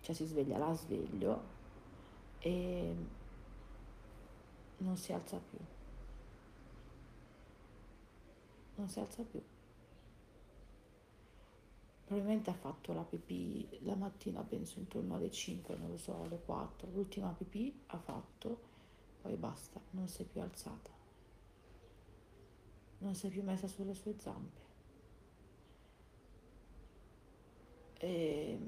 cioè 0.00 0.14
si 0.14 0.26
sveglia, 0.26 0.58
la 0.58 0.74
sveglio 0.74 1.56
e 2.38 2.94
non 4.78 4.96
si 4.96 5.12
alza 5.12 5.38
più. 5.38 5.58
Non 8.76 8.88
si 8.88 9.00
alza 9.00 9.22
più. 9.24 9.42
Probabilmente 12.04 12.50
ha 12.50 12.54
fatto 12.54 12.92
la 12.92 13.02
pipì 13.02 13.80
la 13.82 13.94
mattina, 13.94 14.42
penso 14.42 14.78
intorno 14.78 15.16
alle 15.16 15.30
5, 15.30 15.76
non 15.76 15.90
lo 15.90 15.98
so, 15.98 16.22
alle 16.22 16.38
4. 16.38 16.88
L'ultima 16.92 17.32
pipì 17.32 17.82
ha 17.86 17.98
fatto, 17.98 18.60
poi 19.20 19.34
basta, 19.36 19.80
non 19.90 20.08
si 20.08 20.22
è 20.22 20.24
più 20.24 20.40
alzata. 20.40 20.90
Non 23.00 23.14
si 23.14 23.26
è 23.26 23.30
più 23.30 23.42
messa 23.42 23.66
sulle 23.66 23.94
sue 23.94 24.14
zampe. 24.18 24.67
E 27.98 28.58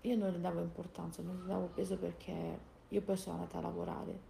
io 0.00 0.16
non 0.16 0.32
le 0.32 0.40
davo 0.40 0.60
importanza, 0.60 1.22
non 1.22 1.40
le 1.40 1.46
davo 1.46 1.66
peso 1.66 1.98
perché 1.98 2.58
io 2.88 3.02
poi 3.02 3.16
sono 3.16 3.36
andata 3.36 3.58
a 3.58 3.62
lavorare. 3.62 4.28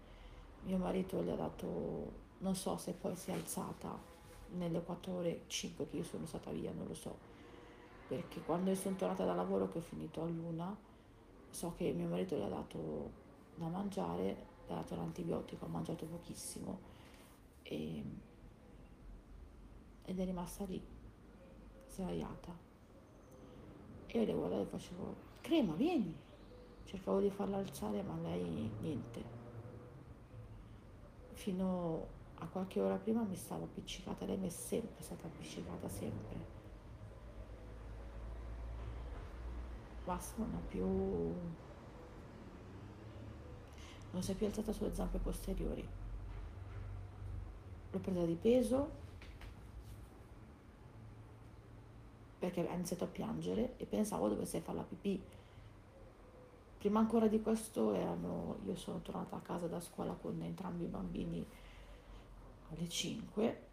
Mio 0.64 0.76
marito 0.78 1.22
le 1.22 1.32
ha 1.32 1.36
dato, 1.36 2.12
non 2.38 2.54
so 2.54 2.76
se 2.76 2.92
poi 2.92 3.16
si 3.16 3.30
è 3.30 3.34
alzata 3.34 3.96
nelle 4.52 4.82
4 4.82 5.12
ore 5.12 5.42
5 5.46 5.88
che 5.88 5.96
io 5.96 6.04
sono 6.04 6.26
stata 6.26 6.50
via, 6.50 6.72
non 6.72 6.86
lo 6.86 6.94
so 6.94 7.38
perché 8.10 8.40
quando 8.40 8.74
sono 8.74 8.96
tornata 8.96 9.24
da 9.24 9.34
lavoro 9.34 9.68
che 9.68 9.78
ho 9.78 9.80
finito 9.80 10.22
a 10.22 10.26
luna 10.26 10.76
so 11.48 11.74
che 11.76 11.92
mio 11.92 12.08
marito 12.08 12.36
le 12.36 12.44
ha 12.44 12.48
dato 12.48 13.12
da 13.54 13.68
mangiare, 13.68 14.46
le 14.66 14.72
ha 14.72 14.76
dato 14.78 14.96
l'antibiotico, 14.96 15.66
ha 15.66 15.68
mangiato 15.68 16.06
pochissimo 16.06 16.80
e, 17.62 18.04
ed 20.04 20.18
è 20.18 20.24
rimasta 20.24 20.64
lì, 20.64 20.82
sdraiata. 21.88 22.69
Io 24.12 24.24
le 24.24 24.32
guardavo 24.32 24.62
e 24.62 24.66
facevo, 24.66 25.14
crema, 25.40 25.74
vieni! 25.74 26.14
Cercavo 26.84 27.20
di 27.20 27.30
farla 27.30 27.58
alzare 27.58 28.02
ma 28.02 28.16
lei 28.22 28.70
niente. 28.80 29.38
Fino 31.32 32.06
a 32.34 32.46
qualche 32.46 32.80
ora 32.80 32.96
prima 32.96 33.22
mi 33.22 33.36
stava 33.36 33.64
appiccicata, 33.64 34.24
lei 34.24 34.36
mi 34.36 34.46
è 34.46 34.50
sempre 34.50 35.02
stata 35.02 35.26
appiccicata, 35.26 35.88
sempre 35.88 36.58
basta, 40.10 40.42
non 40.42 40.54
ha 40.54 40.66
più 40.66 40.84
non 44.12 44.22
si 44.22 44.32
è 44.32 44.34
più 44.34 44.46
alzata 44.46 44.72
sulle 44.72 44.92
zampe 44.92 45.18
posteriori 45.18 45.86
l'ho 47.92 47.98
presa 47.98 48.24
di 48.24 48.34
peso 48.34 48.99
perché 52.40 52.68
ha 52.68 52.74
iniziato 52.74 53.04
a 53.04 53.06
piangere 53.06 53.74
e 53.76 53.84
pensavo 53.84 54.28
dovesse 54.28 54.60
fare 54.60 54.78
la 54.78 54.84
pipì. 54.84 55.22
Prima 56.78 56.98
ancora 56.98 57.28
di 57.28 57.40
questo 57.40 57.94
erano, 57.94 58.56
io 58.64 58.74
sono 58.74 59.00
tornata 59.02 59.36
a 59.36 59.40
casa 59.40 59.68
da 59.68 59.78
scuola 59.78 60.14
con 60.14 60.42
entrambi 60.42 60.84
i 60.84 60.88
bambini 60.88 61.46
alle 62.72 62.88
5 62.88 63.68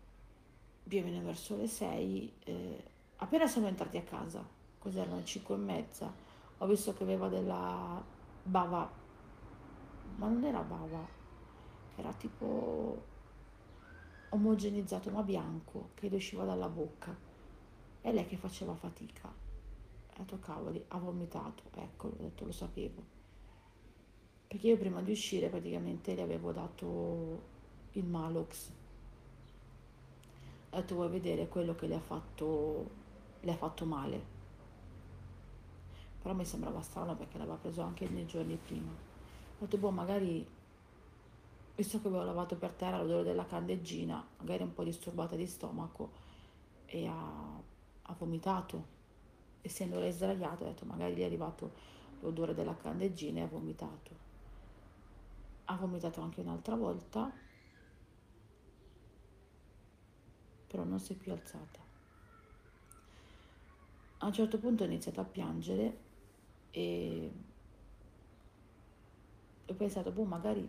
più 0.88 1.04
meno 1.04 1.24
verso 1.24 1.56
le 1.56 1.68
6 1.68 2.34
eh, 2.46 2.84
appena 3.18 3.46
siamo 3.46 3.68
entrati 3.68 3.98
a 3.98 4.04
casa 4.04 4.44
cos'erano 4.80 5.18
le 5.18 5.26
5 5.26 5.54
e 5.54 5.58
mezza 5.58 6.14
ho 6.60 6.66
visto 6.66 6.94
che 6.94 7.04
aveva 7.04 7.28
della 7.28 8.02
bava, 8.42 8.90
ma 10.16 10.28
non 10.28 10.44
era 10.44 10.62
bava, 10.62 11.06
era 11.96 12.12
tipo 12.14 13.04
omogenizzato 14.30 15.12
ma 15.12 15.22
bianco 15.22 15.90
che 15.94 16.10
le 16.10 16.16
usciva 16.16 16.44
dalla 16.46 16.68
bocca 16.68 17.27
e 18.08 18.14
lei 18.14 18.26
che 18.26 18.38
faceva 18.38 18.74
fatica. 18.74 19.28
Ho 19.28 20.14
detto 20.18 20.40
cavoli, 20.40 20.82
ha 20.88 20.98
vomitato, 20.98 21.64
ecco, 21.76 22.08
ho 22.08 22.16
detto 22.18 22.46
lo 22.46 22.54
sapevo. 22.54 23.04
Perché 24.48 24.68
io 24.68 24.78
prima 24.78 25.02
di 25.02 25.12
uscire 25.12 25.50
praticamente 25.50 26.16
le 26.16 26.22
avevo 26.22 26.54
dato 26.54 27.42
il 27.92 28.06
Malox. 28.06 28.70
Ho 30.70 30.76
detto 30.78 30.96
vuoi 30.96 31.10
vedere 31.10 31.50
quello 31.50 31.76
che 31.76 31.88
le 31.88 31.96
ha 31.96 32.00
fatto, 32.00 32.90
le 33.42 33.52
ha 33.52 33.58
fatto 33.58 33.86
male 33.86 34.36
però 36.22 36.34
mi 36.34 36.46
sembrava 36.46 36.82
strano 36.82 37.16
perché 37.16 37.38
l'aveva 37.38 37.56
preso 37.56 37.82
anche 37.82 38.08
nei 38.10 38.26
giorni 38.26 38.58
prima. 38.58 38.90
Ho 38.90 39.60
detto, 39.60 39.78
boh, 39.78 39.92
magari, 39.92 40.46
visto 41.76 42.02
che 42.02 42.08
avevo 42.08 42.24
lavato 42.24 42.58
per 42.58 42.72
terra 42.72 42.98
l'odore 42.98 43.24
della 43.24 43.46
candeggina, 43.46 44.26
magari 44.40 44.64
un 44.64 44.74
po' 44.74 44.84
disturbata 44.84 45.38
di 45.38 45.48
stomaco, 45.48 46.12
e 46.86 47.08
ha, 47.08 47.57
ha 48.08 48.16
vomitato. 48.18 48.96
Essendo 49.62 50.00
lei 50.00 50.12
sdraiata, 50.12 50.64
ho 50.64 50.68
detto, 50.68 50.86
magari 50.86 51.16
gli 51.16 51.22
è 51.22 51.26
arrivato 51.26 51.72
l'odore 52.22 52.54
della 52.54 52.76
candeggina 52.76 53.40
e 53.40 53.44
ha 53.44 53.48
vomitato. 53.48 54.26
Ha 55.66 55.76
vomitato 55.76 56.22
anche 56.22 56.42
un'altra 56.42 56.76
volta, 56.76 57.32
però 60.68 60.84
non 60.84 61.00
si 61.00 61.14
è 61.14 61.16
più 61.16 61.32
alzata. 61.32 61.80
A 64.20 64.26
un 64.26 64.34
certo 64.34 64.58
punto 64.58 64.84
ha 64.84 64.88
iniziato 64.88 65.22
a 65.22 65.26
piangere 65.26 65.98
e 66.72 67.32
ho 69.66 69.74
pensato, 69.74 70.12
boh, 70.12 70.24
magari 70.24 70.68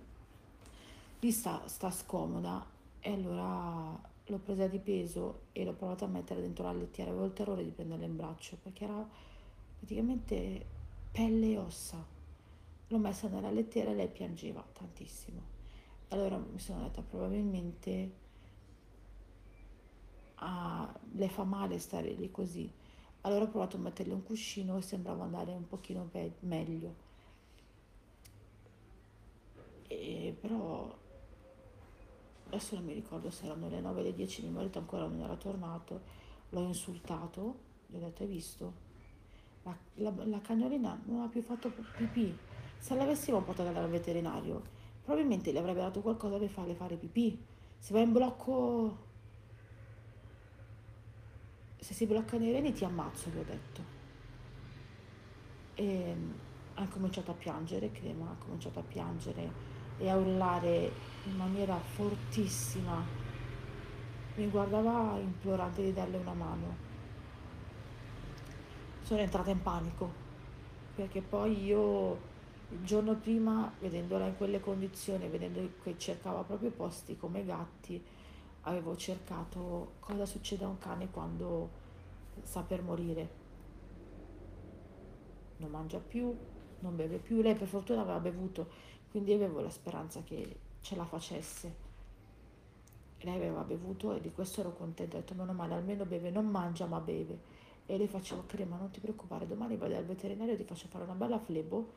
lì 1.21 1.33
sta, 1.33 1.67
sta 1.67 1.91
scomoda 1.91 2.65
e 3.01 3.13
allora 3.13 4.08
l'ho 4.33 4.39
presa 4.39 4.67
di 4.67 4.79
peso 4.79 5.43
e 5.53 5.65
l'ho 5.65 5.73
provato 5.73 6.05
a 6.05 6.09
mettere 6.09 6.41
dentro 6.41 6.65
la 6.65 6.73
lettiera, 6.73 7.11
avevo 7.11 7.27
il 7.27 7.33
terrore 7.33 7.65
di 7.65 7.71
prenderla 7.71 8.05
in 8.05 8.17
braccio 8.17 8.57
perché 8.63 8.85
era 8.85 9.09
praticamente 9.79 10.67
pelle 11.13 11.53
e 11.53 11.59
ossa. 11.59 12.05
L'ho 12.91 12.99
messa 12.99 13.29
nella 13.29 13.51
lettiera 13.51 13.91
e 13.91 13.95
lei 13.95 14.09
piangeva 14.09 14.65
tantissimo. 14.73 15.57
Allora 16.09 16.39
mi 16.39 16.59
sono 16.59 16.83
detta 16.83 17.03
probabilmente 17.03 18.13
ah, 20.37 20.99
le 21.13 21.29
fa 21.29 21.45
male 21.45 21.79
stare 21.79 22.13
lì 22.13 22.31
così 22.31 22.73
allora 23.23 23.45
ho 23.45 23.49
provato 23.49 23.77
a 23.77 23.81
metterle 23.81 24.15
un 24.15 24.23
cuscino 24.23 24.79
e 24.79 24.83
sembrava 24.83 25.25
andare 25.25 25.53
un 25.53 25.67
pochino 25.67 26.05
pe- 26.05 26.37
meglio. 26.41 27.07
E 29.89 30.37
però 30.41 30.97
adesso 32.49 32.75
non 32.75 32.85
mi 32.85 32.93
ricordo 32.93 33.31
se 33.31 33.47
erano 33.47 33.69
le 33.69 33.81
9 33.81 34.01
o 34.01 34.03
le 34.03 34.15
10, 34.15 34.43
mio 34.43 34.53
marito 34.53 34.79
ancora 34.79 35.07
non 35.07 35.21
era 35.21 35.37
tornato, 35.37 36.01
l'ho 36.51 36.63
insultato, 36.63 37.59
gli 37.87 37.97
ho 37.97 38.01
detto 38.01 38.23
hai 38.23 38.29
visto? 38.29 38.87
La, 39.63 39.77
la, 39.95 40.13
la 40.25 40.41
cagnolina 40.41 41.01
non 41.05 41.23
ha 41.23 41.29
più 41.29 41.43
fatto 41.43 41.73
pipì, 41.97 42.37
se 42.79 42.95
l'avessimo 42.95 43.43
portata 43.43 43.71
dal 43.71 43.89
veterinario 43.89 44.77
probabilmente 45.03 45.53
le 45.53 45.59
avrebbe 45.59 45.81
dato 45.81 46.01
qualcosa 46.01 46.37
per 46.37 46.51
farle 46.51 46.75
fare 46.75 46.97
pipì, 46.97 47.43
se 47.79 47.95
va 47.95 48.01
in 48.01 48.13
blocco 48.13 49.07
se 51.79 51.95
si 51.95 52.05
bloccano 52.05 52.45
i 52.45 52.53
reni 52.53 52.73
ti 52.73 52.85
ammazzo, 52.85 53.31
gli 53.31 53.39
ho 53.39 53.45
detto. 53.45 53.83
E 55.75 56.17
ha 56.75 56.89
cominciato 56.89 57.31
a 57.31 57.35
piangere, 57.35 57.91
Crema, 57.91 58.31
ha 58.31 58.35
cominciato 58.35 58.81
a 58.81 58.83
piangere 58.83 59.77
e 59.99 60.09
a 60.09 60.17
urlare 60.17 60.93
in 61.25 61.37
maniera 61.37 61.77
fortissima. 61.77 63.05
Mi 64.37 64.49
guardava 64.49 65.19
implorante 65.19 65.83
di 65.83 65.93
darle 65.93 66.17
una 66.17 66.33
mano. 66.33 66.77
Sono 69.03 69.21
entrata 69.21 69.51
in 69.51 69.63
panico 69.63 70.27
perché 70.95 71.23
poi 71.23 71.65
io 71.65 72.37
il 72.71 72.85
giorno 72.85 73.15
prima, 73.15 73.73
vedendola 73.79 74.27
in 74.27 74.37
quelle 74.37 74.61
condizioni, 74.61 75.29
vedendo 75.29 75.61
che 75.83 75.97
cercava 75.97 76.43
proprio 76.43 76.71
posti 76.71 77.17
come 77.17 77.45
gatti, 77.45 78.05
avevo 78.63 78.97
cercato 78.97 79.93
cosa 80.01 80.27
succede 80.27 80.65
a 80.65 80.69
un 80.69 80.79
cane 80.79 81.09
quando 81.11 81.71
sta 82.43 82.61
per 82.63 82.83
morire. 82.83 83.31
Non 85.59 85.71
mangia 85.71 85.99
più, 85.99 86.37
non 86.81 86.97
beve 86.97 87.19
più. 87.19 87.41
Lei 87.41 87.55
per 87.55 87.69
fortuna 87.69 88.03
aveva 88.03 88.19
bevuto, 88.19 88.69
quindi 89.11 89.33
avevo 89.33 89.61
la 89.61 89.71
speranza 89.71 90.23
che 90.23 90.59
ce 90.81 90.97
la 90.97 91.05
facesse. 91.05 91.87
Lei 93.21 93.35
aveva 93.35 93.63
bevuto 93.63 94.15
e 94.15 94.21
di 94.21 94.31
questo 94.33 94.61
ero 94.61 94.75
contenta. 94.75 95.17
Ho 95.17 95.21
detto, 95.21 95.35
meno 95.35 95.53
male, 95.53 95.75
almeno 95.75 96.05
beve, 96.05 96.31
non 96.31 96.47
mangia 96.47 96.87
ma 96.87 97.01
beve. 97.01 97.57
E 97.87 97.97
le 97.97 98.07
facevo, 98.07 98.45
crema, 98.47 98.77
non 98.77 98.91
ti 98.91 99.01
preoccupare, 99.01 99.47
domani 99.47 99.77
vai 99.77 99.91
dal 99.91 100.05
veterinario 100.05 100.55
e 100.55 100.57
ti 100.57 100.65
faccio 100.65 100.89
fare 100.89 101.05
una 101.05 101.15
bella 101.15 101.39
flebo, 101.39 101.91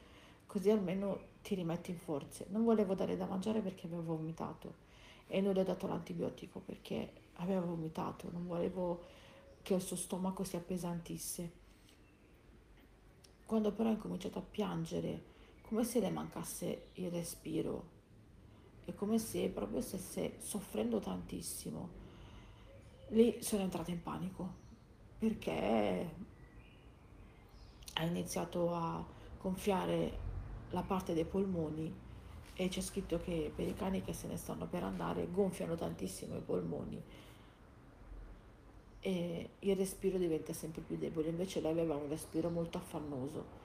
così 0.48 0.70
almeno 0.70 1.20
ti 1.44 1.54
rimetti 1.56 1.92
in 1.92 1.98
forze. 1.98 2.46
Non 2.50 2.64
volevo 2.64 2.96
dare 2.96 3.18
da 3.18 3.26
mangiare 3.26 3.60
perché 3.60 3.88
avevo 3.88 4.16
vomitato 4.16 4.90
e 5.28 5.42
non 5.42 5.54
le 5.54 5.62
ho 5.62 5.64
dato 5.64 5.88
l'antibiotico 5.88 6.60
perché 6.60 7.12
aveva 7.36 7.62
vomitato, 7.62 8.30
non 8.32 8.48
volevo 8.48 9.02
che 9.62 9.74
il 9.74 9.82
suo 9.82 9.96
stomaco 9.96 10.44
si 10.44 10.56
appesantisse. 10.56 11.52
Quando 13.46 13.72
però 13.72 13.90
ha 13.90 13.94
incominciato 13.94 14.40
a 14.40 14.44
piangere, 14.50 15.24
come 15.72 15.86
se 15.86 16.02
le 16.02 16.10
mancasse 16.10 16.88
il 16.96 17.10
respiro, 17.12 17.86
è 18.84 18.94
come 18.94 19.18
se 19.18 19.48
proprio 19.48 19.80
stesse 19.80 20.34
soffrendo 20.40 21.00
tantissimo, 21.00 21.90
lì 23.12 23.42
sono 23.42 23.62
entrata 23.62 23.90
in 23.90 24.04
panico 24.04 24.54
perché 25.18 26.14
ha 27.94 28.04
iniziato 28.04 28.76
a 28.76 29.02
gonfiare 29.40 30.18
la 30.72 30.82
parte 30.82 31.14
dei 31.14 31.24
polmoni 31.24 31.90
e 32.54 32.68
c'è 32.68 32.82
scritto 32.82 33.22
che 33.22 33.50
per 33.56 33.66
i 33.66 33.74
cani 33.74 34.02
che 34.02 34.12
se 34.12 34.28
ne 34.28 34.36
stanno 34.36 34.68
per 34.68 34.84
andare 34.84 35.32
gonfiano 35.32 35.76
tantissimo 35.76 36.36
i 36.36 36.42
polmoni. 36.42 37.02
E 39.00 39.50
il 39.58 39.76
respiro 39.78 40.18
diventa 40.18 40.52
sempre 40.52 40.82
più 40.82 40.98
debole, 40.98 41.30
invece 41.30 41.62
lei 41.62 41.72
aveva 41.72 41.96
un 41.96 42.10
respiro 42.10 42.50
molto 42.50 42.78
affannoso. 42.78 43.61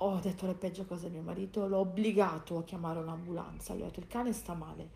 Ho 0.00 0.18
detto 0.20 0.46
le 0.46 0.54
peggio 0.54 0.84
cose 0.84 1.06
a 1.06 1.10
mio 1.10 1.22
marito, 1.22 1.66
l'ho 1.66 1.78
obbligato 1.78 2.58
a 2.58 2.64
chiamare 2.64 3.00
un'ambulanza, 3.00 3.74
gli 3.74 3.82
ho 3.82 3.86
detto 3.86 4.00
il 4.00 4.06
cane 4.06 4.32
sta 4.32 4.54
male, 4.54 4.90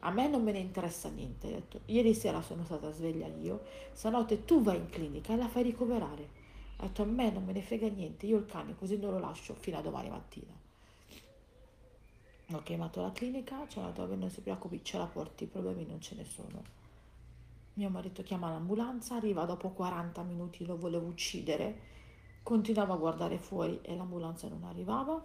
a 0.00 0.10
me 0.10 0.28
non 0.28 0.42
me 0.42 0.52
ne 0.52 0.58
interessa 0.58 1.08
niente, 1.08 1.46
ho 1.46 1.50
detto 1.50 1.80
ieri 1.86 2.14
sera 2.14 2.40
sono 2.42 2.64
stata 2.64 2.90
sveglia 2.92 3.26
io, 3.26 3.62
stanotte 3.92 4.44
tu 4.44 4.62
vai 4.62 4.76
in 4.76 4.88
clinica 4.88 5.32
e 5.32 5.36
la 5.36 5.48
fai 5.48 5.62
ricoverare. 5.62 6.46
Ho 6.78 6.86
detto 6.86 7.02
a 7.02 7.06
me 7.06 7.30
non 7.30 7.44
me 7.44 7.52
ne 7.52 7.62
frega 7.62 7.88
niente, 7.88 8.26
io 8.26 8.38
il 8.38 8.46
cane 8.46 8.76
così 8.76 8.96
non 8.96 9.12
lo 9.12 9.18
lascio 9.18 9.54
fino 9.54 9.78
a 9.78 9.80
domani 9.80 10.10
mattina. 10.10 10.52
Ho 12.52 12.62
chiamato 12.62 13.02
la 13.02 13.12
clinica, 13.12 13.66
ci 13.68 13.78
hanno 13.78 13.88
detto 13.88 14.14
non 14.14 14.30
si 14.30 14.40
preoccupi, 14.40 14.80
ce 14.82 14.98
la 14.98 15.06
porti, 15.06 15.44
i 15.44 15.48
problemi 15.48 15.84
non 15.84 16.00
ce 16.00 16.14
ne 16.14 16.24
sono. 16.24 16.62
Mio 17.74 17.90
marito 17.90 18.22
chiama 18.22 18.50
l'ambulanza, 18.50 19.16
arriva 19.16 19.44
dopo 19.44 19.70
40 19.70 20.22
minuti, 20.22 20.64
lo 20.64 20.76
volevo 20.76 21.06
uccidere, 21.06 21.80
continuava 22.48 22.94
a 22.94 22.96
guardare 22.96 23.36
fuori 23.36 23.78
e 23.82 23.94
l'ambulanza 23.94 24.48
non 24.48 24.64
arrivava. 24.64 25.22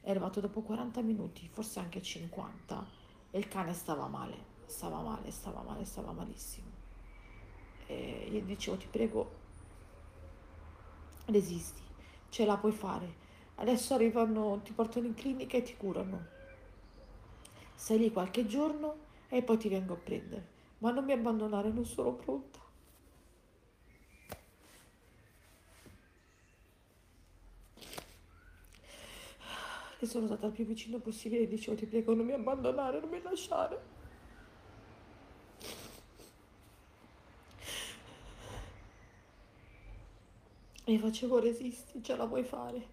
È 0.00 0.08
arrivato 0.08 0.40
dopo 0.40 0.62
40 0.62 1.02
minuti, 1.02 1.46
forse 1.46 1.80
anche 1.80 2.00
50, 2.00 2.86
e 3.30 3.38
il 3.38 3.46
cane 3.46 3.74
stava 3.74 4.06
male, 4.06 4.36
stava 4.64 5.02
male, 5.02 5.30
stava 5.30 5.60
male, 5.60 5.84
stava 5.84 6.12
malissimo. 6.12 6.70
E 7.88 8.26
io 8.32 8.40
dicevo 8.40 8.78
ti 8.78 8.86
prego, 8.86 9.30
resisti, 11.26 11.82
ce 12.30 12.46
la 12.46 12.56
puoi 12.56 12.72
fare. 12.72 13.16
Adesso 13.56 13.92
arrivano, 13.92 14.62
ti 14.64 14.72
portano 14.72 15.04
in 15.04 15.12
clinica 15.12 15.58
e 15.58 15.62
ti 15.62 15.76
curano. 15.76 16.26
Stai 17.74 17.98
lì 17.98 18.10
qualche 18.10 18.46
giorno 18.46 18.94
e 19.28 19.42
poi 19.42 19.58
ti 19.58 19.68
vengo 19.68 19.92
a 19.92 19.98
prendere. 20.02 20.48
Ma 20.78 20.90
non 20.90 21.04
mi 21.04 21.12
abbandonare, 21.12 21.70
non 21.70 21.84
sono 21.84 22.14
pronta. 22.14 22.60
E 30.02 30.06
sono 30.06 30.26
stata 30.26 30.46
il 30.46 30.52
più 30.52 30.64
vicino 30.64 30.98
possibile 30.98 31.42
e 31.42 31.46
dicevo 31.46 31.76
ti 31.76 31.86
prego 31.86 32.12
non 32.12 32.26
mi 32.26 32.32
abbandonare, 32.32 32.98
non 32.98 33.08
mi 33.08 33.22
lasciare. 33.22 33.80
E 40.82 40.98
facevo 40.98 41.38
resisti, 41.38 42.02
ce 42.02 42.16
la 42.16 42.26
puoi 42.26 42.42
fare. 42.42 42.84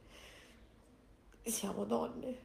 Siamo 1.42 1.84
donne. 1.86 2.38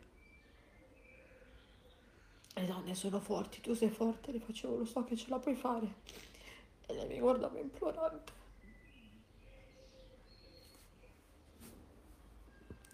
Le 2.55 2.65
donne 2.65 2.95
sono 2.95 3.21
forti, 3.21 3.61
tu 3.61 3.75
sei 3.75 3.91
forte, 3.91 4.33
le 4.33 4.41
facevo, 4.41 4.79
lo 4.79 4.87
so 4.87 5.05
che 5.05 5.15
ce 5.15 5.29
la 5.29 5.39
puoi 5.39 5.57
fare. 5.57 5.95
E 6.87 6.95
lei 6.95 7.07
mi 7.07 7.19
guardava 7.19 7.59
implorante. 7.59 8.44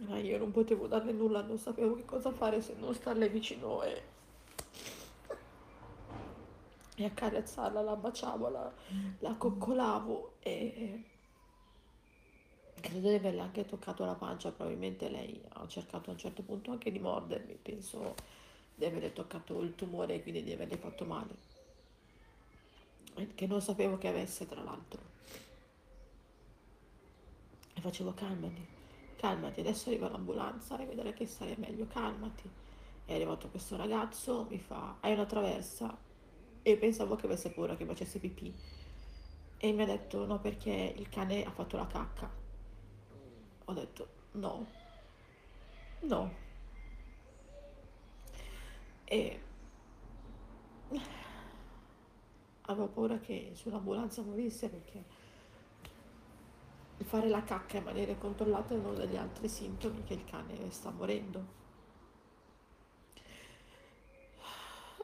Ma 0.06 0.18
io 0.18 0.38
non 0.38 0.50
potevo 0.50 0.86
darle 0.86 1.12
nulla, 1.12 1.42
non 1.42 1.58
sapevo 1.58 1.94
che 1.94 2.04
cosa 2.04 2.32
fare 2.32 2.62
se 2.62 2.74
non 2.78 2.94
starle 2.94 3.28
vicino 3.28 3.82
e, 3.82 4.02
e 6.96 7.04
accarezzarla, 7.04 7.82
la 7.82 7.96
baciavo, 7.96 8.48
la, 8.48 8.72
la 9.18 9.34
coccolavo 9.34 10.36
e 10.40 11.04
credo 12.80 13.08
di 13.10 13.14
averle 13.14 13.40
anche 13.40 13.66
toccato 13.66 14.04
la 14.04 14.14
pancia, 14.14 14.50
probabilmente 14.50 15.08
lei 15.10 15.40
ha 15.48 15.66
cercato 15.68 16.10
a 16.10 16.12
un 16.14 16.18
certo 16.18 16.42
punto 16.42 16.70
anche 16.70 16.90
di 16.90 16.98
mordermi, 16.98 17.58
penso 17.60 18.14
di 18.74 18.84
averle 18.86 19.12
toccato 19.12 19.60
il 19.60 19.74
tumore 19.74 20.14
e 20.14 20.22
quindi 20.22 20.42
di 20.42 20.52
averle 20.52 20.78
fatto 20.78 21.04
male, 21.04 21.34
che 23.34 23.46
non 23.46 23.60
sapevo 23.60 23.98
che 23.98 24.08
avesse 24.08 24.48
tra 24.48 24.62
l'altro. 24.62 25.18
E 27.74 27.80
facevo 27.80 28.14
calmati, 28.14 28.66
calmati, 29.20 29.60
adesso 29.60 29.90
arriva 29.90 30.08
l'ambulanza 30.08 30.78
e 30.78 30.86
vedrai 30.86 31.12
che 31.12 31.26
sarai 31.26 31.54
meglio, 31.58 31.86
calmati. 31.86 32.48
È 33.04 33.12
arrivato 33.12 33.50
questo 33.50 33.76
ragazzo, 33.76 34.46
mi 34.48 34.58
fa, 34.58 34.96
hai 35.00 35.12
una 35.12 35.26
traversa? 35.26 35.94
E 36.62 36.76
pensavo 36.78 37.16
che 37.16 37.26
avesse 37.26 37.50
paura 37.50 37.76
che 37.76 37.84
facesse 37.84 38.18
pipì. 38.18 38.50
E 39.58 39.72
mi 39.72 39.82
ha 39.82 39.86
detto 39.86 40.24
no 40.24 40.40
perché 40.40 40.94
il 40.96 41.10
cane 41.10 41.44
ha 41.44 41.50
fatto 41.50 41.76
la 41.76 41.86
cacca. 41.86 42.30
Ho 43.66 43.72
detto 43.74 44.08
no, 44.32 44.66
no. 46.00 46.34
E 49.04 49.40
avevo 52.62 52.88
paura 52.88 53.18
che 53.18 53.50
sull'ambulanza 53.52 54.22
morisse 54.22 54.70
perché 54.70 55.04
fare 57.04 57.28
la 57.28 57.42
cacca 57.42 57.78
in 57.78 57.84
maniera 57.84 58.14
controllata 58.16 58.74
è 58.74 58.78
uno 58.78 58.94
degli 58.94 59.16
altri 59.16 59.48
sintomi 59.48 60.04
che 60.04 60.14
il 60.14 60.24
cane 60.24 60.70
sta 60.70 60.90
morendo. 60.90 61.58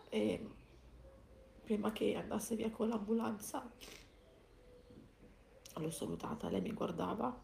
E 0.08 0.49
prima 1.65 1.92
che 1.92 2.15
andasse 2.15 2.55
via 2.55 2.70
con 2.70 2.89
l'ambulanza 2.89 3.68
l'ho 5.75 5.91
salutata, 5.91 6.49
lei 6.49 6.60
mi 6.60 6.73
guardava, 6.73 7.39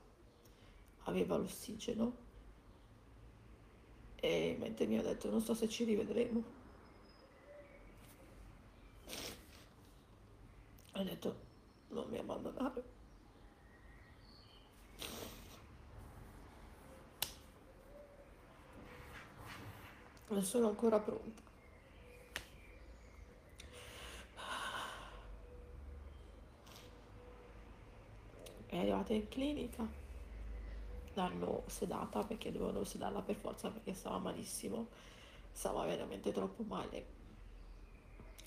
aveva 1.05 1.37
l'ossigeno 1.37 2.31
e 4.17 4.57
mentre 4.59 4.87
mi 4.87 4.99
ha 4.99 5.03
detto 5.03 5.29
non 5.29 5.41
so 5.41 5.53
se 5.53 5.69
ci 5.69 5.83
rivedremo 5.83 6.45
ho 10.93 11.03
detto 11.03 11.37
non 11.89 12.09
mi 12.09 12.19
abbandonare 12.19 12.92
non 20.33 20.43
sono 20.43 20.69
ancora 20.69 20.99
pronta 20.99 21.43
è 28.67 28.79
arrivata 28.79 29.13
in 29.13 29.29
clinica 29.29 30.03
l'hanno 31.15 31.63
sedata 31.67 32.23
perché 32.25 32.51
dovevano 32.53 32.85
sedarla 32.85 33.21
per 33.21 33.35
forza 33.35 33.71
perché 33.71 33.93
stava 33.95 34.19
malissimo, 34.19 34.89
stava 35.51 35.85
veramente 35.85 36.33
troppo 36.33 36.63
male. 36.63 37.21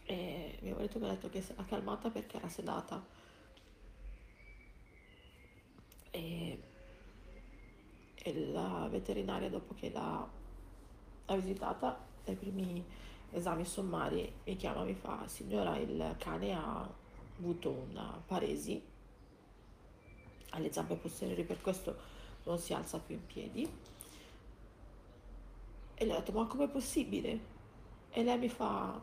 E 0.05 0.57
mio 0.61 0.75
mi 0.77 0.83
ha 0.83 1.09
detto 1.09 1.29
che 1.29 1.41
si 1.41 1.51
era 1.51 1.63
calmata 1.63 2.09
perché 2.09 2.37
era 2.37 2.49
sedata. 2.49 3.03
E, 6.11 6.63
e 8.15 8.45
la 8.51 8.87
veterinaria 8.89 9.49
dopo 9.49 9.73
che 9.73 9.91
l'ha, 9.91 10.27
visitata, 11.33 11.97
ai 12.25 12.35
primi 12.35 12.83
esami 13.31 13.65
sommari, 13.65 14.31
mi 14.45 14.55
chiama 14.55 14.83
mi 14.83 14.93
fa, 14.93 15.27
signora 15.27 15.77
il 15.77 16.15
cane 16.19 16.53
ha 16.53 16.87
avuto 17.37 17.69
una 17.69 18.21
paresi 18.25 18.81
alle 20.51 20.71
zampe 20.71 20.95
posteriori, 20.95 21.43
per 21.43 21.61
questo 21.61 21.97
non 22.43 22.57
si 22.59 22.73
alza 22.73 22.99
più 22.99 23.15
in 23.15 23.25
piedi. 23.25 23.69
E 25.97 26.05
le 26.05 26.13
ho 26.13 26.17
detto, 26.17 26.31
ma 26.31 26.45
com'è 26.45 26.67
possibile? 26.67 27.53
E 28.09 28.23
lei 28.23 28.37
mi 28.37 28.49
fa, 28.49 29.01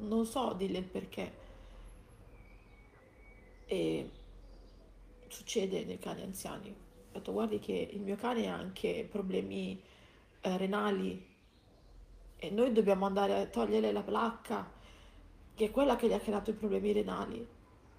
non 0.00 0.24
so 0.26 0.52
dille 0.54 0.78
il 0.78 0.84
perché. 0.84 1.40
E 3.66 4.10
succede 5.28 5.84
nei 5.84 5.98
cani 5.98 6.22
anziani. 6.22 6.68
Ho 6.70 7.12
detto, 7.12 7.32
guardi 7.32 7.58
che 7.58 7.90
il 7.92 8.00
mio 8.00 8.16
cane 8.16 8.48
ha 8.48 8.56
anche 8.56 9.06
problemi 9.10 9.80
eh, 10.40 10.56
renali 10.56 11.30
e 12.44 12.50
noi 12.50 12.72
dobbiamo 12.72 13.06
andare 13.06 13.38
a 13.38 13.46
togliere 13.46 13.92
la 13.92 14.02
placca, 14.02 14.68
che 15.54 15.66
è 15.66 15.70
quella 15.70 15.94
che 15.94 16.08
gli 16.08 16.12
ha 16.12 16.18
creato 16.18 16.50
i 16.50 16.54
problemi 16.54 16.90
renali. 16.90 17.46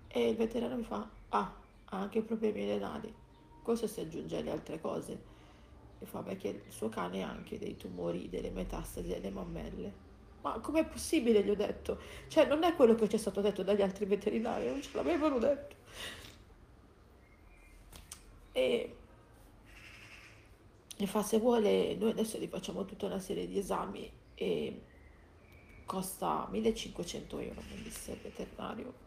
E 0.06 0.28
il 0.28 0.36
veterinario 0.36 0.76
mi 0.76 0.84
fa, 0.84 1.08
ah, 1.30 1.54
ha 1.86 1.98
anche 1.98 2.22
problemi 2.24 2.66
renali. 2.66 3.14
Questo 3.62 3.88
si 3.88 4.02
aggiunge 4.02 4.40
alle 4.40 4.52
altre 4.52 4.82
cose. 4.82 5.18
E 5.98 6.06
fa 6.06 6.20
perché 6.24 6.50
il 6.50 6.74
suo 6.74 6.90
cane 6.90 7.24
ha 7.24 7.30
anche 7.30 7.58
dei 7.58 7.78
tumori, 7.78 8.28
delle 8.28 8.50
metastasi 8.50 9.08
delle 9.08 9.30
mammelle. 9.30 9.94
Ma 10.42 10.60
com'è 10.60 10.86
possibile, 10.86 11.42
gli 11.42 11.50
ho 11.50 11.56
detto? 11.56 12.00
Cioè, 12.28 12.46
non 12.46 12.64
è 12.64 12.76
quello 12.76 12.96
che 12.96 13.08
ci 13.08 13.16
è 13.16 13.20
stato 13.20 13.40
detto 13.40 13.64
dagli 13.64 13.82
altri 13.82 14.04
veterinari, 14.04 14.66
non 14.66 14.82
ce 14.82 14.90
l'avevano 14.92 15.40
detto. 15.40 15.76
E 18.52 18.96
gli 20.98 21.06
fa, 21.06 21.24
se 21.24 21.40
vuole, 21.40 21.96
noi 21.96 22.10
adesso 22.10 22.38
gli 22.38 22.48
facciamo 22.48 22.84
tutta 22.84 23.06
una 23.06 23.20
serie 23.20 23.48
di 23.48 23.58
esami 23.58 24.22
e 24.36 24.82
costa 25.86 26.48
1500 26.50 27.40
euro, 27.40 27.62
mi 27.70 27.82
disse 27.82 28.12
il 28.14 28.20
veterinario. 28.20 29.02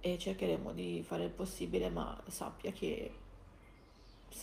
E 0.00 0.18
cercheremo 0.18 0.72
di 0.72 1.02
fare 1.02 1.24
il 1.24 1.30
possibile, 1.30 1.88
ma 1.88 2.22
sappia 2.28 2.72
che 2.72 3.12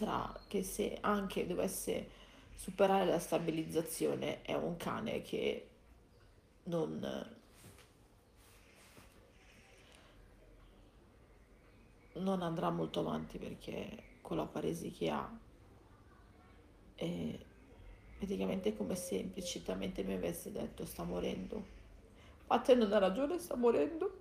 dimostra 0.01 0.39
che 0.47 0.63
se 0.63 0.97
anche 1.01 1.45
dovesse 1.45 2.09
superare 2.55 3.05
la 3.05 3.19
stabilizzazione 3.19 4.41
è 4.41 4.53
un 4.53 4.77
cane 4.77 5.21
che 5.21 5.67
non, 6.63 7.27
non 12.13 12.41
andrà 12.41 12.69
molto 12.69 12.99
avanti 12.99 13.37
perché 13.37 14.03
con 14.21 14.37
la 14.37 14.45
paresi 14.45 14.91
che 14.91 15.09
ha 15.09 15.39
è 16.95 17.37
praticamente 18.22 18.77
come 18.77 18.95
se 18.95 19.16
implicitamente 19.16 20.03
mi 20.03 20.14
avesse 20.14 20.51
detto 20.51 20.85
sta 20.85 21.01
morendo. 21.01 21.66
Ma 22.45 22.59
te 22.59 22.75
non 22.75 22.93
ha 22.93 23.00
ragione, 23.00 23.40
sta 23.40 23.56
morendo. 23.56 24.19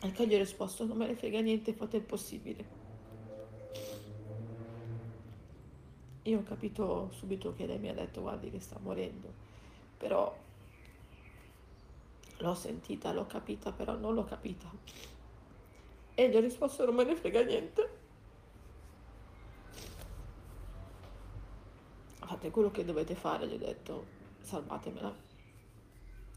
Al 0.00 0.12
che 0.12 0.26
gli 0.26 0.34
ho 0.34 0.38
risposto 0.38 0.84
non 0.84 0.98
me 0.98 1.06
ne 1.06 1.14
frega 1.14 1.40
niente, 1.40 1.72
fate 1.72 1.96
il 1.96 2.02
possibile. 2.02 2.64
Io 6.24 6.38
ho 6.38 6.42
capito 6.42 7.08
subito 7.14 7.54
che 7.54 7.64
lei 7.64 7.78
mi 7.78 7.88
ha 7.88 7.94
detto 7.94 8.20
guardi 8.20 8.50
che 8.50 8.60
sta 8.60 8.78
morendo, 8.82 9.32
però 9.96 10.36
l'ho 12.36 12.54
sentita, 12.54 13.12
l'ho 13.12 13.24
capita, 13.24 13.72
però 13.72 13.96
non 13.96 14.12
l'ho 14.12 14.24
capita. 14.24 15.15
E 16.18 16.30
gli 16.30 16.34
ho 16.34 16.40
risposto 16.40 16.86
non 16.86 16.94
me 16.94 17.04
ne 17.04 17.14
frega 17.14 17.42
niente. 17.42 17.90
Fate 22.20 22.50
quello 22.50 22.70
che 22.70 22.86
dovete 22.86 23.14
fare, 23.14 23.46
gli 23.46 23.52
ho 23.52 23.58
detto, 23.58 24.06
salvatemela. 24.40 25.14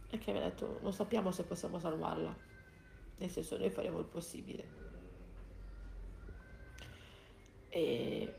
E 0.09 0.17
che 0.17 0.31
mi 0.33 0.39
ha 0.39 0.43
detto, 0.43 0.79
non 0.81 0.91
sappiamo 0.91 1.31
se 1.31 1.43
possiamo 1.43 1.79
salvarla. 1.79 2.35
Nel 3.17 3.29
senso, 3.29 3.57
noi 3.57 3.69
faremo 3.69 3.99
il 3.99 4.05
possibile. 4.05 4.67
E 7.69 8.35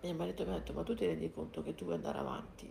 mio 0.00 0.14
marito 0.14 0.44
mi 0.44 0.50
ha 0.50 0.54
detto, 0.54 0.72
ma 0.72 0.82
tu 0.82 0.94
ti 0.94 1.06
rendi 1.06 1.30
conto 1.30 1.62
che 1.62 1.76
tu 1.76 1.84
vuoi 1.84 1.96
andare 1.96 2.18
avanti? 2.18 2.70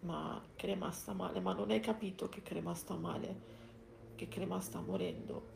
Ma 0.00 0.42
Crema 0.56 0.90
sta 0.92 1.12
male, 1.12 1.40
ma 1.40 1.52
non 1.52 1.70
hai 1.70 1.80
capito 1.80 2.30
che 2.30 2.42
Crema 2.42 2.74
sta 2.74 2.94
male, 2.94 3.57
che 4.18 4.26
Crema 4.26 4.60
sta 4.60 4.80
morendo. 4.80 5.46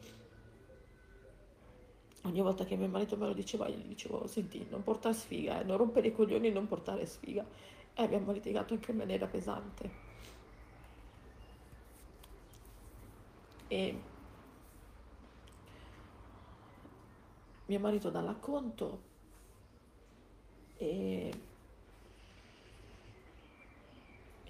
Ogni 2.23 2.41
volta 2.41 2.65
che 2.65 2.77
mio 2.77 2.87
marito 2.87 3.17
me 3.17 3.27
lo 3.27 3.33
diceva, 3.33 3.67
io 3.67 3.77
gli 3.77 3.89
dicevo, 3.89 4.29
senti, 4.29 4.65
non 4.71 4.85
portare 4.85 5.15
sfiga, 5.15 5.61
eh, 5.61 5.65
non 5.65 5.77
rompere 5.77 6.09
i 6.09 6.13
coglioni 6.13 6.47
e 6.47 6.51
non 6.53 6.69
portare 6.69 7.05
sfiga. 7.05 7.45
E 7.95 8.03
abbiamo 8.03 8.31
litigato 8.31 8.75
anche 8.75 8.93
in 8.93 8.97
maniera 8.97 9.27
pesante. 9.27 9.91
E 13.67 14.01
mio 17.67 17.81
marito 17.81 18.11
dà 18.11 18.21
l'acconto 18.21 19.11
e, 20.77 21.33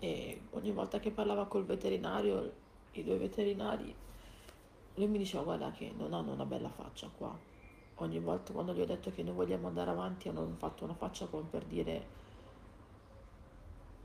e 0.01 0.41
ogni 0.51 0.73
volta 0.73 0.99
che 0.99 1.11
parlava 1.11 1.47
col 1.47 1.65
veterinario, 1.65 2.53
i 2.93 3.05
due 3.05 3.17
veterinari, 3.17 3.95
lui 4.95 5.07
mi 5.07 5.19
diceva 5.19 5.43
guarda 5.45 5.71
che 5.71 5.93
non 5.97 6.13
hanno 6.13 6.33
una 6.33 6.45
bella 6.45 6.69
faccia 6.69 7.09
qua. 7.09 7.37
Ogni 7.97 8.19
volta 8.19 8.53
quando 8.53 8.75
gli 8.75 8.81
ho 8.81 8.87
detto 8.87 9.11
che 9.11 9.23
noi 9.23 9.35
vogliamo 9.35 9.69
andare 9.69 9.91
avanti 9.91 10.29
hanno 10.29 10.55
fatto 10.57 10.85
una 10.85 10.95
faccia 10.95 11.27
come 11.27 11.49
per 11.49 11.65
dire 11.65 12.07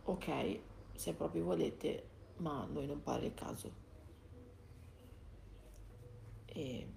ok, 0.04 0.60
se 0.94 1.14
proprio 1.14 1.44
volete, 1.44 2.08
ma 2.38 2.62
a 2.62 2.66
noi 2.66 2.86
non 2.86 3.02
pare 3.02 3.26
il 3.26 3.34
caso. 3.34 3.72
E 6.46 6.88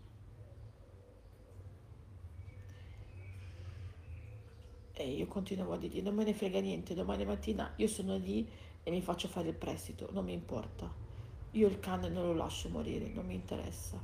E 5.01 5.09
io 5.09 5.27
continuavo 5.29 5.73
a 5.73 5.77
dirgli, 5.79 6.03
non 6.03 6.15
me 6.15 6.25
ne 6.25 6.35
frega 6.35 6.61
niente, 6.61 6.93
domani 6.93 7.25
mattina 7.25 7.73
io 7.77 7.89
sono 7.89 8.19
lì 8.19 8.47
e 8.83 8.91
mi 8.91 9.01
faccio 9.01 9.29
fare 9.29 9.49
il 9.49 9.55
prestito, 9.55 10.11
non 10.13 10.27
mi 10.27 10.35
importa. 10.35 11.10
Io 11.53 11.67
il 11.67 11.81
cane 11.81 12.09
non 12.09 12.27
lo 12.27 12.35
lascio 12.35 12.69
morire, 12.69 13.09
non 13.09 13.27
mi 13.27 13.35
interessa. 13.35 13.99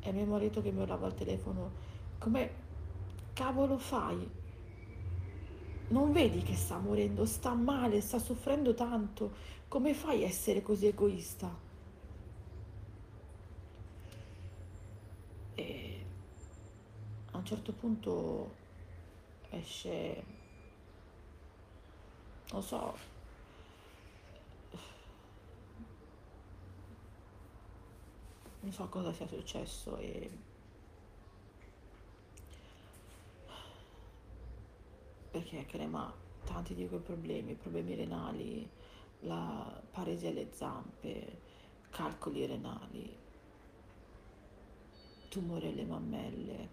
È 0.00 0.12
mio 0.12 0.26
marito 0.26 0.60
che 0.60 0.70
mi 0.70 0.82
urlava 0.82 1.06
al 1.06 1.14
telefono, 1.14 1.70
come 2.18 2.50
cavolo 3.32 3.78
fai? 3.78 4.30
Non 5.88 6.12
vedi 6.12 6.42
che 6.42 6.54
sta 6.54 6.78
morendo, 6.78 7.24
sta 7.24 7.54
male, 7.54 8.00
sta 8.02 8.18
soffrendo 8.18 8.74
tanto. 8.74 9.32
Come 9.68 9.94
fai 9.94 10.22
a 10.24 10.26
essere 10.26 10.60
così 10.60 10.86
egoista? 10.86 11.50
E 15.54 16.04
a 17.30 17.36
un 17.38 17.44
certo 17.44 17.72
punto 17.72 18.54
esce, 19.50 20.24
non 22.52 22.62
so, 22.62 22.94
non 28.60 28.72
so 28.72 28.88
cosa 28.88 29.12
sia 29.12 29.26
successo 29.26 29.96
e 29.96 30.30
perché 35.30 35.64
crema 35.66 36.12
tanti 36.44 36.74
di 36.74 36.88
quei 36.88 37.00
problemi, 37.00 37.54
problemi 37.54 37.94
renali, 37.94 38.68
la 39.20 39.82
paresia 39.90 40.30
alle 40.30 40.48
zampe, 40.52 41.40
calcoli 41.90 42.46
renali, 42.46 43.16
tumore 45.28 45.68
alle 45.68 45.84
mammelle, 45.84 46.68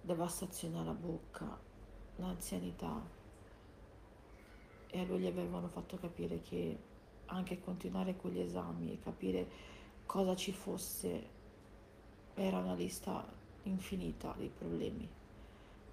devastazione 0.00 0.80
alla 0.80 0.94
bocca, 0.94 1.58
l'anzianità. 2.16 3.18
E 4.92 4.98
a 4.98 5.04
lui 5.04 5.20
gli 5.20 5.26
avevano 5.26 5.68
fatto 5.68 5.96
capire 5.98 6.40
che 6.40 6.78
anche 7.26 7.60
continuare 7.60 8.16
con 8.16 8.30
gli 8.30 8.40
esami 8.40 8.92
e 8.92 8.98
capire 8.98 9.48
cosa 10.10 10.34
ci 10.34 10.50
fosse 10.50 11.24
era 12.34 12.58
una 12.58 12.74
lista 12.74 13.24
infinita 13.62 14.34
di 14.36 14.50
problemi. 14.52 15.08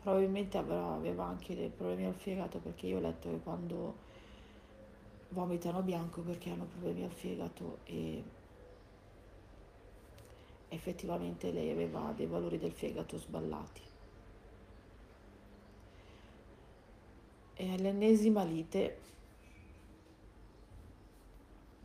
Probabilmente 0.02 0.58
aveva 0.58 1.26
anche 1.26 1.54
dei 1.54 1.70
problemi 1.70 2.06
al 2.06 2.16
fegato 2.16 2.58
perché 2.58 2.88
io 2.88 2.98
ho 2.98 3.00
letto 3.00 3.30
che 3.30 3.40
quando 3.42 3.96
vomitano 5.30 5.84
bianco 5.84 6.22
perché 6.22 6.50
hanno 6.50 6.66
problemi 6.66 7.04
al 7.04 7.12
fegato 7.12 7.78
e 7.84 8.24
effettivamente 10.70 11.52
lei 11.52 11.70
aveva 11.70 12.12
dei 12.16 12.26
valori 12.26 12.58
del 12.58 12.72
fegato 12.72 13.20
sballati. 13.20 13.82
e 17.60 17.74
all'ennesima 17.74 18.44
lite 18.44 18.98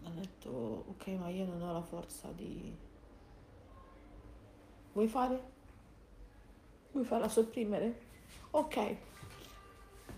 ha 0.04 0.10
detto 0.10 0.84
ok 0.88 1.06
ma 1.18 1.28
io 1.28 1.44
non 1.44 1.62
ho 1.62 1.72
la 1.72 1.82
forza 1.82 2.28
di 2.32 2.74
vuoi 4.92 5.08
fare? 5.08 5.50
vuoi 6.92 7.04
farla 7.04 7.28
sopprimere? 7.28 8.00
ok 8.50 8.96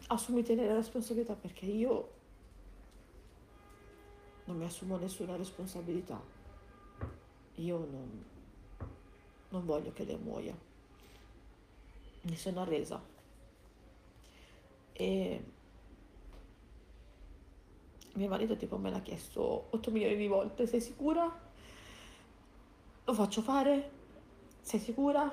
assumiti 0.08 0.54
la 0.54 0.74
responsabilità 0.74 1.34
perché 1.34 1.66
io 1.66 2.12
non 4.44 4.56
mi 4.56 4.64
assumo 4.64 4.96
nessuna 4.96 5.36
responsabilità 5.36 6.20
io 7.56 7.78
non, 7.78 8.24
non 9.48 9.64
voglio 9.64 9.92
che 9.92 10.04
lei 10.04 10.18
muoia 10.18 10.56
mi 12.22 12.36
sono 12.36 12.60
arresa 12.60 13.02
e 14.92 15.44
mio 18.14 18.28
marito 18.28 18.56
tipo 18.56 18.76
me 18.76 18.90
l'ha 18.90 19.00
chiesto 19.00 19.66
8 19.70 19.90
milioni 19.90 20.16
di 20.16 20.26
volte, 20.26 20.66
sei 20.66 20.80
sicura? 20.80 21.40
Lo 23.04 23.14
faccio 23.14 23.42
fare? 23.42 23.90
Sei 24.60 24.80
sicura? 24.80 25.30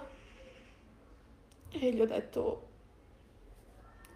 E 1.69 1.93
gli 1.93 2.01
ho 2.01 2.05
detto, 2.05 2.67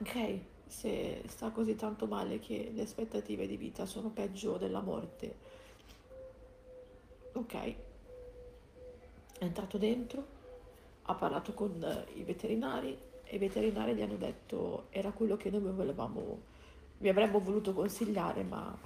ok, 0.02 0.40
se 0.68 1.24
sta 1.28 1.52
così 1.52 1.76
tanto 1.76 2.06
male 2.06 2.40
che 2.40 2.72
le 2.74 2.82
aspettative 2.82 3.48
di 3.48 3.56
vita 3.56 3.86
sono 3.86 4.10
peggio 4.10 4.58
della 4.58 4.82
morte, 4.82 5.36
ok, 7.34 7.54
è 7.54 9.44
entrato 9.44 9.78
dentro, 9.78 10.26
ha 11.04 11.14
parlato 11.16 11.54
con 11.54 12.06
i 12.16 12.24
veterinari, 12.24 12.98
e 13.24 13.36
i 13.36 13.40
veterinari 13.40 13.94
gli 13.96 14.02
hanno 14.02 14.18
detto 14.18 14.88
era 14.90 15.12
quello 15.12 15.38
che 15.38 15.50
noi 15.50 15.72
volevamo, 15.72 16.42
vi 16.98 17.10
avremmo 17.10 17.40
voluto 17.40 17.74
consigliare, 17.74 18.44
ma 18.44 18.78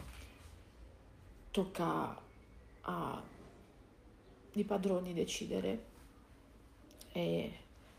tocca 1.51 2.21
ai 2.81 4.63
padroni 4.65 5.13
decidere 5.13 5.85
e 7.11 7.53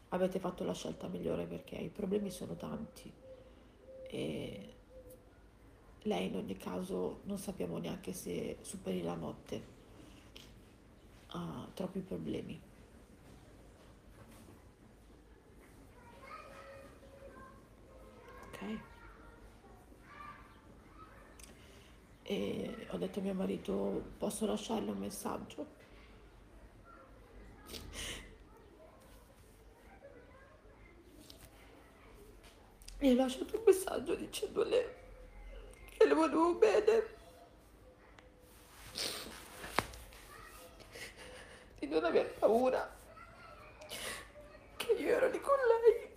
avete 0.08 0.38
fatto 0.38 0.64
la 0.64 0.74
scelta 0.74 1.08
migliore 1.08 1.46
perché 1.46 1.76
i 1.76 1.88
problemi 1.88 2.30
sono 2.30 2.54
tanti 2.56 3.12
e 4.08 4.74
lei 6.02 6.26
in 6.26 6.36
ogni 6.36 6.56
caso 6.56 7.20
non 7.24 7.38
sappiamo 7.38 7.78
neanche 7.78 8.12
se 8.12 8.58
superi 8.62 9.02
la 9.02 9.14
notte, 9.14 9.62
ha 11.28 11.68
troppi 11.74 12.00
problemi. 12.00 12.60
Ok? 18.46 18.89
E 22.30 22.86
ho 22.90 22.96
detto 22.96 23.18
a 23.18 23.22
mio 23.22 23.34
marito, 23.34 24.04
posso 24.16 24.46
lasciarle 24.46 24.92
un 24.92 24.98
messaggio? 24.98 25.66
E 32.98 33.10
ho 33.10 33.14
lasciato 33.16 33.56
un 33.56 33.62
messaggio 33.66 34.14
dicendole 34.14 34.94
che 35.90 36.06
le 36.06 36.14
volevo 36.14 36.54
bene, 36.54 37.04
di 41.80 41.86
non 41.88 42.04
aver 42.04 42.32
paura, 42.34 42.96
che 44.76 44.92
io 44.92 45.08
ero 45.08 45.28
lì 45.28 45.40
con 45.40 45.56
lei. 45.66 46.08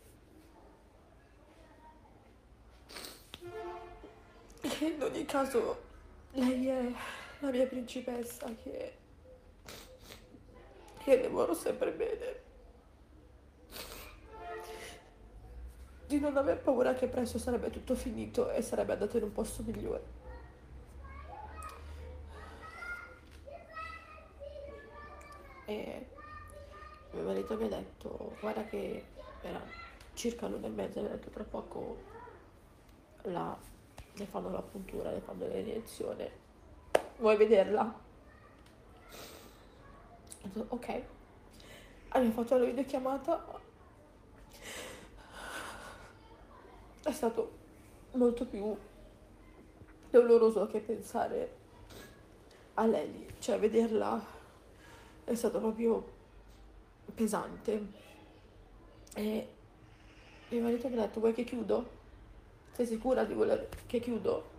E 4.62 4.86
in 4.86 5.02
ogni 5.02 5.26
caso 5.26 5.83
lei 6.34 6.68
è 6.68 6.92
la 7.40 7.50
mia 7.50 7.68
principessa 7.68 8.48
che, 8.64 8.94
che 11.04 11.16
le 11.18 11.28
vorrò 11.28 11.54
sempre 11.54 11.92
bene. 11.92 12.42
Di 16.08 16.20
non 16.20 16.36
aver 16.38 16.60
paura 16.60 16.94
che 16.94 17.08
presto 17.08 17.38
sarebbe 17.38 17.70
tutto 17.70 17.96
finito 17.96 18.52
e 18.52 18.62
sarebbe 18.62 18.94
andato 18.94 19.18
in 19.18 19.24
un 19.24 19.32
posto 19.32 19.64
migliore. 19.64 20.22
E 25.66 26.08
mio 27.12 27.24
marito 27.24 27.56
mi 27.58 27.66
ha 27.66 27.70
detto, 27.70 28.36
guarda 28.40 28.66
che 28.66 29.06
era 29.42 29.62
circa 30.14 30.48
l'una 30.48 30.68
e 30.68 30.70
mezza, 30.70 31.00
mi 31.00 31.08
ha 31.08 31.12
detto 31.12 31.30
tra 31.30 31.44
poco 31.44 31.98
la, 33.24 33.58
le 34.16 34.26
fanno 34.26 34.52
la 34.52 34.62
puntura, 34.62 35.12
le 35.12 35.20
fanno 35.20 35.48
l'iniezione. 35.48 36.32
Vuoi 37.18 37.38
vederla? 37.38 38.02
Ok. 40.68 41.02
Abbiamo 42.10 42.34
fatto 42.34 42.58
la 42.58 42.66
videochiamata. 42.66 43.62
È 47.04 47.12
stato 47.12 47.52
molto 48.12 48.46
più 48.46 48.76
doloroso 50.10 50.68
che 50.68 50.80
pensare 50.80 51.56
a 52.76 52.86
lei. 52.86 53.28
Cioè, 53.40 53.60
vederla 53.60 54.24
è 55.24 55.34
stato 55.34 55.60
proprio 55.60 56.12
pesante. 57.16 58.02
E 59.16 59.48
mio 60.50 60.62
marito 60.62 60.88
mi 60.88 60.98
ha 60.98 61.02
detto, 61.02 61.20
vuoi 61.20 61.34
che 61.34 61.44
chiudo? 61.44 61.93
Sei 62.74 62.88
sicura 62.88 63.24
di 63.24 63.36
voler 63.36 63.70
che 63.86 64.00
chiudo? 64.00 64.50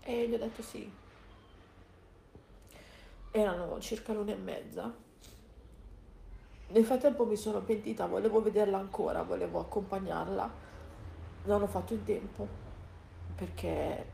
E 0.00 0.26
gli 0.26 0.34
ho 0.34 0.38
detto 0.38 0.62
sì. 0.62 0.90
Erano 3.30 3.78
circa 3.80 4.14
l'una 4.14 4.32
e 4.32 4.36
mezza. 4.36 4.92
Nel 6.68 6.84
frattempo 6.84 7.26
mi 7.26 7.36
sono 7.36 7.60
pentita, 7.60 8.06
volevo 8.06 8.40
vederla 8.40 8.78
ancora, 8.78 9.22
volevo 9.22 9.60
accompagnarla. 9.60 10.50
Non 11.44 11.62
ho 11.62 11.66
fatto 11.66 11.92
in 11.92 12.04
tempo 12.04 12.48
perché 13.34 14.06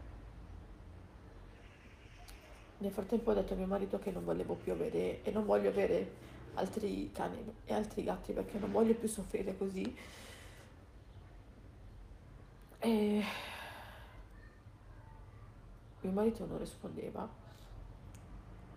nel 2.78 2.90
frattempo 2.90 3.30
ho 3.30 3.34
detto 3.34 3.54
a 3.54 3.56
mio 3.56 3.66
marito 3.66 3.98
che 4.00 4.10
non 4.10 4.24
volevo 4.24 4.54
più 4.54 4.72
avere 4.72 5.22
e 5.22 5.30
non 5.30 5.44
voglio 5.44 5.68
avere 5.68 6.34
altri 6.54 7.10
cani 7.12 7.38
e 7.64 7.74
altri 7.74 8.02
gatti 8.02 8.32
perché 8.32 8.58
non 8.58 8.72
voglio 8.72 8.94
più 8.94 9.06
soffrire 9.06 9.56
così. 9.56 9.96
E 12.86 13.24
mio 16.02 16.12
marito 16.12 16.46
non 16.46 16.58
rispondeva 16.58 17.28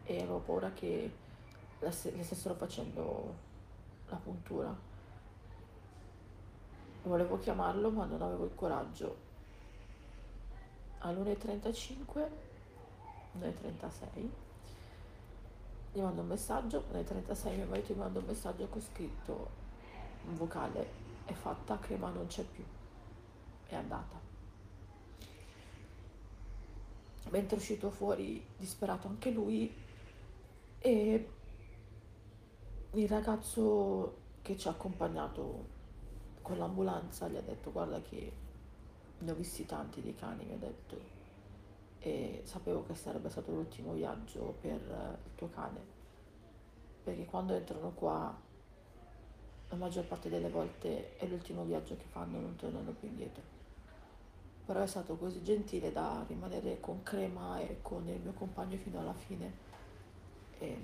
e 0.03 0.17
avevo 0.17 0.39
paura 0.39 0.73
che 0.73 1.11
le 1.77 1.91
stessero 1.91 2.55
facendo 2.55 3.35
la 4.07 4.15
puntura. 4.15 4.75
Volevo 7.03 7.37
chiamarlo 7.37 7.91
ma 7.91 8.05
non 8.05 8.23
avevo 8.23 8.45
il 8.45 8.55
coraggio. 8.55 9.27
All'1.35, 11.01 12.29
1.36, 13.39 14.27
gli 15.93 15.99
mando 15.99 16.21
un 16.21 16.27
messaggio, 16.27 16.83
alle 16.89 17.03
36 17.03 17.57
mio 17.57 17.67
marito 17.67 17.93
mi 17.93 17.99
manda 17.99 18.17
un 18.17 18.25
messaggio 18.25 18.65
con 18.69 18.81
scritto 18.81 19.49
un 20.25 20.35
vocale, 20.35 20.89
è 21.25 21.33
fatta, 21.33 21.77
crema 21.77 22.09
non 22.09 22.25
c'è 22.25 22.43
più, 22.43 22.63
è 23.75 23.77
andata. 23.77 24.19
Mentre 27.29 27.55
è 27.55 27.59
uscito 27.59 27.89
fuori 27.91 28.43
disperato 28.57 29.07
anche 29.07 29.29
lui 29.29 29.71
e 30.79 31.29
il 32.91 33.07
ragazzo 33.07 34.17
che 34.41 34.57
ci 34.57 34.67
ha 34.67 34.71
accompagnato 34.71 35.77
con 36.41 36.57
l'ambulanza 36.57 37.27
gli 37.27 37.35
ha 37.35 37.41
detto 37.41 37.71
guarda 37.71 38.01
che 38.01 38.31
ne 39.19 39.31
ho 39.31 39.35
visti 39.35 39.65
tanti 39.65 40.01
di 40.01 40.15
cani, 40.15 40.45
mi 40.45 40.53
ha 40.53 40.57
detto, 40.57 40.97
e 41.99 42.41
sapevo 42.45 42.85
che 42.85 42.95
sarebbe 42.95 43.29
stato 43.29 43.51
l'ultimo 43.51 43.93
viaggio 43.93 44.55
per 44.61 45.19
il 45.23 45.35
tuo 45.35 45.49
cane, 45.49 45.79
perché 47.03 47.25
quando 47.25 47.53
entrano 47.53 47.91
qua 47.91 48.35
la 49.69 49.75
maggior 49.75 50.05
parte 50.05 50.29
delle 50.29 50.49
volte 50.49 51.17
è 51.17 51.27
l'ultimo 51.27 51.63
viaggio 51.63 51.95
che 51.95 52.05
fanno, 52.05 52.39
non 52.39 52.55
tornano 52.55 52.91
più 52.91 53.07
indietro. 53.07 53.57
Però 54.69 54.81
è 54.81 54.85
stato 54.85 55.15
così 55.15 55.41
gentile 55.41 55.91
da 55.91 56.23
rimanere 56.27 56.79
con 56.79 57.01
Crema 57.01 57.59
e 57.59 57.79
con 57.81 58.07
il 58.07 58.19
mio 58.21 58.33
compagno 58.33 58.77
fino 58.77 58.99
alla 58.99 59.15
fine. 59.15 59.51
E, 60.59 60.77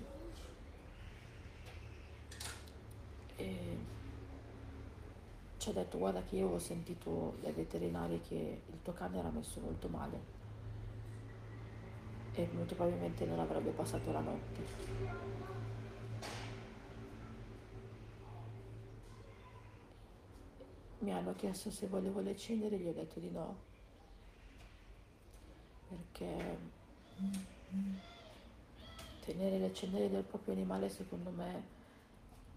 e 3.36 3.78
ci 5.58 5.70
ha 5.70 5.74
detto 5.74 6.00
guarda 6.00 6.24
che 6.24 6.38
io 6.38 6.48
ho 6.48 6.58
sentito 6.58 7.36
dai 7.42 7.52
veterinari 7.52 8.20
che 8.22 8.64
il 8.66 8.82
tuo 8.82 8.94
cane 8.94 9.20
era 9.20 9.30
messo 9.30 9.60
molto 9.60 9.88
male 9.88 10.20
e 12.34 12.50
molto 12.54 12.74
probabilmente 12.74 13.24
non 13.26 13.38
avrebbe 13.38 13.70
passato 13.70 14.12
la 14.12 14.20
notte. 14.20 14.64
Mi 20.98 21.14
hanno 21.14 21.36
chiesto 21.36 21.70
se 21.70 21.86
volevo 21.86 22.20
le 22.22 22.36
ceneri, 22.36 22.80
gli 22.80 22.88
ho 22.88 22.94
detto 22.94 23.20
di 23.20 23.30
no, 23.30 23.74
perché 25.88 26.58
tenere 29.26 29.58
le 29.58 29.74
ceneri 29.74 30.10
del 30.10 30.24
proprio 30.24 30.54
animale 30.54 30.90
secondo 30.90 31.30
me 31.32 31.74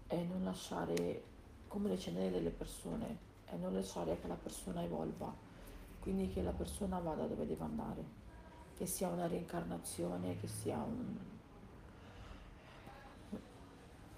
è 0.07 0.17
non 0.23 0.43
lasciare 0.43 1.23
come 1.67 1.89
le 1.89 1.99
ceneri 1.99 2.31
delle 2.31 2.49
persone 2.49 3.27
e 3.51 3.57
non 3.57 3.73
lasciare 3.73 4.19
che 4.19 4.27
la 4.27 4.35
persona 4.35 4.83
evolva, 4.83 5.33
quindi 5.99 6.29
che 6.29 6.41
la 6.41 6.51
persona 6.51 6.99
vada 6.99 7.25
dove 7.25 7.45
deve 7.45 7.63
andare, 7.63 8.03
che 8.77 8.85
sia 8.85 9.07
una 9.07 9.27
reincarnazione, 9.27 10.39
che 10.39 10.47
sia 10.47 10.77
un, 10.77 11.17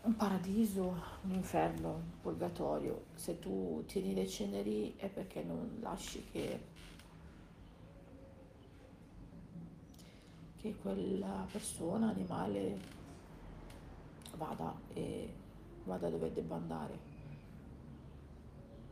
un 0.03 0.15
paradiso, 0.15 0.95
un 1.23 1.31
inferno, 1.31 1.93
un 1.93 2.19
purgatorio. 2.21 3.05
Se 3.15 3.39
tu 3.39 3.83
tieni 3.85 4.13
le 4.13 4.27
ceneri 4.27 4.95
è 4.97 5.07
perché 5.07 5.43
non 5.43 5.77
lasci 5.81 6.25
che, 6.31 6.59
che 10.61 10.75
quella 10.75 11.45
persona, 11.51 12.09
animale, 12.09 12.79
vada 14.35 14.73
e 14.93 15.33
vada 15.85 16.09
dove 16.09 16.31
debba 16.31 16.55
andare. 16.55 17.09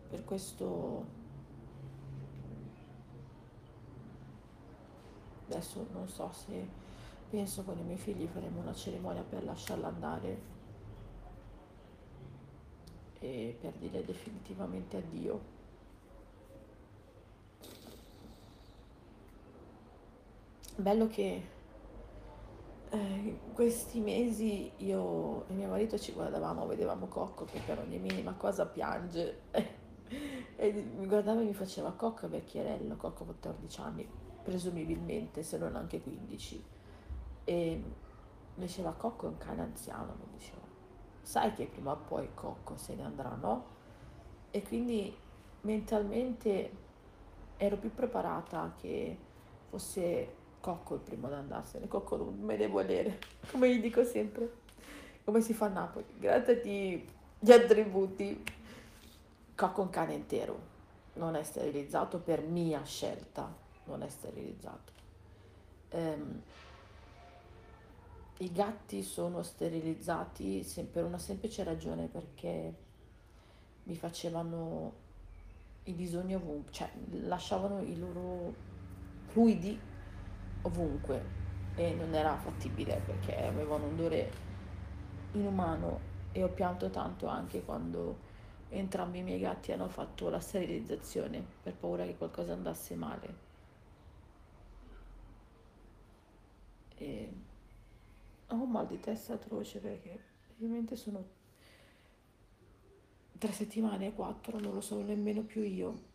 Per 0.10 0.26
questo 0.26 1.18
adesso 5.48 5.88
non 5.94 6.08
so 6.08 6.32
se 6.32 6.68
penso 7.30 7.64
con 7.64 7.78
i 7.78 7.84
miei 7.84 7.98
figli 7.98 8.26
faremo 8.26 8.62
una 8.62 8.74
cerimonia 8.74 9.22
per 9.22 9.44
lasciarla 9.44 9.88
andare 9.88 10.42
e 13.20 13.58
per 13.60 13.74
dire 13.74 14.04
definitivamente 14.04 14.98
addio. 14.98 15.58
Bello 20.76 21.08
che 21.08 21.58
in 22.98 23.53
questi 23.53 24.00
mesi 24.00 24.72
io 24.77 25.45
e 25.48 25.53
mio 25.53 25.69
marito 25.69 25.98
ci 25.98 26.11
guardavamo, 26.11 26.66
vedevamo 26.66 27.08
Cocco 27.08 27.45
che 27.45 27.59
per 27.66 27.80
ogni 27.80 28.00
minima 28.00 28.34
cosa 28.34 28.66
piange 28.66 29.42
e 30.56 30.72
mi 30.72 31.06
guardava 31.06 31.42
e 31.42 31.43
mi 31.43 31.53
faceva 31.53 31.92
Cocco 31.92 32.27
vecchierello, 32.27 32.95
Cocco 32.95 33.24
ha 33.24 33.26
14 33.27 33.82
anni. 33.82 34.09
presumibilmente, 34.43 35.43
se 35.43 35.58
non 35.58 35.76
anche 35.76 36.01
15. 36.01 36.64
E 37.43 37.84
mi 38.56 38.66
diceva 38.66 38.92
Cocco 38.93 39.27
è 39.27 39.30
un 39.30 39.38
cane 39.38 39.61
anziano, 39.61 40.16
mi 40.19 40.26
diceva. 40.32 40.61
Sai 41.22 41.53
che 41.53 41.68
prima 41.68 41.92
o 41.92 41.98
poi 41.98 42.30
Cocco 42.34 42.76
se 42.76 42.95
ne 42.95 43.03
andrà, 43.03 43.35
no? 43.35 43.77
E 44.50 44.64
quindi 44.64 45.16
mentalmente 45.61 46.72
ero 47.58 47.77
più 47.77 47.93
preparata 47.93 48.74
che 48.77 49.18
fosse 49.69 50.38
Cocco 50.60 50.96
il 50.96 51.02
primo 51.02 51.28
ad 51.28 51.34
andarsene. 51.34 51.88
Cocco 51.88 52.18
non 52.18 52.38
me 52.40 52.58
ne 52.58 52.68
volere, 52.68 53.20
come 53.52 53.74
gli 53.74 53.80
dico 53.80 54.04
sempre. 54.04 54.68
Come 55.24 55.42
si 55.42 55.54
fa 55.54 55.66
a 55.66 55.70
Napoli. 55.70 56.06
Grattati 56.18 57.08
gli 57.40 57.52
attributi. 57.52 58.44
Cocco 59.56 59.82
un 59.82 59.90
cane 59.90 60.14
intero. 60.14 60.68
Non 61.14 61.36
è 61.36 61.44
sterilizzato 61.44 62.20
per 62.20 62.42
mia 62.42 62.84
scelta. 62.84 63.54
Non 63.86 64.04
è 64.04 64.10
sterilizzato. 64.10 64.92
Ehm, 65.90 66.42
I 68.40 68.52
gatti 68.52 69.04
sono 69.04 69.44
sterilizzati 69.44 70.66
per 70.92 71.04
una 71.04 71.18
semplice 71.18 71.64
ragione 71.64 72.08
perché 72.08 72.74
mi 73.84 73.96
facevano 73.96 74.94
i 75.84 75.94
bisogni 75.94 76.36
ovunque, 76.36 76.72
cioè 76.72 76.90
lasciavano 77.12 77.82
i 77.82 77.98
loro 77.98 78.54
fluidi 79.28 79.80
ovunque 80.64 81.38
e 81.76 81.94
non 81.94 82.14
era 82.14 82.36
fattibile 82.38 83.02
perché 83.06 83.46
avevano 83.46 83.86
un 83.86 83.94
odore 83.94 84.32
inumano 85.34 86.08
e 86.32 86.44
ho 86.44 86.50
pianto 86.50 86.90
tanto 86.90 87.28
anche 87.28 87.64
quando 87.64 88.28
entrambi 88.70 89.20
i 89.20 89.24
miei 89.24 89.40
gatti 89.40 89.72
hanno 89.72 89.88
fatto 89.90 90.30
la 90.30 90.40
sterilizzazione 90.40 91.44
per 91.64 91.76
paura 91.76 92.06
che 92.06 92.16
qualcosa 92.16 92.54
andasse 92.54 92.96
male. 92.96 93.48
E 96.96 97.34
ho 98.48 98.56
un 98.56 98.70
mal 98.70 98.88
di 98.88 99.00
testa 99.00 99.34
atroce 99.34 99.80
perché 99.80 100.24
ovviamente 100.52 100.96
sono 100.96 101.38
tre 103.38 103.52
settimane 103.54 104.08
e 104.08 104.14
quattro, 104.14 104.60
non 104.60 104.74
lo 104.74 104.82
so 104.82 105.02
nemmeno 105.02 105.42
più 105.42 105.62
io, 105.64 106.08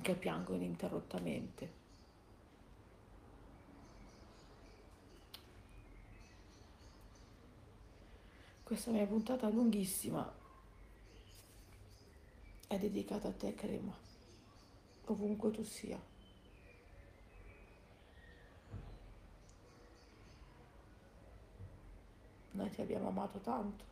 che 0.00 0.14
piango 0.14 0.54
ininterrottamente. 0.54 1.81
Questa 8.72 8.90
mia 8.90 9.04
puntata 9.04 9.50
lunghissima 9.50 10.32
è 12.66 12.78
dedicata 12.78 13.28
a 13.28 13.32
te, 13.32 13.54
Crema, 13.54 13.94
ovunque 15.04 15.50
tu 15.50 15.62
sia. 15.62 16.00
Noi 22.52 22.70
ti 22.70 22.80
abbiamo 22.80 23.08
amato 23.08 23.40
tanto. 23.40 23.84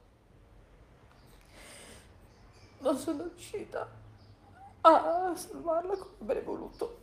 Non 2.79 2.97
sono 2.97 3.25
riuscita 3.25 3.87
a 4.81 5.35
salvarla 5.37 5.95
come 5.95 6.15
avrei 6.21 6.43
voluto. 6.43 6.99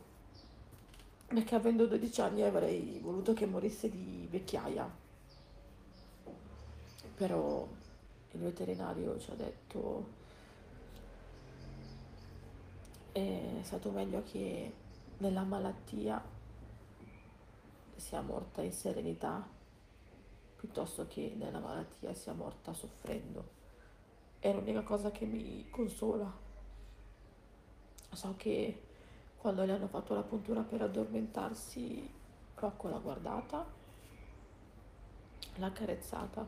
Perché 1.28 1.54
avendo 1.54 1.86
12 1.86 2.20
anni 2.22 2.42
avrei 2.42 2.98
voluto 2.98 3.32
che 3.34 3.46
morisse 3.46 3.88
di 3.88 4.26
vecchiaia. 4.28 5.06
Però 7.18 7.66
il 8.30 8.40
veterinario 8.40 9.18
ci 9.18 9.30
ha 9.32 9.34
detto 9.34 10.06
è 13.10 13.58
stato 13.62 13.90
meglio 13.90 14.22
che 14.22 14.72
nella 15.18 15.42
malattia 15.42 16.22
sia 17.96 18.20
morta 18.20 18.62
in 18.62 18.72
serenità 18.72 19.44
piuttosto 20.54 21.08
che 21.08 21.34
nella 21.36 21.58
malattia 21.58 22.14
sia 22.14 22.32
morta 22.34 22.72
soffrendo. 22.72 23.56
È 24.38 24.52
l'unica 24.52 24.82
cosa 24.82 25.10
che 25.10 25.24
mi 25.24 25.68
consola. 25.70 26.32
So 28.12 28.34
che 28.36 28.82
quando 29.36 29.64
le 29.64 29.72
hanno 29.72 29.88
fatto 29.88 30.14
la 30.14 30.22
puntura 30.22 30.62
per 30.62 30.82
addormentarsi, 30.82 32.08
Rocco 32.54 32.88
l'ha 32.88 32.98
guardata, 32.98 33.66
l'ha 35.56 35.66
accarezzata. 35.66 36.46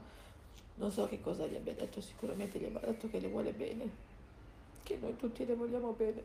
Non 0.81 0.91
so 0.91 1.07
che 1.07 1.20
cosa 1.20 1.47
gli 1.47 1.57
abbia 1.57 1.75
detto, 1.75 2.00
sicuramente 2.00 2.59
gli 2.59 2.65
avrà 2.65 2.86
detto 2.86 3.10
che 3.10 3.20
le 3.20 3.28
vuole 3.28 3.52
bene, 3.52 3.86
che 4.83 4.97
noi 4.97 5.15
tutti 5.15 5.44
le 5.44 5.55
vogliamo 5.55 5.92
bene. 5.92 6.23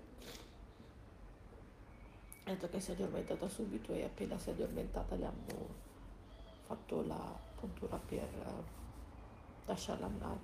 Ha 2.46 2.52
detto 2.52 2.70
che 2.70 2.80
si 2.80 2.92
è 2.92 2.94
addormentata 2.94 3.50
subito 3.50 3.92
e 3.92 4.06
appena 4.06 4.38
si 4.38 4.50
è 4.50 4.52
addormentata 4.54 5.16
le 5.16 5.26
hanno 5.26 5.68
fatto 6.68 7.06
la 7.06 7.38
puntura 7.60 7.98
per 7.98 8.30
lasciarla 9.66 10.06
andare. 10.06 10.40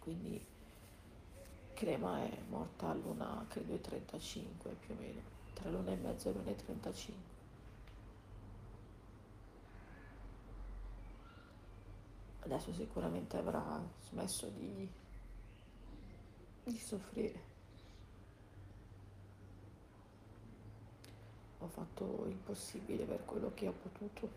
Quindi 0.00 0.44
Crema 1.80 2.22
è 2.22 2.38
morta 2.50 2.90
all'una, 2.90 3.42
credo, 3.48 3.72
e 3.72 3.80
35 3.80 4.70
più 4.80 4.94
o 4.94 5.00
meno, 5.00 5.20
tra 5.54 5.70
l'una 5.70 5.92
e 5.92 5.96
mezza 5.96 6.28
e 6.28 6.32
l'una 6.34 6.50
e 6.50 6.56
35. 6.56 7.22
Adesso 12.40 12.74
sicuramente 12.74 13.38
avrà 13.38 13.82
smesso 14.10 14.46
di 14.48 14.86
di 16.64 16.78
soffrire. 16.78 17.40
Ho 21.60 21.66
fatto 21.66 22.26
il 22.26 22.36
possibile 22.36 23.04
per 23.06 23.24
quello 23.24 23.52
che 23.54 23.68
ho 23.68 23.72
potuto. 23.72 24.28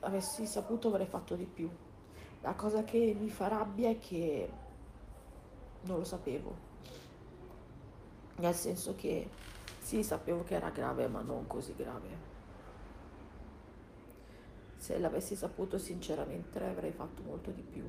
Avessi 0.00 0.46
saputo 0.46 0.88
avrei 0.88 1.06
fatto 1.06 1.36
di 1.36 1.44
più. 1.44 1.83
La 2.44 2.54
cosa 2.54 2.84
che 2.84 3.16
mi 3.18 3.28
fa 3.28 3.48
rabbia 3.48 3.90
è 3.90 3.98
che 3.98 4.48
non 5.82 5.98
lo 5.98 6.04
sapevo. 6.04 6.72
Nel 8.36 8.54
senso 8.54 8.94
che 8.94 9.28
sì, 9.80 10.02
sapevo 10.02 10.44
che 10.44 10.54
era 10.54 10.70
grave, 10.70 11.08
ma 11.08 11.20
non 11.20 11.46
così 11.46 11.74
grave. 11.74 12.32
Se 14.76 14.98
l'avessi 14.98 15.34
saputo 15.34 15.78
sinceramente 15.78 16.64
avrei 16.64 16.92
fatto 16.92 17.22
molto 17.22 17.50
di 17.50 17.62
più 17.62 17.84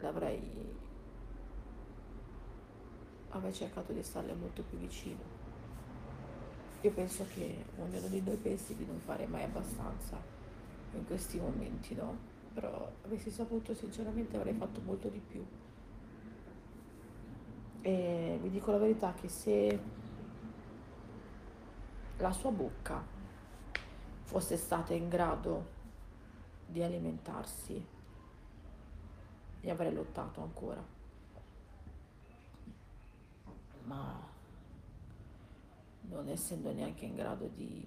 l'avrei 0.00 0.76
avrei 3.30 3.52
cercato 3.52 3.92
di 3.92 4.02
starle 4.02 4.32
molto 4.34 4.62
più 4.62 4.78
vicino. 4.78 5.36
Io 6.80 6.90
penso 6.92 7.26
che 7.34 7.64
ognuno 7.76 8.06
di 8.06 8.22
noi 8.22 8.36
pensi 8.36 8.74
di 8.74 8.86
non 8.86 8.98
fare 9.00 9.26
mai 9.26 9.42
abbastanza 9.42 10.16
in 10.94 11.04
questi 11.04 11.38
momenti, 11.38 11.94
no? 11.94 12.27
Però 12.58 12.92
avessi 13.04 13.30
saputo 13.30 13.72
sinceramente 13.72 14.36
avrei 14.36 14.52
fatto 14.52 14.80
molto 14.80 15.08
di 15.08 15.20
più. 15.20 15.46
E 17.82 18.36
vi 18.42 18.50
dico 18.50 18.72
la 18.72 18.78
verità 18.78 19.14
che 19.14 19.28
se 19.28 19.80
la 22.16 22.32
sua 22.32 22.50
bocca 22.50 23.00
fosse 24.24 24.56
stata 24.56 24.92
in 24.92 25.08
grado 25.08 25.66
di 26.66 26.82
alimentarsi 26.82 27.86
e 29.60 29.70
avrei 29.70 29.94
lottato 29.94 30.42
ancora. 30.42 30.84
Ma 33.84 34.20
non 36.08 36.28
essendo 36.28 36.72
neanche 36.72 37.04
in 37.04 37.14
grado 37.14 37.46
di 37.46 37.86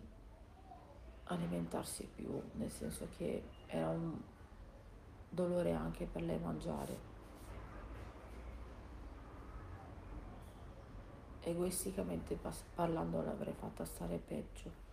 alimentarsi 1.26 2.08
più, 2.16 2.42
nel 2.54 2.72
senso 2.72 3.10
che 3.18 3.44
era 3.68 3.90
un 3.90 4.31
dolore 5.32 5.72
anche 5.72 6.06
per 6.06 6.22
lei 6.22 6.38
mangiare. 6.38 7.10
Egoisticamente 11.44 12.38
parlando 12.76 13.24
l'avrei 13.24 13.54
fatta 13.54 13.84
stare 13.84 14.18
peggio 14.18 14.90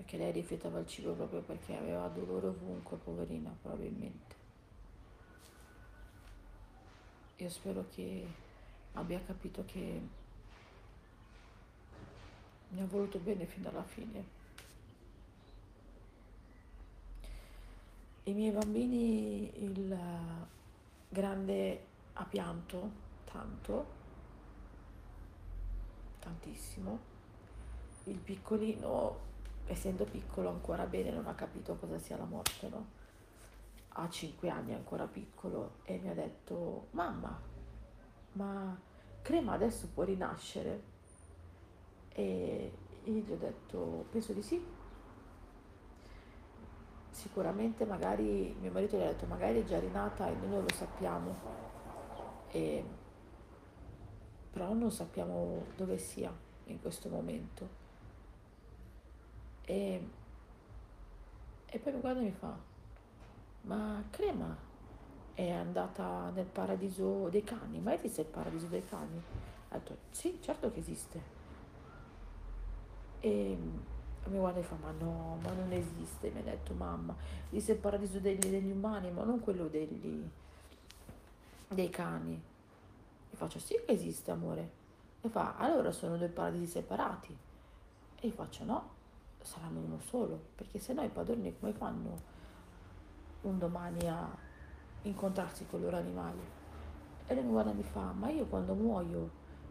perché 0.00 0.16
lei 0.16 0.32
rifiutava 0.32 0.78
il 0.78 0.86
cibo 0.86 1.12
proprio 1.12 1.42
perché 1.42 1.76
aveva 1.76 2.08
dolore 2.08 2.46
ovunque, 2.46 2.96
poverina, 2.96 3.54
probabilmente. 3.60 4.34
Io 7.36 7.48
spero 7.50 7.84
che 7.90 8.26
abbia 8.94 9.20
capito 9.22 9.62
che 9.66 10.00
mi 12.68 12.80
ha 12.80 12.86
voluto 12.86 13.18
bene 13.18 13.44
fino 13.44 13.68
alla 13.68 13.82
fine. 13.82 14.39
I 18.30 18.32
miei 18.32 18.52
bambini, 18.52 19.64
il 19.64 19.98
grande 21.08 21.86
ha 22.12 22.24
pianto 22.24 22.90
tanto, 23.24 23.86
tantissimo, 26.20 26.98
il 28.04 28.18
piccolino 28.18 29.18
essendo 29.66 30.04
piccolo 30.04 30.48
ancora 30.48 30.86
bene 30.86 31.10
non 31.10 31.26
ha 31.26 31.34
capito 31.34 31.74
cosa 31.74 31.98
sia 31.98 32.16
la 32.18 32.24
morte, 32.24 32.68
no? 32.68 32.86
Ha 33.88 34.08
cinque 34.08 34.48
anni, 34.48 34.70
è 34.70 34.76
ancora 34.76 35.06
piccolo, 35.06 35.78
e 35.82 35.98
mi 35.98 36.10
ha 36.10 36.14
detto, 36.14 36.86
mamma, 36.92 37.36
ma 38.34 38.80
Crema 39.22 39.54
adesso 39.54 39.88
può 39.92 40.04
rinascere? 40.04 40.82
E 42.10 42.72
io 43.02 43.12
gli 43.12 43.32
ho 43.32 43.36
detto, 43.36 44.06
penso 44.12 44.32
di 44.32 44.42
sì. 44.42 44.78
Sicuramente 47.10 47.84
magari, 47.84 48.54
mio 48.60 48.70
marito 48.70 48.96
gli 48.96 49.02
ha 49.02 49.06
detto, 49.06 49.26
magari 49.26 49.60
è 49.60 49.64
già 49.64 49.78
rinata 49.78 50.28
e 50.28 50.34
noi 50.34 50.48
non 50.48 50.62
lo 50.62 50.74
sappiamo. 50.74 51.34
E, 52.48 52.84
però 54.50 54.72
non 54.72 54.90
sappiamo 54.90 55.64
dove 55.76 55.98
sia 55.98 56.32
in 56.64 56.80
questo 56.80 57.08
momento. 57.08 57.68
E, 59.64 60.08
e 61.66 61.78
poi 61.78 61.92
mi 61.92 62.00
guarda 62.00 62.20
e 62.20 62.24
mi 62.24 62.32
fa, 62.32 62.56
ma 63.62 64.02
Crema 64.10 64.56
è 65.34 65.50
andata 65.50 66.30
nel 66.30 66.46
paradiso 66.46 67.28
dei 67.28 67.44
cani, 67.44 67.80
ma 67.80 67.94
esiste 67.94 68.22
il 68.22 68.26
paradiso 68.26 68.66
dei 68.66 68.84
cani? 68.84 69.22
Ha 69.68 69.78
detto, 69.78 69.96
sì, 70.10 70.38
certo 70.40 70.72
che 70.72 70.80
esiste. 70.80 71.38
E 73.20 73.58
mi 74.28 74.38
guarda 74.38 74.60
e 74.60 74.62
fa, 74.62 74.76
ma 74.80 74.92
no, 74.92 75.38
ma 75.42 75.52
non 75.52 75.72
esiste, 75.72 76.30
mi 76.30 76.40
ha 76.40 76.42
detto 76.42 76.74
mamma, 76.74 77.14
esiste 77.50 77.72
il 77.72 77.78
paradiso 77.78 78.20
degli, 78.20 78.48
degli 78.48 78.70
umani, 78.70 79.10
ma 79.10 79.24
non 79.24 79.40
quello 79.40 79.66
degli, 79.66 80.28
dei 81.68 81.90
cani. 81.90 82.40
E 83.30 83.36
faccio, 83.36 83.58
sì 83.58 83.74
che 83.84 83.92
esiste 83.92 84.30
amore. 84.30 84.78
E 85.20 85.28
fa, 85.28 85.56
allora 85.56 85.90
sono 85.90 86.16
due 86.16 86.28
paradisi 86.28 86.66
separati. 86.66 87.36
E 88.20 88.26
io 88.26 88.32
faccio, 88.32 88.64
no, 88.64 88.88
saranno 89.42 89.80
uno 89.80 89.98
solo, 90.00 90.38
perché 90.54 90.78
se 90.78 90.92
no 90.92 91.02
i 91.02 91.08
padroni 91.08 91.58
come 91.58 91.72
fanno 91.72 92.38
un 93.42 93.58
domani 93.58 94.06
a 94.08 94.28
incontrarsi 95.02 95.66
con 95.66 95.80
i 95.80 95.82
loro 95.84 95.96
animali? 95.96 96.40
E 97.26 97.34
lei 97.34 97.44
mi 97.44 97.50
guarda 97.50 97.70
e 97.70 97.74
mi 97.74 97.82
fa, 97.82 98.12
ma 98.12 98.28
io 98.28 98.44
quando 98.46 98.74
muoio 98.74 99.30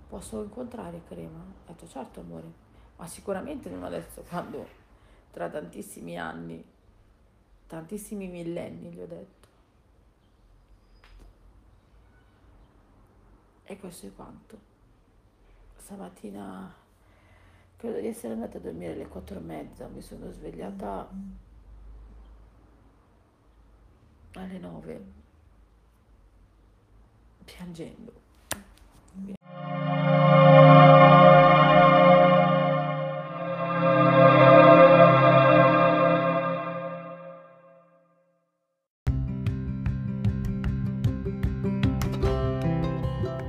posso 0.09 0.41
incontrare 0.41 1.03
Crema? 1.07 1.39
Ho 1.39 1.67
detto, 1.67 1.87
certo 1.87 2.21
amore, 2.21 2.51
ma 2.99 3.07
sicuramente 3.07 3.69
non 3.69 3.83
adesso, 3.83 4.21
quando 4.21 4.67
tra 5.31 5.49
tantissimi 5.49 6.17
anni, 6.19 6.63
tantissimi 7.65 8.27
millenni, 8.27 8.91
gli 8.91 8.99
ho 9.01 9.07
detto. 9.07 9.47
E 13.63 13.79
questo 13.79 14.05
è 14.05 14.13
quanto. 14.13 14.59
Stamattina 15.77 16.87
Credo 17.79 18.01
di 18.01 18.07
essere 18.07 18.33
andata 18.33 18.57
a 18.57 18.59
dormire 18.59 18.91
alle 18.91 19.07
quattro 19.07 19.37
e 19.37 19.41
mezza, 19.41 19.87
mi 19.87 20.01
sono 20.01 20.29
svegliata 20.31 21.09
alle 24.33 24.57
nove, 24.57 25.01
piangendo. 27.45 28.11